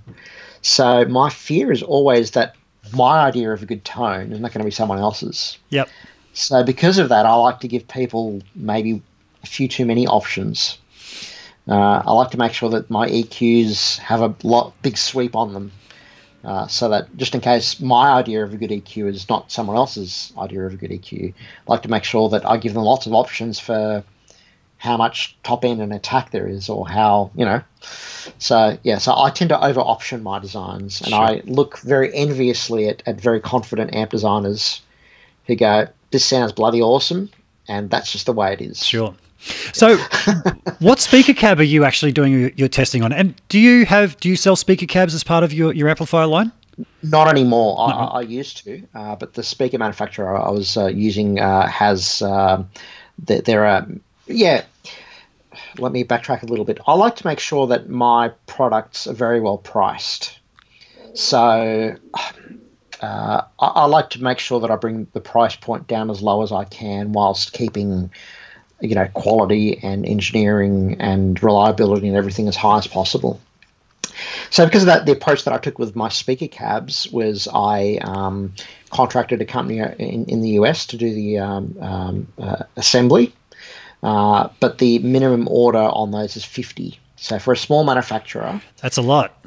So 0.61 1.05
my 1.05 1.29
fear 1.29 1.71
is 1.71 1.83
always 1.83 2.31
that 2.31 2.55
my 2.93 3.19
idea 3.25 3.51
of 3.51 3.63
a 3.63 3.65
good 3.65 3.83
tone 3.85 4.31
is 4.31 4.39
not 4.39 4.51
going 4.51 4.59
to 4.59 4.65
be 4.65 4.71
someone 4.71 4.99
else's. 4.99 5.57
Yep. 5.69 5.89
So 6.33 6.63
because 6.63 6.97
of 6.97 7.09
that, 7.09 7.25
I 7.25 7.33
like 7.35 7.61
to 7.61 7.67
give 7.67 7.87
people 7.87 8.41
maybe 8.55 9.01
a 9.43 9.47
few 9.47 9.67
too 9.67 9.85
many 9.85 10.05
options. 10.05 10.77
Uh, 11.67 12.03
I 12.05 12.11
like 12.11 12.31
to 12.31 12.37
make 12.37 12.53
sure 12.53 12.69
that 12.71 12.89
my 12.89 13.07
EQs 13.07 13.97
have 13.99 14.21
a 14.21 14.35
lot 14.43 14.73
big 14.81 14.97
sweep 14.97 15.35
on 15.35 15.53
them, 15.53 15.71
uh, 16.45 16.67
so 16.67 16.89
that 16.89 17.15
just 17.17 17.33
in 17.33 17.41
case 17.41 17.79
my 17.79 18.11
idea 18.11 18.43
of 18.43 18.53
a 18.53 18.57
good 18.57 18.69
EQ 18.69 19.07
is 19.07 19.27
not 19.27 19.51
someone 19.51 19.75
else's 19.75 20.31
idea 20.37 20.65
of 20.65 20.73
a 20.73 20.77
good 20.77 20.91
EQ, 20.91 21.33
I 21.33 21.71
like 21.71 21.81
to 21.83 21.89
make 21.89 22.03
sure 22.03 22.29
that 22.29 22.47
I 22.47 22.57
give 22.57 22.73
them 22.73 22.83
lots 22.83 23.07
of 23.07 23.13
options 23.13 23.59
for 23.59 24.03
how 24.77 24.97
much 24.97 25.35
top 25.41 25.65
end 25.65 25.81
and 25.81 25.91
attack 25.91 26.31
there 26.31 26.47
is, 26.47 26.69
or 26.69 26.87
how 26.87 27.31
you 27.35 27.45
know. 27.45 27.61
So 28.37 28.77
yeah, 28.83 28.99
so 28.99 29.13
I 29.17 29.31
tend 29.31 29.49
to 29.49 29.63
over 29.63 29.79
option 29.79 30.21
my 30.21 30.39
designs, 30.39 31.01
and 31.01 31.09
Sure. 31.09 31.19
I 31.19 31.41
look 31.45 31.79
very 31.79 32.13
enviously 32.15 32.89
at, 32.89 33.01
at 33.07 33.19
very 33.19 33.39
confident 33.39 33.95
amp 33.95 34.11
designers 34.11 34.81
who 35.47 35.55
go, 35.55 35.87
"This 36.11 36.23
sounds 36.25 36.51
bloody 36.51 36.81
awesome," 36.81 37.31
and 37.67 37.89
that's 37.89 38.11
just 38.11 38.27
the 38.27 38.33
way 38.33 38.53
it 38.53 38.61
is. 38.61 38.85
Sure. 38.85 39.15
So, 39.73 39.97
what 40.79 40.99
speaker 40.99 41.33
cab 41.33 41.59
are 41.59 41.63
you 41.63 41.83
actually 41.83 42.11
doing 42.11 42.51
your, 42.55 42.67
testing 42.67 43.03
on? 43.03 43.13
And 43.13 43.35
do 43.47 43.59
you 43.59 43.85
have 43.85 44.17
do 44.17 44.29
you 44.29 44.35
sell 44.35 44.55
speaker 44.55 44.85
cabs 44.85 45.13
as 45.13 45.23
part 45.23 45.43
of 45.43 45.53
your, 45.53 45.73
your 45.73 45.87
amplifier 45.87 46.25
line? 46.25 46.51
Not 47.03 47.27
anymore. 47.29 47.77
I, 47.79 47.91
I, 47.91 48.05
I 48.05 48.21
used 48.21 48.63
to, 48.65 48.83
uh, 48.93 49.15
but 49.15 49.33
the 49.33 49.43
speaker 49.43 49.77
manufacturer 49.77 50.37
I 50.37 50.49
was 50.49 50.75
uh, 50.75 50.87
using 50.87 51.39
uh, 51.39 51.67
has 51.67 52.21
um, 52.21 52.69
th- 53.25 53.43
there 53.43 53.65
are 53.65 53.87
yeah. 54.27 54.65
Let 55.77 55.91
me 55.91 56.03
backtrack 56.03 56.43
a 56.43 56.45
little 56.45 56.65
bit. 56.65 56.79
I 56.85 56.93
like 56.95 57.17
to 57.17 57.27
make 57.27 57.39
sure 57.39 57.67
that 57.67 57.89
my 57.89 58.29
products 58.45 59.07
are 59.07 59.13
very 59.13 59.39
well 59.39 59.57
priced. 59.57 60.39
So 61.13 61.95
uh, 63.01 63.41
I, 63.59 63.65
I 63.65 63.85
like 63.85 64.11
to 64.11 64.23
make 64.23 64.39
sure 64.39 64.59
that 64.61 64.71
I 64.71 64.75
bring 64.75 65.07
the 65.13 65.21
price 65.21 65.55
point 65.55 65.87
down 65.87 66.09
as 66.09 66.21
low 66.21 66.43
as 66.43 66.51
I 66.51 66.65
can, 66.65 67.13
whilst 67.13 67.53
keeping 67.53 68.11
you 68.81 68.95
know 68.95 69.07
quality 69.13 69.79
and 69.83 70.05
engineering 70.05 70.97
and 70.99 71.41
reliability 71.41 72.07
and 72.07 72.17
everything 72.17 72.47
as 72.47 72.55
high 72.55 72.77
as 72.77 72.87
possible. 72.87 73.39
So 74.49 74.65
because 74.65 74.83
of 74.83 74.87
that, 74.87 75.05
the 75.05 75.11
approach 75.11 75.43
that 75.43 75.53
I 75.53 75.57
took 75.57 75.77
with 75.77 75.95
my 75.95 76.09
speaker 76.09 76.47
cabs 76.47 77.07
was 77.11 77.47
I 77.53 77.97
um, 78.01 78.53
contracted 78.89 79.41
a 79.41 79.45
company 79.45 79.79
in, 79.79 80.25
in 80.25 80.41
the 80.41 80.49
US 80.51 80.85
to 80.87 80.97
do 80.97 81.13
the 81.13 81.39
um, 81.39 81.75
um, 81.81 82.27
uh, 82.37 82.63
assembly, 82.77 83.33
uh, 84.03 84.49
but 84.59 84.77
the 84.77 84.99
minimum 84.99 85.47
order 85.49 85.79
on 85.79 86.11
those 86.11 86.37
is 86.37 86.45
50. 86.45 86.97
So 87.17 87.39
for 87.39 87.53
a 87.53 87.57
small 87.57 87.83
manufacturer, 87.83 88.61
That's 88.81 88.97
a 88.97 89.01
lot. 89.01 89.37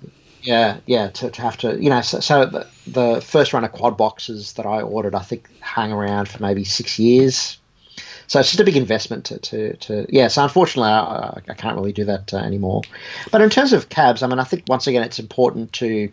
yeah, 0.42 0.78
yeah, 0.86 1.08
to, 1.08 1.30
to 1.30 1.42
have 1.42 1.56
to, 1.58 1.80
you 1.82 1.90
know, 1.90 2.00
so, 2.02 2.20
so 2.20 2.46
the, 2.46 2.66
the 2.86 3.20
first 3.20 3.52
run 3.52 3.64
of 3.64 3.72
quad 3.72 3.96
boxes 3.96 4.54
that 4.54 4.66
I 4.66 4.82
ordered, 4.82 5.14
I 5.14 5.22
think, 5.22 5.48
hung 5.60 5.92
around 5.92 6.28
for 6.28 6.42
maybe 6.42 6.64
six 6.64 6.98
years. 6.98 7.58
So 8.28 8.38
it's 8.38 8.50
just 8.50 8.60
a 8.60 8.64
big 8.64 8.76
investment 8.76 9.24
to, 9.26 9.38
to, 9.38 9.76
to 9.76 10.06
yeah. 10.10 10.28
So 10.28 10.42
unfortunately, 10.44 10.90
I, 10.90 11.40
I 11.48 11.54
can't 11.54 11.76
really 11.76 11.92
do 11.92 12.04
that 12.04 12.32
uh, 12.32 12.36
anymore. 12.36 12.82
But 13.32 13.40
in 13.40 13.50
terms 13.50 13.72
of 13.72 13.88
cabs, 13.88 14.22
I 14.22 14.26
mean, 14.26 14.38
I 14.38 14.44
think 14.44 14.64
once 14.68 14.86
again, 14.86 15.02
it's 15.02 15.18
important 15.18 15.72
to 15.74 16.10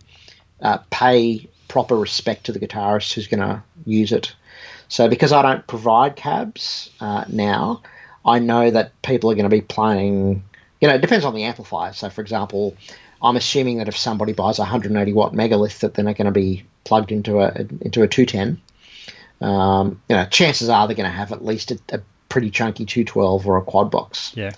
uh, 0.62 0.78
pay 0.90 1.48
proper 1.68 1.96
respect 1.96 2.46
to 2.46 2.54
the 2.54 2.60
guitarist 2.60 3.14
who's 3.14 3.28
going 3.28 3.42
to 3.42 3.62
use 3.86 4.14
it. 4.14 4.34
So 4.88 5.10
because 5.10 5.34
I 5.34 5.42
don't 5.42 5.68
provide 5.68 6.16
cabs 6.16 6.90
uh, 7.02 7.26
now, 7.28 7.82
I 8.26 8.40
know 8.40 8.72
that 8.72 9.00
people 9.02 9.30
are 9.30 9.36
going 9.36 9.50
to 9.50 9.56
be 9.56 9.62
playing. 9.62 10.44
You 10.80 10.88
know, 10.88 10.96
it 10.96 11.02
depends 11.02 11.26
on 11.26 11.36
the 11.36 11.44
amplifier. 11.44 11.94
So, 11.94 12.10
for 12.10 12.22
example, 12.22 12.76
I'm 13.22 13.36
assuming 13.36 13.80
that 13.80 13.88
if 13.88 13.98
somebody 13.98 14.34
buys 14.34 14.58
a 14.58 14.64
180 14.64 15.14
watt 15.14 15.34
megalith, 15.34 15.80
that 15.80 15.94
they're 15.94 16.06
not 16.06 16.18
going 16.18 16.26
to 16.26 16.32
be 16.32 16.66
plugged 16.86 17.12
into 17.12 17.40
a 17.40 17.52
into 17.82 18.04
a 18.04 18.08
210. 18.08 18.62
Um, 19.42 20.02
you 20.10 20.16
know, 20.16 20.26
chances 20.26 20.70
are 20.70 20.88
they're 20.88 20.96
going 20.96 21.10
to 21.10 21.16
have 21.16 21.32
at 21.32 21.44
least 21.44 21.72
a, 21.72 21.80
a 21.90 22.02
pretty 22.30 22.50
chunky 22.50 22.86
212 22.86 23.48
or 23.48 23.58
a 23.58 23.62
quad 23.62 23.92
box. 23.92 24.32
Yeah. 24.36 24.52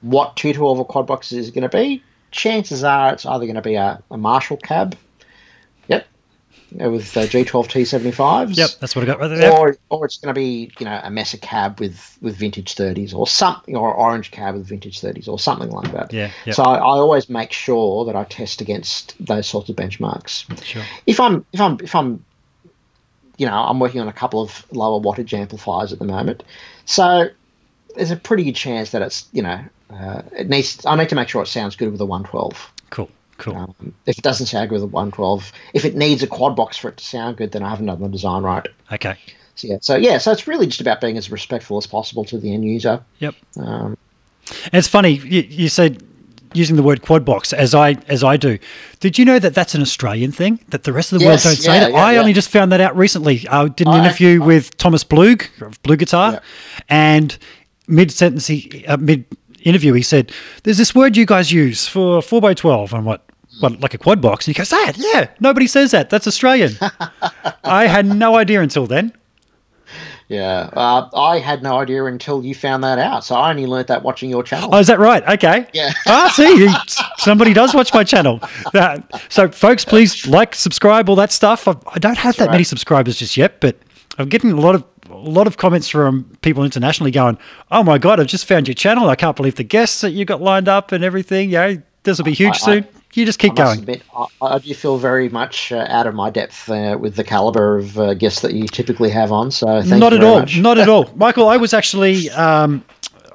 What 0.00 0.36
212 0.36 0.78
or 0.78 0.84
quad 0.84 1.06
box 1.06 1.32
is 1.32 1.50
going 1.50 1.68
to 1.68 1.76
be? 1.76 2.02
Chances 2.30 2.84
are 2.84 3.12
it's 3.12 3.26
either 3.26 3.44
going 3.46 3.56
to 3.56 3.62
be 3.62 3.74
a, 3.74 4.02
a 4.10 4.16
Marshall 4.16 4.58
cab. 4.58 4.96
Yep. 5.88 6.06
uh, 6.80 6.90
With 6.90 7.16
uh, 7.16 7.22
G12 7.22 7.46
T75s. 7.46 8.56
Yep. 8.56 8.70
That's 8.80 8.94
what 8.94 9.02
I 9.02 9.06
got 9.06 9.20
right 9.20 9.28
there. 9.28 9.52
Or, 9.52 9.76
or 9.88 10.04
it's 10.04 10.18
going 10.18 10.34
to 10.34 10.38
be 10.38 10.70
you 10.78 10.84
know 10.84 11.00
a 11.02 11.10
Mesa 11.10 11.38
cab 11.38 11.80
with, 11.80 12.18
with 12.20 12.36
vintage 12.36 12.74
30s 12.74 13.14
or 13.14 13.26
something 13.26 13.74
or 13.74 13.92
orange 13.94 14.30
cab 14.30 14.54
with 14.54 14.66
vintage 14.66 15.00
30s 15.00 15.28
or 15.28 15.38
something 15.38 15.70
like 15.70 15.92
that. 15.92 16.12
Yeah, 16.12 16.30
yep. 16.44 16.54
So 16.54 16.62
I, 16.62 16.76
I 16.76 16.80
always 16.80 17.28
make 17.28 17.52
sure 17.52 18.04
that 18.06 18.16
I 18.16 18.24
test 18.24 18.60
against 18.60 19.14
those 19.24 19.46
sorts 19.46 19.70
of 19.70 19.76
benchmarks. 19.76 20.62
Sure. 20.64 20.82
If 21.06 21.20
I'm 21.20 21.46
if 21.52 21.60
I'm 21.60 21.78
if 21.80 21.94
I'm 21.94 22.24
you 23.36 23.46
know 23.46 23.54
I'm 23.54 23.80
working 23.80 24.00
on 24.00 24.08
a 24.08 24.12
couple 24.12 24.40
of 24.40 24.66
lower 24.72 25.00
wattage 25.00 25.32
amplifiers 25.32 25.92
at 25.92 25.98
the 25.98 26.04
moment, 26.04 26.42
so 26.84 27.28
there's 27.94 28.10
a 28.10 28.16
pretty 28.16 28.44
good 28.44 28.56
chance 28.56 28.90
that 28.90 29.02
it's 29.02 29.28
you 29.32 29.42
know 29.42 29.64
uh, 29.90 30.22
it 30.36 30.48
needs 30.48 30.84
I 30.86 30.96
need 30.96 31.08
to 31.10 31.14
make 31.14 31.28
sure 31.28 31.42
it 31.42 31.48
sounds 31.48 31.76
good 31.76 31.90
with 31.90 32.00
a 32.00 32.06
112. 32.06 32.72
Cool. 32.90 33.10
Cool. 33.38 33.56
Um, 33.56 33.94
if 34.06 34.16
it 34.16 34.22
doesn't 34.22 34.46
sound 34.46 34.70
good 34.70 34.76
with 34.76 34.84
a 34.84 34.86
112, 34.86 35.52
if 35.74 35.84
it 35.84 35.94
needs 35.94 36.22
a 36.22 36.26
quad 36.26 36.56
box 36.56 36.78
for 36.78 36.88
it 36.88 36.96
to 36.96 37.04
sound 37.04 37.36
good, 37.36 37.52
then 37.52 37.62
I 37.62 37.68
haven't 37.68 37.86
done 37.86 38.00
the 38.00 38.08
design 38.08 38.42
right. 38.42 38.66
Okay. 38.90 39.18
So 39.56 39.68
yeah, 39.68 39.78
so 39.80 39.96
yeah, 39.96 40.18
so 40.18 40.32
it's 40.32 40.46
really 40.46 40.66
just 40.66 40.80
about 40.80 41.00
being 41.00 41.16
as 41.16 41.30
respectful 41.30 41.78
as 41.78 41.86
possible 41.86 42.24
to 42.26 42.38
the 42.38 42.52
end 42.52 42.64
user. 42.64 43.02
Yep. 43.18 43.34
Um, 43.58 43.98
it's 44.72 44.88
funny 44.88 45.10
you, 45.10 45.42
you 45.42 45.68
said 45.68 46.02
using 46.54 46.76
the 46.76 46.82
word 46.82 47.02
quad 47.02 47.24
box 47.24 47.52
as 47.52 47.74
I 47.74 47.96
as 48.08 48.22
I 48.24 48.36
do. 48.36 48.58
Did 49.00 49.18
you 49.18 49.24
know 49.24 49.38
that 49.38 49.54
that's 49.54 49.74
an 49.74 49.82
Australian 49.82 50.32
thing? 50.32 50.60
That 50.68 50.84
the 50.84 50.92
rest 50.92 51.12
of 51.12 51.18
the 51.18 51.24
Yes, 51.24 51.44
world 51.44 51.54
don't 51.56 51.62
say 51.62 51.74
yeah, 51.74 51.80
that. 51.80 51.92
yeah, 51.92 51.98
I 51.98 52.12
yeah. 52.14 52.20
only 52.20 52.32
just 52.32 52.48
found 52.50 52.72
that 52.72 52.80
out 52.80 52.96
recently. 52.96 53.46
I 53.48 53.68
did 53.68 53.86
an 53.86 53.94
I- 53.94 54.04
interview 54.04 54.42
with 54.42 54.76
Thomas 54.76 55.04
Blug 55.04 55.44
of 55.60 55.80
BluGuitar, 55.82 56.40
and 56.88 57.36
mid 57.88 58.10
sentence, 58.10 58.46
he 58.46 58.84
uh, 58.86 58.96
mid 58.96 59.24
interview, 59.62 59.92
he 59.92 60.02
said, 60.02 60.32
"There's 60.62 60.78
this 60.78 60.94
word 60.94 61.16
you 61.16 61.26
guys 61.26 61.52
use 61.52 61.86
for 61.88 62.22
four 62.22 62.48
x 62.50 62.60
twelve. 62.60 62.94
I'm 62.94 63.04
what." 63.04 63.22
What, 63.60 63.80
like 63.80 63.94
a 63.94 63.98
quad 63.98 64.20
box? 64.20 64.46
And 64.46 64.54
he 64.54 64.58
goes, 64.60 64.68
that, 64.68 64.98
yeah, 64.98 65.28
nobody 65.40 65.66
says 65.66 65.90
that. 65.92 66.10
That's 66.10 66.26
Australian. 66.26 66.72
I 67.64 67.86
had 67.86 68.04
no 68.04 68.36
idea 68.36 68.60
until 68.60 68.86
then. 68.86 69.14
Yeah, 70.28 70.70
uh, 70.72 71.08
I 71.14 71.38
had 71.38 71.62
no 71.62 71.78
idea 71.78 72.04
until 72.06 72.44
you 72.44 72.54
found 72.54 72.82
that 72.82 72.98
out. 72.98 73.24
So 73.24 73.36
I 73.36 73.50
only 73.50 73.66
learnt 73.66 73.86
that 73.88 74.02
watching 74.02 74.28
your 74.28 74.42
channel. 74.42 74.70
Oh, 74.72 74.78
is 74.78 74.88
that 74.88 74.98
right? 74.98 75.26
Okay. 75.28 75.66
Yeah. 75.72 75.92
ah, 76.06 76.32
see, 76.34 76.64
you- 76.64 76.74
somebody 77.18 77.52
does 77.52 77.74
watch 77.74 77.94
my 77.94 78.02
channel. 78.04 78.40
Uh, 78.74 78.98
so, 79.28 79.48
folks, 79.48 79.84
please 79.84 80.26
like, 80.26 80.54
subscribe, 80.54 81.08
all 81.08 81.16
that 81.16 81.30
stuff. 81.32 81.68
I, 81.68 81.76
I 81.92 81.98
don't 81.98 82.18
have 82.18 82.36
that 82.36 82.46
right. 82.46 82.52
many 82.52 82.64
subscribers 82.64 83.16
just 83.16 83.36
yet, 83.36 83.60
but 83.60 83.76
I'm 84.18 84.28
getting 84.28 84.50
a 84.52 84.60
lot 84.60 84.74
of 84.74 84.84
a 85.08 85.14
lot 85.14 85.46
of 85.46 85.56
comments 85.56 85.88
from 85.88 86.24
people 86.42 86.64
internationally 86.64 87.12
going, 87.12 87.38
"Oh 87.70 87.82
my 87.82 87.96
god, 87.98 88.18
I've 88.18 88.26
just 88.26 88.46
found 88.46 88.66
your 88.66 88.74
channel. 88.74 89.08
I 89.08 89.14
can't 89.14 89.36
believe 89.36 89.54
the 89.54 89.64
guests 89.64 90.00
that 90.00 90.10
you 90.10 90.24
got 90.24 90.42
lined 90.42 90.68
up 90.68 90.90
and 90.90 91.04
everything. 91.04 91.50
Yeah, 91.50 91.74
this 92.02 92.18
will 92.18 92.24
be 92.24 92.34
huge 92.34 92.56
I, 92.56 92.58
soon." 92.58 92.84
I, 92.84 92.95
you 93.16 93.24
just 93.24 93.38
keep 93.38 93.54
going. 93.54 93.80
Admit, 93.80 94.02
I, 94.14 94.26
I, 94.42 94.58
do 94.58 94.74
feel 94.74 94.98
very 94.98 95.28
much 95.28 95.72
uh, 95.72 95.86
out 95.88 96.06
of 96.06 96.14
my 96.14 96.30
depth 96.30 96.68
uh, 96.68 96.96
with 97.00 97.16
the 97.16 97.24
caliber 97.24 97.78
of 97.78 97.98
uh, 97.98 98.14
guests 98.14 98.42
that 98.42 98.52
you 98.52 98.66
typically 98.66 99.10
have 99.10 99.32
on. 99.32 99.50
So 99.50 99.80
not 99.80 100.12
at 100.12 100.22
all, 100.22 100.40
much. 100.40 100.58
not 100.58 100.78
at 100.78 100.88
all, 100.90 101.10
Michael. 101.16 101.48
I 101.48 101.56
was 101.56 101.72
actually 101.72 102.30
um, 102.30 102.84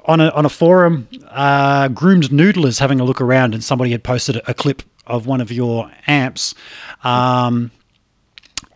on 0.06 0.20
a 0.20 0.28
on 0.30 0.46
a 0.46 0.48
forum, 0.48 1.08
uh, 1.28 1.88
groomed 1.88 2.30
noodlers 2.30 2.78
having 2.78 3.00
a 3.00 3.04
look 3.04 3.20
around, 3.20 3.54
and 3.54 3.62
somebody 3.62 3.90
had 3.90 4.04
posted 4.04 4.36
a, 4.46 4.54
clip 4.54 4.82
of 5.06 5.26
one 5.26 5.40
of 5.40 5.50
your 5.50 5.90
amps, 6.06 6.54
um, 7.02 7.70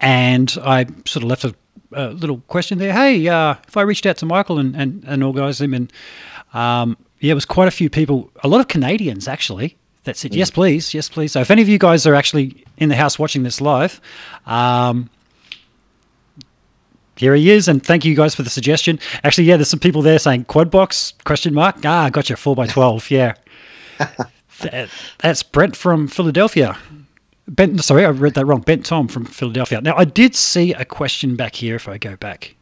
and 0.00 0.56
I 0.62 0.86
sort 1.04 1.22
of 1.22 1.24
left 1.24 1.44
a, 1.44 1.54
a 1.92 2.08
little 2.08 2.38
question 2.48 2.78
there. 2.78 2.92
Hey, 2.92 3.28
uh, 3.28 3.54
if 3.68 3.76
I 3.76 3.82
reached 3.82 4.06
out 4.06 4.16
to 4.18 4.26
Michael 4.26 4.58
and 4.58 4.74
and, 4.74 5.04
and 5.06 5.22
organised 5.22 5.60
him, 5.60 5.72
and 5.72 5.92
um, 6.52 6.96
yeah, 7.20 7.32
it 7.32 7.34
was 7.34 7.44
quite 7.44 7.68
a 7.68 7.72
few 7.72 7.88
people, 7.88 8.30
a 8.42 8.48
lot 8.48 8.60
of 8.60 8.68
Canadians 8.68 9.28
actually 9.28 9.76
that's 10.06 10.24
it. 10.24 10.32
Mm. 10.32 10.36
Yes, 10.36 10.50
please. 10.50 10.94
Yes, 10.94 11.08
please. 11.08 11.32
So 11.32 11.40
if 11.40 11.50
any 11.50 11.60
of 11.60 11.68
you 11.68 11.78
guys 11.78 12.06
are 12.06 12.14
actually 12.14 12.64
in 12.78 12.88
the 12.88 12.96
house 12.96 13.18
watching 13.18 13.42
this 13.42 13.60
live, 13.60 14.00
um, 14.46 15.10
here 17.16 17.34
he 17.34 17.50
is, 17.50 17.66
and 17.66 17.84
thank 17.84 18.04
you 18.04 18.14
guys 18.14 18.34
for 18.34 18.42
the 18.42 18.50
suggestion. 18.50 19.00
Actually, 19.24 19.44
yeah, 19.44 19.56
there's 19.56 19.68
some 19.68 19.80
people 19.80 20.02
there 20.02 20.18
saying 20.18 20.44
quad 20.44 20.70
box 20.70 21.12
question 21.24 21.52
mark. 21.52 21.84
Ah, 21.84 22.08
got 22.08 22.30
you 22.30 22.36
four 22.36 22.54
by 22.54 22.66
twelve. 22.66 23.10
Yeah, 23.16 23.34
that, 24.60 24.88
that's 25.18 25.42
Brent 25.42 25.76
from 25.76 26.06
Philadelphia. 26.08 26.78
Bent, 27.48 27.82
sorry, 27.82 28.04
I 28.04 28.10
read 28.10 28.34
that 28.34 28.44
wrong. 28.44 28.60
Bent 28.60 28.84
Tom 28.84 29.08
from 29.08 29.24
Philadelphia. 29.24 29.80
Now, 29.80 29.96
I 29.96 30.04
did 30.04 30.34
see 30.34 30.72
a 30.72 30.84
question 30.84 31.36
back 31.36 31.54
here. 31.54 31.76
If 31.76 31.88
I 31.88 31.98
go 31.98 32.16
back, 32.16 32.54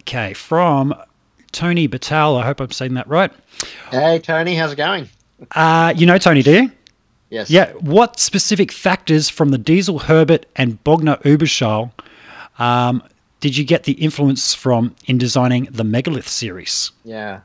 okay, 0.00 0.32
from 0.32 0.94
Tony 1.52 1.88
Batal. 1.88 2.40
I 2.40 2.44
hope 2.44 2.60
I'm 2.60 2.70
saying 2.70 2.94
that 2.94 3.08
right. 3.08 3.32
Hey, 3.90 4.18
Tony, 4.20 4.54
how's 4.54 4.72
it 4.72 4.76
going? 4.76 5.08
Uh, 5.52 5.92
you 5.96 6.06
know 6.06 6.18
Tony, 6.18 6.42
do 6.42 6.52
you? 6.52 6.72
Yes. 7.30 7.48
Yeah. 7.48 7.72
What 7.74 8.18
specific 8.18 8.72
factors 8.72 9.28
from 9.28 9.50
the 9.50 9.58
Diezel 9.58 10.02
Herbert 10.02 10.46
and 10.56 10.82
Bogner 10.82 11.22
Uberschall 11.22 11.92
um, 12.58 13.02
did 13.40 13.56
you 13.56 13.64
get 13.64 13.84
the 13.84 13.92
influence 13.92 14.54
from 14.54 14.94
in 15.06 15.18
designing 15.18 15.66
the 15.70 15.84
Megalith 15.84 16.28
series? 16.28 16.92
Yeah. 17.04 17.40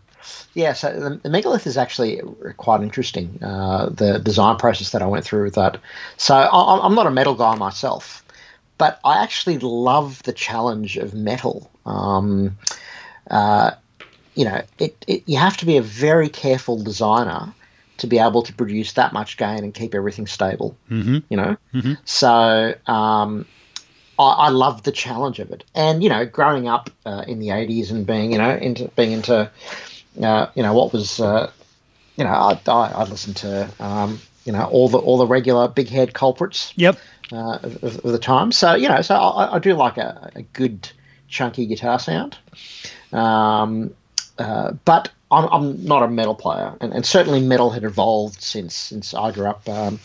Yeah, 0.53 0.73
so 0.73 0.97
the, 0.97 1.15
the 1.17 1.29
megalith 1.29 1.67
is 1.67 1.77
actually 1.77 2.21
quite 2.57 2.81
interesting. 2.81 3.37
Uh, 3.43 3.89
the 3.89 4.19
design 4.19 4.57
process 4.57 4.91
that 4.91 5.01
I 5.01 5.05
went 5.05 5.25
through 5.25 5.43
with 5.43 5.55
that. 5.55 5.77
So 6.17 6.33
I, 6.33 6.85
am 6.85 6.95
not 6.95 7.05
a 7.05 7.11
metal 7.11 7.35
guy 7.35 7.55
myself, 7.55 8.23
but 8.77 8.99
I 9.03 9.21
actually 9.21 9.59
love 9.59 10.23
the 10.23 10.33
challenge 10.33 10.97
of 10.97 11.13
metal. 11.13 11.69
Um, 11.85 12.57
uh, 13.29 13.71
you 14.33 14.45
know, 14.45 14.61
it, 14.79 15.05
it, 15.07 15.23
you 15.27 15.37
have 15.37 15.57
to 15.57 15.65
be 15.65 15.77
a 15.77 15.81
very 15.81 16.29
careful 16.29 16.81
designer 16.81 17.53
to 17.97 18.07
be 18.07 18.19
able 18.19 18.43
to 18.43 18.53
produce 18.53 18.93
that 18.93 19.13
much 19.13 19.37
gain 19.37 19.63
and 19.63 19.73
keep 19.73 19.95
everything 19.95 20.27
stable. 20.27 20.75
Mm-hmm. 20.89 21.19
You 21.29 21.37
know, 21.37 21.57
mm-hmm. 21.73 21.93
so 22.05 22.73
um, 22.87 23.45
I, 24.19 24.23
I 24.23 24.49
love 24.49 24.83
the 24.83 24.91
challenge 24.91 25.39
of 25.39 25.51
it. 25.51 25.63
And 25.73 26.03
you 26.03 26.09
know, 26.09 26.25
growing 26.25 26.67
up 26.67 26.89
uh, 27.05 27.23
in 27.27 27.39
the 27.39 27.49
'80s 27.49 27.91
and 27.91 28.05
being 28.05 28.31
you 28.31 28.37
know 28.37 28.55
into 28.55 28.87
being 28.89 29.11
into 29.11 29.49
uh, 30.21 30.47
you 30.55 30.63
know 30.63 30.73
what 30.73 30.93
was 30.93 31.19
uh, 31.19 31.51
you 32.15 32.23
know 32.23 32.31
I 32.31 32.59
I, 32.67 32.91
I 32.91 33.03
listened 33.05 33.37
to 33.37 33.69
um, 33.79 34.19
you 34.45 34.51
know 34.51 34.65
all 34.65 34.89
the 34.89 34.97
all 34.97 35.17
the 35.17 35.27
regular 35.27 35.67
big 35.67 35.89
head 35.89 36.13
culprits. 36.13 36.73
Yep. 36.75 36.97
Uh, 37.31 37.57
of, 37.63 37.83
of, 37.83 38.03
the 38.03 38.19
time, 38.19 38.51
so 38.51 38.75
you 38.75 38.87
know, 38.87 39.01
so 39.01 39.15
I, 39.15 39.55
I 39.55 39.57
do 39.57 39.73
like 39.73 39.97
a, 39.97 40.31
a, 40.35 40.43
good 40.43 40.87
chunky 41.27 41.65
guitar 41.65 41.97
sound. 41.97 42.37
Um, 43.11 43.95
uh, 44.37 44.71
but 44.85 45.11
I'm, 45.31 45.45
I'm 45.51 45.85
not 45.85 46.03
a 46.03 46.07
metal 46.07 46.35
player, 46.35 46.73
and, 46.81 46.93
and, 46.93 47.05
certainly 47.05 47.41
metal 47.41 47.69
had 47.69 47.83
evolved 47.83 48.41
since 48.41 48.75
since 48.75 49.13
I 49.13 49.31
grew 49.31 49.47
up 49.47 49.67
um, 49.67 49.99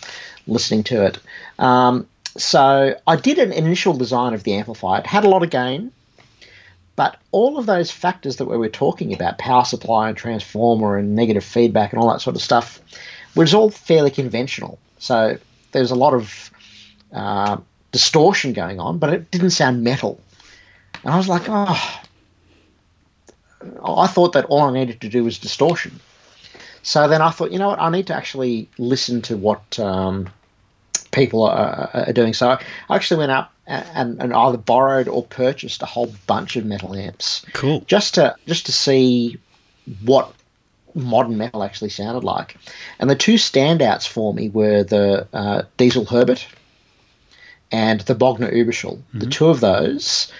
listening 0.46 0.84
to 0.84 1.04
it. 1.06 1.18
Um, 1.58 2.06
so 2.36 2.94
I 3.06 3.16
did 3.16 3.38
an 3.38 3.52
initial 3.52 3.92
design 3.94 4.34
of 4.34 4.44
the 4.44 4.54
amplifier. 4.54 5.00
It 5.00 5.06
had 5.06 5.24
a 5.24 5.28
lot 5.28 5.42
of 5.42 5.50
gain, 5.50 5.92
but 6.96 7.16
all 7.32 7.58
of 7.58 7.66
those 7.66 7.90
factors 7.90 8.36
that 8.36 8.46
we 8.46 8.56
were 8.56 8.68
talking 8.68 9.12
about, 9.12 9.38
power 9.38 9.64
supply 9.64 10.08
and 10.08 10.16
transformer 10.16 10.96
and 10.96 11.16
negative 11.16 11.44
feedback 11.44 11.92
and 11.92 12.00
all 12.00 12.10
that 12.10 12.20
sort 12.20 12.36
of 12.36 12.42
stuff, 12.42 12.80
was 13.34 13.52
all 13.52 13.70
fairly 13.70 14.10
conventional. 14.10 14.78
So 14.98 15.38
there's 15.72 15.90
a 15.90 15.96
lot 15.96 16.14
of 16.14 16.50
uh, 17.12 17.58
distortion 17.92 18.52
going 18.52 18.80
on, 18.80 18.98
but 18.98 19.12
it 19.12 19.30
didn't 19.30 19.50
sound 19.50 19.82
metal. 19.82 20.20
And 21.02 21.12
I 21.12 21.16
was 21.16 21.28
like, 21.28 21.42
oh, 21.48 22.00
I 23.84 24.06
thought 24.06 24.32
that 24.32 24.46
all 24.46 24.62
I 24.62 24.72
needed 24.72 25.00
to 25.02 25.08
do 25.08 25.24
was 25.24 25.38
distortion. 25.38 26.00
So 26.82 27.08
then 27.08 27.20
I 27.20 27.30
thought, 27.30 27.52
you 27.52 27.58
know 27.58 27.68
what, 27.68 27.80
I 27.80 27.90
need 27.90 28.06
to 28.06 28.14
actually 28.14 28.68
listen 28.78 29.22
to 29.22 29.36
what 29.36 29.78
um, 29.78 30.30
people 31.10 31.44
are, 31.44 31.90
are, 31.92 32.12
doing. 32.12 32.32
So 32.32 32.50
I 32.50 32.94
actually 32.94 33.18
went 33.18 33.32
up 33.32 33.52
and, 33.66 34.20
and, 34.20 34.32
either 34.32 34.56
borrowed 34.56 35.08
or 35.08 35.22
purchased 35.22 35.82
a 35.82 35.86
whole 35.86 36.12
bunch 36.26 36.56
of 36.56 36.64
metal 36.64 36.94
amps. 36.94 37.44
Cool. 37.52 37.82
Just 37.86 38.14
to 38.14 38.34
just 38.46 38.66
to 38.66 38.72
see 38.72 39.38
what 40.02 40.32
modern 40.94 41.36
metal 41.38 41.62
actually 41.62 41.90
sounded 41.90 42.24
like. 42.24 42.56
And 42.98 43.08
the 43.08 43.16
two 43.16 43.34
standouts 43.34 44.08
for 44.08 44.34
me 44.34 44.48
were 44.48 44.82
the 44.82 45.28
uh, 45.32 45.62
Diezel 45.78 46.08
Herbert 46.08 46.46
and 47.70 48.00
the 48.00 48.14
Bogner 48.14 48.52
Uberschall. 48.52 48.96
Mm-hmm. 48.96 49.18
The 49.20 49.26
two 49.26 49.48
of 49.48 49.60
those 49.60 50.32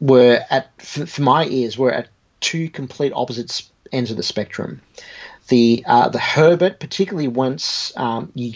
were 0.00 0.44
at 0.50 0.70
for, 0.80 1.06
for 1.06 1.22
my 1.22 1.46
ears 1.46 1.78
were 1.78 1.92
at 1.92 2.08
two 2.42 2.68
complete 2.68 3.12
opposite 3.14 3.62
ends 3.90 4.10
of 4.10 4.18
the 4.18 4.22
spectrum. 4.22 4.82
The 5.48 5.84
uh, 5.86 6.08
the 6.10 6.18
Herbert, 6.18 6.78
particularly 6.78 7.28
once 7.28 7.92
um, 7.96 8.30
you 8.34 8.54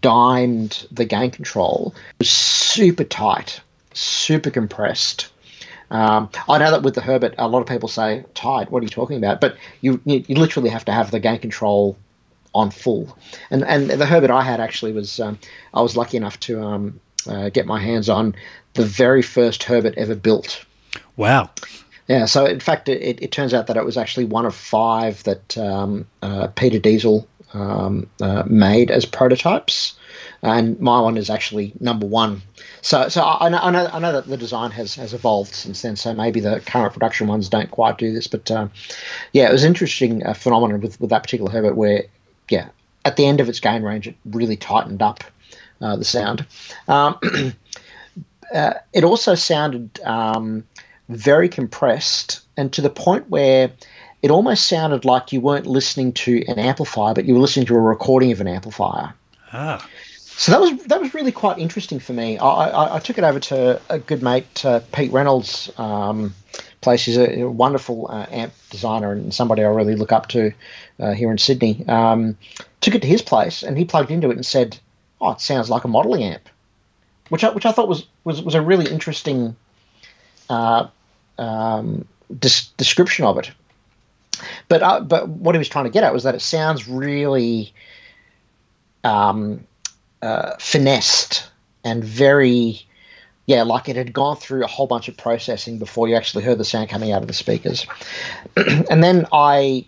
dimed 0.00 0.86
the 0.90 1.04
gain 1.04 1.30
control, 1.30 1.94
was 2.18 2.30
super 2.30 3.04
tight, 3.04 3.60
super 3.92 4.50
compressed. 4.50 5.28
Um, 5.90 6.30
I 6.48 6.58
know 6.58 6.72
that 6.72 6.82
with 6.82 6.94
the 6.94 7.00
Herbert, 7.00 7.36
a 7.38 7.46
lot 7.46 7.60
of 7.60 7.68
people 7.68 7.88
say 7.88 8.24
tight. 8.34 8.70
What 8.70 8.80
are 8.80 8.82
you 8.84 8.90
talking 8.90 9.18
about? 9.18 9.40
But 9.40 9.56
you, 9.80 10.00
you, 10.04 10.24
you 10.26 10.34
literally 10.34 10.70
have 10.70 10.84
to 10.86 10.92
have 10.92 11.12
the 11.12 11.20
gain 11.20 11.38
control 11.38 11.96
on 12.52 12.70
full. 12.70 13.16
And 13.50 13.62
and 13.62 13.90
the 13.90 14.06
Herbert 14.06 14.30
I 14.30 14.42
had 14.42 14.60
actually 14.60 14.92
was 14.92 15.20
um, 15.20 15.38
I 15.72 15.82
was 15.82 15.96
lucky 15.96 16.16
enough 16.16 16.40
to 16.40 16.60
um, 16.60 17.00
uh, 17.28 17.50
get 17.50 17.66
my 17.66 17.80
hands 17.80 18.08
on 18.08 18.34
the 18.74 18.84
very 18.84 19.22
first 19.22 19.62
Herbert 19.62 19.94
ever 19.96 20.14
built. 20.14 20.64
Wow. 21.16 21.50
Yeah, 22.08 22.26
so 22.26 22.46
in 22.46 22.60
fact, 22.60 22.88
it, 22.88 23.22
it 23.22 23.32
turns 23.32 23.52
out 23.52 23.66
that 23.66 23.76
it 23.76 23.84
was 23.84 23.96
actually 23.96 24.26
one 24.26 24.46
of 24.46 24.54
five 24.54 25.22
that 25.24 25.58
um, 25.58 26.06
uh, 26.22 26.48
Peter 26.48 26.78
Diezel 26.78 27.26
um, 27.52 28.08
uh, 28.20 28.44
made 28.46 28.90
as 28.90 29.04
prototypes, 29.04 29.96
and 30.42 30.78
my 30.78 31.00
one 31.00 31.16
is 31.16 31.30
actually 31.30 31.72
number 31.80 32.06
one. 32.06 32.42
So, 32.82 33.08
so 33.08 33.22
I 33.24 33.48
know, 33.48 33.58
I 33.58 33.70
know, 33.70 33.90
I 33.92 33.98
know 33.98 34.12
that 34.12 34.26
the 34.26 34.36
design 34.36 34.70
has, 34.70 34.94
has 34.94 35.14
evolved 35.14 35.54
since 35.54 35.82
then. 35.82 35.96
So 35.96 36.14
maybe 36.14 36.40
the 36.40 36.60
current 36.60 36.92
production 36.92 37.26
ones 37.26 37.48
don't 37.48 37.70
quite 37.70 37.98
do 37.98 38.12
this, 38.12 38.28
but 38.28 38.50
uh, 38.50 38.68
yeah, 39.32 39.48
it 39.48 39.52
was 39.52 39.64
an 39.64 39.68
interesting 39.68 40.24
uh, 40.24 40.34
phenomenon 40.34 40.80
with, 40.80 41.00
with 41.00 41.10
that 41.10 41.24
particular 41.24 41.50
Herbert, 41.50 41.74
where 41.74 42.04
yeah, 42.48 42.68
at 43.04 43.16
the 43.16 43.26
end 43.26 43.40
of 43.40 43.48
its 43.48 43.60
gain 43.60 43.82
range, 43.82 44.06
it 44.06 44.16
really 44.24 44.56
tightened 44.56 45.02
up 45.02 45.24
uh, 45.80 45.96
the 45.96 46.04
sound. 46.04 46.46
Um, 46.86 47.18
uh, 48.54 48.74
it 48.92 49.02
also 49.02 49.34
sounded. 49.34 49.98
Um, 50.04 50.64
very 51.08 51.48
compressed, 51.48 52.40
and 52.56 52.72
to 52.72 52.82
the 52.82 52.90
point 52.90 53.30
where 53.30 53.72
it 54.22 54.30
almost 54.30 54.66
sounded 54.66 55.04
like 55.04 55.32
you 55.32 55.40
weren't 55.40 55.66
listening 55.66 56.12
to 56.12 56.42
an 56.48 56.58
amplifier, 56.58 57.14
but 57.14 57.26
you 57.26 57.34
were 57.34 57.40
listening 57.40 57.66
to 57.66 57.74
a 57.74 57.80
recording 57.80 58.32
of 58.32 58.40
an 58.40 58.48
amplifier. 58.48 59.14
Ah. 59.52 59.86
So 60.38 60.52
that 60.52 60.60
was 60.60 60.84
that 60.84 61.00
was 61.00 61.14
really 61.14 61.32
quite 61.32 61.58
interesting 61.58 61.98
for 61.98 62.12
me. 62.12 62.36
I, 62.36 62.46
I, 62.46 62.96
I 62.96 62.98
took 62.98 63.16
it 63.16 63.24
over 63.24 63.40
to 63.40 63.80
a 63.88 63.98
good 63.98 64.22
mate, 64.22 64.64
uh, 64.66 64.80
Pete 64.92 65.10
Reynolds' 65.10 65.70
um, 65.78 66.34
place. 66.82 67.04
He's 67.04 67.16
a, 67.16 67.40
a 67.40 67.50
wonderful 67.50 68.08
uh, 68.10 68.26
amp 68.30 68.52
designer 68.70 69.12
and 69.12 69.32
somebody 69.32 69.64
I 69.64 69.68
really 69.68 69.94
look 69.96 70.12
up 70.12 70.28
to 70.28 70.52
uh, 71.00 71.12
here 71.12 71.30
in 71.30 71.38
Sydney. 71.38 71.84
Um, 71.88 72.36
took 72.82 72.94
it 72.94 73.02
to 73.02 73.08
his 73.08 73.22
place 73.22 73.62
and 73.62 73.78
he 73.78 73.86
plugged 73.86 74.10
into 74.10 74.30
it 74.30 74.36
and 74.36 74.44
said, 74.44 74.78
"Oh, 75.22 75.30
it 75.30 75.40
sounds 75.40 75.70
like 75.70 75.84
a 75.84 75.88
modelling 75.88 76.24
amp," 76.24 76.48
which 77.30 77.42
I, 77.42 77.50
which 77.50 77.64
I 77.64 77.72
thought 77.72 77.88
was 77.88 78.06
was, 78.24 78.42
was 78.42 78.54
a 78.54 78.60
really 78.60 78.90
interesting 78.90 79.56
uh, 80.50 80.88
um, 81.38 82.06
des- 82.38 82.68
description 82.76 83.24
of 83.24 83.38
it. 83.38 83.50
But 84.68 84.82
uh, 84.82 85.00
but 85.00 85.28
what 85.28 85.54
he 85.54 85.58
was 85.58 85.68
trying 85.68 85.84
to 85.84 85.90
get 85.90 86.04
at 86.04 86.12
was 86.12 86.24
that 86.24 86.34
it 86.34 86.42
sounds 86.42 86.88
really 86.88 87.72
um, 89.02 89.66
uh, 90.20 90.56
finessed 90.58 91.48
and 91.84 92.04
very 92.04 92.86
yeah, 93.46 93.62
like 93.62 93.88
it 93.88 93.96
had 93.96 94.12
gone 94.12 94.36
through 94.36 94.64
a 94.64 94.66
whole 94.66 94.88
bunch 94.88 95.08
of 95.08 95.16
processing 95.16 95.78
before 95.78 96.08
you 96.08 96.16
actually 96.16 96.42
heard 96.42 96.58
the 96.58 96.64
sound 96.64 96.88
coming 96.88 97.12
out 97.12 97.22
of 97.22 97.28
the 97.28 97.34
speakers. 97.34 97.86
and 98.56 99.02
then 99.02 99.26
I 99.32 99.86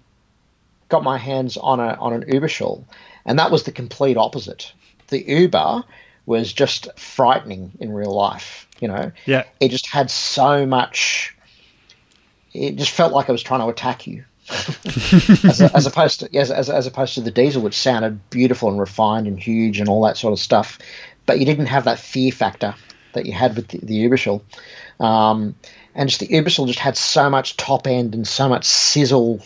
got 0.88 1.02
my 1.02 1.18
hands 1.18 1.56
on 1.56 1.80
a 1.80 1.94
on 1.94 2.12
an 2.12 2.22
Uberschall, 2.22 2.84
and 3.26 3.38
that 3.38 3.50
was 3.50 3.64
the 3.64 3.72
complete 3.72 4.16
opposite. 4.16 4.72
The 5.08 5.22
Uber 5.28 5.82
was 6.24 6.52
just 6.52 6.88
frightening 6.98 7.72
in 7.80 7.92
real 7.92 8.14
life. 8.14 8.68
You 8.80 8.88
know, 8.88 9.12
yeah, 9.26 9.42
it 9.58 9.70
just 9.70 9.88
had 9.88 10.08
so 10.08 10.64
much 10.64 11.36
it 12.52 12.76
just 12.76 12.90
felt 12.90 13.12
like 13.12 13.28
I 13.28 13.32
was 13.32 13.42
trying 13.42 13.60
to 13.60 13.68
attack 13.68 14.06
you. 14.06 14.24
as, 14.50 15.60
as, 15.60 15.86
opposed 15.86 16.20
to 16.20 16.34
as, 16.34 16.50
as, 16.50 16.70
as 16.70 16.86
opposed 16.86 17.14
to 17.14 17.20
the 17.20 17.30
Diezel, 17.30 17.60
which 17.60 17.76
sounded 17.76 18.30
beautiful 18.30 18.70
and 18.70 18.80
refined 18.80 19.26
and 19.26 19.38
huge 19.38 19.78
and 19.78 19.90
all 19.90 20.02
that 20.04 20.16
sort 20.16 20.32
of 20.32 20.38
stuff, 20.38 20.78
but 21.26 21.38
you 21.38 21.44
didn't 21.44 21.66
have 21.66 21.84
that 21.84 21.98
fear 21.98 22.32
factor 22.32 22.74
that 23.12 23.26
you 23.26 23.32
had 23.32 23.56
with 23.56 23.68
the, 23.68 23.78
the 23.78 24.06
Uberschall. 24.06 24.40
Um, 25.00 25.54
and 25.94 26.08
just 26.08 26.20
the 26.20 26.28
Uberschall 26.28 26.66
just 26.66 26.78
had 26.78 26.96
so 26.96 27.28
much 27.28 27.58
top 27.58 27.86
end 27.86 28.14
and 28.14 28.26
so 28.26 28.48
much 28.48 28.64
sizzle, 28.64 29.42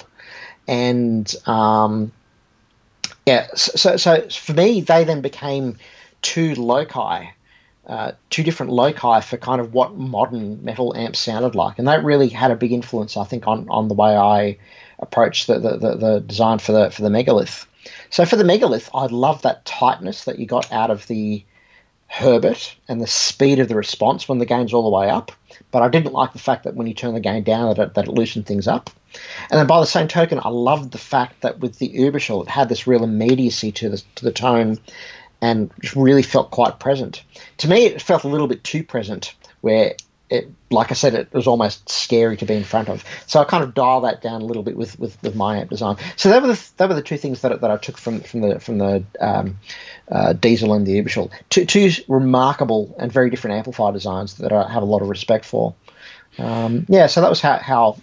and 0.69 1.35
um, 1.47 2.13
yeah, 3.27 3.49
so 3.55 3.97
so 3.97 4.29
for 4.29 4.53
me, 4.53 4.81
they 4.83 5.05
then 5.05 5.21
became 5.21 5.79
two 6.21 6.55
loci, 6.55 7.27
uh, 7.87 8.13
two 8.31 8.43
different 8.43 8.73
loci 8.73 9.21
for 9.21 9.37
kind 9.37 9.61
of 9.61 9.75
what 9.75 9.97
modern 9.97 10.65
metal 10.65 10.95
amps 10.97 11.19
sounded 11.19 11.55
like, 11.55 11.79
and 11.79 11.89
that 11.89 12.05
really 12.05 12.29
had 12.29 12.51
a 12.51 12.57
big 12.57 12.73
influence, 12.73 13.17
I 13.17 13.25
think, 13.25 13.47
on 13.47 13.69
on 13.69 13.89
the 13.89 13.95
way 13.95 14.17
I 14.17 14.59
approached 14.99 15.47
the 15.47 15.59
the, 15.59 15.77
the, 15.77 15.97
the 15.97 16.21
design 16.21 16.59
for 16.59 16.73
the 16.73 16.91
for 16.91 17.03
the 17.03 17.11
megalith. 17.11 17.67
So 18.11 18.25
for 18.25 18.37
the 18.37 18.45
megalith, 18.45 18.89
I 18.95 19.07
love 19.07 19.43
that 19.43 19.65
tightness 19.65 20.25
that 20.25 20.39
you 20.39 20.47
got 20.47 20.71
out 20.73 20.91
of 20.91 21.07
the 21.09 21.45
Herbert 22.07 22.77
and 22.89 23.01
the 23.01 23.07
speed 23.07 23.59
of 23.59 23.69
the 23.69 23.75
response 23.75 24.29
when 24.29 24.39
the 24.39 24.47
gain's 24.47 24.75
all 24.75 24.83
the 24.83 24.97
way 24.97 25.09
up. 25.09 25.33
But 25.71 25.83
I 25.83 25.89
didn't 25.89 26.13
like 26.13 26.33
the 26.33 26.39
fact 26.39 26.65
that 26.65 26.75
when 26.75 26.87
you 26.87 26.95
turn 26.95 27.15
the 27.15 27.21
gain 27.21 27.43
down, 27.43 27.75
that 27.75 27.83
it, 27.83 27.95
that 27.95 28.07
it 28.07 28.11
loosened 28.13 28.47
things 28.47 28.69
up. 28.69 28.91
And 29.51 29.59
then 29.59 29.67
by 29.67 29.81
the 29.81 29.87
same 29.87 30.09
token, 30.09 30.39
I 30.43 30.51
loved 30.51 30.93
the 30.93 30.99
fact 30.99 31.41
that 31.41 31.59
with 31.59 31.79
the 31.79 31.89
Uberschall, 31.89 32.43
it 32.43 32.49
had 32.49 32.69
this 32.69 32.87
real 32.87 33.03
immediacy 33.03 33.73
to 33.73 33.89
the, 33.89 34.03
to 34.17 34.25
the 34.25 34.33
tone 34.33 34.79
and 35.43 35.71
really 35.95 36.23
felt 36.23 36.51
quite 36.51 36.79
present. 36.79 37.23
To 37.59 37.69
me, 37.69 37.85
it 37.85 38.01
felt 38.01 38.25
a 38.25 38.29
little 38.29 38.47
bit 38.47 38.65
too 38.65 38.83
present, 38.83 39.35
where 39.61 39.95
it, 40.31 40.49
like 40.71 40.91
I 40.91 40.95
said, 40.95 41.15
it 41.15 41.33
was 41.35 41.47
almost 41.47 41.91
scary 41.91 42.39
to 42.39 42.47
be 42.47 42.55
in 42.55 42.65
front 42.65 42.89
of. 42.89 43.05
So 43.27 43.39
I 43.39 43.45
kind 43.45 43.63
of 43.63 43.75
dial 43.75 44.01
that 44.01 44.23
down 44.23 44.41
a 44.41 44.47
little 44.47 44.63
bit 44.63 44.77
with, 44.77 44.99
with, 44.99 45.23
with 45.23 45.35
my 45.35 45.59
amp 45.59 45.69
design. 45.69 45.97
So 46.17 46.31
that 46.31 46.41
were 46.41 46.49
the, 46.49 46.71
that 46.79 46.89
were 46.89 46.95
the 46.95 47.03
two 47.03 47.19
things 47.19 47.43
that, 47.43 47.61
that 47.61 47.71
I 47.71 47.77
took 47.77 47.99
from 47.99 48.21
from 48.21 48.41
the 48.41 48.59
from 48.59 48.79
the 48.79 49.05
um, 49.21 49.59
uh, 50.11 50.33
Diezel 50.33 50.75
and 50.75 50.87
the 50.87 51.03
Uberschall. 51.03 51.31
Two, 51.51 51.67
two 51.67 51.91
remarkable 52.09 52.95
and 52.99 53.13
very 53.13 53.29
different 53.29 53.57
amplifier 53.59 53.93
designs 53.93 54.39
that 54.39 54.53
I 54.53 54.73
have 54.73 54.83
a 54.83 54.87
lot 54.87 55.03
of 55.03 55.09
respect 55.09 55.45
for. 55.45 55.75
Um, 56.39 56.87
yeah, 56.89 57.09
so 57.09 57.21
that 57.21 57.29
was 57.29 57.43
how, 57.43 57.59
how 57.59 57.99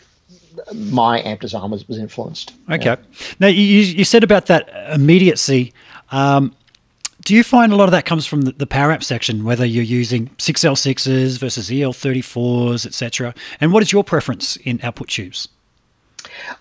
my 0.76 1.22
amp 1.22 1.41
design 1.41 1.72
was, 1.72 1.88
was 1.88 1.98
influenced. 1.98 2.53
Okay. 2.70 2.86
Yeah. 2.86 2.95
Now, 3.40 3.48
you, 3.48 3.64
you 3.64 4.03
said 4.03 4.24
about 4.24 4.45
that 4.48 4.70
immediacy. 4.94 5.74
Um, 6.11 6.53
do 7.26 7.36
you 7.36 7.44
find 7.44 7.72
a 7.72 7.76
lot 7.76 7.86
of 7.86 7.91
that 7.91 8.06
comes 8.06 8.26
from 8.26 8.41
the, 8.41 8.68
power 8.68 8.91
amp 8.91 9.04
section, 9.04 9.44
whether 9.44 9.66
you're 9.66 9.84
using 9.84 10.28
6L6s 10.38 11.38
versus 11.38 11.70
EL34s, 11.70 12.86
etc.? 12.86 13.34
And 13.60 13.74
what 13.74 13.84
is 13.84 13.91
your 13.91 14.04
preference 14.04 14.56
in 14.58 14.80
output 14.84 15.10
tubes? 15.10 15.50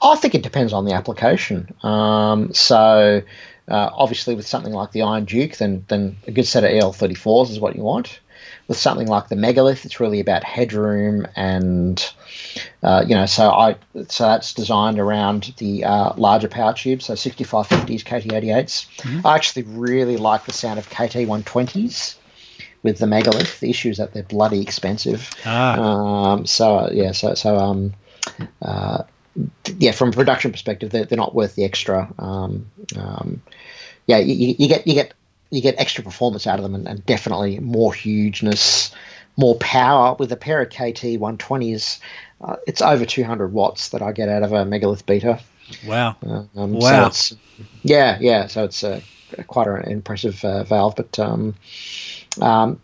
I 0.03 0.17
think 0.17 0.35
it 0.35 0.43
depends 0.43 0.73
on 0.73 0.85
the 0.85 0.93
application. 0.93 1.73
Um, 1.83 2.53
so, 2.53 3.23
uh, 3.69 3.91
obviously, 3.93 4.35
with 4.35 4.47
something 4.47 4.73
like 4.73 4.93
the 4.93 5.03
Iron 5.03 5.25
Duke, 5.25 5.57
then 5.57 5.85
then 5.89 6.17
a 6.27 6.33
good 6.33 6.47
set 6.47 6.65
of 6.65 6.71
EL34s 6.71 7.51
is 7.51 7.61
what 7.61 7.77
you 7.77 7.83
want. 7.83 8.21
With 8.69 8.77
something 8.77 9.09
like 9.09 9.29
the 9.29 9.37
Megalith, 9.37 9.87
it's 9.87 9.99
really 9.99 10.21
about 10.21 10.45
headroom 10.45 11.27
and 11.35 12.13
uh, 12.83 13.05
you 13.07 13.15
know, 13.15 13.27
so 13.27 13.51
I 13.51 13.77
so 14.09 14.25
that's 14.25 14.55
designed 14.55 14.99
around 14.99 15.55
the 15.57 15.85
uh, 15.85 16.13
larger 16.17 16.49
power 16.49 16.75
tubes, 16.75 17.07
so 17.07 17.15
6550s, 17.15 18.05
KT88s. 18.05 18.87
Mm-hmm. 18.99 19.27
I 19.27 19.35
actually 19.35 19.63
really 19.63 20.17
like 20.17 20.45
the 20.45 20.53
sound 20.53 20.79
of 20.79 20.89
KT120s 20.91 22.17
with 22.83 22.99
the 22.99 23.07
Megalith. 23.07 23.61
The 23.61 23.71
issue 23.71 23.91
is 23.91 23.99
that 23.99 24.13
they're 24.13 24.23
bloody 24.23 24.61
expensive. 24.61 25.31
Ah. 25.45 25.79
Um, 26.33 26.47
so 26.47 26.91
yeah, 26.93 27.13
so 27.13 27.35
so 27.35 27.57
um, 27.57 27.95
uh, 28.63 29.05
yeah, 29.79 29.93
from 29.93 30.11
a 30.11 30.13
production 30.13 30.53
perspective, 30.53 30.91
they're, 30.91 31.05
they're 31.05 31.19
not 31.19 31.35
worth 31.35 31.55
the 31.55 31.65
extra. 31.65 32.13
Um, 32.19 32.71
um, 32.97 33.43
yeah, 34.07 34.19
you, 34.19 34.55
you, 34.59 34.69
get 34.69 34.87
you 34.87 34.95
get 34.95 35.15
you 35.51 35.61
get 35.61 35.77
extra 35.79 36.05
performance 36.05 36.47
out 36.47 36.59
of 36.59 36.63
them, 36.63 36.75
and, 36.75 36.87
and, 36.87 37.07
definitely 37.07 37.59
more 37.59 37.93
hugeness, 37.93 38.95
more 39.37 39.57
power. 39.57 40.15
With 40.19 40.33
a 40.33 40.37
pair 40.37 40.61
of 40.61 40.69
KT 40.69 41.19
120s, 41.19 42.01
uh, 42.41 42.57
it's 42.67 42.83
over 42.83 43.05
200 43.05 43.53
watts 43.53 43.91
that 43.91 44.03
I 44.03 44.13
get 44.13 44.29
out 44.29 44.43
of 44.43 44.53
a 44.53 44.65
Megalith 44.65 45.07
Beta. 45.07 45.41
Wow! 45.87 46.17
Um, 46.23 46.73
wow! 46.73 47.11
So 47.11 47.37
yeah, 47.83 48.19
yeah. 48.21 48.47
So 48.47 48.65
it's 48.65 48.83
uh, 48.85 49.01
quite 49.47 49.67
an 49.67 49.91
impressive 49.91 50.45
uh, 50.45 50.65
valve, 50.65 50.97
but. 50.97 51.19
Um, 51.19 51.55
um, 52.41 52.81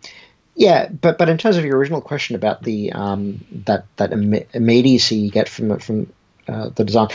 yeah, 0.57 0.89
but 0.89 1.19
but 1.19 1.29
in 1.29 1.37
terms 1.37 1.57
of 1.57 1.65
your 1.65 1.77
original 1.77 2.01
question 2.01 2.37
about 2.37 2.63
the 2.63 2.93
um, 2.93 3.45
that 3.65 3.87
that 3.97 4.13
immediacy 4.13 5.17
you 5.17 5.31
get 5.31 5.49
from 5.49 5.81
from 5.81 6.13
uh, 6.47 6.69
the 6.75 6.85
design. 6.85 7.09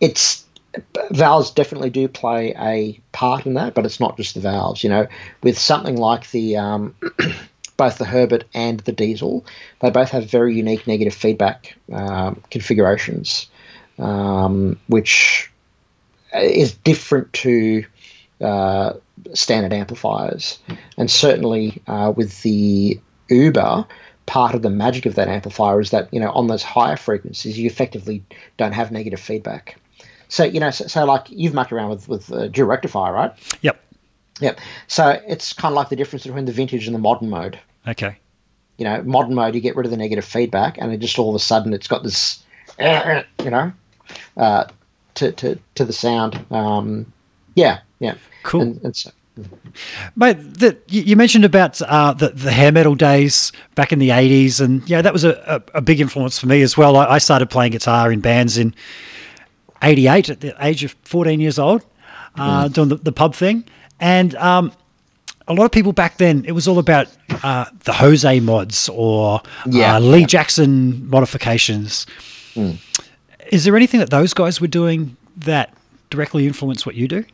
It's 0.00 0.44
valves 1.10 1.50
definitely 1.50 1.90
do 1.90 2.08
play 2.08 2.54
a 2.58 3.00
part 3.12 3.46
in 3.46 3.54
that, 3.54 3.74
but 3.74 3.84
it's 3.84 4.00
not 4.00 4.16
just 4.16 4.34
the 4.34 4.40
valves. 4.40 4.82
You 4.82 4.90
know, 4.90 5.06
with 5.42 5.58
something 5.58 5.96
like 5.96 6.30
the 6.30 6.56
um, 6.56 6.94
both 7.76 7.98
the 7.98 8.04
Herbert 8.04 8.44
and 8.54 8.80
the 8.80 8.92
Diezel, 8.92 9.44
they 9.80 9.90
both 9.90 10.10
have 10.10 10.30
very 10.30 10.56
unique 10.56 10.86
negative 10.86 11.14
feedback 11.14 11.76
um, 11.92 12.42
configurations, 12.50 13.48
um, 13.98 14.78
which 14.88 15.50
is 16.34 16.72
different 16.72 17.32
to 17.34 17.84
uh, 18.40 18.94
standard 19.34 19.72
amplifiers, 19.72 20.58
and 20.98 21.10
certainly 21.10 21.82
uh, 21.86 22.12
with 22.14 22.42
the 22.42 23.00
Uber 23.28 23.86
part 24.26 24.56
of 24.56 24.62
the 24.62 24.70
magic 24.70 25.06
of 25.06 25.14
that 25.14 25.28
amplifier 25.28 25.80
is 25.80 25.90
that 25.90 26.12
you 26.12 26.20
know 26.20 26.30
on 26.32 26.48
those 26.48 26.62
higher 26.62 26.96
frequencies 26.96 27.56
you 27.56 27.66
effectively 27.66 28.24
don't 28.56 28.72
have 28.72 28.90
negative 28.90 29.20
feedback. 29.20 29.78
So 30.28 30.44
you 30.44 30.60
know, 30.60 30.70
so, 30.70 30.86
so 30.86 31.04
like 31.04 31.26
you've 31.28 31.54
mucked 31.54 31.72
around 31.72 31.90
with 31.90 32.08
with 32.08 32.32
uh, 32.32 32.48
dual 32.48 32.68
rectifier, 32.68 33.12
right? 33.12 33.32
Yep. 33.62 33.80
Yep. 34.40 34.60
So 34.86 35.20
it's 35.26 35.52
kind 35.52 35.72
of 35.72 35.76
like 35.76 35.88
the 35.88 35.96
difference 35.96 36.24
between 36.24 36.44
the 36.44 36.52
vintage 36.52 36.86
and 36.86 36.94
the 36.94 37.00
modern 37.00 37.30
mode. 37.30 37.58
Okay. 37.86 38.18
You 38.76 38.84
know, 38.84 39.02
modern 39.02 39.34
mode 39.34 39.54
you 39.54 39.60
get 39.60 39.76
rid 39.76 39.86
of 39.86 39.90
the 39.90 39.96
negative 39.96 40.24
feedback, 40.24 40.76
and 40.78 40.92
it 40.92 40.98
just 40.98 41.18
all 41.18 41.30
of 41.30 41.34
a 41.34 41.38
sudden 41.38 41.72
it's 41.72 41.88
got 41.88 42.02
this, 42.02 42.42
you 42.78 43.50
know, 43.50 43.72
uh, 44.36 44.64
to 45.14 45.32
to 45.32 45.58
to 45.76 45.84
the 45.84 45.92
sound. 45.92 46.44
Um, 46.50 47.12
yeah, 47.54 47.80
yeah. 48.00 48.16
Cool. 48.42 48.62
And, 48.62 48.84
and 48.84 48.96
so, 48.96 49.10
Mate, 50.14 50.34
the, 50.34 50.78
you 50.88 51.16
mentioned 51.16 51.44
about 51.44 51.80
uh, 51.82 52.14
the, 52.14 52.30
the 52.30 52.50
hair 52.50 52.72
metal 52.72 52.94
days 52.94 53.52
back 53.74 53.92
in 53.92 53.98
the 53.98 54.08
80s, 54.10 54.60
and 54.60 54.88
yeah, 54.88 55.02
that 55.02 55.12
was 55.12 55.24
a, 55.24 55.62
a, 55.74 55.78
a 55.78 55.80
big 55.82 56.00
influence 56.00 56.38
for 56.38 56.46
me 56.46 56.62
as 56.62 56.76
well. 56.76 56.96
I, 56.96 57.06
I, 57.06 57.18
started 57.18 57.50
playing 57.50 57.72
guitar 57.72 58.10
in 58.10 58.20
bands 58.20 58.56
in 58.56 58.74
88 59.82 60.30
at 60.30 60.40
the 60.40 60.54
age 60.60 60.84
of 60.84 60.94
14 61.02 61.40
years 61.40 61.58
old, 61.58 61.84
uh, 62.36 62.64
mm. 62.64 62.72
doing 62.72 62.88
the, 62.88 62.96
the, 62.96 63.12
pub 63.12 63.34
thing. 63.34 63.64
And 64.00 64.34
um, 64.36 64.72
a 65.48 65.54
lot 65.54 65.64
of 65.64 65.72
people 65.72 65.92
back 65.92 66.18
then, 66.18 66.44
it 66.44 66.52
was 66.52 66.66
all 66.66 66.78
about 66.78 67.08
uh, 67.42 67.66
the 67.84 67.92
Jose 67.92 68.40
mods 68.40 68.88
or 68.88 69.40
yeah. 69.66 69.96
Uh, 69.96 70.00
Lee 70.00 70.24
Jackson 70.24 71.08
modifications. 71.08 72.06
Mm. 72.54 72.78
Is 73.50 73.64
there 73.64 73.76
anything 73.76 74.00
that 74.00 74.10
those 74.10 74.34
guys 74.34 74.60
were 74.60 74.66
doing 74.66 75.16
that 75.36 75.72
directly 76.10 76.46
influenced 76.46 76.86
what 76.86 76.94
you 76.94 77.08
do? 77.08 77.24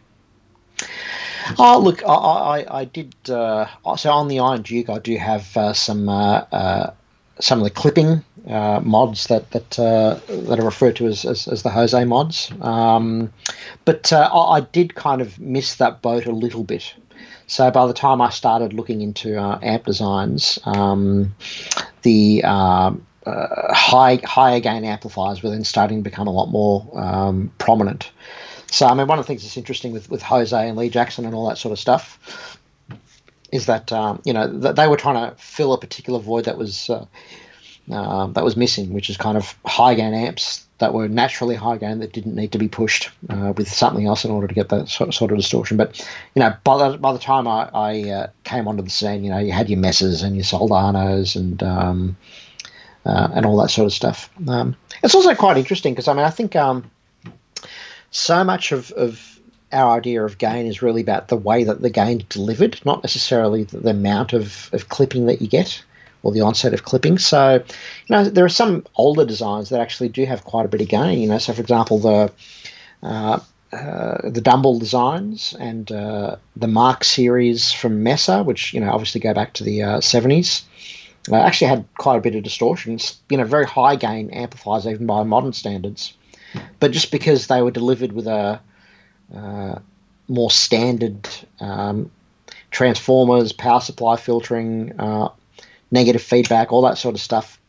Oh, 1.59 1.79
look, 1.79 2.03
I, 2.05 2.13
I, 2.13 2.81
I 2.81 2.85
did. 2.85 3.15
Uh, 3.29 3.67
so 3.97 4.11
on 4.11 4.29
the 4.29 4.39
Iron 4.39 4.63
Duke, 4.63 4.89
I 4.89 4.99
do 4.99 5.17
have 5.17 5.57
uh, 5.57 5.73
some 5.73 6.09
uh, 6.09 6.45
uh 6.53 6.93
some 7.41 7.59
of 7.59 7.65
the 7.65 7.71
clipping 7.71 8.23
uh, 8.47 8.81
mods 8.83 9.27
that 9.29 9.51
that 9.53 9.79
uh, 9.79 10.19
that 10.27 10.59
are 10.59 10.65
referred 10.65 10.97
to 10.97 11.07
as, 11.07 11.25
as, 11.25 11.49
as 11.49 11.63
the 11.63 11.71
Jose 11.71 12.05
mods. 12.05 12.51
Um, 12.61 13.33
but 13.85 14.13
I, 14.13 14.27
I, 14.27 14.61
did 14.61 14.95
kind 14.95 15.21
of 15.21 15.39
miss 15.39 15.77
that 15.77 16.03
boat 16.03 16.27
a 16.27 16.33
little 16.33 16.65
bit. 16.65 16.95
So 17.47 17.71
by 17.71 17.87
the 17.87 17.93
time 17.93 18.21
I 18.21 18.31
started 18.31 18.73
looking 18.73 19.03
into 19.03 19.39
amp 19.39 19.85
designs, 19.85 20.59
um, 20.65 21.35
the 22.03 22.43
um, 22.45 23.07
high 23.27 24.21
higher 24.25 24.61
gain 24.61 24.85
amplifiers 24.85 25.43
were 25.43 25.51
then 25.51 25.65
starting 25.65 26.03
to 26.03 26.11
become 26.11 26.27
a 26.27 26.33
lot 26.33 26.47
more 26.47 26.89
um, 26.99 27.53
prominent. 27.59 28.11
So, 28.73 28.87
I 28.87 28.95
mean, 28.95 29.07
one 29.07 29.19
of 29.19 29.27
the 29.27 29.29
things 29.29 29.43
that's 29.43 29.59
interesting 29.59 29.93
with, 29.93 30.09
with 30.09 30.23
Jose 30.23 30.57
and 30.69 30.79
Lee 30.79 30.89
Jackson 30.89 31.27
and 31.27 31.35
all 31.35 31.47
that 31.51 31.59
sort 31.59 31.73
of 31.73 31.79
stuff 31.79 32.59
is 33.53 33.67
that 33.67 33.93
um, 33.93 34.21
you 34.25 34.33
know 34.33 34.49
they 34.49 34.89
were 34.89 34.97
trying 34.97 35.31
to 35.31 35.37
fill 35.37 35.75
a 35.75 35.79
particular 35.79 36.19
void 36.19 36.47
that 36.47 36.57
was 36.57 36.89
uh, 36.89 37.05
uh, 37.91 38.27
that 38.29 38.45
was 38.45 38.57
missing, 38.57 38.93
which 38.93 39.11
is 39.11 39.17
kind 39.17 39.37
of 39.37 39.55
high 39.65 39.95
gain 39.95 40.15
amps 40.15 40.67
that 40.79 40.95
were 40.95 41.09
naturally 41.09 41.55
high 41.55 41.77
gain 41.77 41.99
that 42.01 42.13
didn't 42.13 42.35
need 42.35 42.53
to 42.53 42.59
be 42.59 42.69
pushed 42.69 43.11
uh, 43.29 43.53
with 43.57 43.69
something 43.69 44.07
else 44.07 44.25
in 44.25 44.31
order 44.31 44.47
to 44.47 44.55
get 44.55 44.69
that 44.69 44.89
sort, 44.89 45.21
of 45.21 45.37
distortion. 45.37 45.77
But 45.77 45.99
you 46.35 46.41
know, 46.41 46.55
by 46.65 46.91
the, 46.91 46.99
by 46.99 47.13
the 47.13 47.19
time 47.19 47.47
I, 47.47 47.71
I 47.73 48.11
uh, 48.11 48.27
came 48.45 48.69
onto 48.69 48.83
the 48.83 48.91
scene, 48.91 49.25
you 49.25 49.31
know, 49.31 49.39
you 49.39 49.53
had 49.53 49.69
your 49.69 49.79
Mesas 49.79 50.23
and 50.23 50.37
your 50.37 50.45
Soldanos 50.45 51.37
and 51.37 51.63
um, 51.63 52.17
uh, 53.05 53.29
and 53.35 53.47
all 53.47 53.57
that 53.63 53.71
sort 53.71 53.87
of 53.87 53.93
stuff. 53.93 54.31
Um, 54.47 54.77
it's 55.03 55.15
also 55.15 55.35
quite 55.35 55.57
interesting 55.57 55.93
because 55.93 56.09
I 56.09 56.15
mean, 56.15 56.25
I 56.25 56.31
think. 56.31 56.57
Um, 56.57 56.91
so 58.13 58.45
much 58.45 58.73
of, 58.73 58.93
of 58.93 59.41
our 59.73 59.97
idea 59.97 60.23
of 60.25 60.39
gain 60.39 60.67
is 60.67 60.83
really 60.83 61.01
about 61.01 61.29
the 61.29 61.37
way 61.37 61.65
that 61.65 61.81
the 61.81 61.91
gain 61.91 62.25
delivered, 62.29 62.81
not 62.85 63.03
necessarily 63.03 63.65
the, 63.65 63.79
the 63.79 63.91
amount 63.91 64.35
of, 64.35 64.69
of 64.73 64.89
clipping 64.89 65.27
that 65.27 65.41
you 65.41 65.49
get 65.49 65.83
or 66.23 66.33
the 66.33 66.41
onset 66.41 66.75
of 66.75 66.85
clipping. 66.85 67.19
So, 67.19 67.55
you 67.55 68.17
know, 68.17 68.25
there 68.25 68.45
are 68.45 68.51
some 68.51 68.85
older 68.95 69.25
designs 69.25 69.71
that 69.71 69.81
actually 69.81 70.09
do 70.09 70.25
have 70.25 70.45
quite 70.45 70.65
a 70.65 70.69
bit 70.69 70.81
of 70.81 70.89
gain. 70.89 71.21
You 71.21 71.29
know, 71.29 71.39
so 71.39 71.53
for 71.53 71.61
example, 71.61 71.99
the 71.99 72.33
uh, 73.03 73.41
uh, 73.73 74.29
the 74.29 74.41
Dumble 74.41 74.79
designs 74.79 75.55
and 75.59 75.91
uh, 75.91 76.37
the 76.57 76.69
Mark 76.69 77.05
series 77.05 77.73
from 77.73 78.03
Mesa, 78.03 78.43
which 78.43 78.75
you 78.75 78.81
know 78.81 78.91
obviously 78.91 79.21
go 79.21 79.35
back 79.35 79.55
to 79.55 79.65
the 79.65 79.83
uh, 79.83 80.01
seventies, 80.01 80.63
uh, 81.31 81.37
actually 81.37 81.69
had 81.69 81.85
quite 81.99 82.17
a 82.19 82.21
bit 82.21 82.35
of 82.35 82.43
distortions. 82.43 83.21
You 83.29 83.39
know, 83.39 83.45
very 83.45 83.67
high 83.67 83.97
gain 83.97 84.31
amplifiers 84.31 84.87
even 84.87 85.07
by 85.07 85.23
modern 85.25 85.53
standards, 85.53 86.15
but 86.81 86.93
just 86.93 87.11
because 87.11 87.47
they 87.47 87.63
were 87.63 87.71
delivered 87.71 88.13
with 88.13 88.27
a 88.27 88.61
uh, 89.35 89.79
more 90.29 90.51
standard 90.51 91.29
um, 91.59 92.11
transformers, 92.71 93.53
power 93.53 93.81
supply 93.81 94.17
filtering, 94.17 94.93
negative 95.93 96.23
feedback, 96.23 96.73
all 96.73 96.83
that 96.83 96.99
sort 96.99 97.15
of 97.15 97.21
stuff, 97.21 97.61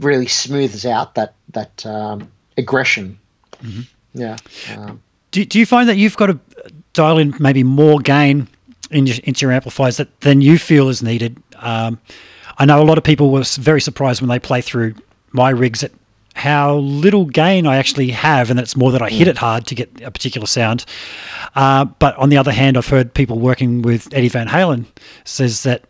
really 0.00 0.26
smooths 0.26 0.86
out 0.86 1.16
that 1.16 1.34
that 1.50 1.84
um, 1.84 2.30
aggression. 2.56 3.18
Mm-hmm 3.62 3.82
yeah. 4.14 4.36
Um, 4.74 5.02
do, 5.32 5.44
do 5.44 5.58
you 5.58 5.66
find 5.66 5.88
that 5.88 5.96
you've 5.96 6.16
got 6.16 6.26
to 6.26 6.38
dial 6.92 7.18
in 7.18 7.34
maybe 7.38 7.62
more 7.62 7.98
gain 7.98 8.48
in 8.90 9.06
your, 9.06 9.16
into 9.24 9.44
your 9.44 9.52
amplifiers 9.52 9.98
that, 9.98 10.20
than 10.20 10.40
you 10.40 10.56
feel 10.56 10.88
is 10.88 11.02
needed? 11.02 11.36
Um, 11.56 12.00
I 12.56 12.64
know 12.64 12.80
a 12.80 12.84
lot 12.84 12.96
of 12.96 13.04
people 13.04 13.30
were 13.30 13.42
very 13.56 13.80
surprised 13.80 14.20
when 14.20 14.30
they 14.30 14.38
play 14.38 14.60
through 14.60 14.94
my 15.32 15.50
rigs 15.50 15.82
at 15.82 15.90
how 16.34 16.76
little 16.76 17.24
gain 17.24 17.66
I 17.66 17.76
actually 17.76 18.10
have, 18.10 18.50
and 18.50 18.58
it's 18.58 18.76
more 18.76 18.92
that 18.92 19.02
I 19.02 19.10
hit 19.10 19.28
it 19.28 19.38
hard 19.38 19.66
to 19.68 19.74
get 19.74 19.90
a 20.02 20.10
particular 20.10 20.46
sound. 20.46 20.84
Uh, 21.54 21.84
but 21.84 22.16
on 22.16 22.28
the 22.28 22.36
other 22.36 22.52
hand, 22.52 22.76
I've 22.76 22.88
heard 22.88 23.14
people 23.14 23.38
working 23.38 23.82
with 23.82 24.12
Eddie 24.12 24.28
Van 24.28 24.48
Halen 24.48 24.86
says 25.24 25.62
that, 25.64 25.84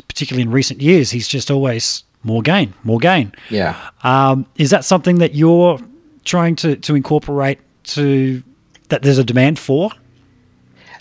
particularly 0.00 0.42
in 0.42 0.50
recent 0.50 0.80
years, 0.80 1.10
he's 1.10 1.28
just 1.28 1.50
always 1.50 2.04
more 2.22 2.42
gain, 2.42 2.74
more 2.84 2.98
gain. 2.98 3.32
Yeah. 3.50 3.90
Um, 4.02 4.46
is 4.56 4.70
that 4.70 4.84
something 4.84 5.18
that 5.18 5.34
you're 5.34 5.78
trying 6.24 6.56
to, 6.56 6.76
to 6.76 6.94
incorporate 6.94 7.58
to 7.84 8.42
that 8.88 9.02
there's 9.02 9.18
a 9.18 9.24
demand 9.24 9.58
for? 9.58 9.90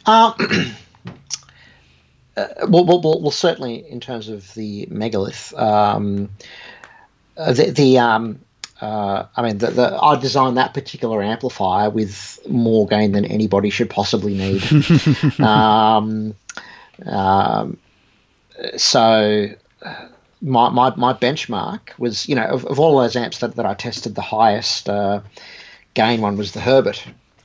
Uh, 0.05 0.33
uh, 2.37 2.47
well, 2.67 2.85
well, 2.85 3.01
well, 3.01 3.21
well, 3.21 3.31
certainly 3.31 3.89
in 3.89 3.99
terms 3.99 4.29
of 4.29 4.53
the 4.53 4.85
megalith, 4.89 5.53
um, 5.57 6.29
uh, 7.37 7.53
the, 7.53 7.71
the 7.71 7.97
um, 7.99 8.39
uh, 8.81 9.27
I 9.37 9.41
mean, 9.41 9.59
the, 9.59 9.67
the, 9.67 9.97
I 10.01 10.19
designed 10.19 10.57
that 10.57 10.73
particular 10.73 11.23
amplifier 11.23 11.89
with 11.89 12.39
more 12.49 12.85
gain 12.85 13.13
than 13.13 13.23
anybody 13.23 13.69
should 13.69 13.89
possibly 13.89 14.35
need. 14.35 15.39
um, 15.39 16.35
um, 17.05 17.77
so 18.77 19.49
my, 20.41 20.69
my, 20.69 20.93
my 20.95 21.13
benchmark 21.13 21.97
was, 21.97 22.27
you 22.27 22.35
know, 22.35 22.45
of, 22.45 22.65
of 22.65 22.79
all 22.79 22.99
those 22.99 23.15
amps 23.15 23.39
that, 23.39 23.55
that 23.55 23.65
I 23.65 23.73
tested, 23.73 24.15
the 24.15 24.21
highest 24.21 24.89
uh, 24.89 25.21
gain 25.93 26.21
one 26.21 26.37
was 26.37 26.51
the 26.51 26.59
Herbert. 26.59 27.03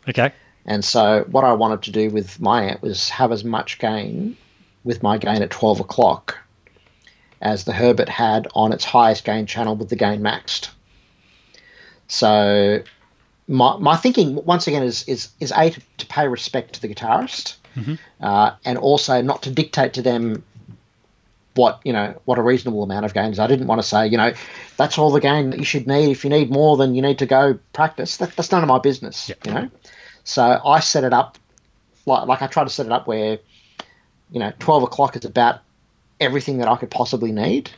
Okay. 0.09 0.33
And 0.67 0.85
so 0.85 1.25
what 1.31 1.45
I 1.45 1.53
wanted 1.53 1.83
to 1.83 1.93
do 1.93 2.11
with 2.11 2.41
my 2.41 2.71
amp 2.71 2.83
was 2.83 3.09
have 3.11 3.33
as 3.33 3.45
much 3.45 3.79
gain 3.79 4.37
with 4.85 5.03
my 5.03 5.19
gain 5.19 5.43
at 5.43 5.51
12 5.51 5.81
o'clock 5.81 6.39
as 7.41 7.65
the 7.65 7.73
Herbert 7.73 8.09
had 8.09 8.49
on 8.55 8.73
its 8.73 8.85
highest 8.85 9.25
gain 9.25 9.47
channel 9.47 9.77
with 9.77 9.89
the 9.89 9.97
gain 9.97 10.21
maxed. 10.21 10.71
So 12.09 12.83
my, 13.47 13.77
my 13.77 13.97
thinking 13.97 14.45
once 14.45 14.67
again 14.67 14.83
is 14.83 15.05
is 15.05 15.29
is 15.41 15.53
a 15.57 15.71
to, 15.71 15.81
to 15.99 16.07
pay 16.07 16.27
respect 16.27 16.75
to 16.75 16.83
the 16.83 16.89
guitarist, 16.89 17.57
mm-hmm. 17.77 17.95
uh, 18.21 18.53
and 18.65 18.79
also 18.79 19.23
not 19.23 19.43
to 19.43 19.51
dictate 19.51 19.95
to 19.95 20.03
them 20.03 20.43
what 21.59 21.81
you 21.85 21.93
know 21.93 22.19
what 22.25 22.39
a 22.39 22.43
reasonable 22.43 22.85
amount 22.85 23.05
of 23.05 23.13
games. 23.13 23.39
I 23.39 23.49
didn't 23.49 23.67
want 23.67 23.83
to 23.83 23.87
say 23.87 24.07
you 24.07 24.17
know 24.17 24.33
that's 24.77 24.97
all 24.97 25.11
the 25.11 25.21
game 25.21 25.51
that 25.51 25.59
you 25.59 25.65
should 25.65 25.87
need. 25.87 26.11
If 26.11 26.25
you 26.25 26.31
need 26.31 26.51
more, 26.51 26.77
then 26.77 26.95
you 26.95 27.03
need 27.03 27.19
to 27.19 27.27
go 27.27 27.59
practice. 27.73 28.17
That, 28.19 28.35
that's 28.37 28.53
none 28.53 28.63
of 28.63 28.69
my 28.69 28.79
business. 28.79 29.29
Yep. 29.29 29.47
You 29.47 29.53
know, 29.53 29.71
so 30.25 30.61
I 30.65 30.81
set 30.81 31.05
it 31.05 31.13
up 31.13 31.37
like 32.07 32.29
like 32.29 32.43
I 32.43 32.47
try 32.47 32.65
to 32.65 32.71
set 32.71 32.87
it 32.87 32.93
up 32.93 33.07
where 33.07 33.39
you 34.31 34.39
know 34.39 34.53
twelve 34.61 34.85
o'clock 34.85 35.17
is 35.17 35.25
about 35.25 35.61
everything 36.21 36.59
that 36.59 36.69
I 36.69 36.77
could 36.77 36.91
possibly 36.91 37.33
need, 37.33 37.71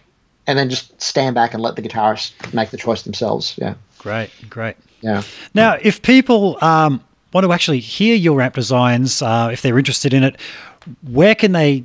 and 0.47 0.59
then 0.59 0.69
just 0.69 1.01
stand 1.01 1.35
back 1.35 1.55
and 1.55 1.63
let 1.63 1.75
the 1.75 1.83
guitarists 1.83 2.55
make 2.55 2.71
the 2.71 2.77
choice 2.77 3.03
themselves. 3.03 3.55
Yeah. 3.57 3.75
Great. 3.99 4.31
Great. 4.49 4.77
Yeah. 5.01 5.23
Now, 5.55 5.79
if 5.81 6.03
people 6.03 6.63
um, 6.63 7.03
want 7.33 7.45
to 7.47 7.53
actually 7.53 7.81
hear 7.81 8.15
your 8.15 8.41
amp 8.43 8.55
designs, 8.55 9.23
uh, 9.23 9.49
if 9.53 9.63
they're 9.63 9.79
interested 9.79 10.13
in 10.13 10.23
it, 10.23 10.37
where 11.03 11.35
can 11.35 11.53
they 11.53 11.85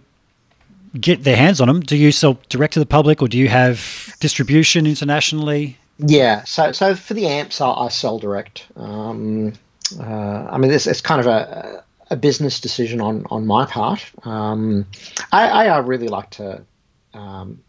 get 1.00 1.24
their 1.24 1.36
hands 1.36 1.62
on 1.62 1.68
them, 1.68 1.82
do 1.82 1.96
you 1.96 2.12
sell 2.12 2.40
direct 2.50 2.74
to 2.74 2.80
the 2.80 2.86
public 2.86 3.22
or 3.22 3.28
do 3.28 3.38
you 3.38 3.48
have 3.48 4.16
distribution 4.20 4.86
internationally? 4.88 5.78
Yeah, 5.98 6.44
so 6.44 6.72
so 6.72 6.96
for 6.96 7.14
the 7.14 7.28
amps, 7.28 7.62
I, 7.62 7.72
I 7.72 7.88
sell 7.90 8.20
direct. 8.20 8.68
Um, 8.76 9.54
uh, 10.00 10.48
I 10.50 10.58
mean, 10.58 10.72
it's, 10.72 10.88
it's 10.88 11.02
kind 11.02 11.22
of 11.22 11.28
a, 11.28 11.84
a 12.10 12.16
business 12.18 12.60
decision 12.60 13.02
on 13.02 13.26
on 13.30 13.46
my 13.46 13.66
part. 13.66 14.04
Um, 14.24 14.86
I, 15.32 15.68
I 15.68 15.78
really 15.80 16.08
like 16.08 16.32
to 16.32 16.64
um, 17.14 17.64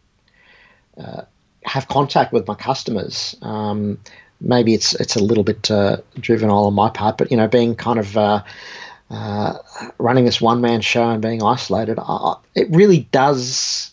uh, 0.98 1.22
have 1.64 1.88
contact 1.88 2.32
with 2.32 2.48
my 2.48 2.54
customers. 2.54 3.36
Um, 3.42 3.98
maybe 4.40 4.74
it's 4.74 4.94
it's 4.94 5.16
a 5.16 5.22
little 5.22 5.44
bit 5.44 5.70
uh, 5.70 5.98
juvenile 6.20 6.66
on 6.66 6.74
my 6.74 6.90
part, 6.90 7.18
but 7.18 7.30
you 7.30 7.36
know, 7.36 7.48
being 7.48 7.76
kind 7.76 7.98
of 7.98 8.16
uh, 9.10 9.58
running 9.98 10.24
this 10.24 10.40
one 10.40 10.60
man 10.60 10.80
show 10.80 11.08
and 11.10 11.22
being 11.22 11.42
isolated, 11.42 11.98
I, 12.00 12.36
it 12.54 12.68
really 12.70 13.08
does 13.12 13.92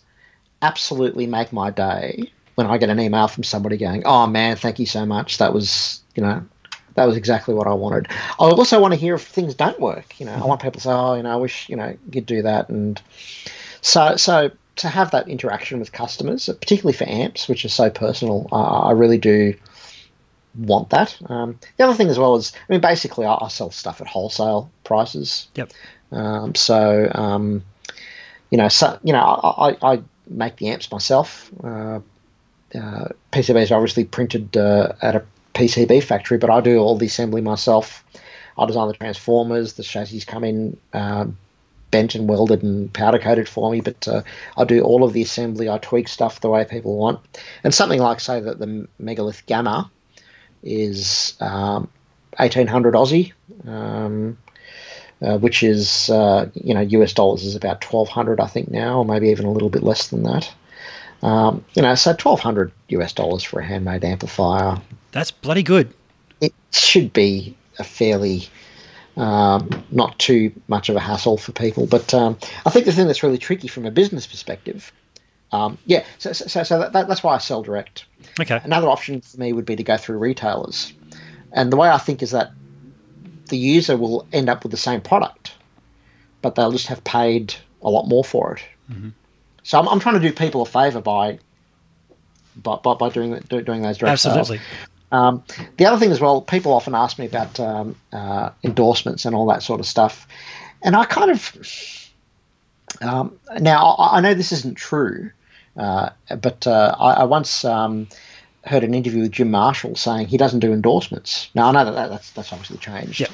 absolutely 0.62 1.28
make 1.28 1.54
my 1.54 1.70
day 1.70 2.32
when 2.56 2.68
I 2.68 2.78
get 2.78 2.90
an 2.90 3.00
email 3.00 3.28
from 3.28 3.44
somebody 3.44 3.78
going, 3.78 4.04
"Oh 4.06 4.28
man, 4.28 4.56
thank 4.56 4.80
you 4.80 4.86
so 4.86 5.06
much. 5.06 5.38
That 5.38 5.54
was 5.54 6.02
you 6.16 6.24
know." 6.24 6.44
That 6.96 7.06
was 7.06 7.18
exactly 7.18 7.56
what 7.56 7.66
I 7.66 7.74
wanted. 7.74 8.08
I 8.12 8.52
also 8.52 8.80
want 8.80 8.94
to 8.94 9.00
hear 9.00 9.16
if 9.16 9.24
things 9.24 9.56
don't 9.56 9.80
work. 9.80 10.20
You 10.20 10.28
know, 10.28 10.34
I 10.34 10.46
want 10.46 10.62
people 10.62 10.74
to 10.74 10.82
say, 10.82 10.92
"Oh, 10.92 11.16
you 11.16 11.24
know, 11.24 11.32
I 11.32 11.38
wish 11.38 11.68
you 11.68 11.76
know 11.76 11.98
you'd 12.12 12.28
do 12.28 12.44
that." 12.44 12.70
And 12.70 13.02
so, 13.82 14.16
so 14.16 14.52
to 14.76 14.88
have 14.88 15.10
that 15.10 15.28
interaction 15.28 15.80
with 15.80 15.92
customers, 15.92 16.46
particularly 16.46 16.96
for 16.96 17.10
amps, 17.10 17.48
which 17.48 17.66
is 17.66 17.74
so 17.74 17.90
personal, 17.90 18.48
uh, 18.52 18.82
I 18.82 18.92
really 18.92 19.18
do 19.18 19.56
want 20.56 20.90
that. 20.92 21.18
Um, 21.30 21.60
the 21.78 21.84
other 21.84 21.94
thing 21.94 22.10
as 22.10 22.20
well 22.20 22.36
is, 22.36 22.54
I 22.56 22.72
mean, 22.72 22.82
basically, 22.82 23.26
I, 23.26 23.38
I 23.42 23.48
sell 23.48 23.72
stuff 23.72 24.02
at 24.02 24.08
wholesale 24.08 24.72
prices. 24.84 25.48
Yep. 25.56 25.72
Um, 26.12 26.56
so, 26.56 27.12
um, 27.14 27.64
you 28.50 28.58
know, 28.58 28.68
so 28.68 29.00
you 29.04 29.14
know, 29.14 29.20
I, 29.20 29.78
I 29.82 30.04
make 30.28 30.58
the 30.58 30.70
amps 30.70 30.92
myself. 30.92 31.52
Uh, 31.64 32.00
uh, 32.76 33.08
PCBs 33.32 33.72
are 33.72 33.76
obviously 33.76 34.04
printed 34.04 34.56
uh, 34.58 34.94
at 35.02 35.16
a 35.16 35.26
PCB 35.54 36.04
factory, 36.04 36.38
but 36.38 36.50
I 36.50 36.62
do 36.62 36.78
all 36.78 36.98
the 36.98 37.06
assembly 37.06 37.42
myself. 37.42 38.04
I 38.58 38.66
design 38.66 38.88
the 38.88 38.94
transformers. 38.94 39.74
The 39.74 39.84
chassis 39.84 40.22
come 40.22 40.44
in 40.44 40.78
um, 40.94 41.38
bent 41.92 42.16
and 42.16 42.28
welded 42.28 42.64
and 42.64 42.92
powder 42.92 43.20
coated 43.20 43.48
for 43.48 43.72
me, 43.72 43.82
but 43.82 44.08
uh, 44.08 44.24
I 44.58 44.66
do 44.66 44.82
all 44.82 45.04
of 45.04 45.14
the 45.14 45.22
assembly. 45.22 45.70
I 45.70 45.78
tweak 45.78 46.08
stuff 46.08 46.42
the 46.42 46.50
way 46.50 46.66
people 46.66 46.98
want. 46.98 47.20
And 47.64 47.74
something 47.74 48.00
like, 48.00 48.20
say, 48.20 48.40
that 48.40 48.60
the 48.60 48.88
Megalith 49.00 49.46
Gamma 49.46 49.92
is 50.64 51.36
um, 51.40 51.90
1800 52.38 52.94
Aussie, 52.94 53.34
um, 53.68 54.38
uh, 55.22 55.38
which 55.38 55.64
is, 55.64 56.10
uh, 56.10 56.50
you 56.54 56.74
know, 56.74 56.82
US 56.82 57.14
dollars 57.14 57.44
is 57.44 57.56
about 57.56 57.84
1200, 57.84 58.40
I 58.40 58.48
think, 58.48 58.70
now, 58.72 59.00
or 59.00 59.06
maybe 59.06 59.30
even 59.30 59.46
a 59.46 59.52
little 59.52 59.70
bit 59.70 59.84
less 59.84 60.08
than 60.08 60.24
that. 60.24 60.52
Um, 61.22 61.64
you 61.74 61.82
know, 61.82 61.96
so 61.96 62.12
1200 62.12 62.72
US 62.90 63.14
dollars 63.14 63.44
for 63.44 63.60
a 63.60 63.66
handmade 63.66 64.04
amplifier. 64.04 64.82
That's 65.12 65.32
bloody 65.32 65.64
good. 65.64 65.94
It 66.42 66.54
should 66.72 67.14
be 67.14 67.56
a 67.80 67.84
fairly. 67.84 68.48
Um, 69.16 69.86
not 69.92 70.18
too 70.18 70.52
much 70.68 70.90
of 70.90 70.96
a 70.96 71.00
hassle 71.00 71.38
for 71.38 71.52
people. 71.52 71.86
But 71.86 72.16
um, 72.16 72.36
I 72.66 72.72
think 72.72 72.88
the 72.88 72.92
thing 72.92 73.06
that's 73.06 73.22
really 73.22 73.38
tricky 73.38 73.68
from 73.68 73.86
a 73.86 73.92
business 73.92 74.26
perspective 74.26 74.92
um, 75.54 75.78
yeah, 75.86 76.04
so, 76.18 76.34
so, 76.34 76.64
so 76.64 76.80
that, 76.80 77.08
that's 77.08 77.24
why 77.24 77.36
I 77.36 77.38
sell 77.38 77.62
direct. 77.62 78.06
Okay. 78.42 78.60
Another 78.64 78.88
option 78.88 79.22
for 79.22 79.40
me 79.40 79.54
would 79.54 79.66
be 79.66 79.76
to 79.76 79.84
go 79.84 79.98
through 79.98 80.18
retailers. 80.18 80.94
And 81.52 81.72
the 81.72 81.78
way 81.78 81.90
I 81.90 82.00
think 82.00 82.24
is 82.24 82.32
that 82.32 82.52
the 83.50 83.58
user 83.58 83.96
will 83.96 84.28
end 84.34 84.50
up 84.50 84.64
with 84.64 84.72
the 84.72 84.78
same 84.78 85.00
product, 85.00 85.54
but 86.42 86.56
they'll 86.56 86.72
just 86.72 86.88
have 86.88 87.04
paid 87.04 87.54
a 87.84 87.90
lot 87.90 88.08
more 88.08 88.24
for 88.24 88.56
it. 88.56 88.64
Mm-hmm. 88.92 89.10
So 89.62 89.80
I'm, 89.80 89.88
I'm, 89.88 90.00
trying 90.00 90.16
to 90.16 90.28
do 90.28 90.34
people 90.34 90.64
a 90.64 90.66
favor 90.66 91.02
by, 91.02 91.38
by, 92.56 92.78
by, 92.78 92.96
by 92.96 93.10
doing, 93.10 93.40
doing 93.48 93.84
those 93.84 94.00
direct 94.00 94.14
Absolutely. 94.14 94.58
Sales. 94.58 94.68
Um, 95.12 95.44
the 95.78 95.86
other 95.86 96.00
thing 96.00 96.12
as 96.12 96.20
well, 96.20 96.42
people 96.42 96.74
often 96.74 96.96
ask 96.96 97.20
me 97.20 97.28
about 97.28 97.60
um, 97.60 97.96
uh, 98.12 98.50
endorsements 98.64 99.26
and 99.26 99.36
all 99.36 99.46
that 99.48 99.62
sort 99.62 99.80
of 99.80 99.86
stuff. 99.86 100.28
And 100.82 100.96
I 100.96 101.06
kind 101.06 101.30
of, 101.30 102.10
um, 103.02 103.40
now 103.60 103.96
I, 104.00 104.22
know 104.22 104.34
this 104.34 104.52
isn't 104.52 104.76
true, 104.76 105.30
but 105.76 106.68
uh, 106.68 106.96
I, 107.00 107.14
I, 107.14 107.24
once 107.24 107.66
um, 107.66 108.08
heard 108.64 108.84
an 108.84 108.94
interview 108.94 109.24
with 109.24 109.32
Jim 109.32 109.52
Marshall 109.52 109.96
saying 109.96 110.28
he 110.28 110.38
doesn't 110.38 110.60
do 110.60 110.72
endorsements. 110.72 111.50
Now 111.56 111.70
I 111.70 111.72
know 111.72 111.86
that 111.86 112.10
that's 112.10 112.32
that's 112.32 112.54
obviously 112.54 112.78
changed, 112.78 113.22
yep. 113.22 113.32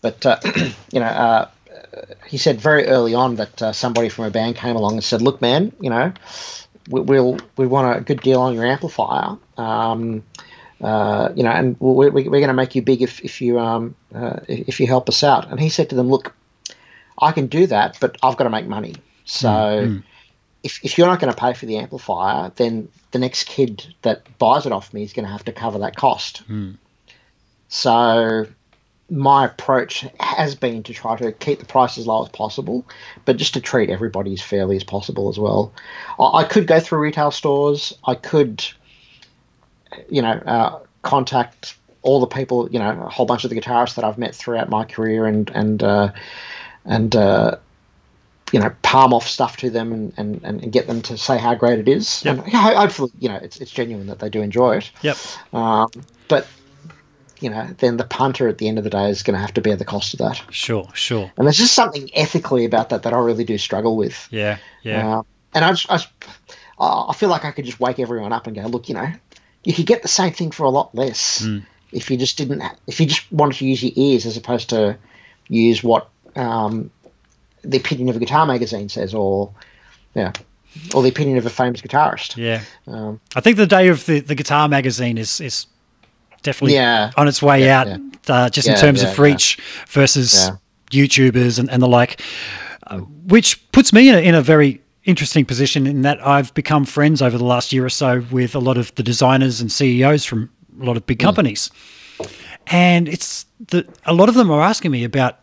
but 0.00 0.24
uh, 0.26 0.40
you 0.92 1.00
know. 1.00 1.06
Uh, 1.06 1.48
he 2.28 2.38
said 2.38 2.60
very 2.60 2.86
early 2.86 3.14
on 3.14 3.36
that 3.36 3.62
uh, 3.62 3.72
somebody 3.72 4.08
from 4.08 4.24
a 4.24 4.30
band 4.30 4.54
came 4.54 4.76
along 4.76 4.92
and 4.92 5.02
said, 5.02 5.22
"Look, 5.22 5.40
man, 5.40 5.72
you 5.80 5.90
know, 5.90 6.12
we, 6.88 7.00
we'll 7.00 7.38
we 7.56 7.66
want 7.66 7.96
a 7.96 8.00
good 8.00 8.20
deal 8.20 8.40
on 8.40 8.54
your 8.54 8.64
amplifier. 8.64 9.36
Um, 9.56 10.22
uh, 10.80 11.32
you 11.34 11.42
know, 11.42 11.50
and 11.50 11.76
we're, 11.78 12.10
we're 12.10 12.24
going 12.24 12.48
to 12.48 12.54
make 12.54 12.74
you 12.74 12.82
big 12.82 13.02
if, 13.02 13.20
if 13.20 13.40
you 13.40 13.58
um, 13.58 13.94
uh, 14.14 14.40
if 14.48 14.80
you 14.80 14.86
help 14.86 15.08
us 15.08 15.22
out. 15.22 15.50
And 15.50 15.60
he 15.60 15.68
said 15.68 15.90
to 15.90 15.96
them, 15.96 16.08
look, 16.08 16.34
I 17.18 17.32
can 17.32 17.48
do 17.48 17.66
that, 17.66 17.98
but 18.00 18.16
I've 18.22 18.36
got 18.36 18.44
to 18.44 18.50
make 18.50 18.66
money. 18.66 18.94
So 19.24 19.48
mm-hmm. 19.48 19.98
If, 20.62 20.80
if 20.84 20.98
you're 20.98 21.06
not 21.06 21.20
going 21.20 21.32
to 21.32 21.38
pay 21.38 21.54
for 21.54 21.66
the 21.66 21.78
amplifier, 21.78 22.52
then 22.56 22.88
the 23.12 23.18
next 23.18 23.44
kid 23.44 23.94
that 24.02 24.38
buys 24.38 24.66
it 24.66 24.72
off 24.72 24.92
me 24.92 25.02
is 25.02 25.12
going 25.12 25.24
to 25.24 25.32
have 25.32 25.44
to 25.44 25.52
cover 25.52 25.78
that 25.80 25.96
cost. 25.96 26.42
Mm. 26.48 26.76
So 27.68 28.46
my 29.10 29.46
approach 29.46 30.06
has 30.20 30.54
been 30.54 30.82
to 30.84 30.92
try 30.92 31.16
to 31.16 31.32
keep 31.32 31.58
the 31.58 31.64
price 31.64 31.98
as 31.98 32.06
low 32.06 32.22
as 32.22 32.28
possible, 32.28 32.86
but 33.24 33.36
just 33.36 33.54
to 33.54 33.60
treat 33.60 33.90
everybody 33.90 34.32
as 34.32 34.40
fairly 34.40 34.76
as 34.76 34.84
possible 34.84 35.28
as 35.28 35.38
well. 35.38 35.72
I, 36.18 36.40
I 36.40 36.44
could 36.44 36.66
go 36.66 36.78
through 36.78 37.00
retail 37.00 37.30
stores. 37.30 37.92
I 38.04 38.14
could, 38.14 38.64
you 40.08 40.22
know, 40.22 40.32
uh, 40.32 40.78
contact 41.02 41.76
all 42.02 42.20
the 42.20 42.26
people, 42.26 42.68
you 42.70 42.78
know, 42.78 42.90
a 42.90 43.08
whole 43.08 43.26
bunch 43.26 43.44
of 43.44 43.50
the 43.50 43.60
guitarists 43.60 43.96
that 43.96 44.04
I've 44.04 44.18
met 44.18 44.34
throughout 44.34 44.68
my 44.68 44.84
career, 44.84 45.26
and 45.26 45.50
and 45.50 45.82
uh, 45.82 46.12
and 46.84 47.14
uh, 47.14 47.56
you 48.52 48.60
know, 48.60 48.74
palm 48.82 49.12
off 49.12 49.28
stuff 49.28 49.56
to 49.58 49.70
them 49.70 49.92
and, 49.92 50.12
and, 50.16 50.44
and 50.44 50.72
get 50.72 50.86
them 50.86 51.02
to 51.02 51.16
say 51.16 51.38
how 51.38 51.54
great 51.54 51.78
it 51.78 51.88
is. 51.88 52.24
Yep. 52.24 52.38
And 52.44 52.52
hopefully, 52.52 53.10
you 53.18 53.28
know, 53.28 53.36
it's 53.36 53.60
it's 53.60 53.70
genuine 53.70 54.06
that 54.08 54.18
they 54.18 54.28
do 54.28 54.42
enjoy 54.42 54.78
it. 54.78 54.90
Yep. 55.02 55.16
Um, 55.52 55.90
but 56.28 56.46
you 57.40 57.48
know, 57.48 57.66
then 57.78 57.96
the 57.96 58.04
punter 58.04 58.48
at 58.48 58.58
the 58.58 58.68
end 58.68 58.78
of 58.78 58.84
the 58.84 58.90
day 58.90 59.08
is 59.08 59.22
going 59.22 59.34
to 59.34 59.40
have 59.40 59.54
to 59.54 59.60
bear 59.60 59.76
the 59.76 59.84
cost 59.84 60.14
of 60.14 60.18
that. 60.18 60.42
Sure, 60.50 60.88
sure. 60.92 61.32
And 61.36 61.46
there's 61.46 61.56
just 61.56 61.74
something 61.74 62.10
ethically 62.14 62.66
about 62.66 62.90
that 62.90 63.04
that 63.04 63.14
I 63.14 63.18
really 63.18 63.44
do 63.44 63.56
struggle 63.56 63.96
with. 63.96 64.28
Yeah, 64.30 64.58
yeah. 64.82 65.18
Uh, 65.18 65.22
and 65.54 65.64
I, 65.64 65.72
just, 65.72 65.90
I, 65.90 67.08
I 67.08 67.14
feel 67.14 67.30
like 67.30 67.44
I 67.44 67.50
could 67.52 67.64
just 67.64 67.80
wake 67.80 67.98
everyone 67.98 68.32
up 68.32 68.46
and 68.46 68.54
go, 68.54 68.62
look, 68.66 68.88
you 68.88 68.94
know, 68.94 69.10
you 69.64 69.72
could 69.72 69.86
get 69.86 70.02
the 70.02 70.08
same 70.08 70.32
thing 70.32 70.50
for 70.50 70.64
a 70.64 70.70
lot 70.70 70.94
less 70.94 71.42
mm. 71.42 71.64
if 71.92 72.10
you 72.10 72.18
just 72.18 72.36
didn't, 72.36 72.62
if 72.86 73.00
you 73.00 73.06
just 73.06 73.30
wanted 73.32 73.56
to 73.56 73.66
use 73.66 73.82
your 73.82 73.92
ears 73.96 74.26
as 74.26 74.36
opposed 74.36 74.70
to 74.70 74.98
use 75.48 75.82
what 75.82 76.10
um, 76.36 76.90
the 77.62 77.76
opinion 77.76 78.08
of 78.08 78.16
a 78.16 78.18
guitar 78.18 78.46
magazine 78.46 78.88
says, 78.88 79.14
or 79.14 79.52
yeah, 80.14 80.32
or 80.94 81.02
the 81.02 81.08
opinion 81.08 81.38
of 81.38 81.46
a 81.46 81.50
famous 81.50 81.80
guitarist. 81.80 82.36
Yeah. 82.36 82.62
Um, 82.86 83.20
I 83.34 83.40
think 83.40 83.56
the 83.56 83.66
day 83.66 83.88
of 83.88 84.06
the, 84.06 84.20
the 84.20 84.34
guitar 84.34 84.68
magazine 84.68 85.18
is 85.18 85.40
is 85.40 85.66
definitely 86.42 86.74
yeah. 86.74 87.10
on 87.16 87.28
its 87.28 87.42
way 87.42 87.64
Yeah, 87.64 87.80
out, 87.80 87.86
yeah. 87.88 87.98
Uh, 88.28 88.48
just 88.48 88.68
in 88.68 88.76
terms 88.76 89.02
of 89.02 89.18
reach 89.18 89.58
versus. 89.88 90.50
YouTubers 90.90 91.58
and, 91.58 91.70
and 91.70 91.82
the 91.82 91.88
like, 91.88 92.20
uh, 92.88 92.98
which 92.98 93.70
puts 93.72 93.92
me 93.92 94.08
in 94.08 94.14
a, 94.14 94.18
in 94.18 94.34
a 94.34 94.42
very 94.42 94.80
interesting 95.04 95.44
position 95.44 95.86
in 95.86 96.02
that 96.02 96.24
I've 96.26 96.52
become 96.54 96.84
friends 96.84 97.22
over 97.22 97.38
the 97.38 97.44
last 97.44 97.72
year 97.72 97.84
or 97.84 97.90
so 97.90 98.24
with 98.30 98.54
a 98.54 98.58
lot 98.58 98.76
of 98.76 98.94
the 98.96 99.02
designers 99.02 99.60
and 99.60 99.72
CEOs 99.72 100.24
from 100.24 100.50
a 100.80 100.84
lot 100.84 100.96
of 100.96 101.06
big 101.06 101.18
companies. 101.18 101.70
And 102.66 103.08
it's 103.08 103.46
the 103.68 103.86
a 104.04 104.12
lot 104.12 104.28
of 104.28 104.34
them 104.34 104.50
are 104.50 104.60
asking 104.60 104.90
me 104.90 105.04
about, 105.04 105.38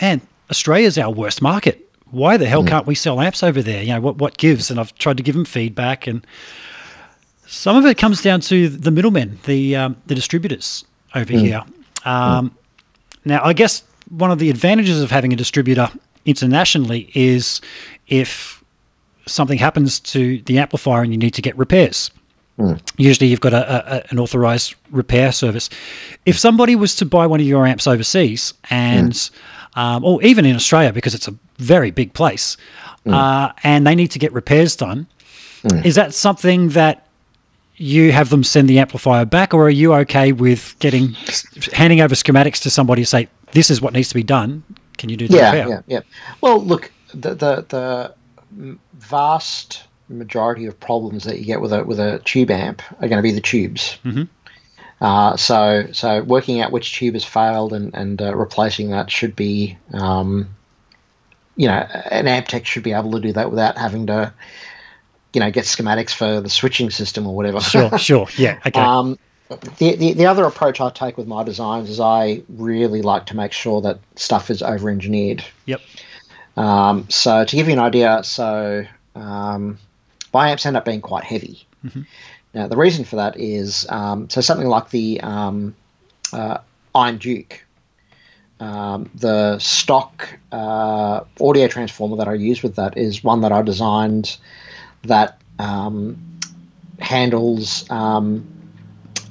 man, 0.00 0.20
Australia's 0.50 0.98
our 0.98 1.10
worst 1.10 1.42
market. 1.42 1.84
Why 2.10 2.36
the 2.38 2.46
hell 2.46 2.64
can't 2.64 2.86
we 2.86 2.94
sell 2.94 3.18
apps 3.18 3.42
over 3.46 3.60
there? 3.62 3.82
You 3.82 3.94
know, 3.94 4.00
what 4.00 4.16
what 4.16 4.38
gives? 4.38 4.70
And 4.70 4.80
I've 4.80 4.94
tried 4.96 5.16
to 5.18 5.22
give 5.22 5.34
them 5.34 5.44
feedback 5.44 6.06
and 6.06 6.26
some 7.46 7.76
of 7.76 7.86
it 7.86 7.96
comes 7.96 8.20
down 8.22 8.40
to 8.42 8.68
the 8.68 8.90
middlemen, 8.90 9.38
the 9.44 9.76
um, 9.76 9.96
the 10.06 10.14
distributors 10.14 10.84
over 11.14 11.32
here. 11.32 11.62
Um, 12.04 12.54
Now, 13.24 13.42
I 13.42 13.52
guess 13.52 13.82
one 14.10 14.30
of 14.30 14.38
the 14.38 14.48
advantages 14.50 15.02
of 15.02 15.10
having 15.10 15.32
a 15.32 15.36
distributor 15.36 15.90
internationally 16.24 17.10
is 17.14 17.60
if 18.06 18.62
something 19.26 19.58
happens 19.58 20.00
to 20.00 20.40
the 20.42 20.58
amplifier 20.58 21.02
and 21.02 21.12
you 21.12 21.18
need 21.18 21.34
to 21.34 21.42
get 21.42 21.56
repairs. 21.58 22.10
Usually, 22.96 23.28
you've 23.28 23.40
got 23.40 23.52
a, 23.52 23.96
a, 23.96 24.04
an 24.10 24.18
authorized 24.18 24.74
repair 24.90 25.30
service. 25.32 25.70
If 26.26 26.38
somebody 26.38 26.74
was 26.76 26.96
to 26.96 27.06
buy 27.06 27.26
one 27.26 27.40
of 27.40 27.46
your 27.46 27.66
amps 27.66 27.86
overseas, 27.86 28.52
and 28.70 29.30
um, 29.78 30.04
or 30.04 30.20
even 30.22 30.44
in 30.44 30.56
Australia, 30.56 30.92
because 30.92 31.14
it's 31.14 31.28
a 31.28 31.34
very 31.58 31.90
big 31.90 32.12
place, 32.12 32.56
uh, 33.06 33.52
and 33.62 33.86
they 33.86 33.94
need 33.94 34.10
to 34.10 34.18
get 34.18 34.32
repairs 34.32 34.76
done, 34.76 35.06
is 35.84 35.94
that 35.94 36.14
something 36.14 36.70
that 36.70 37.06
you 37.76 38.10
have 38.10 38.28
them 38.30 38.42
send 38.42 38.68
the 38.68 38.78
amplifier 38.80 39.24
back, 39.24 39.54
or 39.54 39.66
are 39.66 39.70
you 39.82 39.94
okay 39.94 40.32
with 40.32 40.74
getting 40.80 41.14
handing 41.72 42.00
over 42.00 42.14
schematics 42.14 42.60
to 42.62 42.70
somebody 42.70 43.02
to 43.02 43.06
say 43.06 43.28
this 43.52 43.70
is 43.70 43.80
what 43.80 43.92
needs 43.92 44.08
to 44.08 44.14
be 44.14 44.24
done? 44.24 44.64
Can 44.98 45.10
you 45.10 45.16
do 45.16 45.28
the 45.28 45.36
yeah, 45.36 45.52
repair? 45.52 45.68
yeah, 45.68 45.80
yeah. 45.86 46.00
Well, 46.40 46.58
look, 46.60 46.90
the 47.14 47.34
the 47.34 47.64
the 47.68 48.78
vast 48.94 49.84
majority 50.08 50.66
of 50.66 50.78
problems 50.80 51.24
that 51.24 51.38
you 51.38 51.44
get 51.44 51.60
with 51.60 51.72
a 51.72 51.84
with 51.84 52.00
a 52.00 52.18
tube 52.24 52.50
amp 52.50 52.82
are 53.00 53.08
going 53.08 53.18
to 53.18 53.22
be 53.22 53.32
the 53.32 53.40
tubes. 53.40 53.98
Mhm. 54.04 54.28
Uh, 55.00 55.36
so 55.36 55.88
so 55.92 56.22
working 56.22 56.60
out 56.60 56.72
which 56.72 56.92
tube 56.94 57.14
has 57.14 57.24
failed 57.24 57.72
and 57.72 57.94
and 57.94 58.20
uh, 58.20 58.34
replacing 58.34 58.90
that 58.90 59.10
should 59.10 59.36
be, 59.36 59.78
um, 59.92 60.48
you 61.56 61.68
know, 61.68 61.74
an 61.74 62.26
amp 62.26 62.48
tech 62.48 62.66
should 62.66 62.82
be 62.82 62.92
able 62.92 63.12
to 63.12 63.20
do 63.20 63.32
that 63.32 63.50
without 63.50 63.78
having 63.78 64.06
to, 64.08 64.32
you 65.32 65.40
know, 65.40 65.50
get 65.50 65.64
schematics 65.66 66.10
for 66.12 66.40
the 66.40 66.48
switching 66.48 66.90
system 66.90 67.26
or 67.26 67.36
whatever. 67.36 67.60
Sure, 67.60 67.96
sure, 67.98 68.26
yeah, 68.36 68.58
okay, 68.66 68.80
Um, 68.80 69.18
the, 69.78 69.94
the 69.96 70.12
the 70.14 70.26
other 70.26 70.44
approach 70.44 70.80
I 70.80 70.90
take 70.90 71.16
with 71.16 71.28
my 71.28 71.44
designs 71.44 71.88
is 71.90 72.00
I 72.00 72.42
really 72.48 73.02
like 73.02 73.26
to 73.26 73.36
make 73.36 73.52
sure 73.52 73.80
that 73.82 74.00
stuff 74.16 74.50
is 74.50 74.62
over 74.62 74.90
engineered. 74.90 75.44
yep, 75.64 75.80
Um, 76.56 77.06
so 77.08 77.44
to 77.44 77.56
give 77.56 77.68
you 77.68 77.74
an 77.74 77.78
idea, 77.78 78.22
so 78.24 78.84
um, 79.14 79.78
my 80.34 80.50
amps 80.50 80.66
end 80.66 80.76
up 80.76 80.84
being 80.84 81.00
quite 81.00 81.22
heavy. 81.24 81.64
Now 82.54 82.66
the 82.66 82.76
reason 82.76 83.04
for 83.04 83.16
that 83.16 83.38
is 83.38 83.86
um, 83.88 84.28
so 84.30 84.40
something 84.40 84.68
like 84.68 84.90
the 84.90 85.20
um, 85.20 85.76
uh, 86.32 86.58
Iron 86.94 87.18
Duke, 87.18 87.64
um, 88.60 89.10
the 89.14 89.58
stock 89.58 90.38
uh, 90.50 91.20
audio 91.40 91.68
transformer 91.68 92.16
that 92.16 92.28
I 92.28 92.34
use 92.34 92.62
with 92.62 92.76
that 92.76 92.96
is 92.96 93.22
one 93.22 93.42
that 93.42 93.52
I 93.52 93.62
designed 93.62 94.36
that 95.04 95.40
um, 95.58 96.38
handles 96.98 97.88
um, 97.90 98.46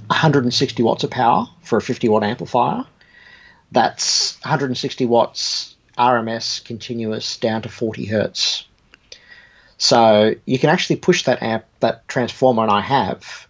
160 0.07 0.83
watts 0.83 1.03
of 1.03 1.11
power 1.11 1.47
for 1.61 1.77
a 1.77 1.81
50 1.81 2.09
watt 2.09 2.23
amplifier. 2.23 2.85
That's 3.71 4.39
160 4.41 5.05
watts 5.05 5.75
RMS 5.97 6.63
continuous 6.63 7.37
down 7.37 7.63
to 7.63 7.69
40 7.69 8.05
hertz. 8.05 8.66
So 9.77 10.33
you 10.45 10.59
can 10.59 10.69
actually 10.69 10.97
push 10.97 11.23
that 11.23 11.41
amp, 11.43 11.65
that 11.79 12.07
transformer, 12.07 12.63
and 12.63 12.71
I 12.71 12.81
have 12.81 13.47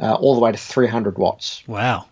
uh, 0.00 0.14
all 0.14 0.34
the 0.34 0.40
way 0.40 0.52
to 0.52 0.58
300 0.58 1.18
watts 1.18 1.62
wow, 1.66 2.06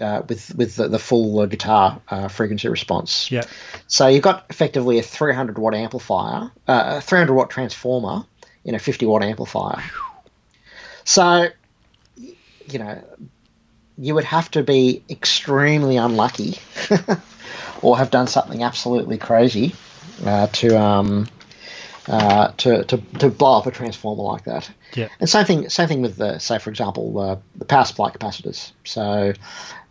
uh, 0.00 0.22
with 0.28 0.54
with 0.54 0.76
the, 0.76 0.88
the 0.88 0.98
full 0.98 1.38
uh, 1.40 1.46
guitar 1.46 2.00
uh, 2.08 2.28
frequency 2.28 2.68
response. 2.68 3.30
yeah, 3.30 3.42
So 3.86 4.08
you've 4.08 4.22
got 4.22 4.46
effectively 4.50 4.98
a 4.98 5.02
300 5.02 5.58
watt 5.58 5.74
amplifier, 5.74 6.50
uh, 6.66 6.94
a 6.96 7.00
300 7.00 7.34
watt 7.34 7.50
transformer 7.50 8.24
in 8.64 8.74
a 8.74 8.78
50 8.78 9.06
watt 9.06 9.22
amplifier. 9.22 9.82
So, 11.04 11.48
you 12.16 12.78
know, 12.78 13.04
you 13.98 14.14
would 14.14 14.24
have 14.24 14.50
to 14.52 14.62
be 14.62 15.02
extremely 15.08 15.98
unlucky 15.98 16.58
or 17.82 17.98
have 17.98 18.10
done 18.10 18.26
something 18.26 18.62
absolutely 18.62 19.18
crazy 19.18 19.74
uh, 20.24 20.46
to, 20.48 20.80
um, 20.80 21.28
uh, 22.08 22.48
to, 22.58 22.84
to, 22.84 22.98
to 23.18 23.28
blow 23.30 23.58
up 23.58 23.66
a 23.66 23.70
transformer 23.70 24.22
like 24.22 24.44
that. 24.44 24.70
yeah, 24.94 25.08
And 25.20 25.28
same 25.28 25.44
thing, 25.44 25.68
same 25.68 25.88
thing 25.88 26.02
with 26.02 26.16
the, 26.16 26.38
say 26.38 26.58
for 26.58 26.70
example, 26.70 27.18
uh, 27.18 27.36
the 27.56 27.64
power 27.64 27.84
supply 27.84 28.10
capacitors. 28.10 28.72
So, 28.84 29.32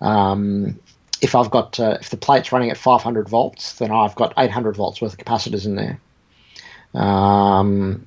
um, 0.01 0.79
if 1.21 1.35
I've 1.35 1.49
got 1.49 1.79
uh, 1.79 1.97
if 2.01 2.09
the 2.09 2.17
plate's 2.17 2.51
running 2.51 2.69
at 2.69 2.77
500 2.77 3.29
volts, 3.29 3.73
then 3.79 3.91
I've 3.91 4.13
got 4.13 4.33
800 4.37 4.75
volts 4.75 5.01
worth 5.01 5.13
of 5.13 5.19
capacitors 5.19 5.65
in 5.65 5.75
there. 5.75 5.99
Um, 6.93 8.05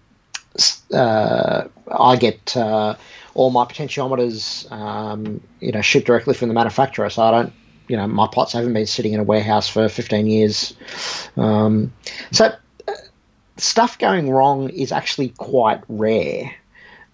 uh, 0.93 1.65
I 1.91 2.17
get 2.17 2.57
uh, 2.57 2.97
all 3.35 3.51
my 3.51 3.65
potentiometers, 3.65 4.71
um, 4.71 5.41
you 5.61 5.73
know, 5.73 5.81
shipped 5.81 6.07
directly 6.07 6.35
from 6.35 6.49
the 6.49 6.55
manufacturer, 6.55 7.11
so 7.11 7.23
I 7.23 7.31
don't. 7.31 7.53
You 7.89 7.97
know, 7.97 8.09
my 8.09 8.27
pots 8.27 8.53
haven't 8.53 8.73
been 8.73 8.87
sitting 8.87 9.13
in 9.13 9.21
a 9.21 9.23
warehouse 9.23 9.69
for 9.69 9.89
15 9.89 10.27
years. 10.27 10.75
Um, 11.37 11.93
so, 12.33 12.53
stuff 13.57 13.99
going 13.99 14.31
wrong 14.31 14.69
is 14.71 14.93
actually 14.93 15.31
quite 15.31 15.83
rare. 15.89 16.55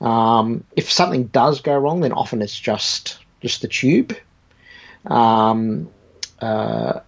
Um, 0.01 0.64
if 0.77 0.90
something 0.90 1.24
does 1.24 1.60
go 1.60 1.77
wrong, 1.77 2.01
then 2.01 2.12
often 2.12 2.43
it's 2.43 2.59
just 2.59 3.19
just 3.40 3.62
the 3.62 3.69
tube. 3.69 4.16
Um, 5.06 5.89
uh, 6.40 7.01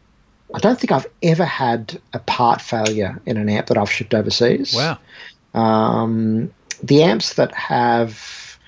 I 0.54 0.58
don't 0.58 0.78
think 0.78 0.92
I've 0.92 1.06
ever 1.22 1.44
had 1.44 2.00
a 2.12 2.18
part 2.18 2.60
failure 2.60 3.20
in 3.26 3.36
an 3.36 3.48
amp 3.48 3.68
that 3.68 3.78
I've 3.78 3.90
shipped 3.90 4.14
overseas. 4.14 4.74
wow, 4.74 4.98
Um, 5.60 6.52
the 6.82 7.02
amps 7.02 7.34
that 7.34 7.52
have, 7.54 8.58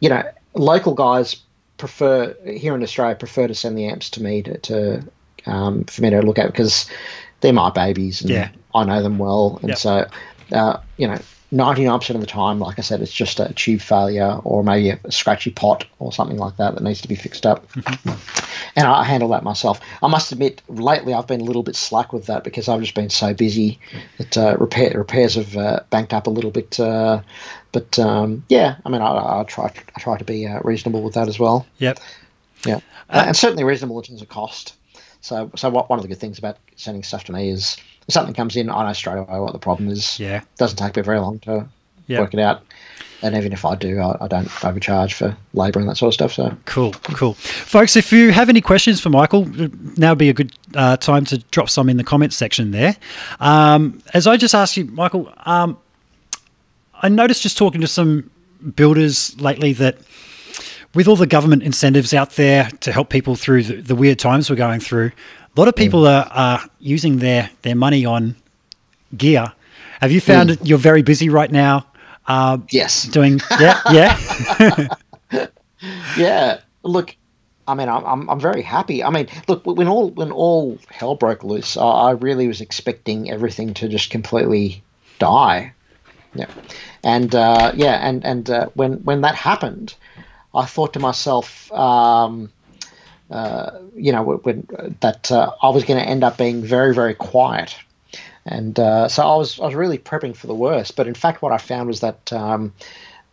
you 0.00 0.08
know, 0.08 0.22
local 0.54 0.94
guys 0.94 1.36
prefer 1.76 2.36
here 2.46 2.74
in 2.74 2.82
Australia 2.82 3.16
prefer 3.16 3.48
to 3.48 3.54
send 3.54 3.76
the 3.76 3.86
amps 3.86 4.10
to 4.10 4.22
me 4.22 4.42
to, 4.42 4.58
to 4.58 5.04
um, 5.46 5.84
for 5.84 6.02
me 6.02 6.10
to 6.10 6.20
look 6.22 6.38
at 6.38 6.46
because 6.46 6.88
they're 7.40 7.52
my 7.52 7.70
babies 7.70 8.20
and 8.20 8.30
Yeah. 8.30 8.50
I 8.74 8.84
know 8.84 9.02
them 9.02 9.18
well, 9.18 9.58
and 9.62 9.70
Yep. 9.70 9.78
so 9.78 10.06
uh, 10.52 10.78
you 10.96 11.08
know 11.08 11.18
99% 11.52 12.14
of 12.16 12.20
the 12.20 12.26
time, 12.26 12.58
like 12.58 12.78
I 12.80 12.82
said, 12.82 13.00
it's 13.00 13.12
just 13.12 13.38
a 13.38 13.52
tube 13.54 13.80
failure 13.80 14.40
or 14.42 14.64
maybe 14.64 14.90
a, 14.90 15.12
scratchy 15.12 15.50
pot 15.52 15.86
or 16.00 16.12
something 16.12 16.36
like 16.36 16.56
that 16.56 16.74
that 16.74 16.82
needs 16.82 17.00
to 17.02 17.08
be 17.08 17.14
fixed 17.14 17.46
up. 17.46 17.68
and 18.74 18.86
I 18.88 19.04
handle 19.04 19.28
that 19.28 19.44
myself. 19.44 19.80
I 20.02 20.08
must 20.08 20.32
admit, 20.32 20.62
lately 20.68 21.14
I've 21.14 21.28
been 21.28 21.40
a 21.40 21.44
little 21.44 21.62
bit 21.62 21.76
slack 21.76 22.12
with 22.12 22.26
that 22.26 22.42
because 22.42 22.68
I've 22.68 22.80
just 22.80 22.94
been 22.94 23.10
so 23.10 23.34
busy 23.34 23.78
that 24.18 24.36
uh, 24.36 24.56
repair, 24.58 24.98
repairs 24.98 25.36
have 25.36 25.56
uh, 25.56 25.80
banked 25.90 26.12
up 26.12 26.26
a 26.26 26.30
little 26.30 26.50
bit. 26.50 26.80
Uh, 26.80 27.20
but 27.70 27.98
um, 28.00 28.44
yeah, 28.48 28.76
I 28.84 28.88
mean, 28.88 29.00
I, 29.02 29.40
I, 29.40 29.44
try 29.44 29.72
I 29.94 30.00
try 30.00 30.18
to 30.18 30.24
be 30.24 30.48
uh, 30.48 30.58
reasonable 30.64 31.02
with 31.02 31.14
that 31.14 31.28
as 31.28 31.38
well. 31.38 31.66
Yep. 31.78 32.00
Yeah, 32.66 32.80
uh, 33.10 33.24
and 33.26 33.36
certainly 33.36 33.62
reasonable 33.62 33.98
in 33.98 34.04
terms 34.04 34.22
of 34.22 34.28
cost. 34.28 34.74
So, 35.20 35.50
so 35.56 35.70
what, 35.70 35.88
one 35.88 35.98
of 35.98 36.02
the 36.02 36.08
good 36.08 36.18
things 36.18 36.38
about 36.38 36.58
sending 36.76 37.02
stuff 37.02 37.24
to 37.24 37.32
me 37.32 37.48
is 37.48 37.76
if 38.06 38.12
something 38.14 38.34
comes 38.34 38.56
in, 38.56 38.70
I 38.70 38.86
know 38.86 38.92
straight 38.92 39.18
away 39.18 39.38
what 39.38 39.52
the 39.52 39.58
problem 39.58 39.88
is. 39.88 40.18
Yeah. 40.18 40.38
It 40.42 40.56
doesn't 40.58 40.76
take 40.78 40.96
me 40.96 41.02
very 41.02 41.18
long 41.20 41.38
to 41.40 41.66
Yep. 42.06 42.20
work 42.20 42.34
it 42.34 42.40
out. 42.40 42.62
And 43.22 43.34
even 43.34 43.54
if 43.54 43.64
I 43.64 43.74
do, 43.76 43.98
I, 43.98 44.16
I 44.20 44.28
don't 44.28 44.64
overcharge 44.64 45.14
for 45.14 45.34
labour 45.54 45.80
and 45.80 45.88
that 45.88 45.96
sort 45.96 46.08
of 46.10 46.14
stuff. 46.14 46.32
So, 46.34 46.54
Cool, 46.66 46.92
cool. 47.14 47.32
Folks, 47.34 47.96
if 47.96 48.12
you 48.12 48.30
have 48.32 48.50
any 48.50 48.60
questions 48.60 49.00
for 49.00 49.08
Michael, 49.08 49.46
now 49.96 50.10
would 50.10 50.18
be 50.18 50.28
a 50.28 50.34
good 50.34 50.52
uh, 50.74 50.98
time 50.98 51.24
to 51.26 51.38
drop 51.50 51.70
some 51.70 51.88
in 51.88 51.96
the 51.96 52.04
comments 52.04 52.36
section 52.36 52.72
there. 52.72 52.94
Um, 53.40 54.02
as 54.12 54.26
I 54.26 54.36
just 54.36 54.54
asked 54.54 54.76
you, 54.76 54.84
Michael, 54.84 55.32
um, 55.46 55.78
I 57.00 57.08
noticed 57.08 57.42
just 57.42 57.56
talking 57.56 57.80
to 57.80 57.86
some 57.86 58.30
builders 58.76 59.38
lately 59.40 59.72
that 59.74 59.96
with 60.94 61.08
all 61.08 61.16
the 61.16 61.26
government 61.26 61.62
incentives 61.62 62.12
out 62.12 62.32
there 62.32 62.68
to 62.80 62.92
help 62.92 63.08
people 63.08 63.36
through 63.36 63.62
the, 63.64 63.76
the 63.76 63.94
weird 63.94 64.18
times 64.18 64.50
we're 64.50 64.56
going 64.56 64.80
through, 64.80 65.12
a 65.56 65.60
lot 65.60 65.68
of 65.68 65.76
people 65.76 66.06
are, 66.06 66.26
are 66.30 66.60
using 66.80 67.18
their, 67.18 67.50
their 67.62 67.74
money 67.74 68.04
on 68.04 68.36
gear. 69.16 69.52
Have 70.00 70.12
you 70.12 70.20
found 70.20 70.50
that 70.50 70.66
you're 70.66 70.78
very 70.78 71.02
busy 71.02 71.28
right 71.28 71.50
now? 71.50 71.86
Uh, 72.26 72.58
yes. 72.70 73.04
doing 73.04 73.38
yeah 73.60 73.80
yeah 73.92 74.88
Yeah. 76.16 76.60
Look, 76.82 77.16
I 77.66 77.74
mean, 77.74 77.88
I'm, 77.88 78.04
I'm, 78.04 78.30
I'm 78.30 78.40
very 78.40 78.62
happy. 78.62 79.02
I 79.02 79.10
mean, 79.10 79.28
look, 79.48 79.64
when 79.64 79.88
all 79.88 80.10
when 80.10 80.32
all 80.32 80.78
hell 80.90 81.14
broke 81.14 81.44
loose, 81.44 81.76
I, 81.76 81.84
I 81.84 82.10
really 82.12 82.46
was 82.46 82.60
expecting 82.60 83.30
everything 83.30 83.74
to 83.74 83.88
just 83.88 84.10
completely 84.10 84.82
die. 85.18 85.72
Yeah, 86.34 86.50
and 87.02 87.34
uh, 87.34 87.72
yeah, 87.74 87.94
and 88.06 88.24
and 88.24 88.50
uh, 88.50 88.66
when 88.74 89.04
when 89.04 89.22
that 89.22 89.34
happened, 89.34 89.94
I 90.54 90.66
thought 90.66 90.92
to 90.94 91.00
myself, 91.00 91.72
um, 91.72 92.50
uh, 93.34 93.80
you 93.96 94.12
know, 94.12 94.22
when 94.22 94.66
that 95.00 95.30
uh, 95.30 95.52
I 95.60 95.70
was 95.70 95.84
going 95.84 96.00
to 96.00 96.08
end 96.08 96.22
up 96.22 96.38
being 96.38 96.62
very 96.62 96.94
very 96.94 97.14
quiet. 97.14 97.76
And 98.46 98.78
uh, 98.78 99.08
so 99.08 99.22
I 99.22 99.36
was, 99.36 99.58
I 99.58 99.64
was 99.64 99.74
really 99.74 99.98
prepping 99.98 100.36
for 100.36 100.46
the 100.46 100.54
worst. 100.54 100.96
But 100.96 101.08
in 101.08 101.14
fact, 101.14 101.40
what 101.40 101.52
I 101.52 101.56
found 101.56 101.88
was 101.88 102.00
that 102.00 102.30
um, 102.30 102.74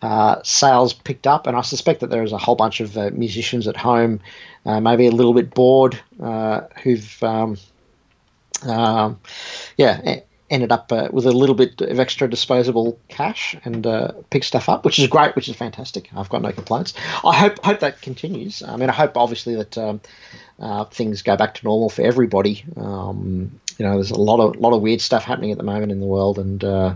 uh, 0.02 0.42
sales 0.44 0.94
picked 0.94 1.28
up, 1.28 1.48
and 1.48 1.58
I 1.58 1.62
suspect 1.62 2.00
that 2.00 2.10
there 2.10 2.24
is 2.24 2.32
a 2.32 2.38
whole 2.38 2.56
bunch 2.56 2.80
of 2.80 2.98
uh, 2.98 3.10
musicians 3.14 3.68
at 3.68 3.76
home, 3.76 4.22
maybe 4.66 5.08
a 5.08 5.12
little 5.12 5.34
bit 5.34 5.54
bored, 5.54 6.00
who've, 6.82 7.24
um, 7.24 7.58
um, 8.64 9.20
yeah, 9.76 10.22
ended 10.52 10.72
up 10.72 10.92
uh, 10.92 11.08
with 11.12 11.26
a 11.26 11.32
little 11.32 11.56
bit 11.56 11.82
of 11.82 12.00
extra 12.00 12.30
disposable 12.30 13.00
cash 13.08 13.56
and 13.64 13.88
uh, 13.88 14.12
picked 14.30 14.46
stuff 14.46 14.70
up, 14.70 14.86
which 14.86 15.00
is 15.00 15.08
great, 15.08 15.36
which 15.36 15.50
is 15.50 15.56
fantastic. 15.56 16.10
I've 16.16 16.30
got 16.30 16.44
no 16.44 16.52
complaints. 16.52 16.94
I 17.26 17.36
hope 17.36 17.64
hope 17.64 17.80
that 17.80 18.02
continues. 18.02 18.62
I 18.62 18.76
mean, 18.76 18.90
I 18.90 18.94
hope 18.94 19.18
obviously 19.18 19.56
that. 19.56 19.78
Um, 19.78 20.02
uh, 20.60 20.86
things 20.86 21.24
go 21.24 21.36
back 21.36 21.56
to 21.56 21.66
normal 21.66 21.90
for 21.90 22.04
everybody. 22.04 22.64
Um, 22.78 23.60
you 23.80 23.86
know, 23.86 23.96
there's 23.96 24.12
a 24.12 24.20
lot 24.20 24.40
of 24.40 24.58
lot 24.58 24.74
of 24.74 24.82
weird 24.82 25.02
stuff 25.02 25.24
happening 25.24 25.52
at 25.52 25.58
the 25.58 25.64
moment 25.64 25.92
in 25.92 26.00
the 26.00 26.06
world, 26.06 26.38
and 26.38 26.64
uh, 26.64 26.96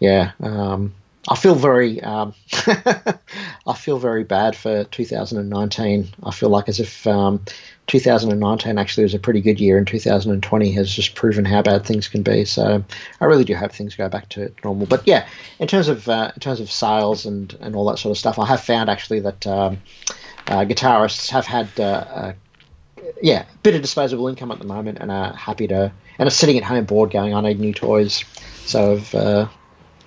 yeah, 0.00 0.32
um, 0.40 0.92
I 1.28 1.36
feel 1.36 1.54
very 1.54 2.02
um, 2.02 2.34
I 2.66 3.74
feel 3.76 3.98
very 3.98 4.24
bad 4.24 4.56
for 4.56 4.84
2019. 4.84 6.08
I 6.24 6.30
feel 6.32 6.48
like 6.48 6.68
as 6.68 6.80
if 6.80 7.06
um, 7.06 7.44
2019 7.90 8.78
actually 8.78 9.02
was 9.02 9.14
a 9.14 9.18
pretty 9.18 9.40
good 9.40 9.60
year, 9.60 9.76
and 9.76 9.86
2020 9.86 10.72
has 10.72 10.94
just 10.94 11.14
proven 11.16 11.44
how 11.44 11.60
bad 11.60 11.84
things 11.84 12.06
can 12.06 12.22
be. 12.22 12.44
So 12.44 12.84
I 13.20 13.24
really 13.24 13.44
do 13.44 13.54
hope 13.54 13.72
things 13.72 13.96
go 13.96 14.08
back 14.08 14.28
to 14.30 14.52
normal. 14.64 14.86
But 14.86 15.06
yeah, 15.06 15.26
in 15.58 15.66
terms 15.66 15.88
of 15.88 16.08
uh, 16.08 16.30
in 16.34 16.40
terms 16.40 16.60
of 16.60 16.70
sales 16.70 17.26
and 17.26 17.52
and 17.60 17.74
all 17.74 17.86
that 17.90 17.98
sort 17.98 18.12
of 18.12 18.18
stuff, 18.18 18.38
I 18.38 18.46
have 18.46 18.60
found 18.60 18.88
actually 18.88 19.20
that. 19.20 19.46
Um, 19.46 19.78
uh, 20.46 20.64
guitarists 20.64 21.30
have 21.30 21.46
had 21.46 21.68
uh, 21.78 21.82
uh, 21.82 22.32
yeah, 23.22 23.44
bit 23.62 23.74
of 23.74 23.82
disposable 23.82 24.26
income 24.26 24.50
at 24.50 24.58
the 24.58 24.64
moment, 24.64 24.98
and 25.00 25.10
are 25.10 25.32
happy 25.32 25.68
to 25.68 25.92
and 26.18 26.26
are 26.26 26.30
sitting 26.30 26.56
at 26.56 26.64
home 26.64 26.84
bored, 26.84 27.10
going, 27.10 27.34
"I 27.34 27.40
need 27.40 27.60
new 27.60 27.72
toys." 27.72 28.24
So, 28.64 28.92
I've, 28.92 29.14
uh, 29.14 29.48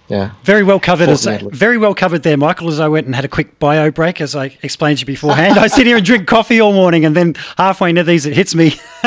yeah, 0.10 0.32
Very 0.44 0.64
well 0.64 0.80
covered, 0.80 1.10
as, 1.10 1.26
very 1.26 1.78
well 1.78 1.96
covered 1.96 2.24
there, 2.24 2.38
Michael. 2.38 2.68
As 2.70 2.80
I 2.80 2.88
went 2.88 3.06
and 3.06 3.16
had 3.16 3.24
a 3.26 3.30
quick 3.30 3.58
bio 3.60 3.90
break, 3.90 4.20
as 4.22 4.36
I 4.36 4.58
explained 4.62 4.98
to 5.00 5.02
you 5.04 5.06
beforehand, 5.08 5.58
I 5.58 5.68
sit 5.68 5.88
here 5.88 5.96
and 5.98 6.06
drink 6.06 6.28
coffee 6.28 6.60
all 6.60 6.74
morning, 6.74 7.06
and 7.06 7.16
then 7.16 7.36
halfway 7.58 7.90
into 7.90 8.04
these, 8.04 8.26
it 8.26 8.36
hits 8.36 8.54
me. 8.54 8.76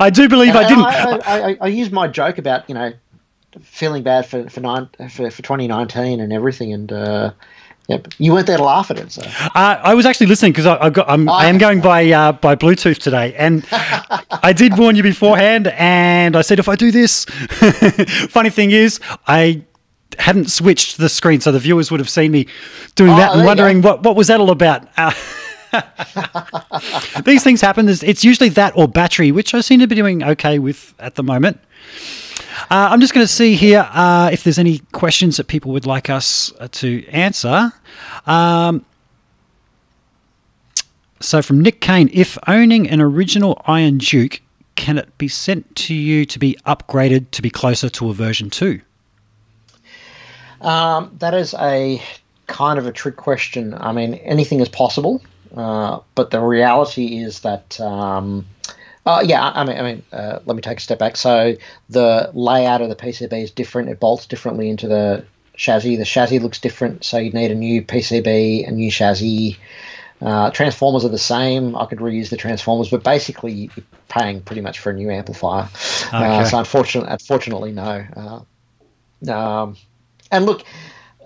I 0.00 0.10
do 0.10 0.28
believe 0.28 0.56
I 0.56 0.66
didn't. 0.66 0.84
I, 0.84 1.02
I, 1.04 1.50
I, 1.50 1.56
I 1.60 1.66
used 1.68 1.92
my 1.92 2.08
joke 2.08 2.38
about 2.38 2.68
you 2.68 2.74
know 2.74 2.92
feeling 3.62 4.02
bad 4.02 4.26
for 4.26 4.48
for 4.48 4.60
nine 4.60 4.88
for, 5.10 5.30
for 5.30 5.42
2019 5.42 6.20
and 6.20 6.32
everything, 6.32 6.72
and 6.72 6.90
uh, 6.90 7.32
yep, 7.88 8.08
you 8.18 8.32
weren't 8.32 8.46
there 8.46 8.56
to 8.56 8.64
laugh 8.64 8.90
at 8.90 8.98
it. 8.98 9.12
So 9.12 9.22
Uh, 9.54 9.78
I 9.82 9.94
was 9.94 10.06
actually 10.06 10.26
listening 10.26 10.52
because 10.52 10.66
I, 10.66 10.86
I 10.86 10.90
got 10.90 11.08
I'm, 11.08 11.28
I 11.28 11.46
am 11.46 11.58
going 11.58 11.80
by 11.80 12.10
uh, 12.10 12.32
by 12.32 12.56
Bluetooth 12.56 12.98
today, 12.98 13.34
and 13.34 13.64
I 13.70 14.52
did 14.56 14.78
warn 14.78 14.96
you 14.96 15.02
beforehand, 15.02 15.68
and 15.68 16.34
I 16.34 16.40
said 16.42 16.58
if 16.58 16.68
I 16.68 16.76
do 16.76 16.90
this, 16.90 17.24
funny 18.30 18.50
thing 18.50 18.70
is 18.70 18.98
I 19.26 19.62
hadn't 20.18 20.50
switched 20.50 20.98
the 20.98 21.08
screen, 21.08 21.40
so 21.40 21.52
the 21.52 21.58
viewers 21.58 21.90
would 21.90 22.00
have 22.00 22.10
seen 22.10 22.32
me 22.32 22.46
doing 22.94 23.12
Oh, 23.12 23.16
that 23.16 23.34
and 23.34 23.44
wondering 23.44 23.82
what 23.82 24.02
what 24.02 24.16
was 24.16 24.28
that 24.28 24.40
all 24.40 24.50
about. 24.50 24.88
Uh, 24.96 25.12
these 27.24 27.42
things 27.42 27.60
happen. 27.60 27.88
It's, 27.88 28.24
usually 28.24 28.50
that 28.50 28.76
or 28.76 28.88
battery, 28.88 29.32
which 29.32 29.54
I 29.54 29.60
seem 29.60 29.80
to 29.80 29.86
be 29.86 29.94
doing 29.94 30.22
okay 30.22 30.58
with 30.58 30.94
at 30.98 31.14
the 31.14 31.22
moment. 31.22 31.58
Uh, 32.70 32.88
I'm 32.90 33.00
just 33.00 33.14
going 33.14 33.26
to 33.26 33.32
see 33.32 33.54
here 33.54 33.88
uh, 33.92 34.30
if 34.32 34.44
there's 34.44 34.58
any 34.58 34.80
questions 34.92 35.38
that 35.38 35.46
people 35.46 35.72
would 35.72 35.86
like 35.86 36.10
us 36.10 36.52
uh, 36.60 36.68
to 36.72 37.06
answer. 37.08 37.72
Um, 38.26 38.84
so 41.20 41.40
from 41.40 41.60
Nick 41.60 41.80
Kane, 41.80 42.10
if 42.12 42.36
owning 42.46 42.88
an 42.88 43.00
original 43.00 43.62
Iron 43.66 43.98
Duke, 43.98 44.40
can 44.74 44.98
it 44.98 45.16
be 45.18 45.28
sent 45.28 45.74
to 45.76 45.94
you 45.94 46.24
to 46.26 46.38
be 46.38 46.56
upgraded 46.66 47.30
to 47.32 47.42
be 47.42 47.50
closer 47.50 47.88
to 47.90 48.10
a 48.10 48.14
version 48.14 48.50
2? 48.50 48.80
Um, 50.62 51.14
that 51.18 51.34
is 51.34 51.54
a 51.54 52.02
kind 52.46 52.78
of 52.78 52.86
a 52.86 52.92
trick 52.92 53.16
question. 53.16 53.74
I 53.74 53.92
mean, 53.92 54.14
anything 54.14 54.60
is 54.60 54.68
possible, 54.68 55.22
uh, 55.56 56.00
but 56.14 56.30
the 56.30 56.40
reality 56.40 57.18
is 57.18 57.40
that. 57.40 57.80
Um, 57.80 58.46
uh, 59.04 59.20
yeah, 59.24 59.42
I 59.52 59.64
mean, 59.64 59.76
I 59.76 59.82
mean, 59.82 60.02
uh, 60.12 60.38
let 60.46 60.54
me 60.54 60.62
take 60.62 60.78
a 60.78 60.80
step 60.80 61.00
back. 61.00 61.16
So 61.16 61.56
the 61.90 62.30
layout 62.34 62.82
of 62.82 62.88
the 62.88 62.94
PCB 62.94 63.42
is 63.42 63.50
different. 63.50 63.88
It 63.88 63.98
bolts 63.98 64.26
differently 64.26 64.70
into 64.70 64.86
the 64.86 65.24
chassis. 65.56 65.96
The 65.96 66.04
chassis 66.04 66.38
looks 66.38 66.60
different, 66.60 67.02
so 67.04 67.18
you 67.18 67.32
need 67.32 67.50
a 67.50 67.56
new 67.56 67.82
PCB, 67.82 68.68
a 68.68 68.70
new 68.70 68.92
chassis. 68.92 69.58
Uh, 70.20 70.52
transformers 70.52 71.04
are 71.04 71.08
the 71.08 71.18
same. 71.18 71.74
I 71.74 71.86
could 71.86 71.98
reuse 71.98 72.28
the 72.30 72.36
transformers, 72.36 72.90
but 72.90 73.02
basically 73.02 73.52
you're 73.52 73.84
paying 74.08 74.40
pretty 74.40 74.62
much 74.62 74.78
for 74.78 74.90
a 74.90 74.94
new 74.94 75.10
amplifier. 75.10 75.68
Uh, 76.12 76.38
Okay. 76.38 76.44
so 76.48 76.58
unfortunately, 76.60 77.10
unfortunately, 77.10 77.72
no. 77.72 78.06
Uh, 79.26 79.32
um, 79.32 79.76
and 80.32 80.46
look, 80.46 80.64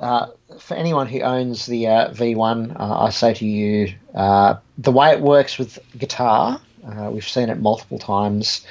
uh, 0.00 0.26
for 0.58 0.74
anyone 0.74 1.06
who 1.06 1.20
owns 1.20 1.66
the 1.66 1.86
uh, 1.86 2.10
V1, 2.10 2.78
uh, 2.78 3.04
I 3.04 3.10
say 3.10 3.32
to 3.34 3.46
you, 3.46 3.94
uh, 4.14 4.56
the 4.76 4.92
way 4.92 5.12
it 5.12 5.20
works 5.20 5.58
with 5.58 5.78
guitar, 5.96 6.60
uh, 6.86 7.10
we've 7.10 7.26
seen 7.26 7.48
it 7.48 7.58
multiple 7.58 7.98
times. 7.98 8.66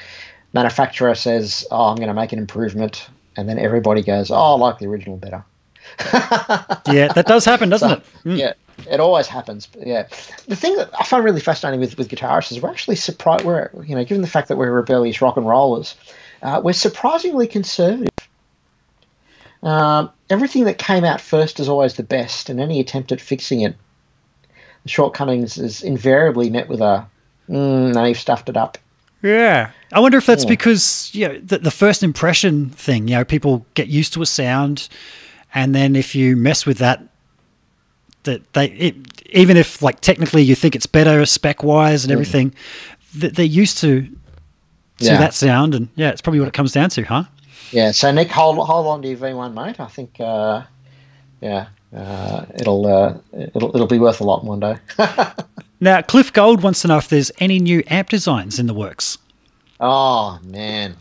Manufacturer 0.53 1.15
says, 1.15 1.65
"Oh, 1.71 1.85
I'm 1.85 1.97
going 1.97 2.07
to 2.07 2.13
make 2.13 2.31
an 2.31 2.39
improvement," 2.39 3.09
and 3.35 3.49
then 3.49 3.59
everybody 3.59 4.03
goes, 4.03 4.31
"Oh, 4.31 4.35
I 4.35 4.55
like 4.57 4.77
the 4.79 4.87
original 4.87 5.17
better." 5.17 5.43
Yeah, 6.87 7.11
that 7.13 7.25
does 7.25 7.45
happen, 7.45 7.69
doesn't 7.69 7.91
it? 7.91 8.03
Mm. 8.23 8.37
Yeah, 8.37 8.53
it 8.89 8.99
always 8.99 9.27
happens. 9.27 9.67
Yeah, 9.77 10.07
the 10.47 10.55
thing 10.55 10.75
that 10.77 10.89
I 10.97 11.03
find 11.03 11.23
really 11.23 11.41
fascinating 11.41 11.79
with 11.79 11.97
with 11.97 12.09
guitarists 12.09 12.51
is 12.51 12.61
we're 12.61 12.69
actually 12.69 12.95
surprised. 12.95 13.43
We're 13.43 13.69
you 13.83 13.95
know, 13.95 14.03
given 14.05 14.21
the 14.21 14.27
fact 14.27 14.47
that 14.49 14.57
we're 14.57 14.71
rebellious 14.71 15.21
rock 15.21 15.35
and 15.37 15.47
rollers, 15.47 15.95
uh, 16.41 16.61
we're 16.63 16.73
surprisingly 16.73 17.47
conservative. 17.47 18.09
Um, 19.65 20.11
everything 20.29 20.63
that 20.65 20.77
came 20.77 21.03
out 21.03 21.19
first 21.19 21.59
is 21.59 21.67
always 21.67 21.95
the 21.95 22.03
best, 22.03 22.49
and 22.49 22.59
any 22.61 22.79
attempt 22.79 23.11
at 23.11 23.19
fixing 23.19 23.61
it, 23.61 23.75
the 24.83 24.89
shortcomings 24.89 25.57
is 25.57 25.81
invariably 25.81 26.49
met 26.49 26.69
with 26.69 26.79
a, 26.81 27.05
mm, 27.49 27.93
"No, 27.93 28.05
you've 28.05 28.19
stuffed 28.19 28.47
it 28.47 28.55
up." 28.55 28.77
Yeah. 29.23 29.71
I 29.91 29.99
wonder 29.99 30.19
if 30.19 30.25
that's 30.27 30.43
Yeah. 30.43 30.49
because, 30.49 31.09
you 31.13 31.27
know, 31.27 31.39
the, 31.39 31.57
the 31.57 31.71
first 31.71 32.03
impression 32.03 32.69
thing, 32.69 33.07
you 33.07 33.15
know, 33.15 33.25
people 33.25 33.65
get 33.73 33.87
used 33.87 34.13
to 34.13 34.21
a 34.21 34.25
sound 34.27 34.87
and 35.55 35.73
then 35.73 35.95
if 35.95 36.13
you 36.13 36.35
mess 36.35 36.65
with 36.67 36.77
that, 36.77 37.01
that 38.23 38.53
they, 38.53 38.65
it, 38.67 38.95
even 39.31 39.57
if 39.57 39.81
like 39.81 39.99
technically 40.01 40.43
you 40.43 40.53
think 40.53 40.75
it's 40.75 40.85
better 40.85 41.25
spec 41.25 41.63
wise 41.63 42.03
and 42.03 42.11
everything, 42.11 42.53
that 43.15 43.35
they're 43.35 43.45
used 43.45 43.79
to, 43.79 44.01
to 44.01 44.09
Yeah. 45.05 45.17
that 45.17 45.33
sound. 45.33 45.73
And 45.73 45.87
yeah, 45.95 46.09
it's 46.09 46.21
probably 46.21 46.39
what 46.39 46.47
it 46.49 46.53
comes 46.53 46.71
down 46.73 46.89
to, 46.91 47.03
huh? 47.03 47.23
Yeah. 47.71 47.91
So 47.91 48.11
Nick, 48.11 48.29
hold 48.29 48.57
hold 48.65 48.87
on 48.87 49.01
to 49.01 49.07
your 49.07 49.17
V1, 49.17 49.53
mate. 49.53 49.79
I 49.79 49.87
think, 49.87 50.19
uh, 50.19 50.63
yeah, 51.41 51.67
uh, 51.95 52.45
it'll 52.55 52.85
uh, 52.85 53.17
it'll 53.33 53.75
it'll 53.75 53.87
be 53.87 53.99
worth 53.99 54.21
a 54.21 54.23
lot 54.23 54.43
one 54.43 54.59
day. 54.59 54.77
now, 55.79 56.01
Cliff 56.01 56.33
Gold 56.33 56.63
wants 56.63 56.81
to 56.81 56.87
know 56.87 56.97
if 56.97 57.09
there's 57.09 57.31
any 57.39 57.59
new 57.59 57.83
amp 57.87 58.09
designs 58.09 58.59
in 58.59 58.67
the 58.67 58.73
works. 58.73 59.17
Oh 59.79 60.39
man, 60.43 60.95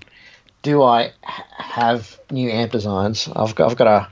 do 0.62 0.82
I 0.82 1.12
have 1.22 2.18
new 2.30 2.50
amp 2.50 2.72
designs? 2.72 3.28
I've 3.34 3.54
got 3.54 3.70
I've 3.70 3.76
got 3.76 3.86
a 3.86 4.08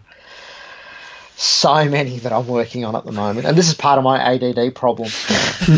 so 1.37 1.85
many 1.87 2.19
that 2.21 2.33
I'm 2.33 2.47
working 2.47 2.85
on 2.85 2.95
at 2.95 3.05
the 3.05 3.13
moment, 3.13 3.47
and 3.47 3.57
this 3.57 3.69
is 3.69 3.75
part 3.75 3.99
of 3.99 4.05
my 4.05 4.21
ADD 4.21 4.75
problem. 4.75 5.09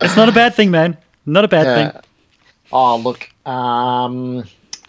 it's 0.00 0.16
not 0.16 0.28
a 0.28 0.32
bad 0.32 0.54
thing, 0.54 0.70
man. 0.70 0.96
Not 1.26 1.44
a 1.44 1.48
bad 1.48 1.66
uh, 1.66 1.74
thing. 1.74 2.00
Oh, 2.72 2.96
look. 2.96 3.28
Um, 3.44 4.44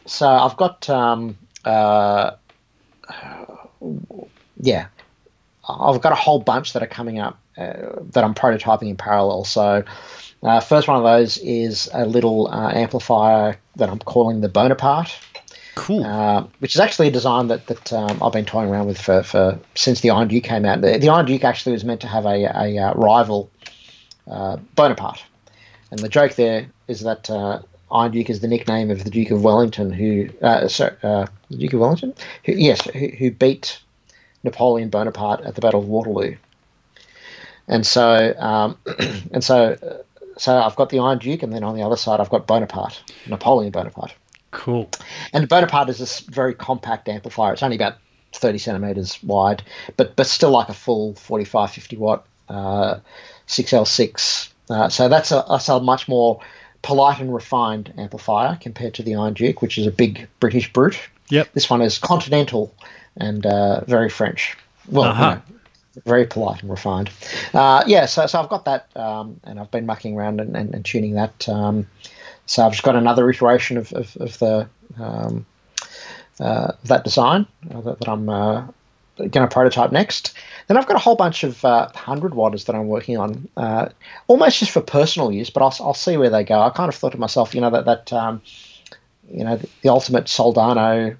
so 0.05 0.27
I've 0.27 0.57
got, 0.57 0.89
um, 0.89 1.37
uh, 1.65 2.31
yeah, 4.59 4.87
I've 5.67 6.01
got 6.01 6.11
a 6.11 6.15
whole 6.15 6.39
bunch 6.39 6.73
that 6.73 6.83
are 6.83 6.87
coming 6.87 7.19
up 7.19 7.39
uh, 7.57 7.73
that 8.11 8.23
I'm 8.23 8.33
prototyping 8.33 8.89
in 8.89 8.97
parallel. 8.97 9.45
So, 9.45 9.83
uh, 10.43 10.59
first 10.59 10.87
one 10.87 10.97
of 10.97 11.03
those 11.03 11.37
is 11.37 11.89
a 11.93 12.05
little 12.05 12.47
uh, 12.47 12.71
amplifier 12.71 13.57
that 13.75 13.89
I'm 13.89 13.99
calling 13.99 14.41
the 14.41 14.49
Bonaparte. 14.49 15.17
Cool. 15.75 16.03
Uh, 16.03 16.47
which 16.59 16.75
is 16.75 16.81
actually 16.81 17.07
a 17.07 17.11
design 17.11 17.47
that, 17.47 17.67
that 17.67 17.93
um, 17.93 18.21
I've 18.21 18.33
been 18.33 18.45
toying 18.45 18.69
around 18.69 18.87
with 18.87 18.99
for, 18.99 19.23
for 19.23 19.59
since 19.75 20.01
the 20.01 20.09
Iron 20.09 20.27
Duke 20.27 20.43
came 20.43 20.65
out. 20.65 20.81
The, 20.81 20.97
the 20.97 21.09
Iron 21.09 21.25
Duke 21.25 21.43
actually 21.43 21.73
was 21.73 21.85
meant 21.85 22.01
to 22.01 22.07
have 22.07 22.25
a, 22.25 22.45
a, 22.45 22.77
a 22.77 22.93
rival 22.95 23.49
Bonaparte. 24.25 25.23
And 25.91 25.99
the 25.99 26.09
joke 26.09 26.35
there 26.35 26.67
is 26.87 27.01
that 27.01 27.29
uh, 27.29 27.59
Iron 27.91 28.11
Duke 28.11 28.29
is 28.29 28.39
the 28.39 28.47
nickname 28.47 28.89
of 28.89 29.03
the 29.03 29.09
Duke 29.09 29.31
of 29.31 29.43
Wellington, 29.43 29.91
who 29.91 30.29
uh, 30.41 30.67
sorry, 30.67 30.95
uh, 31.03 31.27
the 31.49 31.57
Duke 31.57 31.73
of 31.73 31.79
Wellington, 31.79 32.13
who, 32.45 32.53
yes, 32.53 32.81
who, 32.81 33.07
who, 33.07 33.31
beat 33.31 33.79
Napoleon 34.43 34.89
Bonaparte 34.89 35.41
at 35.41 35.55
the 35.55 35.61
Battle 35.61 35.81
of 35.81 35.87
Waterloo. 35.87 36.35
And 37.67 37.85
so, 37.85 38.33
um, 38.37 38.77
and 39.31 39.43
so, 39.43 40.03
so 40.37 40.57
I've 40.57 40.75
got 40.75 40.89
the 40.89 40.99
Iron 40.99 41.19
Duke, 41.19 41.43
and 41.43 41.53
then 41.53 41.63
on 41.63 41.75
the 41.75 41.83
other 41.83 41.97
side 41.97 42.19
I've 42.19 42.29
got 42.29 42.47
Bonaparte, 42.47 43.03
Napoleon 43.27 43.71
Bonaparte. 43.71 44.13
Cool. 44.51 44.89
And 45.33 45.47
Bonaparte 45.47 45.89
is 45.89 45.97
this 45.97 46.19
very 46.19 46.53
compact 46.53 47.07
amplifier. 47.07 47.53
It's 47.53 47.63
only 47.63 47.77
about 47.77 47.95
30 48.33 48.57
centimeters 48.57 49.21
wide, 49.23 49.63
but 49.97 50.15
but 50.15 50.27
still 50.27 50.51
like 50.51 50.69
a 50.69 50.73
full 50.73 51.13
45, 51.15 51.71
50 51.71 51.97
watt 51.97 52.25
uh, 52.49 52.99
6L6 53.47 54.51
uh, 54.71 54.87
so 54.87 55.09
that's 55.09 55.31
a, 55.31 55.43
that's 55.49 55.67
a 55.67 55.79
much 55.81 56.07
more 56.07 56.39
polite 56.81 57.19
and 57.19 57.33
refined 57.33 57.93
amplifier 57.97 58.57
compared 58.61 58.93
to 58.95 59.03
the 59.03 59.15
Iron 59.15 59.33
Duke, 59.33 59.61
which 59.61 59.77
is 59.77 59.87
a 59.87 59.91
big 59.91 60.27
British 60.39 60.71
brute. 60.73 60.99
Yep. 61.29 61.53
This 61.53 61.69
one 61.69 61.81
is 61.81 61.97
continental 61.97 62.75
and 63.17 63.45
uh, 63.45 63.81
very 63.85 64.09
French. 64.09 64.57
Well, 64.89 65.09
uh-huh. 65.11 65.39
you 65.47 65.53
know, 65.53 65.59
very 66.05 66.25
polite 66.25 66.61
and 66.61 66.69
refined. 66.69 67.09
Uh, 67.53 67.83
yeah, 67.85 68.05
so, 68.05 68.25
so 68.25 68.39
I've 68.39 68.49
got 68.49 68.65
that, 68.65 68.95
um, 68.95 69.39
and 69.43 69.59
I've 69.59 69.71
been 69.71 69.85
mucking 69.85 70.15
around 70.15 70.39
and, 70.39 70.55
and, 70.55 70.73
and 70.73 70.85
tuning 70.85 71.15
that. 71.15 71.47
Um, 71.49 71.87
so 72.45 72.65
I've 72.65 72.71
just 72.71 72.83
got 72.83 72.95
another 72.95 73.29
iteration 73.29 73.77
of, 73.77 73.91
of, 73.93 74.15
of 74.17 74.39
the 74.39 74.69
um, 74.99 75.45
uh, 76.39 76.71
that 76.85 77.03
design 77.03 77.45
uh, 77.73 77.81
that, 77.81 77.99
that, 77.99 78.09
I'm 78.09 78.27
uh, 78.27 78.67
going 79.29 79.47
to 79.47 79.53
prototype 79.53 79.91
next. 79.91 80.33
Then 80.67 80.77
I've 80.77 80.87
got 80.87 80.95
a 80.95 80.99
whole 80.99 81.15
bunch 81.15 81.43
of 81.43 81.63
uh, 81.65 81.89
100 81.93 82.33
watters 82.33 82.65
that 82.65 82.75
I'm 82.75 82.87
working 82.87 83.17
on, 83.17 83.49
uh, 83.57 83.89
almost 84.27 84.59
just 84.59 84.71
for 84.71 84.81
personal 84.81 85.31
use, 85.31 85.49
but 85.49 85.61
I'll, 85.61 85.75
I'll 85.85 85.93
see 85.93 86.17
where 86.17 86.29
they 86.29 86.43
go. 86.43 86.59
I 86.59 86.69
kind 86.69 86.89
of 86.89 86.95
thought 86.95 87.11
to 87.11 87.17
myself, 87.17 87.53
you 87.53 87.61
know, 87.61 87.69
that, 87.71 87.85
that 87.85 88.13
um, 88.13 88.41
you 89.29 89.43
know, 89.43 89.57
the, 89.57 89.69
the, 89.81 89.89
ultimate 89.89 90.25
Soldano 90.25 91.17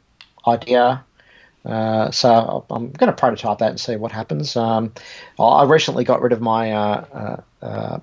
idea. 0.47 1.03
Uh, 1.65 2.11
so 2.11 2.65
I'm 2.69 2.91
going 2.91 3.11
to 3.11 3.15
prototype 3.15 3.59
that 3.59 3.69
and 3.69 3.79
see 3.79 3.95
what 3.95 4.11
happens. 4.11 4.55
Um, 4.55 4.93
I 5.39 5.63
recently 5.65 6.03
got 6.03 6.21
rid 6.21 6.33
of 6.33 6.41
my. 6.41 6.71
Uh, 6.71 7.41
uh, 7.61 7.99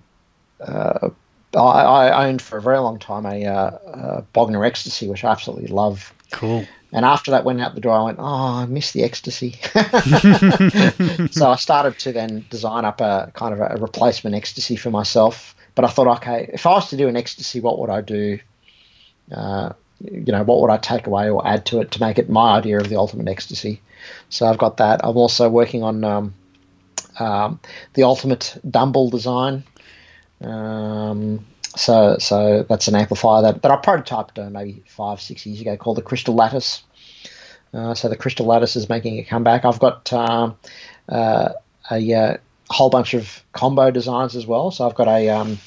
uh, 0.61 1.11
I, 1.55 1.59
I, 1.59 2.27
owned 2.27 2.43
for 2.43 2.59
a 2.59 2.63
very 2.63 2.79
long 2.79 2.99
time 2.99 3.25
a, 3.25 3.45
a 3.45 4.25
Bogner 4.35 4.67
Ecstasy, 4.67 5.09
which 5.09 5.25
I 5.25 5.31
absolutely 5.31 5.69
love. 5.69 6.13
Cool. 6.31 6.67
And 6.93 7.05
after 7.05 7.33
that 7.33 7.45
went 7.45 7.61
out 7.61 7.75
the 7.75 7.83
door, 7.83 7.93
I 7.93 8.03
went, 8.03 8.19
oh, 8.19 8.25
I 8.25 8.67
miss 8.67 8.93
the 8.93 9.05
ecstasy. 9.05 9.53
so 11.31 11.51
I 11.51 11.57
started 11.57 11.99
to 12.01 12.13
then 12.13 12.47
design 12.49 12.87
up 12.87 13.03
a 13.03 13.31
kind 13.35 13.53
of 13.53 13.61
a 13.61 13.77
replacement 13.77 14.35
ecstasy 14.35 14.77
for 14.77 14.91
myself. 14.91 15.55
But 15.75 15.85
I 15.85 15.89
thought, 15.89 16.07
okay, 16.19 16.49
if 16.53 16.65
I 16.67 16.71
was 16.71 16.89
to 16.91 16.97
do 16.97 17.07
an 17.09 17.17
ecstasy, 17.17 17.61
what 17.61 17.79
would 17.79 17.91
I 17.91 18.01
do? 18.01 18.39
Uh, 19.31 19.75
you 20.01 20.33
know, 20.33 20.43
what 20.45 20.61
would 20.63 20.71
I 20.71 20.79
take 20.79 21.07
away 21.07 21.29
or 21.29 21.47
add 21.47 21.67
to 21.67 21.81
it 21.81 21.91
to 21.93 22.01
make 22.01 22.19
it 22.19 22.31
my 22.31 22.57
idea 22.57 22.79
of 22.79 22.89
the 22.89 22.97
ultimate 22.97 23.29
ecstasy? 23.29 23.83
So 24.31 24.47
I've 24.47 24.59
got 24.59 24.79
that. 24.79 25.01
I'm 25.05 25.17
also 25.17 25.49
working 25.51 25.83
on 25.83 26.05
um, 26.05 26.35
um, 27.19 27.61
the 27.95 28.05
ultimate 28.05 28.57
Dumble 28.69 29.11
design. 29.11 29.65
Um, 30.41 31.45
so 31.79 32.17
so 32.19 32.65
that's 32.69 32.89
an 32.89 32.97
amplifier 32.97 33.43
that, 33.43 33.63
that 33.63 33.71
I 33.71 33.77
prototyped 33.77 34.45
uh, 34.45 34.51
maybe 34.51 34.83
five 34.87 35.21
six 35.21 35.47
years 35.47 35.61
ago 35.61 35.77
called 35.77 35.97
the 35.97 36.03
Crystal 36.03 36.35
Lattice. 36.35 36.83
Uh, 37.73 37.95
so 37.95 38.09
the 38.09 38.17
Crystal 38.17 38.47
Lattice 38.47 38.77
is 38.77 38.89
making 38.89 39.19
a 39.19 39.25
comeback. 39.25 39.65
I've 39.65 39.79
got 39.79 40.13
um, 40.13 40.57
uh, 41.09 41.51
a, 41.91 42.15
uh, 42.15 42.37
whole 42.71 42.91
bunch 42.91 43.15
of 43.15 43.43
combo 43.53 43.91
designs 43.91 44.37
as 44.37 44.47
well. 44.47 44.71
So 44.71 44.87
I've 44.87 44.95
got 44.95 45.09
a, 45.09 45.29
um, 45.31 45.59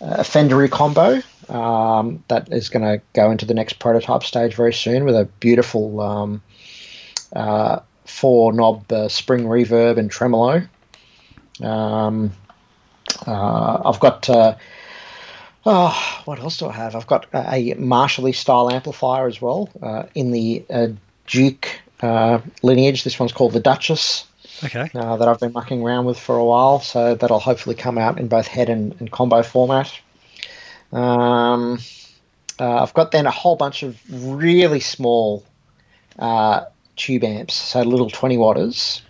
a 0.00 0.24
Fendery 0.24 0.70
combo 0.70 1.20
um, 1.48 2.24
that 2.28 2.52
is 2.52 2.68
going 2.68 2.82
to 2.82 3.02
go 3.12 3.30
into 3.30 3.46
the 3.46 3.54
next 3.54 3.78
prototype 3.78 4.24
stage 4.24 4.54
very 4.54 4.72
soon 4.72 5.04
with 5.04 5.14
a 5.14 5.26
beautiful 5.40 6.00
um, 6.00 6.42
uh, 7.34 7.80
four 8.04 8.52
knob 8.52 8.90
uh, 8.90 9.08
spring 9.08 9.44
reverb 9.44 9.98
and 9.98 10.10
tremolo. 10.10 10.62
Um, 11.62 12.32
I've 13.26 14.00
got 14.00 14.28
Oh, 15.66 16.22
what 16.26 16.38
else 16.38 16.58
do 16.58 16.66
I 16.66 16.72
have? 16.72 16.94
I've 16.94 17.06
got 17.06 17.26
a 17.34 17.74
Marshall 17.74 18.30
style 18.32 18.70
amplifier 18.70 19.26
as 19.26 19.40
well 19.40 19.70
uh, 19.82 20.04
in 20.14 20.30
the 20.30 20.64
uh, 20.68 20.88
Duke 21.26 21.80
uh, 22.02 22.40
lineage. 22.62 23.04
This 23.04 23.18
one's 23.18 23.32
called 23.32 23.52
the 23.52 23.60
Duchess. 23.60 24.26
Okay. 24.62 24.90
Uh, 24.94 25.16
that 25.16 25.26
I've 25.26 25.40
been 25.40 25.52
mucking 25.52 25.82
around 25.82 26.04
with 26.04 26.18
for 26.18 26.36
a 26.36 26.44
while, 26.44 26.80
so 26.80 27.14
that'll 27.14 27.40
hopefully 27.40 27.74
come 27.74 27.98
out 27.98 28.20
in 28.20 28.28
both 28.28 28.46
head 28.46 28.68
and, 28.68 28.94
and 29.00 29.10
combo 29.10 29.42
format. 29.42 29.92
Um, 30.92 31.78
uh, 32.60 32.82
I've 32.82 32.94
got 32.94 33.10
then 33.10 33.26
a 33.26 33.30
whole 33.30 33.56
bunch 33.56 33.82
of 33.82 33.98
really 34.08 34.80
small 34.80 35.44
uh, 36.18 36.66
tube 36.94 37.24
amps, 37.24 37.54
so 37.54 37.82
little 37.82 38.10
20 38.10 38.36
watters. 38.36 39.02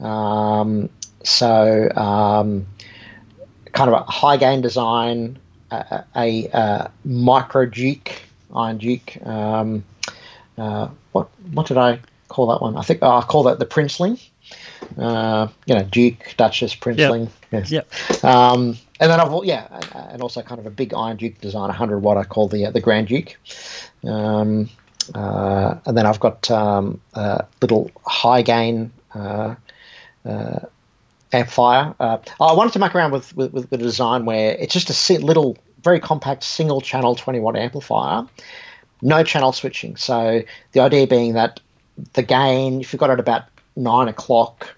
Um, 0.00 0.88
so 1.22 1.88
um, 1.94 2.66
kind 3.72 3.88
of 3.88 4.00
a 4.00 4.10
high 4.10 4.36
gain 4.36 4.62
design 4.62 5.38
a, 5.72 6.04
a, 6.16 6.46
a 6.52 6.90
micro 7.04 7.66
Duke, 7.66 8.12
Iron 8.54 8.78
Duke. 8.78 9.24
Um, 9.26 9.84
uh, 10.58 10.88
what 11.12 11.28
what 11.52 11.66
did 11.66 11.78
I 11.78 12.00
call 12.28 12.48
that 12.48 12.60
one? 12.60 12.76
I 12.76 12.82
think 12.82 13.00
oh, 13.02 13.16
I 13.16 13.22
call 13.22 13.44
that 13.44 13.58
the 13.58 13.66
Princeling. 13.66 14.22
Uh, 14.98 15.48
you 15.66 15.74
know, 15.74 15.82
Duke, 15.84 16.34
Duchess, 16.36 16.74
Princeling. 16.76 17.30
Yep. 17.50 17.68
Yes. 17.70 17.70
Yep. 17.70 18.24
Um, 18.24 18.76
and 19.00 19.10
then 19.10 19.20
I've 19.20 19.32
yeah, 19.44 19.80
and 20.10 20.22
also 20.22 20.42
kind 20.42 20.60
of 20.60 20.66
a 20.66 20.70
big 20.70 20.94
Iron 20.94 21.16
Duke 21.16 21.40
design, 21.40 21.68
100 21.68 22.00
watt. 22.00 22.16
I 22.16 22.24
call 22.24 22.48
the 22.48 22.70
the 22.70 22.80
Grand 22.80 23.08
Duke. 23.08 23.36
Um, 24.04 24.68
uh, 25.14 25.78
and 25.86 25.96
then 25.96 26.06
I've 26.06 26.20
got 26.20 26.50
um, 26.50 27.00
a 27.14 27.44
little 27.60 27.90
high 28.06 28.42
gain 28.42 28.92
uh, 29.14 29.54
uh, 30.24 30.60
amplifier. 31.32 31.94
Uh, 31.98 32.18
I 32.40 32.52
wanted 32.52 32.72
to 32.74 32.78
muck 32.78 32.94
around 32.94 33.12
with, 33.12 33.34
with, 33.36 33.52
with, 33.52 33.72
a 33.72 33.78
design 33.78 34.24
where 34.24 34.56
it's 34.58 34.72
just 34.72 34.90
a 35.10 35.18
little, 35.18 35.56
very 35.82 36.00
compact 36.00 36.44
single 36.44 36.80
channel 36.80 37.14
20 37.14 37.40
watt 37.40 37.56
amplifier, 37.56 38.26
no 39.00 39.24
channel 39.24 39.52
switching. 39.52 39.96
So 39.96 40.42
the 40.72 40.80
idea 40.80 41.06
being 41.06 41.34
that 41.34 41.60
the 42.12 42.22
gain, 42.22 42.80
if 42.80 42.92
you've 42.92 43.00
got 43.00 43.10
it 43.10 43.20
about 43.20 43.44
nine 43.76 44.08
o'clock, 44.08 44.74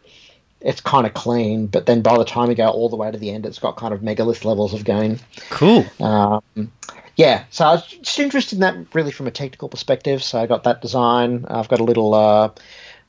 it's 0.61 0.81
kind 0.81 1.07
of 1.07 1.13
clean, 1.13 1.67
but 1.67 1.85
then 1.87 2.01
by 2.01 2.17
the 2.17 2.25
time 2.25 2.49
you 2.49 2.57
go 2.57 2.69
all 2.69 2.89
the 2.89 2.97
way 2.97 3.11
to 3.11 3.19
the 3.19 3.31
end, 3.31 3.45
it's 3.45 3.59
got 3.59 3.77
kind 3.77 3.93
of 3.93 4.03
megalith 4.03 4.47
levels 4.47 4.73
of 4.73 4.85
gain. 4.85 5.21
Cool. 5.51 5.85
Um, 6.01 6.43
yeah, 7.17 7.45
so 7.51 7.67
I 7.67 7.73
was 7.73 7.87
just 7.87 8.19
interested 8.19 8.57
in 8.57 8.61
that 8.61 8.95
really 8.95 9.13
from 9.13 9.27
a 9.27 9.31
technical 9.31 9.69
perspective. 9.69 10.23
So 10.23 10.41
I 10.41 10.47
got 10.47 10.65
that 10.65 10.81
design. 10.81 11.45
I've 11.49 11.69
got 11.69 11.81
a 11.81 11.85
little 11.85 12.15
uh, 12.15 12.51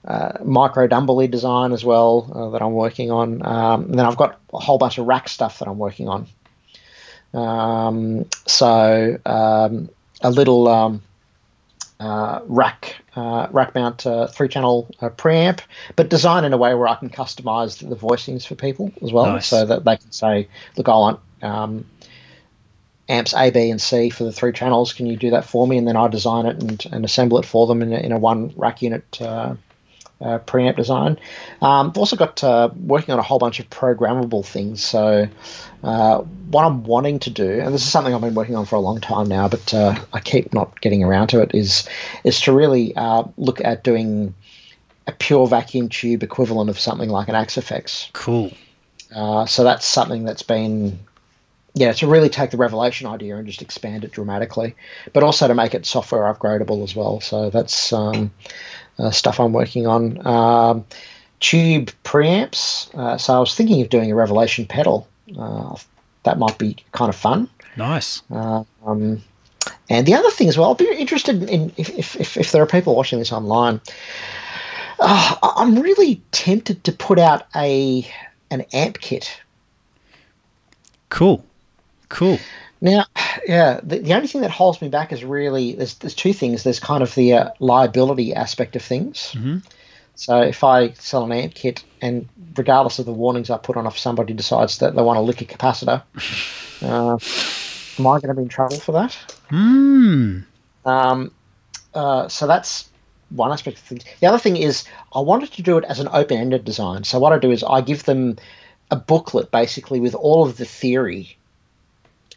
uh, 0.05 0.37
micro 0.43 0.87
Dumbley 0.87 1.27
design 1.27 1.71
as 1.71 1.83
well 1.83 2.31
uh, 2.33 2.49
that 2.51 2.61
I'm 2.61 2.73
working 2.73 3.11
on. 3.11 3.45
Um, 3.45 3.85
and 3.85 3.99
then 3.99 4.05
I've 4.05 4.17
got 4.17 4.39
a 4.53 4.59
whole 4.59 4.77
bunch 4.77 4.97
of 4.97 5.05
rack 5.05 5.27
stuff 5.27 5.59
that 5.59 5.67
I'm 5.67 5.77
working 5.77 6.07
on. 6.07 6.27
Um, 7.33 8.25
so 8.45 9.17
um, 9.25 9.89
a 10.21 10.29
little 10.31 10.67
um, 10.67 11.01
uh, 11.99 12.41
rack 12.45 12.95
uh, 13.15 13.47
rack 13.51 13.73
mount 13.73 14.05
uh, 14.05 14.27
three 14.27 14.47
channel 14.47 14.87
uh, 15.01 15.09
preamp, 15.09 15.61
but 15.95 16.09
designed 16.09 16.45
in 16.45 16.53
a 16.53 16.57
way 16.57 16.73
where 16.75 16.87
I 16.87 16.95
can 16.95 17.09
customize 17.09 17.77
the 17.77 17.95
voicings 17.95 18.45
for 18.45 18.55
people 18.55 18.91
as 19.01 19.11
well, 19.11 19.27
nice. 19.27 19.47
so 19.47 19.65
that 19.65 19.85
they 19.85 19.97
can 19.97 20.11
say, 20.11 20.47
"Look, 20.77 20.89
I 20.89 20.93
want." 20.93 21.19
Um, 21.41 21.85
amps 23.07 23.35
A, 23.35 23.51
B, 23.51 23.69
and 23.69 23.79
C 23.79 24.09
for 24.09 24.23
the 24.23 24.31
three 24.31 24.51
channels. 24.51 24.91
Can 24.91 25.05
you 25.05 25.15
do 25.15 25.29
that 25.29 25.45
for 25.45 25.67
me? 25.67 25.77
And 25.77 25.87
then 25.87 25.95
I 25.95 26.07
design 26.07 26.47
it 26.47 26.61
and, 26.61 26.83
and 26.91 27.05
assemble 27.05 27.37
it 27.37 27.45
for 27.45 27.67
them 27.67 27.83
in 27.83 27.93
a, 27.93 27.97
in 27.97 28.11
a 28.11 28.17
one 28.17 28.51
rack 28.55 28.81
unit 28.81 29.21
uh, 29.21 29.53
uh, 30.21 30.39
preamp 30.39 30.75
design. 30.75 31.19
Um, 31.61 31.89
I've 31.89 31.97
also 31.97 32.15
got 32.15 32.43
uh, 32.43 32.69
working 32.75 33.13
on 33.13 33.19
a 33.19 33.23
whole 33.23 33.39
bunch 33.39 33.59
of 33.59 33.69
programmable 33.69 34.45
things. 34.45 34.83
So 34.83 35.27
uh, 35.83 36.17
what 36.19 36.65
I'm 36.65 36.83
wanting 36.83 37.19
to 37.19 37.29
do, 37.29 37.59
and 37.59 37.73
this 37.73 37.81
is 37.81 37.91
something 37.91 38.13
I've 38.13 38.21
been 38.21 38.33
working 38.33 38.55
on 38.55 38.65
for 38.65 38.75
a 38.75 38.79
long 38.79 39.01
time 39.01 39.27
now, 39.27 39.47
but 39.47 39.73
uh, 39.73 39.95
I 40.13 40.19
keep 40.19 40.53
not 40.53 40.79
getting 40.81 41.03
around 41.03 41.27
to 41.27 41.41
it, 41.41 41.51
is 41.53 41.87
is 42.23 42.41
to 42.41 42.53
really 42.53 42.95
uh, 42.95 43.23
look 43.37 43.61
at 43.61 43.83
doing 43.83 44.33
a 45.07 45.11
pure 45.11 45.47
vacuum 45.47 45.89
tube 45.89 46.23
equivalent 46.23 46.69
of 46.69 46.79
something 46.79 47.09
like 47.09 47.27
an 47.27 47.35
Axe-Fx. 47.35 48.11
Cool. 48.13 48.51
Uh, 49.15 49.45
so 49.45 49.63
that's 49.63 49.85
something 49.85 50.23
that's 50.23 50.41
been 50.41 50.99
yeah, 51.75 51.91
to 51.91 52.07
really 52.07 52.29
take 52.29 52.51
the 52.51 52.57
Revelation 52.57 53.05
idea 53.05 53.35
and 53.35 53.45
just 53.45 53.61
expand 53.61 54.05
it 54.05 54.11
dramatically, 54.11 54.75
but 55.11 55.23
also 55.23 55.49
to 55.49 55.53
make 55.53 55.75
it 55.75 55.85
software 55.85 56.33
upgradable 56.33 56.83
as 56.83 56.95
well. 56.95 57.19
So 57.19 57.49
that's 57.49 57.91
um, 57.91 58.31
uh, 58.99 59.11
stuff 59.11 59.39
I'm 59.39 59.53
working 59.53 59.87
on. 59.87 60.25
Um, 60.25 60.85
tube 61.39 61.91
preamps. 62.03 62.93
Uh, 62.95 63.17
so 63.17 63.35
I 63.35 63.39
was 63.39 63.55
thinking 63.55 63.81
of 63.81 63.89
doing 63.89 64.11
a 64.11 64.15
Revelation 64.15 64.65
pedal. 64.65 65.07
Uh, 65.37 65.75
that 66.23 66.37
might 66.39 66.57
be 66.57 66.77
kind 66.91 67.09
of 67.09 67.15
fun. 67.15 67.49
Nice. 67.77 68.21
Um, 68.31 69.21
and 69.89 70.05
the 70.05 70.13
other 70.13 70.29
thing 70.31 70.47
as 70.47 70.57
well, 70.57 70.69
I'll 70.69 70.75
be 70.75 70.89
interested 70.89 71.49
in 71.49 71.71
if, 71.77 71.89
if, 71.89 72.15
if, 72.15 72.37
if 72.37 72.51
there 72.51 72.61
are 72.61 72.67
people 72.67 72.95
watching 72.95 73.19
this 73.19 73.31
online. 73.31 73.81
Uh, 74.99 75.35
I'm 75.43 75.79
really 75.79 76.21
tempted 76.31 76.83
to 76.85 76.91
put 76.91 77.19
out 77.19 77.45
a 77.55 78.09
an 78.49 78.65
amp 78.73 78.99
kit. 78.99 79.41
Cool. 81.09 81.43
Cool. 82.09 82.39
Now, 82.81 83.05
yeah, 83.47 83.79
the, 83.83 83.99
the 83.99 84.13
only 84.13 84.27
thing 84.27 84.41
that 84.41 84.51
holds 84.51 84.81
me 84.81 84.89
back 84.89 85.11
is 85.11 85.23
really 85.23 85.73
there's 85.73 85.95
there's 85.95 86.15
two 86.15 86.33
things. 86.33 86.63
There's 86.63 86.79
kind 86.79 87.03
of 87.03 87.13
the 87.15 87.33
uh, 87.33 87.49
liability 87.59 88.33
aspect 88.33 88.75
of 88.75 88.81
things. 88.81 89.31
Mm-hmm. 89.33 89.57
So 90.15 90.41
if 90.41 90.63
I 90.63 90.91
sell 90.93 91.25
an 91.25 91.31
amp 91.33 91.53
kit 91.53 91.83
and 92.01 92.29
regardless 92.55 92.99
of 92.99 93.05
the 93.05 93.11
warnings 93.11 93.49
I 93.49 93.57
put 93.57 93.75
on, 93.75 93.85
if 93.85 93.99
somebody 93.99 94.33
decides 94.33 94.77
that 94.77 94.95
they 94.95 95.01
want 95.01 95.17
to 95.17 95.21
lick 95.21 95.41
a 95.41 95.45
capacitor, 95.45 96.03
uh, 96.81 97.17
am 97.99 98.07
I 98.07 98.19
going 98.19 98.29
to 98.29 98.33
be 98.33 98.43
in 98.43 98.47
trouble 98.47 98.77
for 98.77 98.93
that? 98.93 99.13
Hmm. 99.49 100.39
Um, 100.85 101.31
uh, 101.93 102.29
so 102.29 102.47
that's 102.47 102.89
one 103.29 103.51
aspect 103.51 103.77
of 103.77 103.83
things. 103.83 104.05
The 104.21 104.27
other 104.27 104.37
thing 104.37 104.55
is 104.55 104.85
I 105.13 105.19
wanted 105.19 105.51
to 105.53 105.61
do 105.61 105.77
it 105.77 105.83
as 105.83 105.99
an 105.99 106.07
open-ended 106.11 106.63
design. 106.63 107.03
So 107.03 107.19
what 107.19 107.33
I 107.33 107.39
do 107.39 107.51
is 107.51 107.63
I 107.63 107.81
give 107.81 108.03
them 108.03 108.37
a 108.91 108.95
booklet 108.95 109.51
basically 109.51 109.99
with 109.99 110.15
all 110.15 110.47
of 110.47 110.57
the 110.57 110.65
theory 110.65 111.37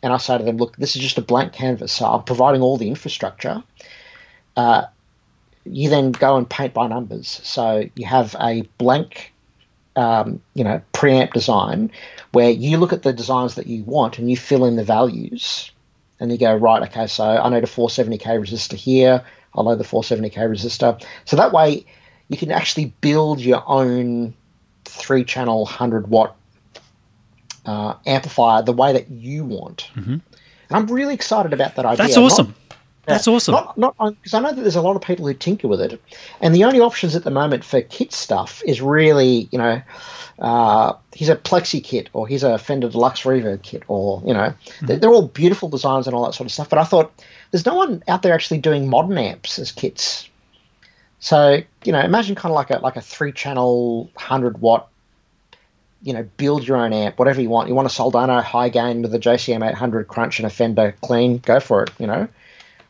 and 0.03 0.13
I 0.13 0.19
say 0.19 0.39
to 0.39 0.45
them, 0.45 0.57
look, 0.57 0.77
this 0.77 0.97
is 0.97 1.03
just 1.03 1.19
a 1.19 1.23
blank 1.23 1.53
canvas. 1.53 1.93
So 1.93 2.07
I'm 2.07 2.23
providing 2.23 2.63
all 2.63 2.77
the 2.77 2.89
infrastructure. 2.89 3.63
Uh, 4.57 4.87
you 5.65 5.91
then 5.91 6.13
go 6.13 6.37
and 6.37 6.49
paint 6.49 6.75
by 6.75 6.87
numbers. 6.87 7.41
So 7.43 7.85
you 7.95 8.07
have 8.07 8.35
a 8.41 8.63
blank, 8.79 9.33
um, 9.97 10.41
you 10.55 10.65
know, 10.65 10.81
preamp 10.93 11.33
design 11.33 11.91
where 12.33 12.51
you 12.51 12.79
look 12.79 12.93
at 12.93 13.03
the 13.03 13.13
designs 13.13 13.57
that 13.57 13.67
you 13.67 13.83
want 13.85 14.19
and 14.19 14.31
you 14.31 14.37
fill 14.37 14.65
in 14.65 14.77
the 14.77 14.85
values, 14.85 15.71
and 16.21 16.31
you 16.31 16.39
go 16.39 16.55
right. 16.55 16.83
Okay, 16.83 17.07
so 17.07 17.25
I 17.25 17.49
need 17.51 17.65
a 17.65 17.67
470k 17.67 18.23
resistor 18.23 18.75
here. 18.75 19.25
I'll 19.55 19.65
load 19.65 19.79
the 19.79 19.85
470k 19.85 20.35
resistor. 20.35 21.03
So 21.25 21.37
that 21.37 21.53
way, 21.53 21.87
you 22.29 22.37
can 22.37 22.51
actually 22.51 22.87
build 23.01 23.41
your 23.41 23.63
own 23.67 24.35
three-channel 24.85 25.65
100 25.65 26.09
watt 26.09 26.37
uh, 27.69 27.95
amplifier 28.07 28.63
the 28.63 28.73
way 28.73 28.95
that 28.95 29.11
you 29.11 29.45
want. 29.45 29.91
Mm-hmm. 29.95 30.13
And 30.13 30.23
I'm 30.71 30.87
really 30.87 31.13
excited 31.13 31.53
about 31.53 31.77
that 31.77 31.85
idea. 31.85 32.07
That's 32.07 32.17
awesome. 32.17 32.47
Not, 32.47 32.79
That's 33.07 33.29
awesome. 33.29 33.53
Not 33.53 33.79
not 33.79 33.97
because 33.99 34.33
I 34.33 34.41
know 34.41 34.53
that 34.53 34.61
there's 34.61 34.77
a 34.77 34.81
lot 34.81 34.97
of 34.97 35.03
people 35.03 35.27
who 35.27 35.35
tinker 35.35 35.69
with 35.69 35.83
it, 35.83 36.01
and 36.41 36.55
the 36.55 36.65
only 36.65 36.81
options 36.81 37.15
at 37.15 37.25
the 37.25 37.31
moment 37.31 37.65
for 37.65 37.83
kit 37.83 38.13
stuff 38.13 38.63
is 38.65 38.81
really, 38.81 39.49
you 39.51 39.59
know, 39.59 39.83
uh, 40.39 40.95
here's 41.15 41.29
a 41.29 41.37
Plexi 41.37 41.85
kit 41.85 42.09
or 42.15 42.27
here's 42.27 42.43
a 42.43 42.57
Fender 42.59 42.89
Deluxe 42.89 43.23
Reverb 43.23 43.63
kit, 43.63 43.83
or 43.89 44.23
you 44.25 44.33
know, 44.33 44.55
mm-hmm. 44.55 44.87
they're, 44.87 44.97
they're, 44.99 45.11
all 45.11 45.29
beautiful 45.29 45.69
designs 45.69 46.07
and 46.07 46.17
all 46.17 46.25
that 46.25 46.33
sort 46.33 46.47
of 46.47 46.53
stuff. 46.53 46.71
But 46.71 46.79
I 46.79 46.85
thought 46.85 47.13
there's 47.51 47.67
no 47.67 47.75
one 47.75 48.03
out 48.09 48.23
there 48.23 48.33
actually 48.33 48.59
doing 48.59 48.89
modern 48.89 49.19
amps 49.19 49.59
as 49.59 49.73
kits. 49.73 50.29
So 51.21 51.59
you 51.85 51.93
know, 51.93 52.01
imagine 52.01 52.35
kind 52.35 52.51
of 52.51 52.57
like 52.57 52.71
a 52.71 52.79
like 52.79 52.97
a 52.97 53.03
three 53.03 53.33
channel 53.33 54.11
hundred 54.17 54.59
watt 54.59 54.88
you 56.03 56.13
know, 56.13 56.23
build 56.37 56.67
your 56.67 56.77
own 56.77 56.93
amp, 56.93 57.19
whatever 57.19 57.41
you 57.41 57.49
want. 57.49 57.69
You 57.69 57.75
want 57.75 57.89
a 57.89 57.91
Soldano 57.91 58.43
high 58.43 58.69
gain 58.69 59.03
with 59.03 59.15
a 59.15 59.19
JCM 59.19 59.69
800 59.69 60.09
crunch 60.09 60.39
and 60.39 60.47
a 60.47 60.51
Fender 60.51 60.95
clean, 61.03 61.39
go 61.39 61.61
for 61.61 61.83
it, 61.83 61.91
you 61.99 62.07
know, 62.07 62.29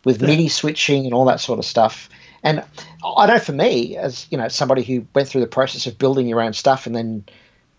with 0.05 0.20
yeah. 0.20 0.28
MIDI 0.28 0.48
switching 0.48 1.05
and 1.05 1.14
all 1.14 1.24
that 1.24 1.40
sort 1.40 1.59
of 1.59 1.64
stuff. 1.64 2.09
And 2.43 2.62
I 3.05 3.26
know 3.26 3.39
for 3.39 3.52
me, 3.52 3.97
as 3.97 4.26
you 4.30 4.39
know, 4.39 4.48
somebody 4.48 4.82
who 4.82 5.06
went 5.14 5.28
through 5.28 5.40
the 5.40 5.48
process 5.48 5.86
of 5.86 5.98
building 5.98 6.28
your 6.28 6.40
own 6.40 6.52
stuff 6.52 6.86
and 6.86 6.94
then 6.94 7.24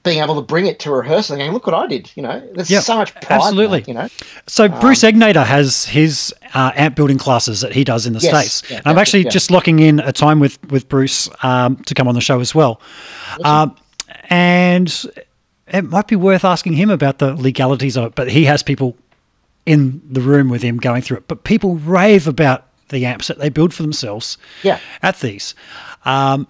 being 0.04 0.20
able 0.24 0.36
to 0.36 0.42
bring 0.42 0.66
it 0.66 0.80
to 0.80 0.92
rehearsal 0.92 1.36
and 1.36 1.42
going, 1.42 1.52
look 1.52 1.66
what 1.66 1.76
I 1.76 1.86
did, 1.86 2.12
you 2.16 2.24
know, 2.24 2.40
there's 2.54 2.72
yep, 2.72 2.84
so 2.84 2.96
much 2.96 3.14
pride. 3.16 3.42
Absolutely. 3.42 3.82
That, 3.82 3.88
you 3.88 3.94
know, 3.94 4.08
so 4.48 4.66
um, 4.66 4.80
Bruce 4.80 5.04
Egnater 5.04 5.46
has 5.46 5.86
his 5.86 6.34
uh, 6.54 6.72
amp 6.76 6.96
building 6.96 7.18
classes 7.18 7.62
that 7.62 7.74
he 7.74 7.84
does 7.84 8.06
in 8.06 8.14
the 8.14 8.20
yes, 8.20 8.54
States. 8.54 8.72
Yeah, 8.72 8.82
I'm 8.86 8.98
actually 8.98 9.24
yeah. 9.24 9.30
just 9.30 9.52
locking 9.52 9.80
in 9.80 10.00
a 10.00 10.14
time 10.14 10.40
with, 10.40 10.58
with 10.72 10.88
Bruce 10.88 11.30
um, 11.44 11.78
to 11.84 11.94
come 11.94 12.08
on 12.08 12.16
the 12.16 12.22
show 12.22 12.40
as 12.40 12.56
well. 12.56 12.82
Awesome. 13.44 13.46
Um, 13.46 13.76
and 14.30 14.94
it 15.68 15.84
might 15.84 16.08
be 16.08 16.16
worth 16.16 16.46
asking 16.46 16.74
him 16.74 16.90
about 16.90 17.20
the 17.20 17.34
legalities 17.34 17.98
of 17.98 18.06
it. 18.06 18.16
But 18.16 18.30
he 18.30 18.46
has 18.46 18.64
people 18.64 18.98
in 19.66 20.02
the 20.10 20.22
room 20.22 20.50
with 20.50 20.62
him 20.62 20.78
going 20.78 21.02
through 21.02 21.18
it. 21.18 21.28
But 21.28 21.44
people 21.44 21.76
rave 21.76 22.28
about 22.28 22.66
the 22.90 23.06
amps 23.06 23.28
that 23.28 23.38
they 23.38 23.50
build 23.50 23.74
for 23.74 23.84
themselves 23.84 24.38
yeah. 24.64 24.80
at 25.04 25.20
these. 25.20 25.54
Um, 26.06 26.48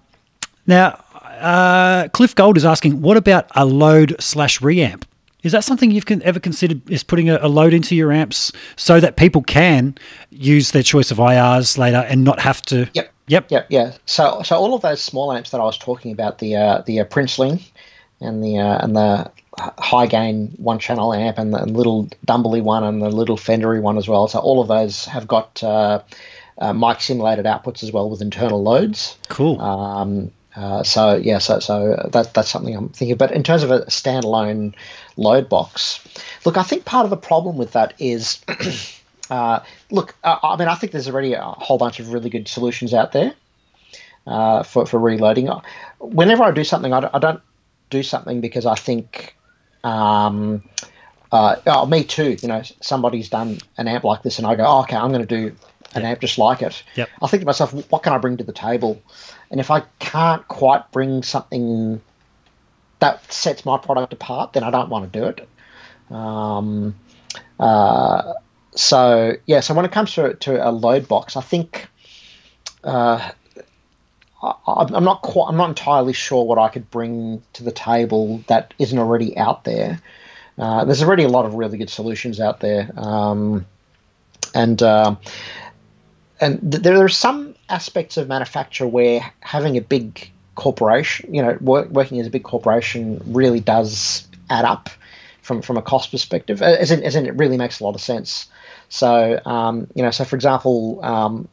now, 0.67 1.03
uh, 1.39 2.07
Cliff 2.09 2.35
Gold 2.35 2.57
is 2.57 2.65
asking, 2.65 3.01
what 3.01 3.17
about 3.17 3.47
a 3.55 3.65
load 3.65 4.15
slash 4.19 4.59
reamp? 4.59 5.03
Is 5.43 5.53
that 5.53 5.63
something 5.63 5.91
you've 5.91 6.09
ever 6.21 6.39
considered? 6.39 6.89
Is 6.89 7.03
putting 7.03 7.29
a, 7.29 7.39
a, 7.41 7.47
load 7.47 7.73
into 7.73 7.95
your 7.95 8.11
amps 8.11 8.51
so 8.75 8.99
that 8.99 9.15
people 9.15 9.41
can 9.41 9.97
use 10.31 10.71
their 10.71 10.83
choice 10.83 11.11
of 11.11 11.17
IRs 11.17 11.77
later 11.77 12.05
and 12.09 12.23
not 12.23 12.41
have 12.41 12.61
to? 12.63 12.89
Yep. 12.93 13.13
Yep. 13.29 13.51
Yep. 13.51 13.67
Yeah. 13.69 13.93
So, 14.05 14.41
so 14.43 14.57
all 14.57 14.73
of 14.73 14.81
those 14.81 15.01
small 15.01 15.31
amps 15.31 15.51
that 15.51 15.61
I 15.61 15.63
was 15.63 15.77
talking 15.77 16.11
about, 16.11 16.39
the 16.39 16.55
uh, 16.55 16.81
the 16.85 17.01
uh, 17.01 17.05
Princeling 17.05 17.63
and 18.19 18.43
the 18.43 18.57
uh, 18.57 18.83
and 18.83 18.95
the 18.95 19.31
high 19.77 20.07
gain 20.07 20.53
one 20.57 20.79
channel 20.79 21.13
amp 21.13 21.37
and 21.37 21.53
the 21.53 21.65
little 21.65 22.09
Dumbley 22.25 22.61
one 22.61 22.83
and 22.83 23.01
the 23.01 23.09
little 23.09 23.37
Fendery 23.37 23.81
one 23.81 23.97
as 23.97 24.07
well. 24.07 24.27
So 24.27 24.39
all 24.39 24.61
of 24.61 24.67
those 24.67 25.05
have 25.05 25.27
got 25.27 25.63
uh, 25.63 26.01
uh, 26.57 26.73
mic 26.73 27.01
simulated 27.01 27.45
outputs 27.45 27.83
as 27.83 27.91
well 27.91 28.09
with 28.09 28.21
internal 28.21 28.61
loads. 28.63 29.17
Cool. 29.29 29.61
Um, 29.61 30.31
uh, 30.55 30.83
so 30.83 31.15
yeah, 31.15 31.37
so 31.37 31.59
so 31.59 32.09
that 32.11 32.33
that's 32.33 32.49
something 32.49 32.75
I'm 32.75 32.89
thinking. 32.89 33.17
But 33.17 33.31
in 33.31 33.43
terms 33.43 33.63
of 33.63 33.71
a 33.71 33.81
standalone 33.85 34.73
load 35.17 35.49
box, 35.49 35.99
look, 36.45 36.57
I 36.57 36.63
think 36.63 36.85
part 36.85 37.05
of 37.05 37.11
the 37.11 37.17
problem 37.17 37.57
with 37.57 37.73
that 37.73 37.93
is, 37.99 38.43
uh, 39.29 39.59
look, 39.91 40.15
I 40.23 40.55
mean, 40.57 40.67
I 40.67 40.75
think 40.75 40.91
there's 40.91 41.07
already 41.07 41.33
a 41.33 41.41
whole 41.41 41.77
bunch 41.77 41.99
of 41.99 42.11
really 42.11 42.29
good 42.29 42.47
solutions 42.47 42.93
out 42.93 43.11
there 43.11 43.33
uh, 44.25 44.63
for 44.63 44.85
for 44.85 44.99
reloading. 44.99 45.49
Whenever 45.99 46.43
I 46.43 46.51
do 46.51 46.63
something, 46.63 46.93
I 46.93 46.99
don't, 47.01 47.15
I 47.15 47.19
don't 47.19 47.41
do 47.89 48.03
something 48.03 48.41
because 48.41 48.65
I 48.65 48.75
think, 48.75 49.35
um, 49.83 50.63
uh, 51.31 51.57
oh, 51.67 51.85
me 51.85 52.03
too. 52.03 52.37
You 52.41 52.47
know, 52.47 52.61
somebody's 52.81 53.29
done 53.29 53.59
an 53.77 53.87
amp 53.87 54.03
like 54.03 54.23
this, 54.23 54.39
and 54.39 54.47
I 54.47 54.55
go, 54.55 54.65
oh, 54.65 54.81
okay, 54.81 54.95
I'm 54.95 55.11
going 55.11 55.25
to 55.25 55.27
do 55.27 55.55
an 55.95 56.01
yep. 56.01 56.11
amp 56.11 56.21
just 56.21 56.37
like 56.37 56.61
it. 56.61 56.83
Yep. 56.95 57.09
I 57.21 57.27
think 57.27 57.41
to 57.41 57.45
myself, 57.45 57.73
what 57.91 58.03
can 58.03 58.13
I 58.13 58.17
bring 58.17 58.37
to 58.37 58.43
the 58.43 58.53
table? 58.53 59.01
And 59.51 59.59
if 59.59 59.71
I 59.71 59.81
can't 59.99 60.47
quite 60.47 60.91
bring 60.91 61.23
something 61.23 62.01
that 62.99 63.31
sets 63.31 63.65
my 63.65 63.77
product 63.77 64.13
apart, 64.13 64.53
then 64.53 64.63
I 64.63 64.71
don't 64.71 64.89
want 64.89 65.11
to 65.11 65.19
do 65.19 65.25
it. 65.25 65.47
Um, 66.13 66.95
uh, 67.59 68.33
so 68.79 69.35
yeah, 69.45 69.59
so 69.59 69.73
when 69.73 69.85
it 69.85 69.91
comes 69.91 70.13
to 70.13 70.33
to 70.35 70.67
a 70.67 70.71
load 70.71 71.07
box, 71.07 71.35
I 71.35 71.41
think 71.41 71.87
uh, 72.83 73.31
I, 74.41 74.87
am 74.93 75.03
not 75.03 75.21
quite, 75.21 75.49
I'm 75.49 75.57
not 75.57 75.69
entirely 75.69 76.13
sure 76.13 76.45
what 76.45 76.57
I 76.57 76.69
could 76.69 76.89
bring 76.89 77.43
to 77.53 77.63
the 77.63 77.71
table 77.71 78.43
that 78.47 78.73
isn't 78.79 78.97
already 78.97 79.37
out 79.37 79.63
there. 79.65 80.01
Uh, 80.57 80.85
there's 80.85 81.03
already 81.03 81.23
a 81.23 81.29
lot 81.29 81.45
of 81.45 81.55
really 81.55 81.77
good 81.77 81.89
solutions 81.89 82.39
out 82.39 82.59
there, 82.59 82.91
um, 82.97 83.65
and 84.53 84.81
uh, 84.81 85.15
and 86.39 86.71
th- 86.71 86.83
there 86.83 87.03
are 87.03 87.09
some 87.09 87.55
aspects 87.69 88.17
of 88.17 88.27
manufacture 88.27 88.87
where 88.87 89.31
having 89.41 89.77
a 89.77 89.81
big 89.81 90.31
corporation, 90.55 91.33
you 91.33 91.41
know, 91.41 91.57
work, 91.61 91.89
working 91.89 92.19
as 92.19 92.27
a 92.27 92.29
big 92.29 92.43
corporation 92.43 93.21
really 93.25 93.59
does 93.59 94.27
add 94.49 94.65
up 94.65 94.89
from 95.41 95.61
from 95.61 95.77
a 95.77 95.81
cost 95.81 96.11
perspective. 96.11 96.61
As 96.61 96.91
in, 96.91 97.03
as 97.03 97.15
in 97.15 97.25
it 97.25 97.35
really 97.35 97.57
makes 97.57 97.79
a 97.79 97.83
lot 97.83 97.95
of 97.95 98.01
sense. 98.01 98.47
So, 98.89 99.39
um, 99.45 99.87
you 99.93 100.03
know, 100.03 100.11
so 100.11 100.25
for 100.25 100.35
example, 100.35 100.99
um, 101.03 101.47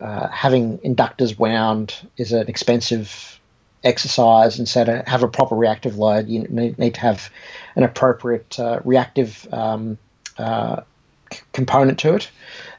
uh, 0.00 0.28
having 0.28 0.78
inductors 0.78 1.38
wound 1.38 1.94
is 2.16 2.32
an 2.32 2.48
expensive 2.48 3.38
exercise, 3.84 4.56
to 4.56 5.02
have 5.06 5.22
a 5.22 5.28
proper 5.28 5.54
reactive 5.54 5.96
load, 5.98 6.28
you 6.28 6.40
need, 6.48 6.78
need 6.78 6.94
to 6.94 7.00
have 7.00 7.30
an 7.76 7.82
appropriate 7.82 8.58
uh, 8.58 8.80
reactive 8.84 9.46
um, 9.52 9.98
uh, 10.36 10.82
c- 11.32 11.40
component 11.52 11.98
to 12.00 12.14
it, 12.14 12.30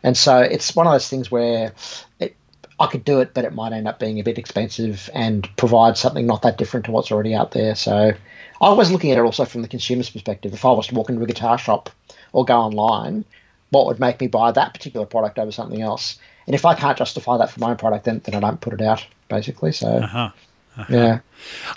and 0.04 0.18
so 0.18 0.40
it's 0.40 0.76
one 0.76 0.88
of 0.88 0.94
those 0.94 1.10
things 1.10 1.32
where 1.32 1.74
it, 2.20 2.36
I 2.80 2.88
could 2.88 3.04
do 3.04 3.20
it, 3.20 3.34
but 3.34 3.44
it 3.46 3.54
might 3.54 3.74
end 3.74 3.88
up 3.88 4.00
being 4.00 4.20
a 4.20 4.24
bit 4.24 4.38
expensive 4.38 5.10
and 5.14 5.48
provide 5.58 5.98
something 5.98 6.26
not 6.26 6.44
that 6.44 6.58
different 6.58 6.86
to 6.86 6.92
what's 6.92 7.12
already 7.12 7.34
out 7.34 7.52
there. 7.52 7.76
So 7.76 8.14
I 8.62 8.74
was 8.74 8.92
looking 8.92 9.12
at 9.12 9.18
it 9.18 9.22
also 9.22 9.44
from 9.44 9.62
the 9.62 9.68
consumer's 9.68 10.10
perspective. 10.10 10.54
If 10.54 10.64
I 10.64 10.72
was 10.72 10.88
to 10.88 10.96
walk 10.96 11.10
into 11.10 11.22
a 11.22 11.28
guitar 11.28 11.58
shop 11.58 11.90
or 12.32 12.46
go 12.46 12.58
online, 12.58 13.26
what 13.72 13.86
would 13.86 14.00
make 14.00 14.20
me 14.20 14.28
buy 14.28 14.52
that 14.52 14.74
particular 14.74 15.06
product 15.06 15.38
over 15.40 15.52
something 15.52 15.82
else? 15.82 16.18
And 16.48 16.56
if 16.56 16.66
I 16.66 16.74
can't 16.74 16.98
justify 16.98 17.38
that 17.38 17.52
for 17.52 17.60
my 17.60 17.72
own 17.72 17.78
product, 17.78 18.06
then, 18.06 18.22
then 18.24 18.36
I 18.36 18.40
don't 18.40 18.60
put 18.60 18.74
it 18.74 18.82
out, 18.82 19.06
basically. 19.28 19.72
So, 19.72 19.88
Uh-huh. 19.88 20.30
yeah. 20.90 21.20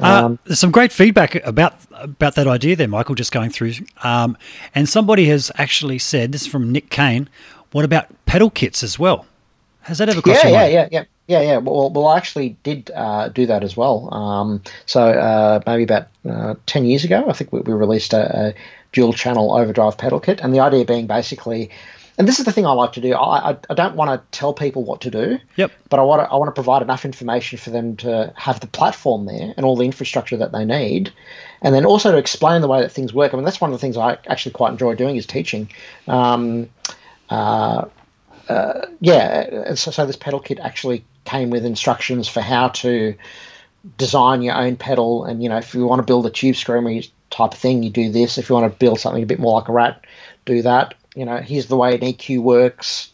Uh, 0.00 0.24
Um, 0.26 0.38
there's 0.44 0.58
some 0.58 0.70
great 0.70 0.92
feedback 0.92 1.34
about 1.46 1.74
about 1.90 2.34
that 2.34 2.46
idea 2.46 2.74
there, 2.76 2.88
Michael. 2.88 3.14
Just 3.14 3.32
going 3.32 3.50
through, 3.50 3.74
um, 4.02 4.36
and 4.74 4.88
somebody 4.88 5.26
has 5.26 5.50
actually 5.56 5.98
said 5.98 6.32
this 6.32 6.42
is 6.42 6.46
from 6.48 6.72
Nick 6.72 6.90
Kane. 6.90 7.28
What 7.72 7.84
about 7.84 8.06
pedal 8.26 8.50
kits 8.50 8.82
as 8.82 8.98
well? 8.98 9.26
Has 9.82 9.98
that 9.98 10.08
ever 10.08 10.22
crossed 10.22 10.44
yeah, 10.44 10.50
your 10.50 10.56
yeah, 10.58 10.62
mind? 10.62 10.72
yeah, 10.72 10.88
yeah, 10.90 11.00
yeah, 11.00 11.04
yeah. 11.40 11.52
yeah. 11.52 11.58
Well, 11.58 11.90
well, 11.90 12.06
I 12.06 12.16
actually 12.16 12.56
did 12.62 12.90
uh, 12.94 13.28
do 13.28 13.46
that 13.46 13.62
as 13.64 13.76
well. 13.76 14.12
Um, 14.12 14.62
so 14.86 15.00
uh, 15.02 15.60
maybe 15.66 15.84
about 15.84 16.08
uh, 16.28 16.54
ten 16.66 16.84
years 16.84 17.04
ago, 17.04 17.24
I 17.28 17.32
think 17.32 17.52
we, 17.52 17.60
we 17.60 17.72
released 17.72 18.12
a, 18.12 18.48
a 18.48 18.54
dual 18.92 19.12
channel 19.12 19.54
overdrive 19.56 19.96
pedal 19.98 20.20
kit, 20.20 20.40
and 20.40 20.54
the 20.54 20.60
idea 20.60 20.84
being 20.84 21.06
basically, 21.06 21.70
and 22.18 22.28
this 22.28 22.38
is 22.38 22.44
the 22.44 22.52
thing 22.52 22.66
I 22.66 22.72
like 22.72 22.92
to 22.92 23.00
do. 23.00 23.14
I, 23.14 23.52
I, 23.52 23.56
I 23.70 23.74
don't 23.74 23.96
want 23.96 24.10
to 24.10 24.38
tell 24.38 24.52
people 24.52 24.84
what 24.84 25.00
to 25.02 25.10
do. 25.10 25.38
Yep. 25.56 25.72
But 25.88 26.00
I 26.00 26.02
want 26.02 26.22
to 26.22 26.32
I 26.32 26.36
want 26.36 26.48
to 26.48 26.52
provide 26.52 26.82
enough 26.82 27.04
information 27.04 27.58
for 27.58 27.70
them 27.70 27.96
to 27.96 28.32
have 28.36 28.60
the 28.60 28.66
platform 28.66 29.26
there 29.26 29.54
and 29.56 29.64
all 29.64 29.76
the 29.76 29.84
infrastructure 29.84 30.36
that 30.36 30.52
they 30.52 30.64
need, 30.64 31.12
and 31.62 31.74
then 31.74 31.86
also 31.86 32.12
to 32.12 32.18
explain 32.18 32.60
the 32.60 32.68
way 32.68 32.82
that 32.82 32.92
things 32.92 33.12
work. 33.14 33.32
I 33.32 33.36
mean, 33.36 33.44
that's 33.44 33.60
one 33.60 33.72
of 33.72 33.78
the 33.78 33.80
things 33.80 33.96
I 33.96 34.18
actually 34.26 34.52
quite 34.52 34.72
enjoy 34.72 34.94
doing 34.94 35.16
is 35.16 35.26
teaching. 35.26 35.70
Um, 36.06 36.68
uh, 37.30 37.86
uh, 38.48 38.86
yeah, 39.00 39.74
so, 39.74 39.90
so 39.90 40.04
this 40.04 40.16
pedal 40.16 40.40
kit 40.40 40.58
actually 40.58 41.04
came 41.24 41.50
with 41.50 41.64
instructions 41.64 42.28
for 42.28 42.40
how 42.40 42.68
to 42.68 43.14
design 43.98 44.42
your 44.42 44.54
own 44.56 44.76
pedal, 44.76 45.24
and 45.24 45.42
you 45.42 45.48
know, 45.48 45.56
if 45.58 45.74
you 45.74 45.86
want 45.86 46.00
to 46.00 46.06
build 46.06 46.26
a 46.26 46.30
tube 46.30 46.56
screamer 46.56 47.00
type 47.30 47.52
of 47.52 47.58
thing, 47.58 47.82
you 47.82 47.90
do 47.90 48.10
this. 48.10 48.38
If 48.38 48.48
you 48.48 48.54
want 48.54 48.72
to 48.72 48.78
build 48.78 49.00
something 49.00 49.22
a 49.22 49.26
bit 49.26 49.38
more 49.40 49.58
like 49.58 49.68
a 49.68 49.72
rat, 49.72 50.04
do 50.44 50.62
that. 50.62 50.94
You 51.14 51.24
know, 51.24 51.38
here's 51.38 51.66
the 51.66 51.76
way 51.76 51.94
an 51.94 52.00
EQ 52.00 52.42
works. 52.42 53.10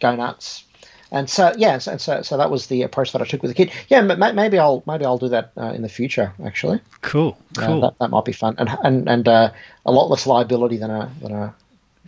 Go 0.00 0.14
nuts. 0.16 0.64
And 1.10 1.30
so 1.30 1.52
yeah, 1.56 1.78
and 1.88 2.00
so 2.00 2.22
so 2.22 2.36
that 2.36 2.50
was 2.50 2.66
the 2.66 2.82
approach 2.82 3.12
that 3.12 3.22
I 3.22 3.24
took 3.24 3.42
with 3.42 3.50
the 3.50 3.54
kid. 3.54 3.72
Yeah, 3.88 4.00
ma- 4.02 4.32
maybe 4.32 4.58
I'll 4.58 4.82
maybe 4.86 5.04
I'll 5.04 5.18
do 5.18 5.28
that 5.28 5.52
uh, 5.56 5.66
in 5.72 5.82
the 5.82 5.88
future. 5.88 6.32
Actually, 6.44 6.80
Cool, 7.02 7.38
Uh, 7.58 7.66
cool. 7.66 7.80
that, 7.82 7.94
that 8.00 8.10
might 8.10 8.24
be 8.24 8.32
fun 8.32 8.56
and 8.58 8.68
and 8.82 9.08
and 9.08 9.28
uh, 9.28 9.50
a 9.86 9.92
lot 9.92 10.10
less 10.10 10.26
liability 10.26 10.76
than 10.76 10.90
a 10.90 11.10
than 11.22 11.32
a 11.32 11.54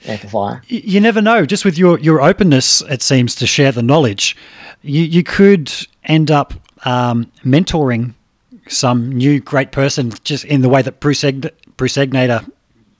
amplifier. 0.08 0.60
You 0.66 1.00
never 1.00 1.22
know. 1.22 1.46
Just 1.46 1.64
with 1.64 1.78
your, 1.78 1.98
your 2.00 2.20
openness, 2.20 2.82
it 2.82 3.00
seems 3.00 3.34
to 3.36 3.46
share 3.46 3.72
the 3.72 3.82
knowledge, 3.82 4.36
you 4.86 5.02
you 5.02 5.22
could 5.22 5.72
end 6.04 6.30
up 6.30 6.54
um, 6.84 7.30
mentoring 7.44 8.14
some 8.68 9.10
new 9.12 9.40
great 9.40 9.72
person, 9.72 10.12
just 10.24 10.44
in 10.44 10.60
the 10.62 10.68
way 10.68 10.82
that 10.82 11.00
Bruce 11.00 11.22
Egg, 11.24 11.50
Bruce 11.76 11.96
Egnater 11.96 12.48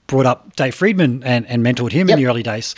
brought 0.07 0.25
up 0.25 0.55
Dave 0.55 0.73
Friedman 0.73 1.21
and, 1.23 1.45
and 1.47 1.61
mentored 1.65 1.91
him 1.91 2.07
Yep. 2.07 2.17
in 2.17 2.23
the 2.23 2.29
early 2.29 2.41
days. 2.43 2.75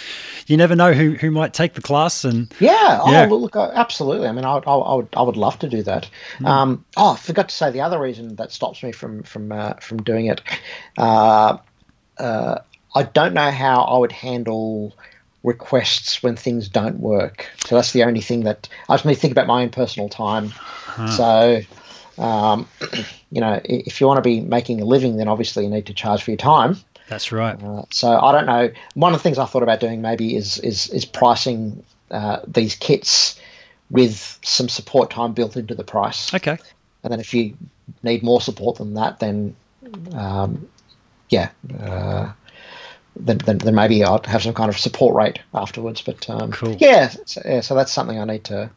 You 0.47 0.57
never 0.57 0.75
know 0.75 0.93
who, 0.93 1.11
who 1.11 1.29
might 1.29 1.53
take 1.53 1.75
the 1.75 1.81
class 1.81 2.25
and 2.25 2.51
Yeah. 2.59 2.99
Yeah. 3.07 3.27
Oh, 3.29 3.35
look, 3.37 3.55
uh, 3.55 3.69
absolutely. 3.75 4.27
I 4.27 4.31
mean, 4.31 4.45
I, 4.45 4.55
I, 4.57 4.73
I 4.73 4.95
would, 4.95 5.07
I 5.15 5.21
would 5.21 5.37
love 5.37 5.59
to 5.59 5.69
do 5.69 5.83
that. 5.83 6.09
Hmm. 6.39 6.45
Um, 6.47 6.85
oh, 6.97 7.13
I 7.13 7.17
forgot 7.17 7.49
to 7.49 7.55
say 7.55 7.69
the 7.69 7.81
other 7.81 7.99
reason 7.99 8.35
that 8.37 8.51
stops 8.51 8.81
me 8.81 8.91
from 8.91 9.21
from 9.21 9.51
uh, 9.51 9.73
from 9.75 10.01
doing 10.01 10.25
it. 10.25 10.41
Uh, 10.97 11.57
uh, 12.17 12.59
I 12.95 13.03
don't 13.03 13.35
know 13.35 13.51
how 13.51 13.83
I 13.83 13.99
would 13.99 14.11
handle 14.11 14.95
requests 15.43 16.21
when 16.21 16.35
things 16.35 16.69
don't 16.69 16.99
work. 16.99 17.47
So 17.65 17.75
that's 17.75 17.93
the 17.93 18.03
only 18.03 18.21
thing 18.21 18.43
that 18.43 18.67
I 18.87 18.95
just 18.95 19.05
need 19.05 19.15
to 19.15 19.19
think 19.19 19.31
about 19.31 19.47
my 19.47 19.63
own 19.63 19.69
personal 19.69 20.09
time. 20.09 20.53
So. 21.15 21.61
Um, 22.17 22.67
you 23.31 23.39
know, 23.39 23.61
if 23.63 24.01
you 24.01 24.07
want 24.07 24.17
to 24.17 24.21
be 24.21 24.41
making 24.41 24.81
a 24.81 24.85
living, 24.85 25.15
then 25.15 25.29
obviously 25.29 25.63
you 25.63 25.69
need 25.69 25.85
to 25.85 25.93
charge 25.93 26.21
for 26.21 26.31
your 26.31 26.37
time. 26.37 26.75
that's 27.07 27.31
right. 27.31 27.61
Uh, 27.63 27.83
so 27.91 28.11
I 28.11 28.33
don't 28.33 28.45
know. 28.45 28.71
One 28.93 29.13
of 29.13 29.19
the 29.19 29.23
things 29.23 29.37
I 29.37 29.45
thought 29.45 29.63
about 29.63 29.79
doing 29.79 30.01
maybe 30.01 30.35
is 30.35 30.57
is 30.59 30.89
is 30.89 31.05
pricing 31.05 31.83
uh, 32.11 32.39
these 32.47 32.75
kits 32.75 33.39
with 33.89 34.39
some 34.43 34.69
support 34.69 35.09
time 35.09 35.33
built 35.33 35.55
into 35.57 35.75
the 35.75 35.83
price. 35.83 36.33
Okay. 36.33 36.57
And 37.03 37.11
then 37.11 37.19
if 37.19 37.33
you 37.33 37.55
need 38.03 38.23
more 38.23 38.41
support 38.41 38.77
than 38.77 38.95
that, 38.95 39.19
then 39.19 39.55
um, 40.13 40.67
yeah, 41.29 41.49
uh, 41.79 42.31
then, 43.15 43.37
then 43.39 43.57
then 43.57 43.75
maybe 43.75 44.03
I'd 44.03 44.25
have 44.25 44.43
some 44.43 44.53
kind 44.53 44.69
of 44.69 44.77
support 44.77 45.15
rate 45.15 45.39
afterwards. 45.53 46.01
But 46.01 46.29
um, 46.29 46.51
Cool. 46.51 46.77
yeah, 46.79 47.09
so, 47.25 47.41
yeah, 47.45 47.61
so 47.61 47.75
that's 47.75 47.91
something 47.91 48.19
I 48.19 48.25
need 48.25 48.45
to. 48.45 48.69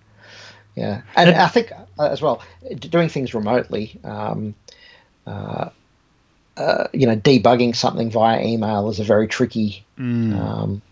Yeah, 0.74 1.02
and 1.16 1.30
I 1.30 1.48
think 1.48 1.72
uh, 1.98 2.08
as 2.08 2.22
well, 2.22 2.42
doing 2.78 3.08
things 3.08 3.34
remotely. 3.34 4.00
Um, 4.04 4.54
uh, 5.26 5.70
uh, 6.56 6.88
you 6.92 7.06
know, 7.06 7.16
debugging 7.16 7.74
something 7.74 8.10
via 8.10 8.44
email 8.44 8.88
is 8.90 9.00
a 9.00 9.04
very 9.04 9.26
tricky 9.26 9.84
um, 10.34 10.82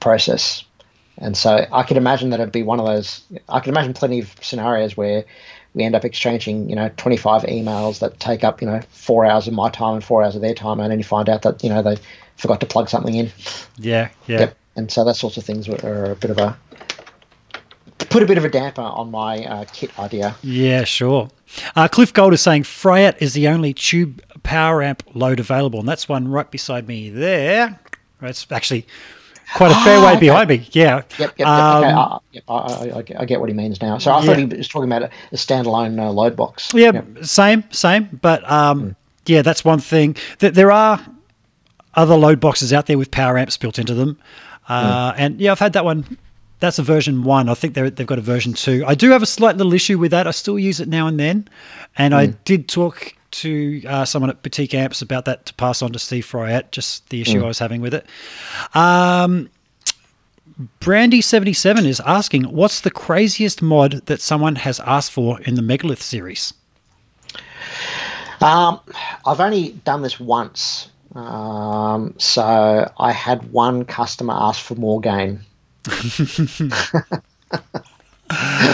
process. 0.00 0.64
And 1.18 1.36
so 1.36 1.66
I 1.72 1.82
could 1.82 1.96
imagine 1.96 2.30
that 2.30 2.40
it'd 2.40 2.52
be 2.52 2.62
one 2.62 2.78
of 2.78 2.86
those. 2.86 3.22
I 3.48 3.60
could 3.60 3.70
imagine 3.70 3.94
plenty 3.94 4.20
of 4.20 4.34
scenarios 4.42 4.96
where 4.96 5.24
we 5.74 5.82
end 5.82 5.94
up 5.94 6.04
exchanging, 6.04 6.68
you 6.68 6.76
know, 6.76 6.90
25 6.96 7.42
emails 7.42 8.00
that 8.00 8.20
take 8.20 8.44
up, 8.44 8.60
you 8.60 8.68
know, 8.68 8.80
four 8.90 9.24
hours 9.26 9.48
of 9.48 9.54
my 9.54 9.70
time 9.70 9.94
and 9.94 10.04
four 10.04 10.22
hours 10.22 10.36
of 10.36 10.42
their 10.42 10.54
time, 10.54 10.80
and 10.80 10.90
then 10.90 10.98
you 10.98 11.04
find 11.04 11.28
out 11.28 11.42
that, 11.42 11.64
you 11.64 11.70
know, 11.70 11.82
they 11.82 11.96
forgot 12.36 12.60
to 12.60 12.66
plug 12.66 12.88
something 12.88 13.14
in. 13.14 13.32
Yeah. 13.78 14.08
Yeah. 14.26 14.40
Yep. 14.40 14.56
And 14.76 14.90
so 14.90 15.04
that 15.04 15.14
sorts 15.16 15.36
of 15.36 15.44
things 15.44 15.68
are- 15.68 16.12
a 16.12 16.16
bit 16.16 16.30
of 16.30 16.38
a 16.38 16.56
put 18.10 18.22
a 18.22 18.26
bit 18.26 18.38
of 18.38 18.44
a 18.44 18.48
damper 18.48 18.82
on 18.82 19.10
my 19.10 19.44
uh, 19.44 19.64
kit 19.72 19.96
idea. 19.98 20.36
Yeah, 20.42 20.84
sure. 20.84 21.28
Uh, 21.74 21.88
Cliff 21.88 22.12
Gold 22.12 22.32
is 22.34 22.40
saying 22.40 22.64
Fryette 22.64 23.16
is 23.20 23.32
the 23.32 23.48
only 23.48 23.72
tube 23.72 24.20
power 24.42 24.82
amp 24.82 25.02
load 25.14 25.40
available, 25.40 25.80
and 25.80 25.88
that's 25.88 26.08
one 26.08 26.28
right 26.28 26.50
beside 26.50 26.86
me 26.88 27.10
there. 27.10 27.78
It's 28.22 28.46
actually 28.50 28.86
quite 29.54 29.70
a 29.70 29.74
fair 29.84 29.98
Ah, 29.98 30.04
way 30.06 30.10
okay. 30.12 30.20
behind 30.20 30.48
me. 30.48 30.68
Yeah. 30.72 30.96
Yep, 30.96 31.12
yep, 31.18 31.34
yep. 31.38 31.48
Um, 31.48 31.84
okay, 31.84 31.92
I, 31.92 32.18
yep, 32.32 32.44
I, 32.48 32.54
I, 32.54 33.20
I 33.22 33.24
get- 33.24 33.40
what 33.40 33.48
he 33.48 33.54
means 33.54 33.80
now. 33.80 33.98
So 33.98 34.12
I 34.12 34.24
thought 34.24 34.36
he 34.38 34.44
was 34.44 34.68
talking 34.68 34.90
about 34.90 35.02
a, 35.04 35.10
a 35.32 35.36
standalone 35.36 35.98
uh, 35.98 36.10
load 36.10 36.36
box. 36.36 36.72
Yeah, 36.74 36.92
Yep. 36.92 37.24
same, 37.24 37.64
same. 37.70 38.18
But 38.22 38.48
um, 38.50 38.80
Hmm. 38.80 38.90
yeah, 39.26 39.42
that's 39.42 39.64
one 39.64 39.78
thing. 39.80 40.16
That 40.40 40.54
there 40.54 40.70
are 40.72 41.00
other 41.96 42.14
load 42.16 42.38
boxes 42.40 42.72
out 42.72 42.86
there 42.86 42.98
with 42.98 43.10
power 43.10 43.36
amps 43.38 43.56
built 43.56 43.78
into 43.78 43.94
them, 43.94 44.18
uh, 44.68 45.12
and 45.16 45.40
yeah, 45.40 45.52
I've 45.52 45.58
had 45.58 45.72
that 45.72 45.84
one. 45.84 46.18
That's 46.60 46.78
a 46.78 46.82
version 46.82 47.22
one. 47.22 47.48
I 47.50 47.54
think 47.54 47.74
they're, 47.74 47.90
they've 47.90 48.06
got 48.06 48.18
a 48.18 48.22
version 48.22 48.54
two. 48.54 48.82
I 48.86 48.94
do 48.94 49.10
have 49.10 49.22
a 49.22 49.26
slight 49.26 49.56
little 49.58 49.74
issue 49.74 49.98
with 49.98 50.10
that. 50.12 50.26
I 50.26 50.30
still 50.30 50.58
use 50.58 50.80
it 50.80 50.88
now 50.88 51.06
and 51.06 51.20
then, 51.20 51.48
and 51.98 52.14
I 52.14 52.28
Hmm. 52.28 52.32
did 52.46 52.68
talk 52.68 53.12
to 53.32 53.82
uh, 53.86 54.04
someone 54.06 54.30
at 54.30 54.42
Boutique 54.42 54.72
Amps 54.72 55.02
about 55.02 55.26
that 55.26 55.44
to 55.46 55.54
pass 55.54 55.82
on 55.82 55.92
to 55.92 55.98
Steve 55.98 56.24
Fryette, 56.24 56.70
just 56.70 57.06
the 57.10 57.20
issue 57.20 57.44
I 57.44 57.46
was 57.48 57.58
having 57.58 57.82
with 57.82 57.92
it. 57.92 58.06
Um, 58.74 59.50
Brandy77 60.80 61.84
is 61.84 62.00
asking, 62.06 62.44
what's 62.44 62.80
the 62.80 62.90
craziest 62.90 63.60
mod 63.60 64.00
that 64.06 64.22
someone 64.22 64.56
has 64.56 64.80
asked 64.80 65.12
for 65.12 65.38
in 65.42 65.54
the 65.56 65.60
Megalith 65.62 66.00
series? 66.00 66.54
Um, 68.40 68.80
I've 69.26 69.40
only 69.40 69.72
done 69.84 70.00
this 70.00 70.18
once. 70.18 70.88
Um, 71.16 72.14
so 72.18 72.92
I 72.98 73.12
had 73.12 73.50
one 73.52 73.84
customer 73.84 74.34
ask 74.34 74.60
for 74.62 74.74
more 74.74 75.00
gain. 75.00 75.40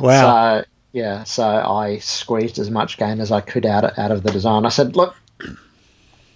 Wow. 0.00 0.60
So 0.60 0.64
yeah, 0.92 1.24
so 1.24 1.44
I 1.44 1.98
squeezed 1.98 2.58
as 2.58 2.70
much 2.70 2.96
gain 2.96 3.20
as 3.20 3.30
I 3.30 3.40
could 3.40 3.66
out 3.66 3.84
of, 3.84 3.98
out 3.98 4.10
of 4.10 4.22
the 4.22 4.32
design. 4.32 4.66
I 4.66 4.70
said, 4.70 4.96
look, 4.96 5.14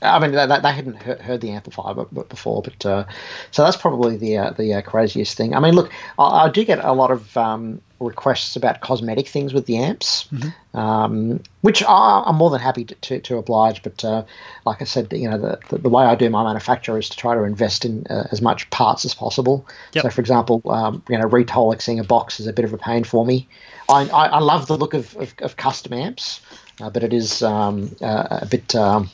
I 0.04 0.18
mean, 0.18 0.32
they, 0.32 0.46
they 0.46 0.72
hadn't 0.72 0.96
heard, 0.96 1.40
the 1.40 1.50
amplifier 1.50 1.94
before, 1.94 2.62
but 2.62 2.86
uh, 2.86 3.04
so 3.50 3.64
that's 3.64 3.76
probably 3.76 4.16
the 4.16 4.38
uh, 4.38 4.50
the 4.50 4.74
uh, 4.74 4.82
craziest 4.82 5.36
thing. 5.36 5.54
I 5.54 5.60
mean, 5.60 5.74
look, 5.74 5.90
I, 6.18 6.44
I 6.44 6.50
do 6.50 6.64
get 6.64 6.84
a 6.84 6.92
lot 6.92 7.10
of 7.10 7.36
um, 7.36 7.80
requests 8.00 8.56
about 8.56 8.80
cosmetic 8.80 9.28
things 9.28 9.52
with 9.52 9.66
the 9.66 9.78
amps, 9.78 10.28
um, 10.74 11.42
which 11.62 11.82
I, 11.82 12.24
I'm 12.26 12.36
more 12.36 12.50
than 12.50 12.60
happy 12.60 12.84
to, 12.84 12.94
to, 12.94 13.20
to 13.20 13.38
oblige. 13.38 13.82
But 13.82 14.04
uh, 14.04 14.24
like 14.64 14.82
I 14.82 14.84
said, 14.84 15.12
you 15.12 15.28
know, 15.28 15.38
the, 15.38 15.58
the, 15.70 15.78
the 15.78 15.88
way 15.88 16.04
I 16.04 16.14
do 16.14 16.28
my 16.30 16.44
manufacture 16.44 16.98
is 16.98 17.08
to 17.08 17.16
try 17.16 17.34
to 17.34 17.42
invest 17.42 17.84
in 17.84 18.06
uh, 18.08 18.28
as 18.30 18.40
much 18.42 18.68
parts 18.70 19.04
as 19.04 19.14
possible. 19.14 19.66
Yep. 19.92 20.02
So, 20.02 20.10
for 20.10 20.20
example, 20.20 20.62
um, 20.66 21.02
you 21.08 21.18
know, 21.18 21.24
retolexing 21.24 22.00
a 22.00 22.04
box 22.04 22.40
is 22.40 22.46
a 22.46 22.52
bit 22.52 22.64
of 22.64 22.72
a 22.72 22.78
pain 22.78 23.04
for 23.04 23.24
me. 23.24 23.48
I, 23.88 24.08
I, 24.08 24.26
I 24.26 24.38
love 24.38 24.66
the 24.66 24.76
look 24.76 24.94
of, 24.94 25.16
of, 25.16 25.34
of 25.40 25.56
custom 25.56 25.92
amps, 25.92 26.40
uh, 26.80 26.90
but 26.90 27.02
it 27.02 27.12
is 27.12 27.42
um, 27.42 27.94
uh, 28.00 28.40
a 28.42 28.46
bit 28.46 28.74
um, 28.74 29.10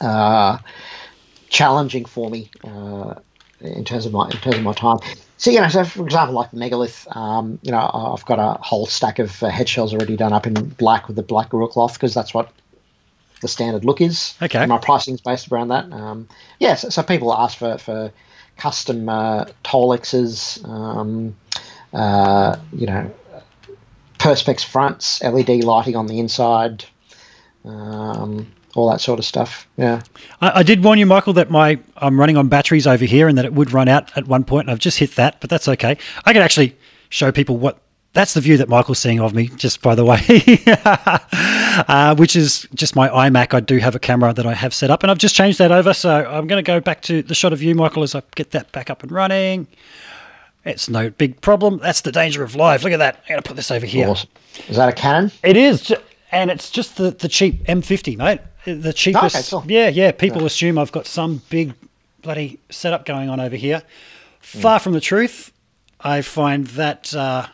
uh, 0.00 0.58
challenging 1.48 2.04
for 2.04 2.30
me 2.30 2.50
uh, 2.64 3.14
in 3.60 3.84
terms 3.84 4.06
of 4.06 4.12
my 4.12 4.26
in 4.26 4.38
terms 4.38 4.56
of 4.56 4.62
my 4.62 4.72
time. 4.72 4.98
So 5.38 5.50
you 5.50 5.60
know, 5.60 5.68
so 5.68 5.84
for 5.84 6.04
example, 6.04 6.34
like 6.34 6.50
the 6.50 6.56
megalith, 6.56 7.06
um, 7.14 7.58
you 7.62 7.72
know, 7.72 7.78
I've 7.78 8.24
got 8.24 8.38
a 8.38 8.60
whole 8.62 8.86
stack 8.86 9.18
of 9.18 9.42
uh, 9.42 9.48
head 9.48 9.68
shells 9.68 9.92
already 9.92 10.16
done 10.16 10.32
up 10.32 10.46
in 10.46 10.54
black 10.54 11.08
with 11.08 11.16
the 11.16 11.22
black 11.22 11.50
Gorilla 11.50 11.68
cloth 11.68 11.94
because 11.94 12.14
that's 12.14 12.32
what 12.32 12.50
the 13.42 13.48
standard 13.48 13.84
look 13.84 14.00
is. 14.00 14.34
Okay. 14.40 14.58
And 14.58 14.68
my 14.68 14.78
pricing 14.78 15.14
is 15.14 15.20
based 15.20 15.52
around 15.52 15.68
that. 15.68 15.92
Um, 15.92 16.28
yeah, 16.58 16.74
so, 16.74 16.88
so 16.88 17.02
people 17.02 17.34
ask 17.34 17.58
for 17.58 17.78
for 17.78 18.12
custom 18.56 19.08
uh, 19.08 19.44
Tolexes, 19.62 20.66
um, 20.66 21.36
uh, 21.92 22.56
you 22.72 22.86
know, 22.86 23.10
Perspex 24.18 24.64
fronts, 24.64 25.22
LED 25.22 25.64
lighting 25.64 25.96
on 25.96 26.06
the 26.06 26.18
inside, 26.18 26.84
um, 27.64 28.52
all 28.76 28.90
that 28.90 29.00
sort 29.00 29.18
of 29.18 29.24
stuff. 29.24 29.66
Yeah. 29.76 30.02
I, 30.40 30.60
I, 30.60 30.62
did 30.62 30.84
warn 30.84 30.98
you, 30.98 31.06
Michael, 31.06 31.32
that 31.34 31.50
my 31.50 31.78
I'm 31.96 32.18
running 32.18 32.36
on 32.36 32.48
batteries 32.48 32.86
over 32.86 33.04
here 33.04 33.28
and 33.28 33.36
that 33.38 33.44
it 33.44 33.54
would 33.54 33.72
run 33.72 33.88
out 33.88 34.16
at 34.16 34.26
one 34.26 34.44
point, 34.44 34.66
and 34.66 34.70
I've 34.70 34.78
just 34.78 34.98
hit 34.98 35.16
that, 35.16 35.40
but 35.40 35.50
that's 35.50 35.68
okay. 35.68 35.96
I 36.24 36.32
can 36.32 36.42
actually 36.42 36.76
show 37.08 37.32
people 37.32 37.56
what 37.56 37.80
that's 38.12 38.32
the 38.32 38.40
view 38.40 38.56
that 38.56 38.68
Michael's 38.68 38.98
seeing 38.98 39.20
of 39.20 39.34
me, 39.34 39.48
just 39.56 39.82
by 39.82 39.94
the 39.94 40.04
way, 40.04 40.20
uh, 41.86 42.16
which 42.16 42.34
is 42.34 42.66
just 42.74 42.96
my 42.96 43.08
iMac. 43.10 43.52
I 43.52 43.60
do 43.60 43.76
have 43.76 43.94
a 43.94 43.98
camera 43.98 44.32
that 44.32 44.46
I 44.46 44.54
have 44.54 44.72
set 44.72 44.90
up, 44.90 45.02
and 45.02 45.10
I've 45.10 45.18
just 45.18 45.34
changed 45.34 45.58
that 45.58 45.70
over. 45.70 45.92
So 45.92 46.10
I'm 46.10 46.46
going 46.46 46.62
to 46.62 46.66
go 46.66 46.80
back 46.80 47.02
to 47.02 47.22
the 47.22 47.34
shot 47.34 47.52
of 47.52 47.62
you, 47.62 47.74
Michael, 47.74 48.02
as 48.02 48.14
I 48.14 48.22
get 48.34 48.52
that 48.52 48.72
back 48.72 48.88
up 48.88 49.02
and 49.02 49.12
running. 49.12 49.68
It's 50.64 50.88
no 50.88 51.10
big 51.10 51.40
problem. 51.42 51.78
That's 51.78 52.00
the 52.00 52.10
danger 52.10 52.42
of 52.42 52.56
live. 52.56 52.82
Look 52.82 52.92
at 52.92 52.98
that. 52.98 53.16
I'm 53.24 53.28
going 53.28 53.42
to 53.42 53.48
put 53.48 53.56
this 53.56 53.70
over 53.70 53.86
here. 53.86 54.08
Awesome. 54.08 54.30
Is 54.68 54.76
that 54.76 54.88
a 54.88 54.92
Canon? 54.92 55.30
It 55.44 55.56
is, 55.56 55.94
and 56.32 56.50
it's 56.50 56.70
just 56.70 56.96
the, 56.96 57.10
the 57.10 57.28
cheap 57.28 57.64
M50, 57.66 58.16
mate. 58.16 58.40
The 58.66 58.92
cheapest. 58.92 59.36
Okay, 59.36 59.46
cool. 59.48 59.64
Yeah, 59.70 59.88
yeah. 59.88 60.12
People 60.12 60.42
yeah. 60.42 60.46
assume 60.46 60.78
I've 60.78 60.92
got 60.92 61.06
some 61.06 61.42
big 61.48 61.74
bloody 62.22 62.58
setup 62.70 63.06
going 63.06 63.28
on 63.28 63.40
over 63.40 63.56
here. 63.56 63.82
Far 64.40 64.78
mm. 64.78 64.82
from 64.82 64.92
the 64.92 65.00
truth. 65.00 65.52
I 66.00 66.22
find 66.22 66.66
that. 66.68 67.14
Uh, 67.14 67.46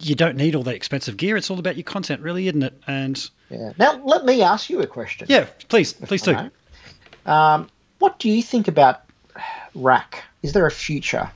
you 0.00 0.14
don't 0.14 0.36
need 0.36 0.54
all 0.54 0.62
that 0.64 0.74
expensive 0.74 1.16
gear. 1.16 1.36
It's 1.36 1.50
all 1.50 1.58
about 1.58 1.76
your 1.76 1.84
content, 1.84 2.20
really, 2.20 2.48
isn't 2.48 2.62
it? 2.62 2.74
And 2.86 3.30
yeah. 3.50 3.72
Now, 3.78 4.00
let 4.04 4.24
me 4.24 4.42
ask 4.42 4.70
you 4.70 4.80
a 4.80 4.86
question. 4.86 5.26
Yeah, 5.28 5.46
please, 5.68 5.92
please 5.92 6.22
do. 6.22 6.50
Um, 7.26 7.68
what 7.98 8.18
do 8.18 8.28
you 8.28 8.42
think 8.42 8.68
about 8.68 9.02
rack? 9.74 10.24
Is 10.42 10.52
there 10.52 10.66
a 10.66 10.70
future? 10.70 11.30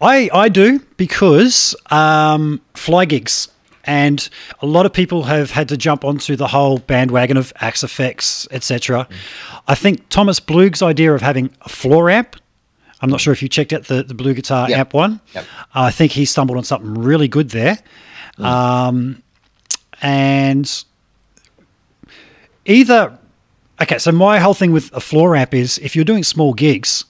I 0.00 0.30
I 0.32 0.48
do 0.48 0.80
because 0.96 1.74
um, 1.90 2.60
fly 2.74 3.04
gigs. 3.04 3.48
And 3.88 4.28
a 4.60 4.66
lot 4.66 4.86
of 4.86 4.92
people 4.92 5.22
have 5.24 5.50
had 5.50 5.68
to 5.70 5.76
jump 5.76 6.04
onto 6.04 6.36
the 6.36 6.46
whole 6.46 6.78
bandwagon 6.78 7.38
of 7.38 7.52
Axe-Fx, 7.56 8.46
etc. 8.50 9.08
Mm. 9.10 9.60
I 9.66 9.74
think 9.74 10.08
Thomas 10.10 10.38
Blug's 10.38 10.82
idea 10.82 11.14
of 11.14 11.22
having 11.22 11.50
a 11.62 11.68
floor 11.68 12.10
amp 12.10 12.36
I'm 13.00 13.10
not 13.10 13.20
sure 13.20 13.32
if 13.32 13.42
you 13.42 13.48
checked 13.48 13.72
out 13.72 13.84
the, 13.84 14.02
the 14.02 14.14
BluGuitar 14.14 14.68
yep. 14.68 14.78
Amp 14.78 14.94
one. 14.94 15.20
Yep. 15.34 15.44
Uh, 15.44 15.82
I 15.82 15.90
think 15.90 16.12
he 16.12 16.24
stumbled 16.24 16.58
on 16.58 16.64
something 16.64 16.94
really 16.94 17.28
good 17.28 17.50
there. 17.50 17.78
Mm. 18.38 18.44
Um, 18.44 19.22
and 20.02 20.84
either, 22.64 23.16
okay, 23.80 23.98
so 23.98 24.12
my 24.12 24.38
whole 24.38 24.54
thing 24.54 24.72
with 24.72 24.92
a 24.92 25.00
floor 25.00 25.36
amp 25.36 25.54
is 25.54 25.78
if 25.78 25.94
you're 25.94 26.04
doing 26.04 26.24
small 26.24 26.54
gigs, 26.54 27.04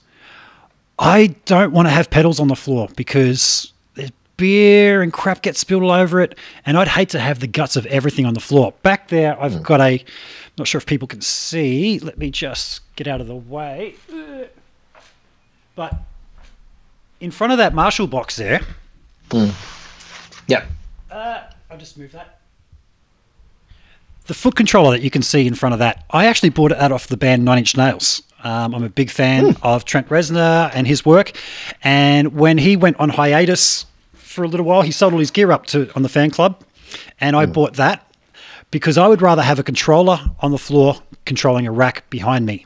I 0.99 1.35
don't 1.45 1.71
want 1.71 1.87
to 1.87 1.91
have 1.91 2.09
pedals 2.09 2.39
on 2.39 2.49
the 2.49 2.55
floor 2.55 2.89
because 2.95 3.73
beer 4.39 5.01
and 5.03 5.13
crap 5.13 5.43
gets 5.43 5.59
spilled 5.59 5.83
all 5.83 5.91
over 5.91 6.21
it. 6.21 6.35
And 6.65 6.77
I'd 6.77 6.87
hate 6.87 7.09
to 7.09 7.19
have 7.19 7.39
the 7.39 7.47
guts 7.47 7.75
of 7.75 7.85
everything 7.87 8.25
on 8.25 8.33
the 8.33 8.39
floor. 8.39 8.73
Back 8.81 9.09
there, 9.09 9.39
I've 9.39 9.51
mm. 9.51 9.63
got 9.63 9.81
a, 9.81 10.03
not 10.57 10.67
sure 10.67 10.79
if 10.79 10.85
people 10.85 11.07
can 11.07 11.21
see. 11.21 11.99
Let 11.99 12.17
me 12.17 12.31
just 12.31 12.81
get 12.95 13.07
out 13.07 13.21
of 13.21 13.27
the 13.27 13.35
way. 13.35 13.95
But 15.75 15.93
in 17.19 17.31
front 17.31 17.53
of 17.53 17.57
that 17.57 17.73
Marshall 17.73 18.07
box 18.07 18.35
there. 18.35 18.61
Mm. 19.29 19.53
Yeah. 20.47 20.65
Uh, 21.11 21.43
I'll 21.69 21.77
just 21.77 21.97
move 21.97 22.11
that. 22.13 22.39
The 24.25 24.33
foot 24.33 24.55
controller 24.55 24.91
that 24.91 25.01
you 25.01 25.09
can 25.09 25.21
see 25.21 25.47
in 25.47 25.55
front 25.55 25.73
of 25.73 25.79
that, 25.79 26.05
I 26.11 26.27
actually 26.27 26.49
bought 26.49 26.71
it 26.71 26.77
out 26.77 26.91
off 26.91 27.07
the 27.07 27.17
band 27.17 27.43
Nine 27.43 27.59
Inch 27.59 27.75
Nails. 27.75 28.21
Um, 28.43 28.73
I'm 28.73 28.83
a 28.83 28.89
big 28.89 29.09
fan 29.09 29.47
mm. 29.47 29.57
of 29.63 29.85
Trent 29.85 30.07
Reznor 30.09 30.71
and 30.73 30.87
his 30.87 31.05
work. 31.05 31.31
And 31.83 32.35
when 32.35 32.57
he 32.57 32.77
went 32.77 32.97
on 32.99 33.09
hiatus 33.09 33.85
for 34.39 34.45
a 34.45 34.47
little 34.47 34.65
while, 34.65 34.81
he 34.81 34.91
sold 34.91 35.11
all 35.11 35.19
his 35.19 35.31
gear 35.31 35.51
up 35.51 35.65
to 35.67 35.91
on 35.95 36.01
the 36.01 36.07
fan 36.07 36.31
club, 36.31 36.63
and 37.19 37.35
I 37.35 37.45
mm. 37.45 37.51
bought 37.51 37.73
that 37.73 38.09
because 38.71 38.97
I 38.97 39.05
would 39.05 39.21
rather 39.21 39.41
have 39.41 39.59
a 39.59 39.63
controller 39.63 40.17
on 40.39 40.51
the 40.51 40.57
floor 40.57 40.95
controlling 41.25 41.67
a 41.67 41.71
rack 41.73 42.09
behind 42.09 42.45
me. 42.45 42.65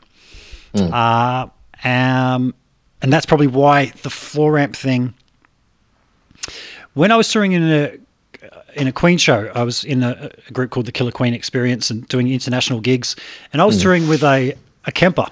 Mm. 0.74 0.92
Uh, 0.92 1.88
um, 1.88 2.54
and 3.02 3.12
that's 3.12 3.26
probably 3.26 3.48
why 3.48 3.86
the 4.02 4.10
floor 4.10 4.56
amp 4.56 4.76
thing. 4.76 5.14
When 6.94 7.10
I 7.10 7.16
was 7.16 7.28
touring 7.28 7.52
in 7.52 7.64
a 7.64 7.98
in 8.76 8.86
a 8.86 8.92
Queen 8.92 9.18
show, 9.18 9.50
I 9.52 9.64
was 9.64 9.82
in 9.82 10.04
a, 10.04 10.30
a 10.48 10.52
group 10.52 10.70
called 10.70 10.86
the 10.86 10.92
Killer 10.92 11.10
Queen 11.10 11.34
Experience 11.34 11.90
and 11.90 12.06
doing 12.06 12.28
international 12.30 12.80
gigs, 12.80 13.16
and 13.52 13.60
I 13.60 13.64
was 13.64 13.78
mm. 13.78 13.82
touring 13.82 14.06
with 14.06 14.22
a 14.22 14.54
a 14.84 14.92
Kemper. 14.92 15.26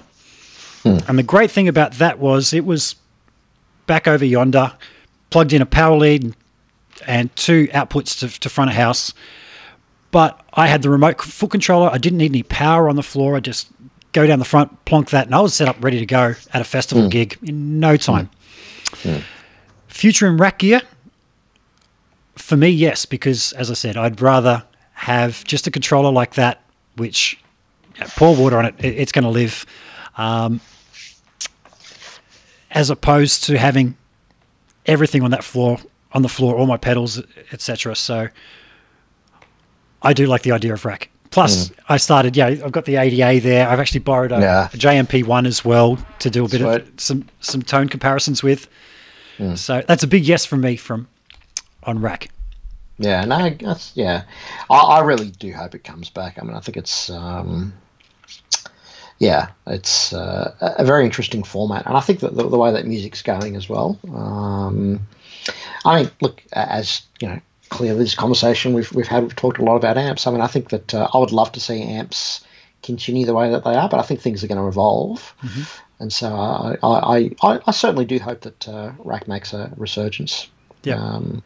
Mm. 0.83 1.07
And 1.07 1.17
the 1.17 1.23
great 1.23 1.51
thing 1.51 1.69
about 1.69 1.93
that 1.93 2.19
was 2.19 2.53
it 2.53 2.65
was 2.65 2.97
back 3.87 4.09
over 4.09 4.25
yonder, 4.25 4.73
plugged 5.33 5.51
in 5.51 5.63
a 5.63 5.65
power 5.65 5.97
lead 5.97 6.35
and 7.07 7.35
two 7.35 7.67
outputs 7.69 8.19
to, 8.19 8.39
to 8.39 8.49
front 8.49 8.69
of 8.69 8.77
house. 8.77 9.15
But 10.11 10.39
I 10.53 10.67
had 10.67 10.83
the 10.83 10.91
remote 10.91 11.19
foot 11.19 11.49
controller. 11.49 11.89
I 11.91 11.97
didn't 11.97 12.19
need 12.19 12.29
any 12.31 12.43
power 12.43 12.87
on 12.87 12.95
the 12.97 13.01
floor. 13.01 13.35
I 13.35 13.39
just 13.39 13.67
go 14.11 14.27
down 14.27 14.37
the 14.37 14.45
front, 14.45 14.85
plonk 14.85 15.09
that, 15.09 15.25
and 15.25 15.33
I 15.33 15.41
was 15.41 15.55
set 15.55 15.67
up 15.67 15.83
ready 15.83 15.97
to 15.97 16.05
go 16.05 16.35
at 16.53 16.61
a 16.61 16.63
festival 16.63 17.05
mm. 17.05 17.09
gig 17.09 17.39
in 17.41 17.79
no 17.79 17.97
time. 17.97 18.29
Mm. 19.01 19.23
Future 19.87 20.27
in 20.27 20.37
rack 20.37 20.59
gear, 20.59 20.83
for 22.35 22.55
me, 22.55 22.69
yes, 22.69 23.07
because 23.07 23.53
as 23.53 23.71
I 23.71 23.73
said, 23.73 23.97
I'd 23.97 24.21
rather 24.21 24.63
have 24.93 25.43
just 25.45 25.65
a 25.65 25.71
controller 25.71 26.11
like 26.11 26.35
that, 26.35 26.61
which 26.97 27.39
know, 27.99 28.05
pour 28.15 28.35
water 28.35 28.59
on 28.59 28.65
it, 28.65 28.75
it 28.77 28.99
it's 28.99 29.11
going 29.11 29.23
to 29.23 29.31
live, 29.31 29.65
um, 30.15 30.61
as 32.69 32.91
opposed 32.91 33.45
to 33.45 33.57
having 33.57 33.97
everything 34.85 35.23
on 35.23 35.31
that 35.31 35.43
floor, 35.43 35.79
on 36.11 36.21
the 36.21 36.29
floor, 36.29 36.55
all 36.55 36.65
my 36.65 36.77
pedals, 36.77 37.21
etc. 37.51 37.95
So 37.95 38.27
I 40.01 40.13
do 40.13 40.27
like 40.27 40.43
the 40.43 40.51
idea 40.51 40.73
of 40.73 40.85
rack. 40.85 41.09
Plus, 41.31 41.69
mm. 41.69 41.75
I 41.89 41.97
started. 41.97 42.37
Yeah, 42.37 42.47
I've 42.47 42.71
got 42.71 42.85
the 42.85 42.97
ADA 42.97 43.41
there. 43.41 43.67
I've 43.67 43.79
actually 43.79 44.01
borrowed 44.01 44.31
a, 44.31 44.39
yeah. 44.39 44.69
a 44.71 44.77
JMP 44.77 45.25
one 45.25 45.47
as 45.47 45.65
well 45.65 45.97
to 46.19 46.29
do 46.29 46.45
a 46.45 46.47
bit 46.47 46.61
Sweet. 46.61 46.75
of 46.75 46.91
some 46.97 47.25
some 47.39 47.63
tone 47.63 47.89
comparisons 47.89 48.43
with. 48.43 48.67
Mm. 49.39 49.57
So 49.57 49.83
that's 49.87 50.03
a 50.03 50.07
big 50.07 50.25
yes 50.25 50.45
from 50.45 50.61
me 50.61 50.75
from 50.75 51.07
on 51.83 51.99
rack. 51.99 52.29
Yeah, 52.99 53.21
and 53.21 53.29
no, 53.29 53.49
that's 53.49 53.91
yeah. 53.95 54.23
I, 54.69 54.77
I, 54.77 54.99
really 55.01 55.31
do 55.31 55.51
hope 55.51 55.73
it 55.73 55.83
comes 55.83 56.11
back. 56.11 56.37
I 56.39 56.43
mean, 56.43 56.55
I 56.55 56.59
think 56.59 56.77
it's 56.77 57.09
um, 57.09 57.73
yeah, 59.23 59.47
it's 59.65 60.11
uh, 60.11 60.53
a 60.59 60.83
very 60.83 61.05
interesting 61.05 61.43
format, 61.43 61.85
and 61.85 61.95
I 61.95 62.01
think 62.01 62.19
that 62.19 62.35
the, 62.35 62.49
the 62.49 62.57
way 62.57 62.73
that 62.73 62.85
music's 62.85 63.21
going 63.21 63.55
as 63.55 63.69
well. 63.69 63.97
Um, 64.13 64.99
I 65.85 66.03
mean, 66.03 66.11
look, 66.19 66.43
as 66.51 67.03
you 67.21 67.29
know, 67.29 67.39
clearly 67.69 67.99
this 67.99 68.15
conversation 68.15 68.73
we've 68.73 68.91
we've 68.91 69.07
had 69.07 69.23
we've 69.23 69.35
talked 69.35 69.59
a 69.59 69.63
lot 69.63 69.77
about 69.77 69.97
amps. 69.97 70.27
I 70.27 70.31
mean, 70.31 70.41
I 70.41 70.47
think 70.47 70.71
that 70.71 70.93
uh, 70.93 71.07
I 71.13 71.19
would 71.19 71.31
love 71.31 71.53
to 71.53 71.61
see 71.61 71.81
amps 71.81 72.43
continue 72.81 73.25
the 73.25 73.33
way 73.33 73.49
that 73.49 73.63
they 73.63 73.73
are, 73.73 73.87
but 73.87 74.01
I 74.01 74.03
think 74.03 74.19
things 74.19 74.43
are 74.43 74.47
going 74.47 74.59
to 74.59 74.67
evolve, 74.67 75.33
mm-hmm. 75.41 76.03
and 76.03 76.11
so 76.11 76.27
I, 76.27 76.75
I, 76.83 77.31
I, 77.41 77.59
I 77.65 77.71
certainly 77.71 78.03
do 78.03 78.19
hope 78.19 78.41
that 78.41 78.67
uh, 78.67 78.91
Rack 78.99 79.29
makes 79.29 79.53
a 79.53 79.71
resurgence. 79.77 80.49
Yeah. 80.83 80.95
Um, 80.95 81.43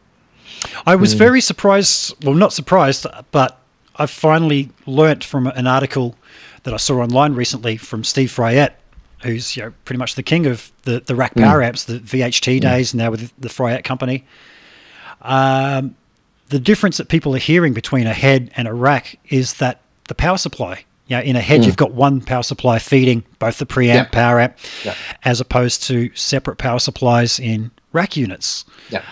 I 0.84 0.96
was 0.96 1.14
mm. 1.14 1.18
very 1.18 1.40
surprised. 1.40 2.24
Well, 2.24 2.34
not 2.34 2.52
surprised, 2.52 3.06
but 3.30 3.60
I 3.94 4.06
finally 4.06 4.70
learnt 4.84 5.22
from 5.22 5.46
an 5.46 5.68
article 5.68 6.16
that 6.68 6.74
I 6.74 6.76
saw 6.76 7.00
online 7.00 7.32
recently 7.32 7.78
from 7.78 8.04
Steve 8.04 8.30
Fryette, 8.30 8.74
who's 9.22 9.56
you 9.56 9.62
know 9.62 9.72
pretty 9.86 9.98
much 9.98 10.16
the 10.16 10.22
king 10.22 10.46
of 10.46 10.70
the 10.82 11.00
the 11.00 11.14
rack 11.14 11.34
mm. 11.34 11.42
power 11.42 11.62
amps, 11.62 11.84
the 11.84 11.98
VHT 11.98 12.58
mm. 12.58 12.60
days 12.60 12.94
now 12.94 13.10
with 13.10 13.32
the 13.38 13.48
Fryette 13.48 13.84
company. 13.84 14.26
Um, 15.22 15.96
the 16.50 16.58
difference 16.58 16.98
that 16.98 17.08
people 17.08 17.34
are 17.34 17.38
hearing 17.38 17.72
between 17.72 18.06
a 18.06 18.12
head 18.12 18.50
and 18.54 18.68
a 18.68 18.74
rack 18.74 19.18
is 19.30 19.54
that 19.54 19.80
the 20.08 20.14
power 20.14 20.36
supply. 20.36 20.84
You 21.06 21.16
know, 21.16 21.22
in 21.22 21.36
a 21.36 21.40
head, 21.40 21.62
mm. 21.62 21.66
you've 21.66 21.78
got 21.78 21.92
one 21.92 22.20
power 22.20 22.42
supply 22.42 22.78
feeding 22.78 23.24
both 23.38 23.56
the 23.56 23.64
preamp, 23.64 23.94
yep. 23.94 24.12
power 24.12 24.38
amp, 24.38 24.58
as 25.24 25.40
opposed 25.40 25.82
to 25.84 26.14
separate 26.14 26.58
power 26.58 26.78
supplies 26.78 27.40
in 27.40 27.70
rack 27.94 28.14
units. 28.14 28.66
Yep. 28.90 29.04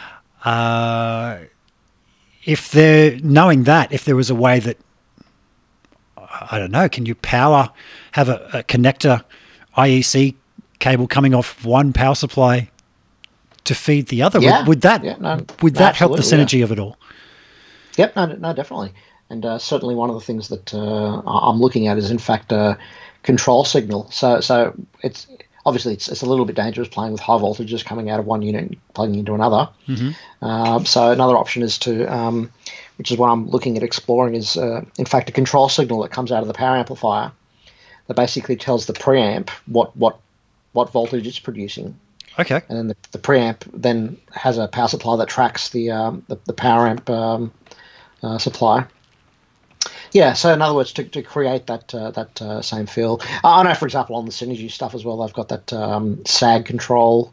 Uh, 0.45 1.39
if 2.45 2.71
they're 2.71 3.19
knowing 3.21 3.63
that, 3.63 3.93
if 3.93 4.05
there 4.05 4.15
was 4.15 4.29
a 4.29 4.35
way 4.35 4.61
that 4.61 4.77
I 6.51 6.59
don't 6.59 6.71
know, 6.71 6.89
can 6.89 7.07
you 7.07 7.15
power 7.15 7.71
have 8.13 8.29
a, 8.29 8.49
a 8.53 8.63
connector 8.63 9.23
IEC 9.77 10.35
cable 10.79 11.07
coming 11.07 11.35
off 11.35 11.65
one 11.65 11.93
power 11.93 12.15
supply 12.15 12.71
to 13.65 13.75
feed 13.75 14.09
the 14.09 14.23
other? 14.23 14.41
Yeah. 14.41 14.61
Would, 14.61 14.69
would 14.69 14.81
that 14.83 15.05
yeah, 15.05 15.17
no, 15.19 15.45
would 15.63 15.75
that 15.77 15.97
help 15.97 16.17
the 16.17 16.23
synergy 16.23 16.59
yeah. 16.59 16.65
of 16.65 16.73
it 16.73 16.79
all? 16.79 16.97
Yep, 17.97 18.17
no, 18.17 18.27
no, 18.27 18.53
definitely, 18.53 18.93
and 19.31 19.45
uh, 19.45 19.59
certainly 19.59 19.95
one 19.95 20.11
of 20.11 20.15
the 20.15 20.21
things 20.21 20.49
that 20.49 20.75
uh, 20.75 21.23
I'm 21.27 21.61
looking 21.61 21.89
at 21.89 21.97
is 21.97 22.11
in 22.11 22.19
fact 22.19 22.53
a 22.53 22.79
control 23.23 23.65
signal. 23.65 24.11
So, 24.11 24.41
so 24.41 24.75
it's 25.03 25.27
obviously 25.67 25.93
it's, 25.93 26.09
it's 26.09 26.23
a 26.23 26.27
little 26.27 26.45
bit 26.45 26.57
dangerous 26.57 26.89
playing 26.89 27.13
with 27.13 27.21
high 27.21 27.35
voltages 27.35 27.85
coming 27.85 28.09
out 28.09 28.21
of 28.21 28.27
one 28.27 28.41
unit 28.41 28.63
and 28.63 28.77
plugging 28.95 29.17
into 29.17 29.35
another. 29.35 29.69
Mm-hmm. 29.89 30.11
Uh, 30.41 30.85
so 30.85 31.11
another 31.11 31.37
option 31.37 31.63
is 31.63 31.77
to, 31.79 32.07
um, 32.07 32.53
which 32.97 33.11
is 33.11 33.19
what 33.19 33.29
I'm 33.29 33.49
looking 33.49 33.77
at 33.77 33.83
exploring, 33.83 34.35
is 34.35 34.57
uh, 34.57 34.85
in 34.99 35.05
fact 35.05 35.29
a 35.29 35.33
control 35.33 35.69
signal 35.69 36.03
that 36.03 36.11
comes 36.11 36.33
out 36.33 36.43
of 36.43 36.49
the 36.49 36.55
power 36.55 36.77
amplifier 36.77 37.33
that 38.07 38.15
basically 38.15 38.57
tells 38.57 38.87
the 38.87 38.93
preamp 38.93 39.51
what 39.67 39.97
what 39.97 40.19
what 40.73 40.91
voltage 40.91 41.27
it's 41.27 41.39
producing. 41.39 41.99
Okay. 42.39 42.61
And 42.69 42.79
then 42.79 42.89
the, 42.89 42.97
the 43.13 43.19
preamp 43.19 43.61
then 43.73 44.19
has 44.31 44.59
a 44.59 44.69
power 44.69 44.89
supply 44.89 45.17
that 45.17 45.29
tracks 45.29 45.71
the 45.71 45.91
um, 45.91 46.25
the, 46.29 46.39
the, 46.45 46.53
power 46.53 46.87
amp 46.87 47.09
um, 47.09 47.53
uh, 48.23 48.39
supply. 48.39 48.87
Yeah, 50.13 50.35
so 50.35 50.53
in 50.53 50.63
other 50.63 50.75
words, 50.75 50.93
to, 50.95 51.05
to 51.05 51.23
create 51.23 51.67
that 51.67 51.95
uh, 51.95 52.11
that 52.13 52.41
uh, 52.43 52.63
same 52.63 52.87
feel, 52.87 53.21
I 53.43 53.63
know, 53.63 53.75
for 53.75 53.87
example, 53.87 54.17
on 54.17 54.25
the 54.25 54.31
Synergy 54.31 54.71
stuff 54.71 54.95
as 54.95 55.05
well, 55.05 55.19
they've 55.19 55.33
got 55.33 55.49
that 55.49 55.73
um, 55.73 56.25
sag 56.27 56.67
control, 56.67 57.33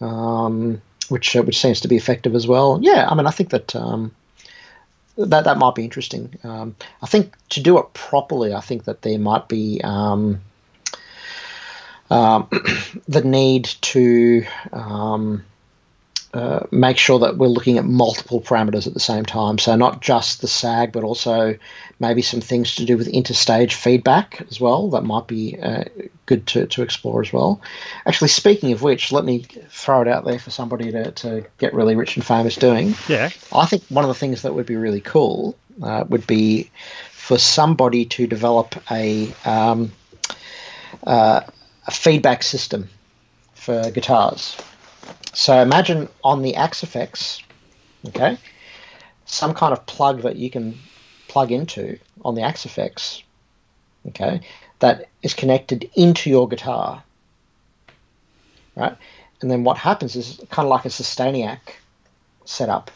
um, 0.00 0.80
which 1.08 1.36
uh, 1.36 1.42
which 1.42 1.58
seems 1.58 1.80
to 1.80 1.88
be 1.88 1.96
effective 1.96 2.34
as 2.34 2.46
well. 2.46 2.78
Yeah, 2.82 3.08
I 3.08 3.14
mean, 3.14 3.26
I 3.26 3.30
think 3.30 3.50
that 3.50 3.74
um, 3.74 4.14
that 5.16 5.44
that 5.44 5.58
might 5.58 5.74
be 5.74 5.84
interesting. 5.84 6.38
Um, 6.42 6.76
I 7.02 7.06
think 7.06 7.34
to 7.50 7.60
do 7.60 7.78
it 7.78 7.92
properly, 7.94 8.52
I 8.54 8.60
think 8.60 8.84
that 8.84 9.02
there 9.02 9.18
might 9.18 9.48
be 9.48 9.80
um, 9.84 10.40
um, 12.10 12.48
the 13.08 13.22
need 13.22 13.64
to 13.64 14.44
um, 14.72 15.44
uh, 16.34 16.66
make 16.72 16.98
sure 16.98 17.20
that 17.20 17.38
we're 17.38 17.46
looking 17.46 17.78
at 17.78 17.84
multiple 17.84 18.40
parameters 18.40 18.88
at 18.88 18.92
the 18.92 18.98
same 18.98 19.24
time. 19.24 19.56
So 19.56 19.76
not 19.76 20.02
just 20.02 20.40
the 20.40 20.48
SAG, 20.48 20.90
but 20.90 21.04
also 21.04 21.56
maybe 22.00 22.22
some 22.22 22.40
things 22.40 22.74
to 22.74 22.84
do 22.84 22.96
with 22.96 23.06
interstage 23.06 23.74
feedback 23.74 24.44
as 24.50 24.60
well. 24.60 24.90
That 24.90 25.04
might 25.04 25.28
be 25.28 25.56
uh, 25.60 25.84
good 26.26 26.44
to, 26.48 26.66
to 26.66 26.82
explore 26.82 27.22
as 27.22 27.32
well. 27.32 27.60
Actually, 28.04 28.28
speaking 28.28 28.72
of 28.72 28.82
which, 28.82 29.12
let 29.12 29.24
me 29.24 29.46
throw 29.68 30.02
it 30.02 30.08
out 30.08 30.24
there 30.24 30.40
for 30.40 30.50
somebody 30.50 30.90
to, 30.90 31.12
to 31.12 31.46
get 31.58 31.72
really 31.72 31.94
rich 31.94 32.16
and 32.16 32.26
famous 32.26 32.56
doing. 32.56 32.96
Yeah. 33.08 33.30
I 33.52 33.66
think 33.66 33.84
one 33.88 34.04
of 34.04 34.08
the 34.08 34.14
things 34.14 34.42
that 34.42 34.54
would 34.54 34.66
be 34.66 34.76
really 34.76 35.00
cool 35.00 35.56
uh, 35.80 36.04
would 36.08 36.26
be 36.26 36.68
for 37.12 37.38
somebody 37.38 38.06
to 38.06 38.26
develop 38.26 38.74
a 38.90 39.32
um, 39.44 39.92
uh, 41.06 41.42
a 41.86 41.90
feedback 41.92 42.42
system 42.42 42.88
for 43.54 43.90
guitars. 43.92 44.56
So 45.34 45.60
imagine 45.60 46.08
on 46.22 46.42
the 46.42 46.56
Axe-Fx, 46.56 47.42
okay, 48.08 48.38
some 49.26 49.52
kind 49.52 49.72
of 49.72 49.84
plug 49.86 50.22
that 50.22 50.36
you 50.36 50.48
can 50.50 50.78
plug 51.28 51.50
into 51.50 51.98
on 52.24 52.34
the 52.34 52.42
Axe-Fx, 52.42 53.22
okay, 54.08 54.40
that 54.78 55.08
is 55.22 55.34
connected 55.34 55.90
into 55.94 56.30
your 56.30 56.48
guitar, 56.48 57.02
right? 58.76 58.96
And 59.40 59.50
then 59.50 59.64
what 59.64 59.76
happens 59.76 60.14
is 60.14 60.40
kind 60.50 60.66
of 60.66 60.70
like 60.70 60.84
a 60.84 60.88
Sustainiac 60.88 61.58
setup, 62.44 62.90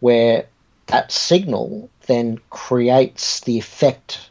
where 0.00 0.46
that 0.86 1.10
signal 1.10 1.90
then 2.06 2.38
creates 2.50 3.40
the 3.40 3.58
effect 3.58 4.30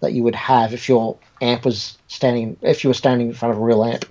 that 0.00 0.12
you 0.12 0.22
would 0.22 0.34
have 0.34 0.72
if 0.72 0.88
your 0.88 1.16
amp 1.40 1.64
was 1.64 1.98
standing 2.08 2.56
if 2.62 2.84
you 2.84 2.90
were 2.90 2.94
standing 2.94 3.28
in 3.28 3.34
front 3.34 3.54
of 3.54 3.60
a 3.60 3.64
real 3.64 3.84
amp. 3.84 4.04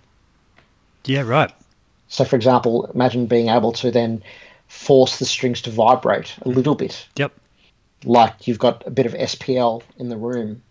Yeah, 1.05 1.21
right. 1.21 1.51
So, 2.11 2.25
for 2.25 2.35
example, 2.35 2.91
imagine 2.93 3.25
being 3.25 3.47
able 3.47 3.71
to 3.71 3.89
then 3.89 4.21
force 4.67 5.17
the 5.17 5.25
strings 5.25 5.61
to 5.61 5.69
vibrate 5.69 6.35
a 6.41 6.49
little 6.49 6.75
bit. 6.75 7.07
Yep. 7.15 7.31
Like 8.03 8.47
you've 8.47 8.59
got 8.59 8.85
a 8.85 8.91
bit 8.91 9.05
of 9.05 9.13
SPL 9.13 9.81
in 9.97 10.09
the 10.09 10.17
room. 10.17 10.61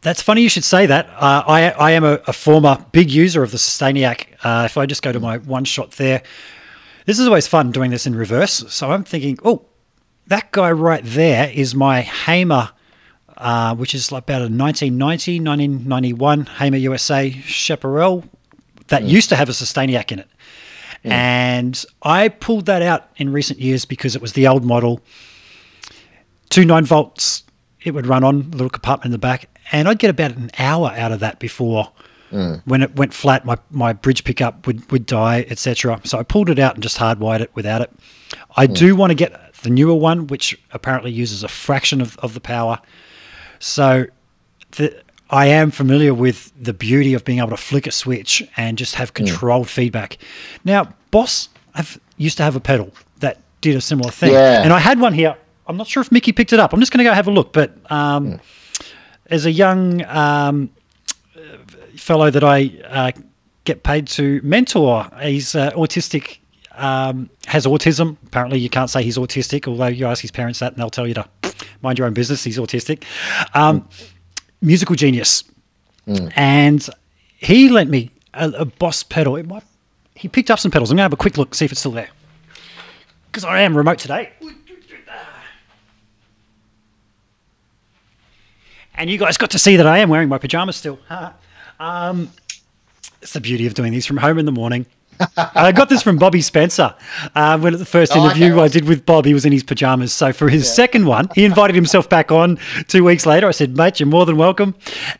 That's 0.00 0.20
funny 0.20 0.42
you 0.42 0.48
should 0.48 0.64
say 0.64 0.86
that. 0.86 1.08
Uh, 1.10 1.44
I, 1.46 1.70
I 1.70 1.90
am 1.92 2.02
a, 2.02 2.14
a, 2.26 2.32
former 2.32 2.84
big 2.90 3.10
user 3.10 3.44
of 3.44 3.52
the 3.52 3.58
Sustainiac. 3.58 4.26
Uh, 4.42 4.64
if 4.64 4.76
I 4.76 4.84
just 4.84 5.02
go 5.02 5.12
to 5.12 5.20
my 5.20 5.38
one 5.38 5.64
shot 5.64 5.92
there, 5.92 6.22
this 7.06 7.20
is 7.20 7.26
always 7.28 7.46
fun 7.46 7.70
doing 7.70 7.92
this 7.92 8.04
in 8.04 8.16
reverse. 8.16 8.64
So 8.72 8.90
I'm 8.90 9.04
thinking, 9.04 9.38
oh, 9.44 9.66
that 10.26 10.50
guy 10.50 10.72
right 10.72 11.04
there 11.04 11.50
is 11.50 11.74
my 11.74 12.00
Hamer 12.00 12.70
uh, 13.40 13.74
which 13.74 13.94
is 13.94 14.08
about 14.08 14.42
a 14.42 14.50
1990, 14.50 15.40
1991 15.40 16.46
Hamer 16.46 16.76
USA 16.76 17.30
Chaparral 17.30 18.24
that 18.90 19.02
mm. 19.02 19.08
used 19.08 19.28
to 19.30 19.36
have 19.36 19.48
a 19.48 19.52
Sustainiac 19.52 20.12
in 20.12 20.20
it. 20.20 20.28
Mm. 21.04 21.10
And 21.10 21.84
I 22.02 22.28
pulled 22.28 22.66
that 22.66 22.82
out 22.82 23.08
in 23.16 23.32
recent 23.32 23.58
years 23.58 23.84
because 23.84 24.14
it 24.14 24.22
was 24.22 24.34
the 24.34 24.46
old 24.46 24.64
model. 24.64 25.00
Two 26.50 26.64
nine 26.64 26.84
volts, 26.84 27.42
it 27.82 27.92
would 27.92 28.06
run 28.06 28.22
on, 28.22 28.36
a 28.36 28.56
little 28.56 28.70
compartment 28.70 29.06
in 29.06 29.12
the 29.12 29.18
back. 29.18 29.48
And 29.72 29.88
I'd 29.88 29.98
get 29.98 30.10
about 30.10 30.36
an 30.36 30.50
hour 30.58 30.92
out 30.96 31.10
of 31.10 31.20
that 31.20 31.38
before 31.38 31.90
Mm. 32.32 32.62
When 32.64 32.82
it 32.82 32.94
went 32.96 33.12
flat, 33.12 33.44
my, 33.44 33.58
my 33.70 33.92
bridge 33.92 34.24
pickup 34.24 34.66
would, 34.66 34.90
would 34.92 35.06
die, 35.06 35.44
etc. 35.48 36.00
So 36.04 36.18
I 36.18 36.22
pulled 36.22 36.48
it 36.48 36.58
out 36.58 36.74
and 36.74 36.82
just 36.82 36.96
hardwired 36.96 37.40
it 37.40 37.50
without 37.54 37.80
it. 37.80 37.90
I 38.56 38.66
mm. 38.66 38.76
do 38.76 38.94
want 38.94 39.10
to 39.10 39.14
get 39.14 39.54
the 39.62 39.70
newer 39.70 39.94
one, 39.94 40.26
which 40.28 40.58
apparently 40.72 41.10
uses 41.10 41.42
a 41.42 41.48
fraction 41.48 42.00
of, 42.00 42.16
of 42.18 42.34
the 42.34 42.40
power. 42.40 42.78
So 43.58 44.06
the, 44.72 45.02
I 45.30 45.46
am 45.46 45.70
familiar 45.70 46.12
with 46.12 46.52
the 46.60 46.72
beauty 46.74 47.14
of 47.14 47.24
being 47.24 47.38
able 47.38 47.50
to 47.50 47.56
flick 47.56 47.86
a 47.86 47.92
switch 47.92 48.42
and 48.56 48.76
just 48.76 48.96
have 48.96 49.10
hmm. 49.10 49.24
controlled 49.24 49.66
mm. 49.66 49.70
feedback. 49.70 50.18
Now, 50.64 50.92
Boss 51.10 51.48
I've, 51.74 52.00
used 52.16 52.36
to 52.36 52.42
have 52.42 52.56
a 52.56 52.60
pedal 52.60 52.92
that 53.20 53.38
did 53.60 53.76
a 53.76 53.80
similar 53.80 54.10
thing. 54.10 54.32
Yeah. 54.32 54.62
And 54.62 54.72
I 54.72 54.78
had 54.78 55.00
one 55.00 55.14
here. 55.14 55.36
I'm 55.66 55.76
not 55.76 55.86
sure 55.86 56.00
if 56.00 56.10
Mickey 56.10 56.32
picked 56.32 56.52
it 56.52 56.58
up. 56.58 56.72
I'm 56.72 56.80
just 56.80 56.92
going 56.92 56.98
to 56.98 57.04
go 57.04 57.14
have 57.14 57.28
a 57.28 57.30
look. 57.30 57.52
But 57.52 57.76
um, 57.90 58.32
mm. 58.32 58.40
as 59.26 59.46
a 59.46 59.52
young 59.52 60.04
um, 60.06 60.70
fellow 61.96 62.30
that 62.30 62.42
I 62.42 62.72
uh, 62.88 63.12
get 63.64 63.82
paid 63.82 64.08
to 64.08 64.40
mentor, 64.42 65.08
he's 65.22 65.54
uh, 65.54 65.70
autistic, 65.72 66.38
um, 66.72 67.30
has 67.46 67.66
autism. 67.66 68.16
Apparently, 68.26 68.58
you 68.58 68.68
can't 68.68 68.90
say 68.90 69.02
he's 69.02 69.16
autistic, 69.16 69.68
although 69.68 69.86
you 69.86 70.06
ask 70.06 70.22
his 70.22 70.32
parents 70.32 70.58
that 70.58 70.72
and 70.72 70.80
they'll 70.80 70.90
tell 70.90 71.06
you 71.06 71.14
to 71.14 71.28
mind 71.82 71.98
your 71.98 72.06
own 72.06 72.14
business. 72.14 72.42
He's 72.42 72.58
autistic. 72.58 73.04
Um, 73.54 73.82
mm. 73.82 74.10
Musical 74.60 74.94
genius. 74.96 75.44
Mm. 76.06 76.32
And 76.36 76.88
he 77.38 77.68
lent 77.68 77.90
me 77.90 78.10
a, 78.34 78.48
a 78.50 78.64
Boss 78.64 79.02
pedal. 79.02 79.42
Might, 79.44 79.62
he 80.14 80.28
picked 80.28 80.50
up 80.50 80.58
some 80.58 80.70
pedals. 80.70 80.90
I'm 80.90 80.96
going 80.96 81.02
to 81.02 81.04
have 81.04 81.12
a 81.12 81.16
quick 81.16 81.38
look, 81.38 81.54
see 81.54 81.64
if 81.64 81.72
it's 81.72 81.80
still 81.80 81.92
there. 81.92 82.10
Because 83.26 83.44
I 83.44 83.60
am 83.60 83.76
remote 83.76 83.98
today. 83.98 84.32
And 88.94 89.08
you 89.08 89.16
guys 89.16 89.38
got 89.38 89.50
to 89.52 89.58
see 89.58 89.76
that 89.76 89.86
I 89.86 89.98
am 89.98 90.10
wearing 90.10 90.28
my 90.28 90.36
pajamas 90.36 90.76
still. 90.76 90.98
um, 91.80 92.30
it's 93.22 93.32
the 93.32 93.40
beauty 93.40 93.66
of 93.66 93.72
doing 93.72 93.92
these 93.92 94.04
from 94.04 94.18
home 94.18 94.38
in 94.38 94.44
the 94.44 94.52
morning. 94.52 94.84
I 95.36 95.72
got 95.72 95.88
this 95.88 96.02
from 96.02 96.16
Bobby 96.16 96.40
Spencer. 96.40 96.94
Uh, 97.34 97.58
when 97.58 97.72
at 97.72 97.78
the 97.78 97.84
first 97.84 98.12
oh, 98.14 98.24
interview 98.24 98.52
okay. 98.54 98.62
I 98.62 98.68
did 98.68 98.88
with 98.88 99.04
Bob, 99.06 99.24
he 99.24 99.34
was 99.34 99.44
in 99.44 99.52
his 99.52 99.62
pajamas. 99.62 100.12
So 100.12 100.32
for 100.32 100.48
his 100.48 100.64
yeah. 100.64 100.72
second 100.72 101.06
one, 101.06 101.28
he 101.34 101.44
invited 101.44 101.74
himself 101.76 102.08
back 102.08 102.32
on 102.32 102.58
two 102.88 103.04
weeks 103.04 103.26
later. 103.26 103.46
I 103.46 103.52
said, 103.52 103.76
mate, 103.76 104.00
you're 104.00 104.08
more 104.08 104.26
than 104.26 104.36
welcome. 104.36 104.74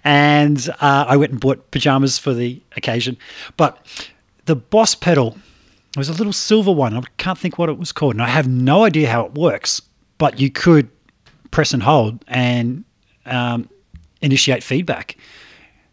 And 0.05 0.69
uh, 0.81 1.05
I 1.09 1.17
went 1.17 1.33
and 1.33 1.41
bought 1.41 1.71
pajamas 1.71 2.19
for 2.19 2.35
the 2.35 2.61
occasion. 2.77 3.17
But 3.57 3.79
the 4.47 4.57
Boss 4.57 4.95
pedal 4.95 5.37
was 5.97 6.09
a 6.09 6.13
little 6.13 6.33
silver 6.33 6.73
one. 6.73 6.97
I 6.97 7.03
can't 7.19 7.39
think 7.39 7.59
what 7.59 7.69
it 7.69 7.79
was 7.79 7.93
called. 7.93 8.15
And 8.15 8.23
I 8.23 8.29
have 8.29 8.49
no 8.49 8.85
idea 8.85 9.11
how 9.11 9.25
it 9.25 9.35
works, 9.35 9.83
but 10.19 10.41
you 10.41 10.51
could 10.51 10.89
press 11.51 11.73
and 11.73 11.83
hold 11.83 12.25
and 12.29 12.85
um, 13.27 13.69
initiate 14.21 14.63
feedback. 14.63 15.17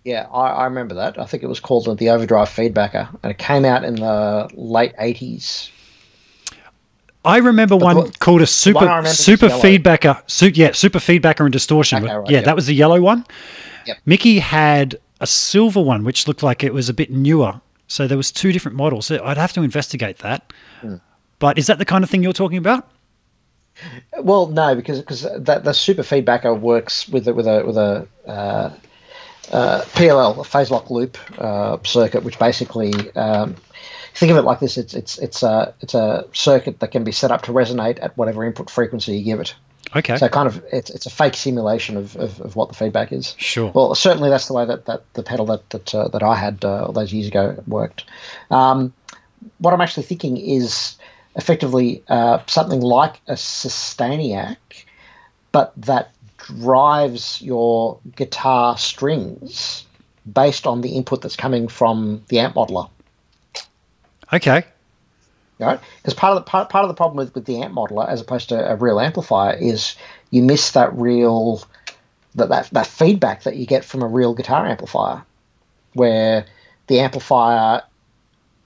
Yeah, 0.08 0.26
I, 0.32 0.52
I, 0.52 0.64
remember 0.64 0.96
that. 0.96 1.20
I 1.20 1.26
think 1.26 1.44
it 1.44 1.48
was 1.48 1.60
called 1.60 1.98
the 1.98 2.10
Overdrive 2.12 2.48
Feedbacker, 2.48 3.10
and 3.22 3.30
it 3.30 3.38
came 3.38 3.66
out 3.66 3.84
in 3.84 3.96
the 3.96 4.50
late 4.54 4.96
'80s. 4.96 5.70
I 7.26 7.40
remember 7.40 7.78
the, 7.78 7.84
one 7.84 8.12
called 8.14 8.42
a 8.42 8.48
super 8.48 9.04
super 9.06 9.50
feedbacker. 9.50 10.24
Su- 10.28 10.54
yeah, 10.56 10.72
super 10.72 11.00
feedbacker 11.00 11.42
and 11.42 11.52
distortion. 11.52 12.06
Okay, 12.06 12.16
right, 12.16 12.30
yeah, 12.30 12.38
yep. 12.38 12.46
that 12.46 12.56
was 12.56 12.68
the 12.68 12.74
yellow 12.74 13.02
one. 13.02 13.26
Yep. 13.86 13.98
Mickey 14.06 14.40
had 14.40 14.98
a 15.20 15.28
silver 15.28 15.82
one, 15.82 16.06
which 16.06 16.26
looked 16.26 16.42
like 16.42 16.64
it 16.64 16.74
was 16.74 16.88
a 16.88 16.94
bit 16.94 17.12
newer. 17.12 17.60
So 17.90 18.08
there 18.08 18.16
was 18.16 18.32
two 18.32 18.54
different 18.54 18.78
models. 18.78 19.12
I'd 19.12 19.36
have 19.36 19.52
to 19.54 19.62
investigate 19.62 20.20
that. 20.20 20.54
Hmm. 20.80 20.96
But 21.40 21.58
is 21.58 21.68
that 21.68 21.80
the 21.80 21.86
kind 21.86 22.06
of 22.06 22.10
thing 22.10 22.24
you're 22.24 22.32
talking 22.32 22.60
about? 22.60 22.90
Well, 24.22 24.48
no, 24.48 24.74
because 24.74 25.00
because 25.00 25.28
that 25.38 25.66
the 25.66 25.74
super 25.74 26.04
feedbacker 26.04 26.58
works 26.58 27.10
with 27.10 27.28
a, 27.28 27.34
with 27.34 27.46
a 27.46 27.66
with 27.66 27.76
a 27.76 28.08
uh, 28.26 28.70
uh, 29.52 29.82
PLL, 29.94 30.40
a 30.40 30.44
phase 30.44 30.72
lock 30.72 30.90
loop 30.90 31.18
uh, 31.40 31.78
circuit, 31.84 32.24
which 32.24 32.40
basically 32.40 32.94
um, 33.16 33.56
think 34.14 34.32
of 34.32 34.38
it 34.38 34.44
like 34.44 34.60
this: 34.60 34.78
it's 34.78 34.94
it's 34.94 35.18
it's 35.18 35.44
a 35.44 35.74
it's 35.82 35.94
a 35.94 36.26
circuit 36.34 36.80
that 36.80 36.92
can 36.92 37.04
be 37.04 37.12
set 37.12 37.32
up 37.32 37.44
to 37.44 37.52
resonate 37.52 38.00
at 38.02 38.18
whatever 38.18 38.44
input 38.44 38.70
frequency 38.70 39.18
you 39.18 39.24
give 39.24 39.40
it. 39.40 39.56
Okay. 39.96 40.18
So 40.18 40.28
kind 40.28 40.48
of 40.48 40.64
it's, 40.72 40.90
it's 40.90 41.06
a 41.06 41.10
fake 41.10 41.36
simulation 41.36 41.96
of, 41.96 42.16
of, 42.18 42.42
of, 42.42 42.56
what 42.58 42.68
the 42.68 42.76
feedback 42.76 43.14
is. 43.14 43.36
Sure. 43.38 43.72
Well, 43.74 43.96
certainly 43.96 44.30
that's 44.30 44.48
the 44.48 44.54
way 44.54 44.66
that, 44.66 44.86
that 44.86 45.14
the 45.14 45.24
pedal 45.24 45.46
that 45.46 45.70
that, 45.70 45.96
uh, 45.96 46.08
that 46.10 46.24
I 46.24 46.36
had 46.36 46.66
uh, 46.66 46.86
all 46.86 46.92
those 46.92 47.14
years 47.14 47.28
ago 47.28 47.64
worked. 47.66 48.04
Um, 48.52 48.94
what 49.60 49.74
I'm 49.74 49.82
actually 49.82 50.04
thinking 50.04 50.38
is 50.38 50.98
effectively 51.36 52.04
uh, 52.08 52.40
something 52.48 52.82
like 52.82 53.22
a 53.28 53.34
Sustainiac, 53.34 54.58
but 55.52 55.74
that 55.78 56.12
drives 56.48 57.42
your 57.42 58.00
guitar 58.16 58.78
strings 58.78 59.86
based 60.32 60.68
on 60.68 60.82
the 60.82 60.90
input 60.90 61.22
that's 61.22 61.36
coming 61.36 61.68
from 61.68 62.24
the 62.28 62.40
amp 62.40 62.56
modeler. 62.56 62.90
Okay. 64.32 64.66
Right? 65.60 65.80
Because 65.98 66.14
part 66.14 66.38
of 66.38 66.44
the 66.44 66.50
part, 66.50 66.70
part 66.70 66.84
of 66.84 66.90
the 66.90 66.94
problem 66.94 67.18
with, 67.18 67.34
with 67.34 67.46
the 67.46 67.62
amp 67.62 67.74
modeler 67.74 68.08
as 68.08 68.22
opposed 68.22 68.50
to 68.50 68.72
a 68.72 68.76
real 68.76 69.00
amplifier 69.00 69.56
is 69.56 69.96
you 70.30 70.44
miss 70.44 70.72
that 70.72 70.94
real 70.94 71.64
that, 72.36 72.50
that 72.50 72.70
that 72.72 72.88
feedback 72.88 73.44
that 73.44 73.56
you 73.56 73.66
get 73.66 73.84
from 73.84 74.04
a 74.04 74.08
real 74.08 74.34
guitar 74.34 74.68
amplifier 74.68 75.24
where 75.94 76.46
the 76.88 77.00
amplifier. 77.00 77.84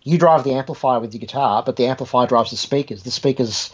You 0.03 0.17
drive 0.17 0.43
the 0.43 0.53
amplifier 0.53 0.99
with 0.99 1.13
your 1.13 1.19
guitar, 1.19 1.61
but 1.63 1.75
the 1.75 1.85
amplifier 1.85 2.25
drives 2.25 2.49
the 2.49 2.57
speakers. 2.57 3.03
The 3.03 3.11
speakers 3.11 3.69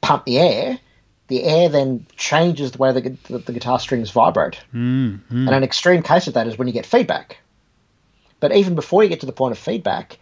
pump 0.00 0.24
the 0.24 0.38
air. 0.38 0.80
The 1.28 1.44
air 1.44 1.68
then 1.68 2.06
changes 2.16 2.72
the 2.72 2.78
way 2.78 2.92
the, 2.92 3.16
the, 3.28 3.38
the 3.38 3.52
guitar 3.52 3.78
strings 3.78 4.10
vibrate. 4.10 4.58
Mm, 4.74 5.20
mm. 5.20 5.20
And 5.30 5.50
an 5.50 5.62
extreme 5.62 6.02
case 6.02 6.26
of 6.26 6.34
that 6.34 6.46
is 6.46 6.58
when 6.58 6.66
you 6.66 6.72
get 6.72 6.86
feedback. 6.86 7.38
But 8.40 8.54
even 8.54 8.74
before 8.74 9.02
you 9.02 9.08
get 9.08 9.20
to 9.20 9.26
the 9.26 9.32
point 9.32 9.52
of 9.52 9.58
feedback, 9.58 10.18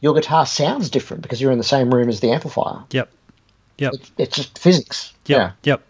your 0.00 0.14
guitar 0.14 0.44
sounds 0.44 0.90
different 0.90 1.22
because 1.22 1.40
you're 1.40 1.52
in 1.52 1.58
the 1.58 1.64
same 1.64 1.92
room 1.92 2.08
as 2.08 2.20
the 2.20 2.30
amplifier. 2.30 2.84
Yep. 2.90 3.10
Yep. 3.78 3.94
It, 3.94 4.10
it's 4.18 4.36
just 4.36 4.58
physics. 4.58 5.14
Yep. 5.26 5.38
Yeah. 5.38 5.52
Yep. 5.62 5.82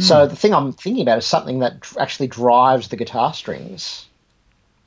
So 0.00 0.26
the 0.26 0.36
thing 0.36 0.54
I'm 0.54 0.72
thinking 0.72 1.02
about 1.02 1.18
is 1.18 1.26
something 1.26 1.58
that 1.58 1.92
actually 1.98 2.28
drives 2.28 2.88
the 2.88 2.96
guitar 2.96 3.34
strings 3.34 4.06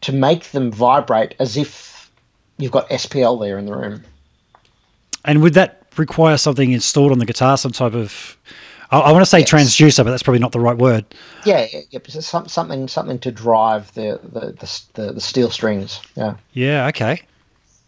to 0.02 0.12
make 0.12 0.46
them 0.52 0.72
vibrate 0.72 1.36
as 1.40 1.58
if 1.58 2.12
you've 2.58 2.72
got 2.72 2.90
SPL 2.90 3.40
there 3.40 3.58
in 3.58 3.66
the 3.66 3.76
room. 3.76 4.04
And 5.26 5.42
would 5.44 5.54
that 5.54 5.84
require 5.98 6.38
something 6.38 6.72
installed 6.72 7.12
on 7.12 7.20
the 7.20 7.26
guitar, 7.26 7.58
some 7.58 7.72
type 7.72 7.94
of 7.94 8.38
I, 8.92 9.00
I 9.00 9.12
want 9.12 9.22
to 9.22 9.26
say 9.30 9.40
Yes. 9.40 9.50
transducer, 9.52 10.04
but 10.04 10.12
that's 10.12 10.24
probably 10.24 10.40
not 10.40 10.52
the 10.52 10.60
right 10.60 10.78
word. 10.78 11.06
Yeah, 11.46 11.68
yeah, 11.72 11.82
yeah, 11.92 12.00
some, 12.08 12.48
something 12.48 12.88
something 12.88 13.20
to 13.20 13.32
drive 13.32 13.94
the 13.94 14.20
the, 14.24 14.68
the, 14.94 15.14
the, 15.14 15.22
steel 15.22 15.50
strings. 15.52 16.00
Yeah. 16.16 16.36
Yeah. 16.54 16.88
Okay. 16.88 17.22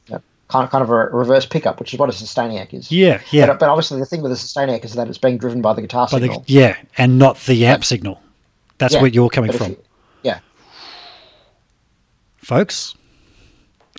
yeah. 0.08 0.20
Kind 0.50 0.66
of, 0.66 0.70
kind 0.72 0.84
of 0.84 0.90
a 0.90 0.94
reverse 0.96 1.46
pickup, 1.46 1.80
which 1.80 1.94
is 1.94 2.00
what 2.00 2.10
a 2.10 2.14
Sustainiac 2.14 2.74
is. 2.74 2.92
Yeah. 2.92 3.22
Yeah. 3.32 3.48
But, 3.48 3.60
but 3.60 3.70
obviously, 3.70 4.00
the 4.00 4.06
thing 4.06 4.22
with 4.22 4.32
a 4.32 4.36
Sustainiac 4.36 4.84
is 4.86 4.94
that 4.94 5.08
it's 5.08 5.18
being 5.18 5.38
driven 5.38 5.62
by 5.62 5.74
the 5.74 5.82
guitar 5.82 6.08
By 6.12 6.20
the- 6.20 6.26
signal. 6.26 6.44
yeah, 6.48 6.78
and 6.98 7.18
not 7.18 7.38
the 7.42 7.66
amp 7.66 7.84
signal. 7.84 8.22
That's 8.78 8.94
Yeah, 8.96 9.02
where 9.02 9.12
you're 9.12 9.30
coming 9.30 9.52
from, 9.52 9.72
you- 9.72 9.84
yeah. 10.24 10.40
folks. 12.38 12.96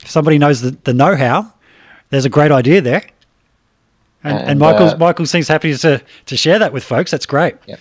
If 0.03 0.11
somebody 0.11 0.39
knows 0.39 0.61
the, 0.63 0.73
the 0.85 0.93
know-how, 0.93 1.53
there's 2.11 2.25
a 2.25 2.29
great 2.29 2.51
idea 2.51 2.81
there. 2.81 3.03
And, 4.25 4.39
and, 4.39 4.51
And, 4.51 4.61
Michael 4.61 4.89
uh, 4.89 4.97
Michael 4.97 5.27
seems 5.27 5.49
happy 5.49 5.77
to 5.77 6.03
to 6.27 6.37
share 6.37 6.59
that 6.59 6.73
with 6.73 6.85
folks. 6.85 7.11
That's 7.11 7.27
great. 7.27 7.57
Yeah. 7.67 7.77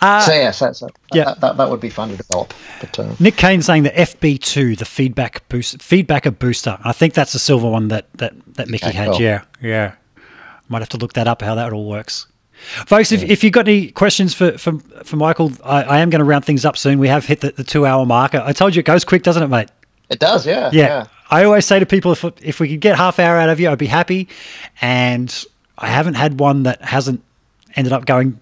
Uh, 0.00 0.20
so 0.20 0.32
yeah, 0.32 0.50
so, 0.50 0.88
yeah. 1.14 1.24
That, 1.24 1.40
that, 1.40 1.56
that 1.56 1.70
would 1.70 1.80
be 1.80 1.88
fun 1.88 2.10
to 2.10 2.16
develop. 2.16 2.52
But 2.80 2.98
uh, 2.98 3.14
Nick 3.18 3.36
Kane 3.36 3.62
saying 3.62 3.84
the 3.84 3.90
FB2, 3.90 4.76
the 4.76 4.84
feedback 4.84 5.48
boost, 5.48 5.78
feedbacker 5.78 6.38
booster. 6.38 6.78
I 6.84 6.92
think 6.92 7.14
that's 7.14 7.32
the 7.32 7.38
silver 7.38 7.68
one 7.68 7.88
that 7.88 8.06
that 8.14 8.34
that 8.54 8.68
Mickey 8.68 8.90
had. 8.90 9.18
Yeah, 9.18 9.44
yeah. 9.62 9.94
Might 10.68 10.80
have 10.80 10.88
to 10.90 10.98
look 10.98 11.14
that 11.14 11.26
up 11.26 11.42
how 11.42 11.54
that 11.54 11.72
all 11.72 11.88
works. 11.88 12.26
Folks, 12.86 13.12
if, 13.12 13.22
if 13.22 13.44
you've 13.44 13.52
got 13.52 13.68
any 13.68 13.90
questions 13.90 14.34
for 14.34 14.58
for, 14.58 14.78
for 15.04 15.16
Michael, 15.16 15.52
I, 15.64 15.82
I 15.82 15.98
am 15.98 16.10
going 16.10 16.20
to 16.20 16.24
round 16.24 16.44
things 16.44 16.64
up 16.64 16.76
soon. 16.76 16.98
We 16.98 17.08
have 17.08 17.24
hit 17.24 17.40
the, 17.40 17.52
the 17.52 17.64
two 17.64 17.86
hour 17.86 18.04
marker. 18.04 18.42
I 18.44 18.52
told 18.52 18.74
you 18.74 18.80
it 18.80 18.86
goes 18.86 19.04
quick, 19.04 19.22
doesn't 19.22 19.42
it, 19.42 19.48
mate? 19.48 19.68
It 20.10 20.18
does, 20.18 20.46
yeah, 20.46 20.70
Yeah. 20.72 21.06
I 21.30 21.42
always 21.44 21.66
say 21.66 21.78
to 21.80 21.86
people, 21.86 22.12
if 22.12 22.24
if 22.40 22.60
we 22.60 22.68
could 22.68 22.80
get 22.80 22.96
half 22.96 23.18
hour 23.18 23.36
out 23.36 23.48
of 23.48 23.58
you, 23.58 23.68
I'd 23.68 23.78
be 23.78 23.86
happy. 23.86 24.28
And 24.80 25.44
I 25.78 25.88
haven't 25.88 26.14
had 26.14 26.38
one 26.38 26.62
that 26.62 26.80
hasn't 26.82 27.22
ended 27.74 27.92
up 27.92 28.06
going 28.06 28.38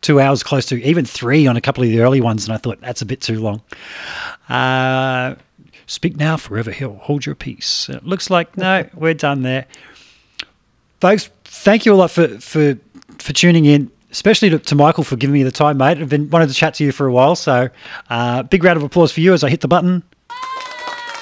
two 0.00 0.20
hours, 0.20 0.42
close 0.42 0.66
to 0.66 0.82
even 0.82 1.04
three 1.04 1.46
on 1.46 1.56
a 1.56 1.60
couple 1.60 1.84
of 1.84 1.90
the 1.90 2.00
early 2.00 2.20
ones, 2.20 2.44
and 2.44 2.52
I 2.52 2.58
thought 2.58 2.80
that's 2.80 3.02
a 3.02 3.06
bit 3.06 3.20
too 3.20 3.40
long. 3.40 3.62
Uh, 4.48 5.36
speak 5.86 6.16
now, 6.16 6.36
forever 6.36 6.70
he'll 6.70 6.96
hold 6.96 7.24
your 7.24 7.34
peace. 7.34 7.88
It 7.88 8.04
looks 8.04 8.30
like 8.30 8.56
no, 8.56 8.88
we're 8.94 9.14
done 9.14 9.42
there, 9.42 9.66
folks. 11.00 11.30
Thank 11.44 11.86
you 11.86 11.94
a 11.94 11.96
lot 11.96 12.10
for 12.10 12.28
for 12.40 12.76
for 13.18 13.32
tuning 13.32 13.64
in. 13.64 13.90
Especially 14.10 14.48
to, 14.50 14.60
to 14.60 14.76
Michael 14.76 15.02
for 15.02 15.16
giving 15.16 15.34
me 15.34 15.42
the 15.42 15.50
time, 15.50 15.76
mate. 15.76 15.98
I've 15.98 16.08
been 16.08 16.30
wanted 16.30 16.48
to 16.48 16.54
chat 16.54 16.74
to 16.74 16.84
you 16.84 16.92
for 16.92 17.06
a 17.06 17.12
while, 17.12 17.34
so 17.34 17.68
uh, 18.10 18.44
big 18.44 18.62
round 18.62 18.76
of 18.76 18.84
applause 18.84 19.10
for 19.10 19.20
you 19.20 19.32
as 19.32 19.42
I 19.42 19.50
hit 19.50 19.60
the 19.60 19.66
button. 19.66 20.04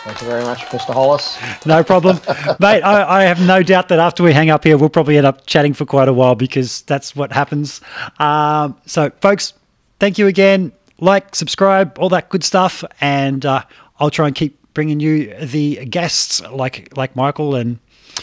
Thank 0.04 0.20
you 0.20 0.26
very 0.26 0.42
much, 0.42 0.58
Mr. 0.66 0.92
Hollis. 0.92 1.38
No 1.66 1.84
problem, 1.84 2.18
mate. 2.58 2.82
I, 2.82 3.20
I 3.20 3.22
have 3.22 3.40
no 3.40 3.62
doubt 3.62 3.88
that 3.88 4.00
after 4.00 4.24
we 4.24 4.32
hang 4.32 4.50
up 4.50 4.64
here, 4.64 4.76
we'll 4.76 4.88
probably 4.88 5.16
end 5.16 5.26
up 5.26 5.46
chatting 5.46 5.74
for 5.74 5.86
quite 5.86 6.08
a 6.08 6.12
while 6.12 6.34
because 6.34 6.82
that's 6.82 7.14
what 7.14 7.30
happens. 7.32 7.80
Um, 8.18 8.76
so, 8.84 9.10
folks, 9.20 9.54
thank 10.00 10.18
you 10.18 10.26
again. 10.26 10.72
Like, 10.98 11.36
subscribe, 11.36 11.96
all 12.00 12.08
that 12.08 12.30
good 12.30 12.42
stuff, 12.42 12.82
and 13.00 13.46
uh, 13.46 13.62
I'll 14.00 14.10
try 14.10 14.26
and 14.26 14.34
keep 14.34 14.58
bringing 14.74 14.98
you 14.98 15.34
the 15.36 15.84
guests 15.86 16.42
like 16.50 16.96
like 16.96 17.14
Michael 17.14 17.54
and 17.54 17.78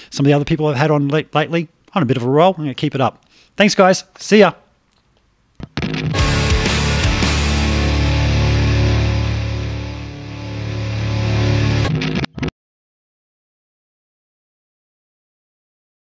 some 0.10 0.26
of 0.26 0.28
the 0.28 0.34
other 0.34 0.46
people 0.46 0.68
I've 0.68 0.76
had 0.76 0.92
on 0.92 1.08
late, 1.08 1.34
lately 1.34 1.70
on 1.94 2.04
a 2.04 2.06
bit 2.06 2.18
of 2.18 2.24
a 2.24 2.30
roll. 2.30 2.54
I'm 2.58 2.64
going 2.64 2.70
to 2.70 2.74
keep 2.74 2.94
it 2.96 3.02
up. 3.02 3.26
Thanks, 3.56 3.76
guys. 3.76 4.04
See 4.18 4.40
ya. 4.40 4.54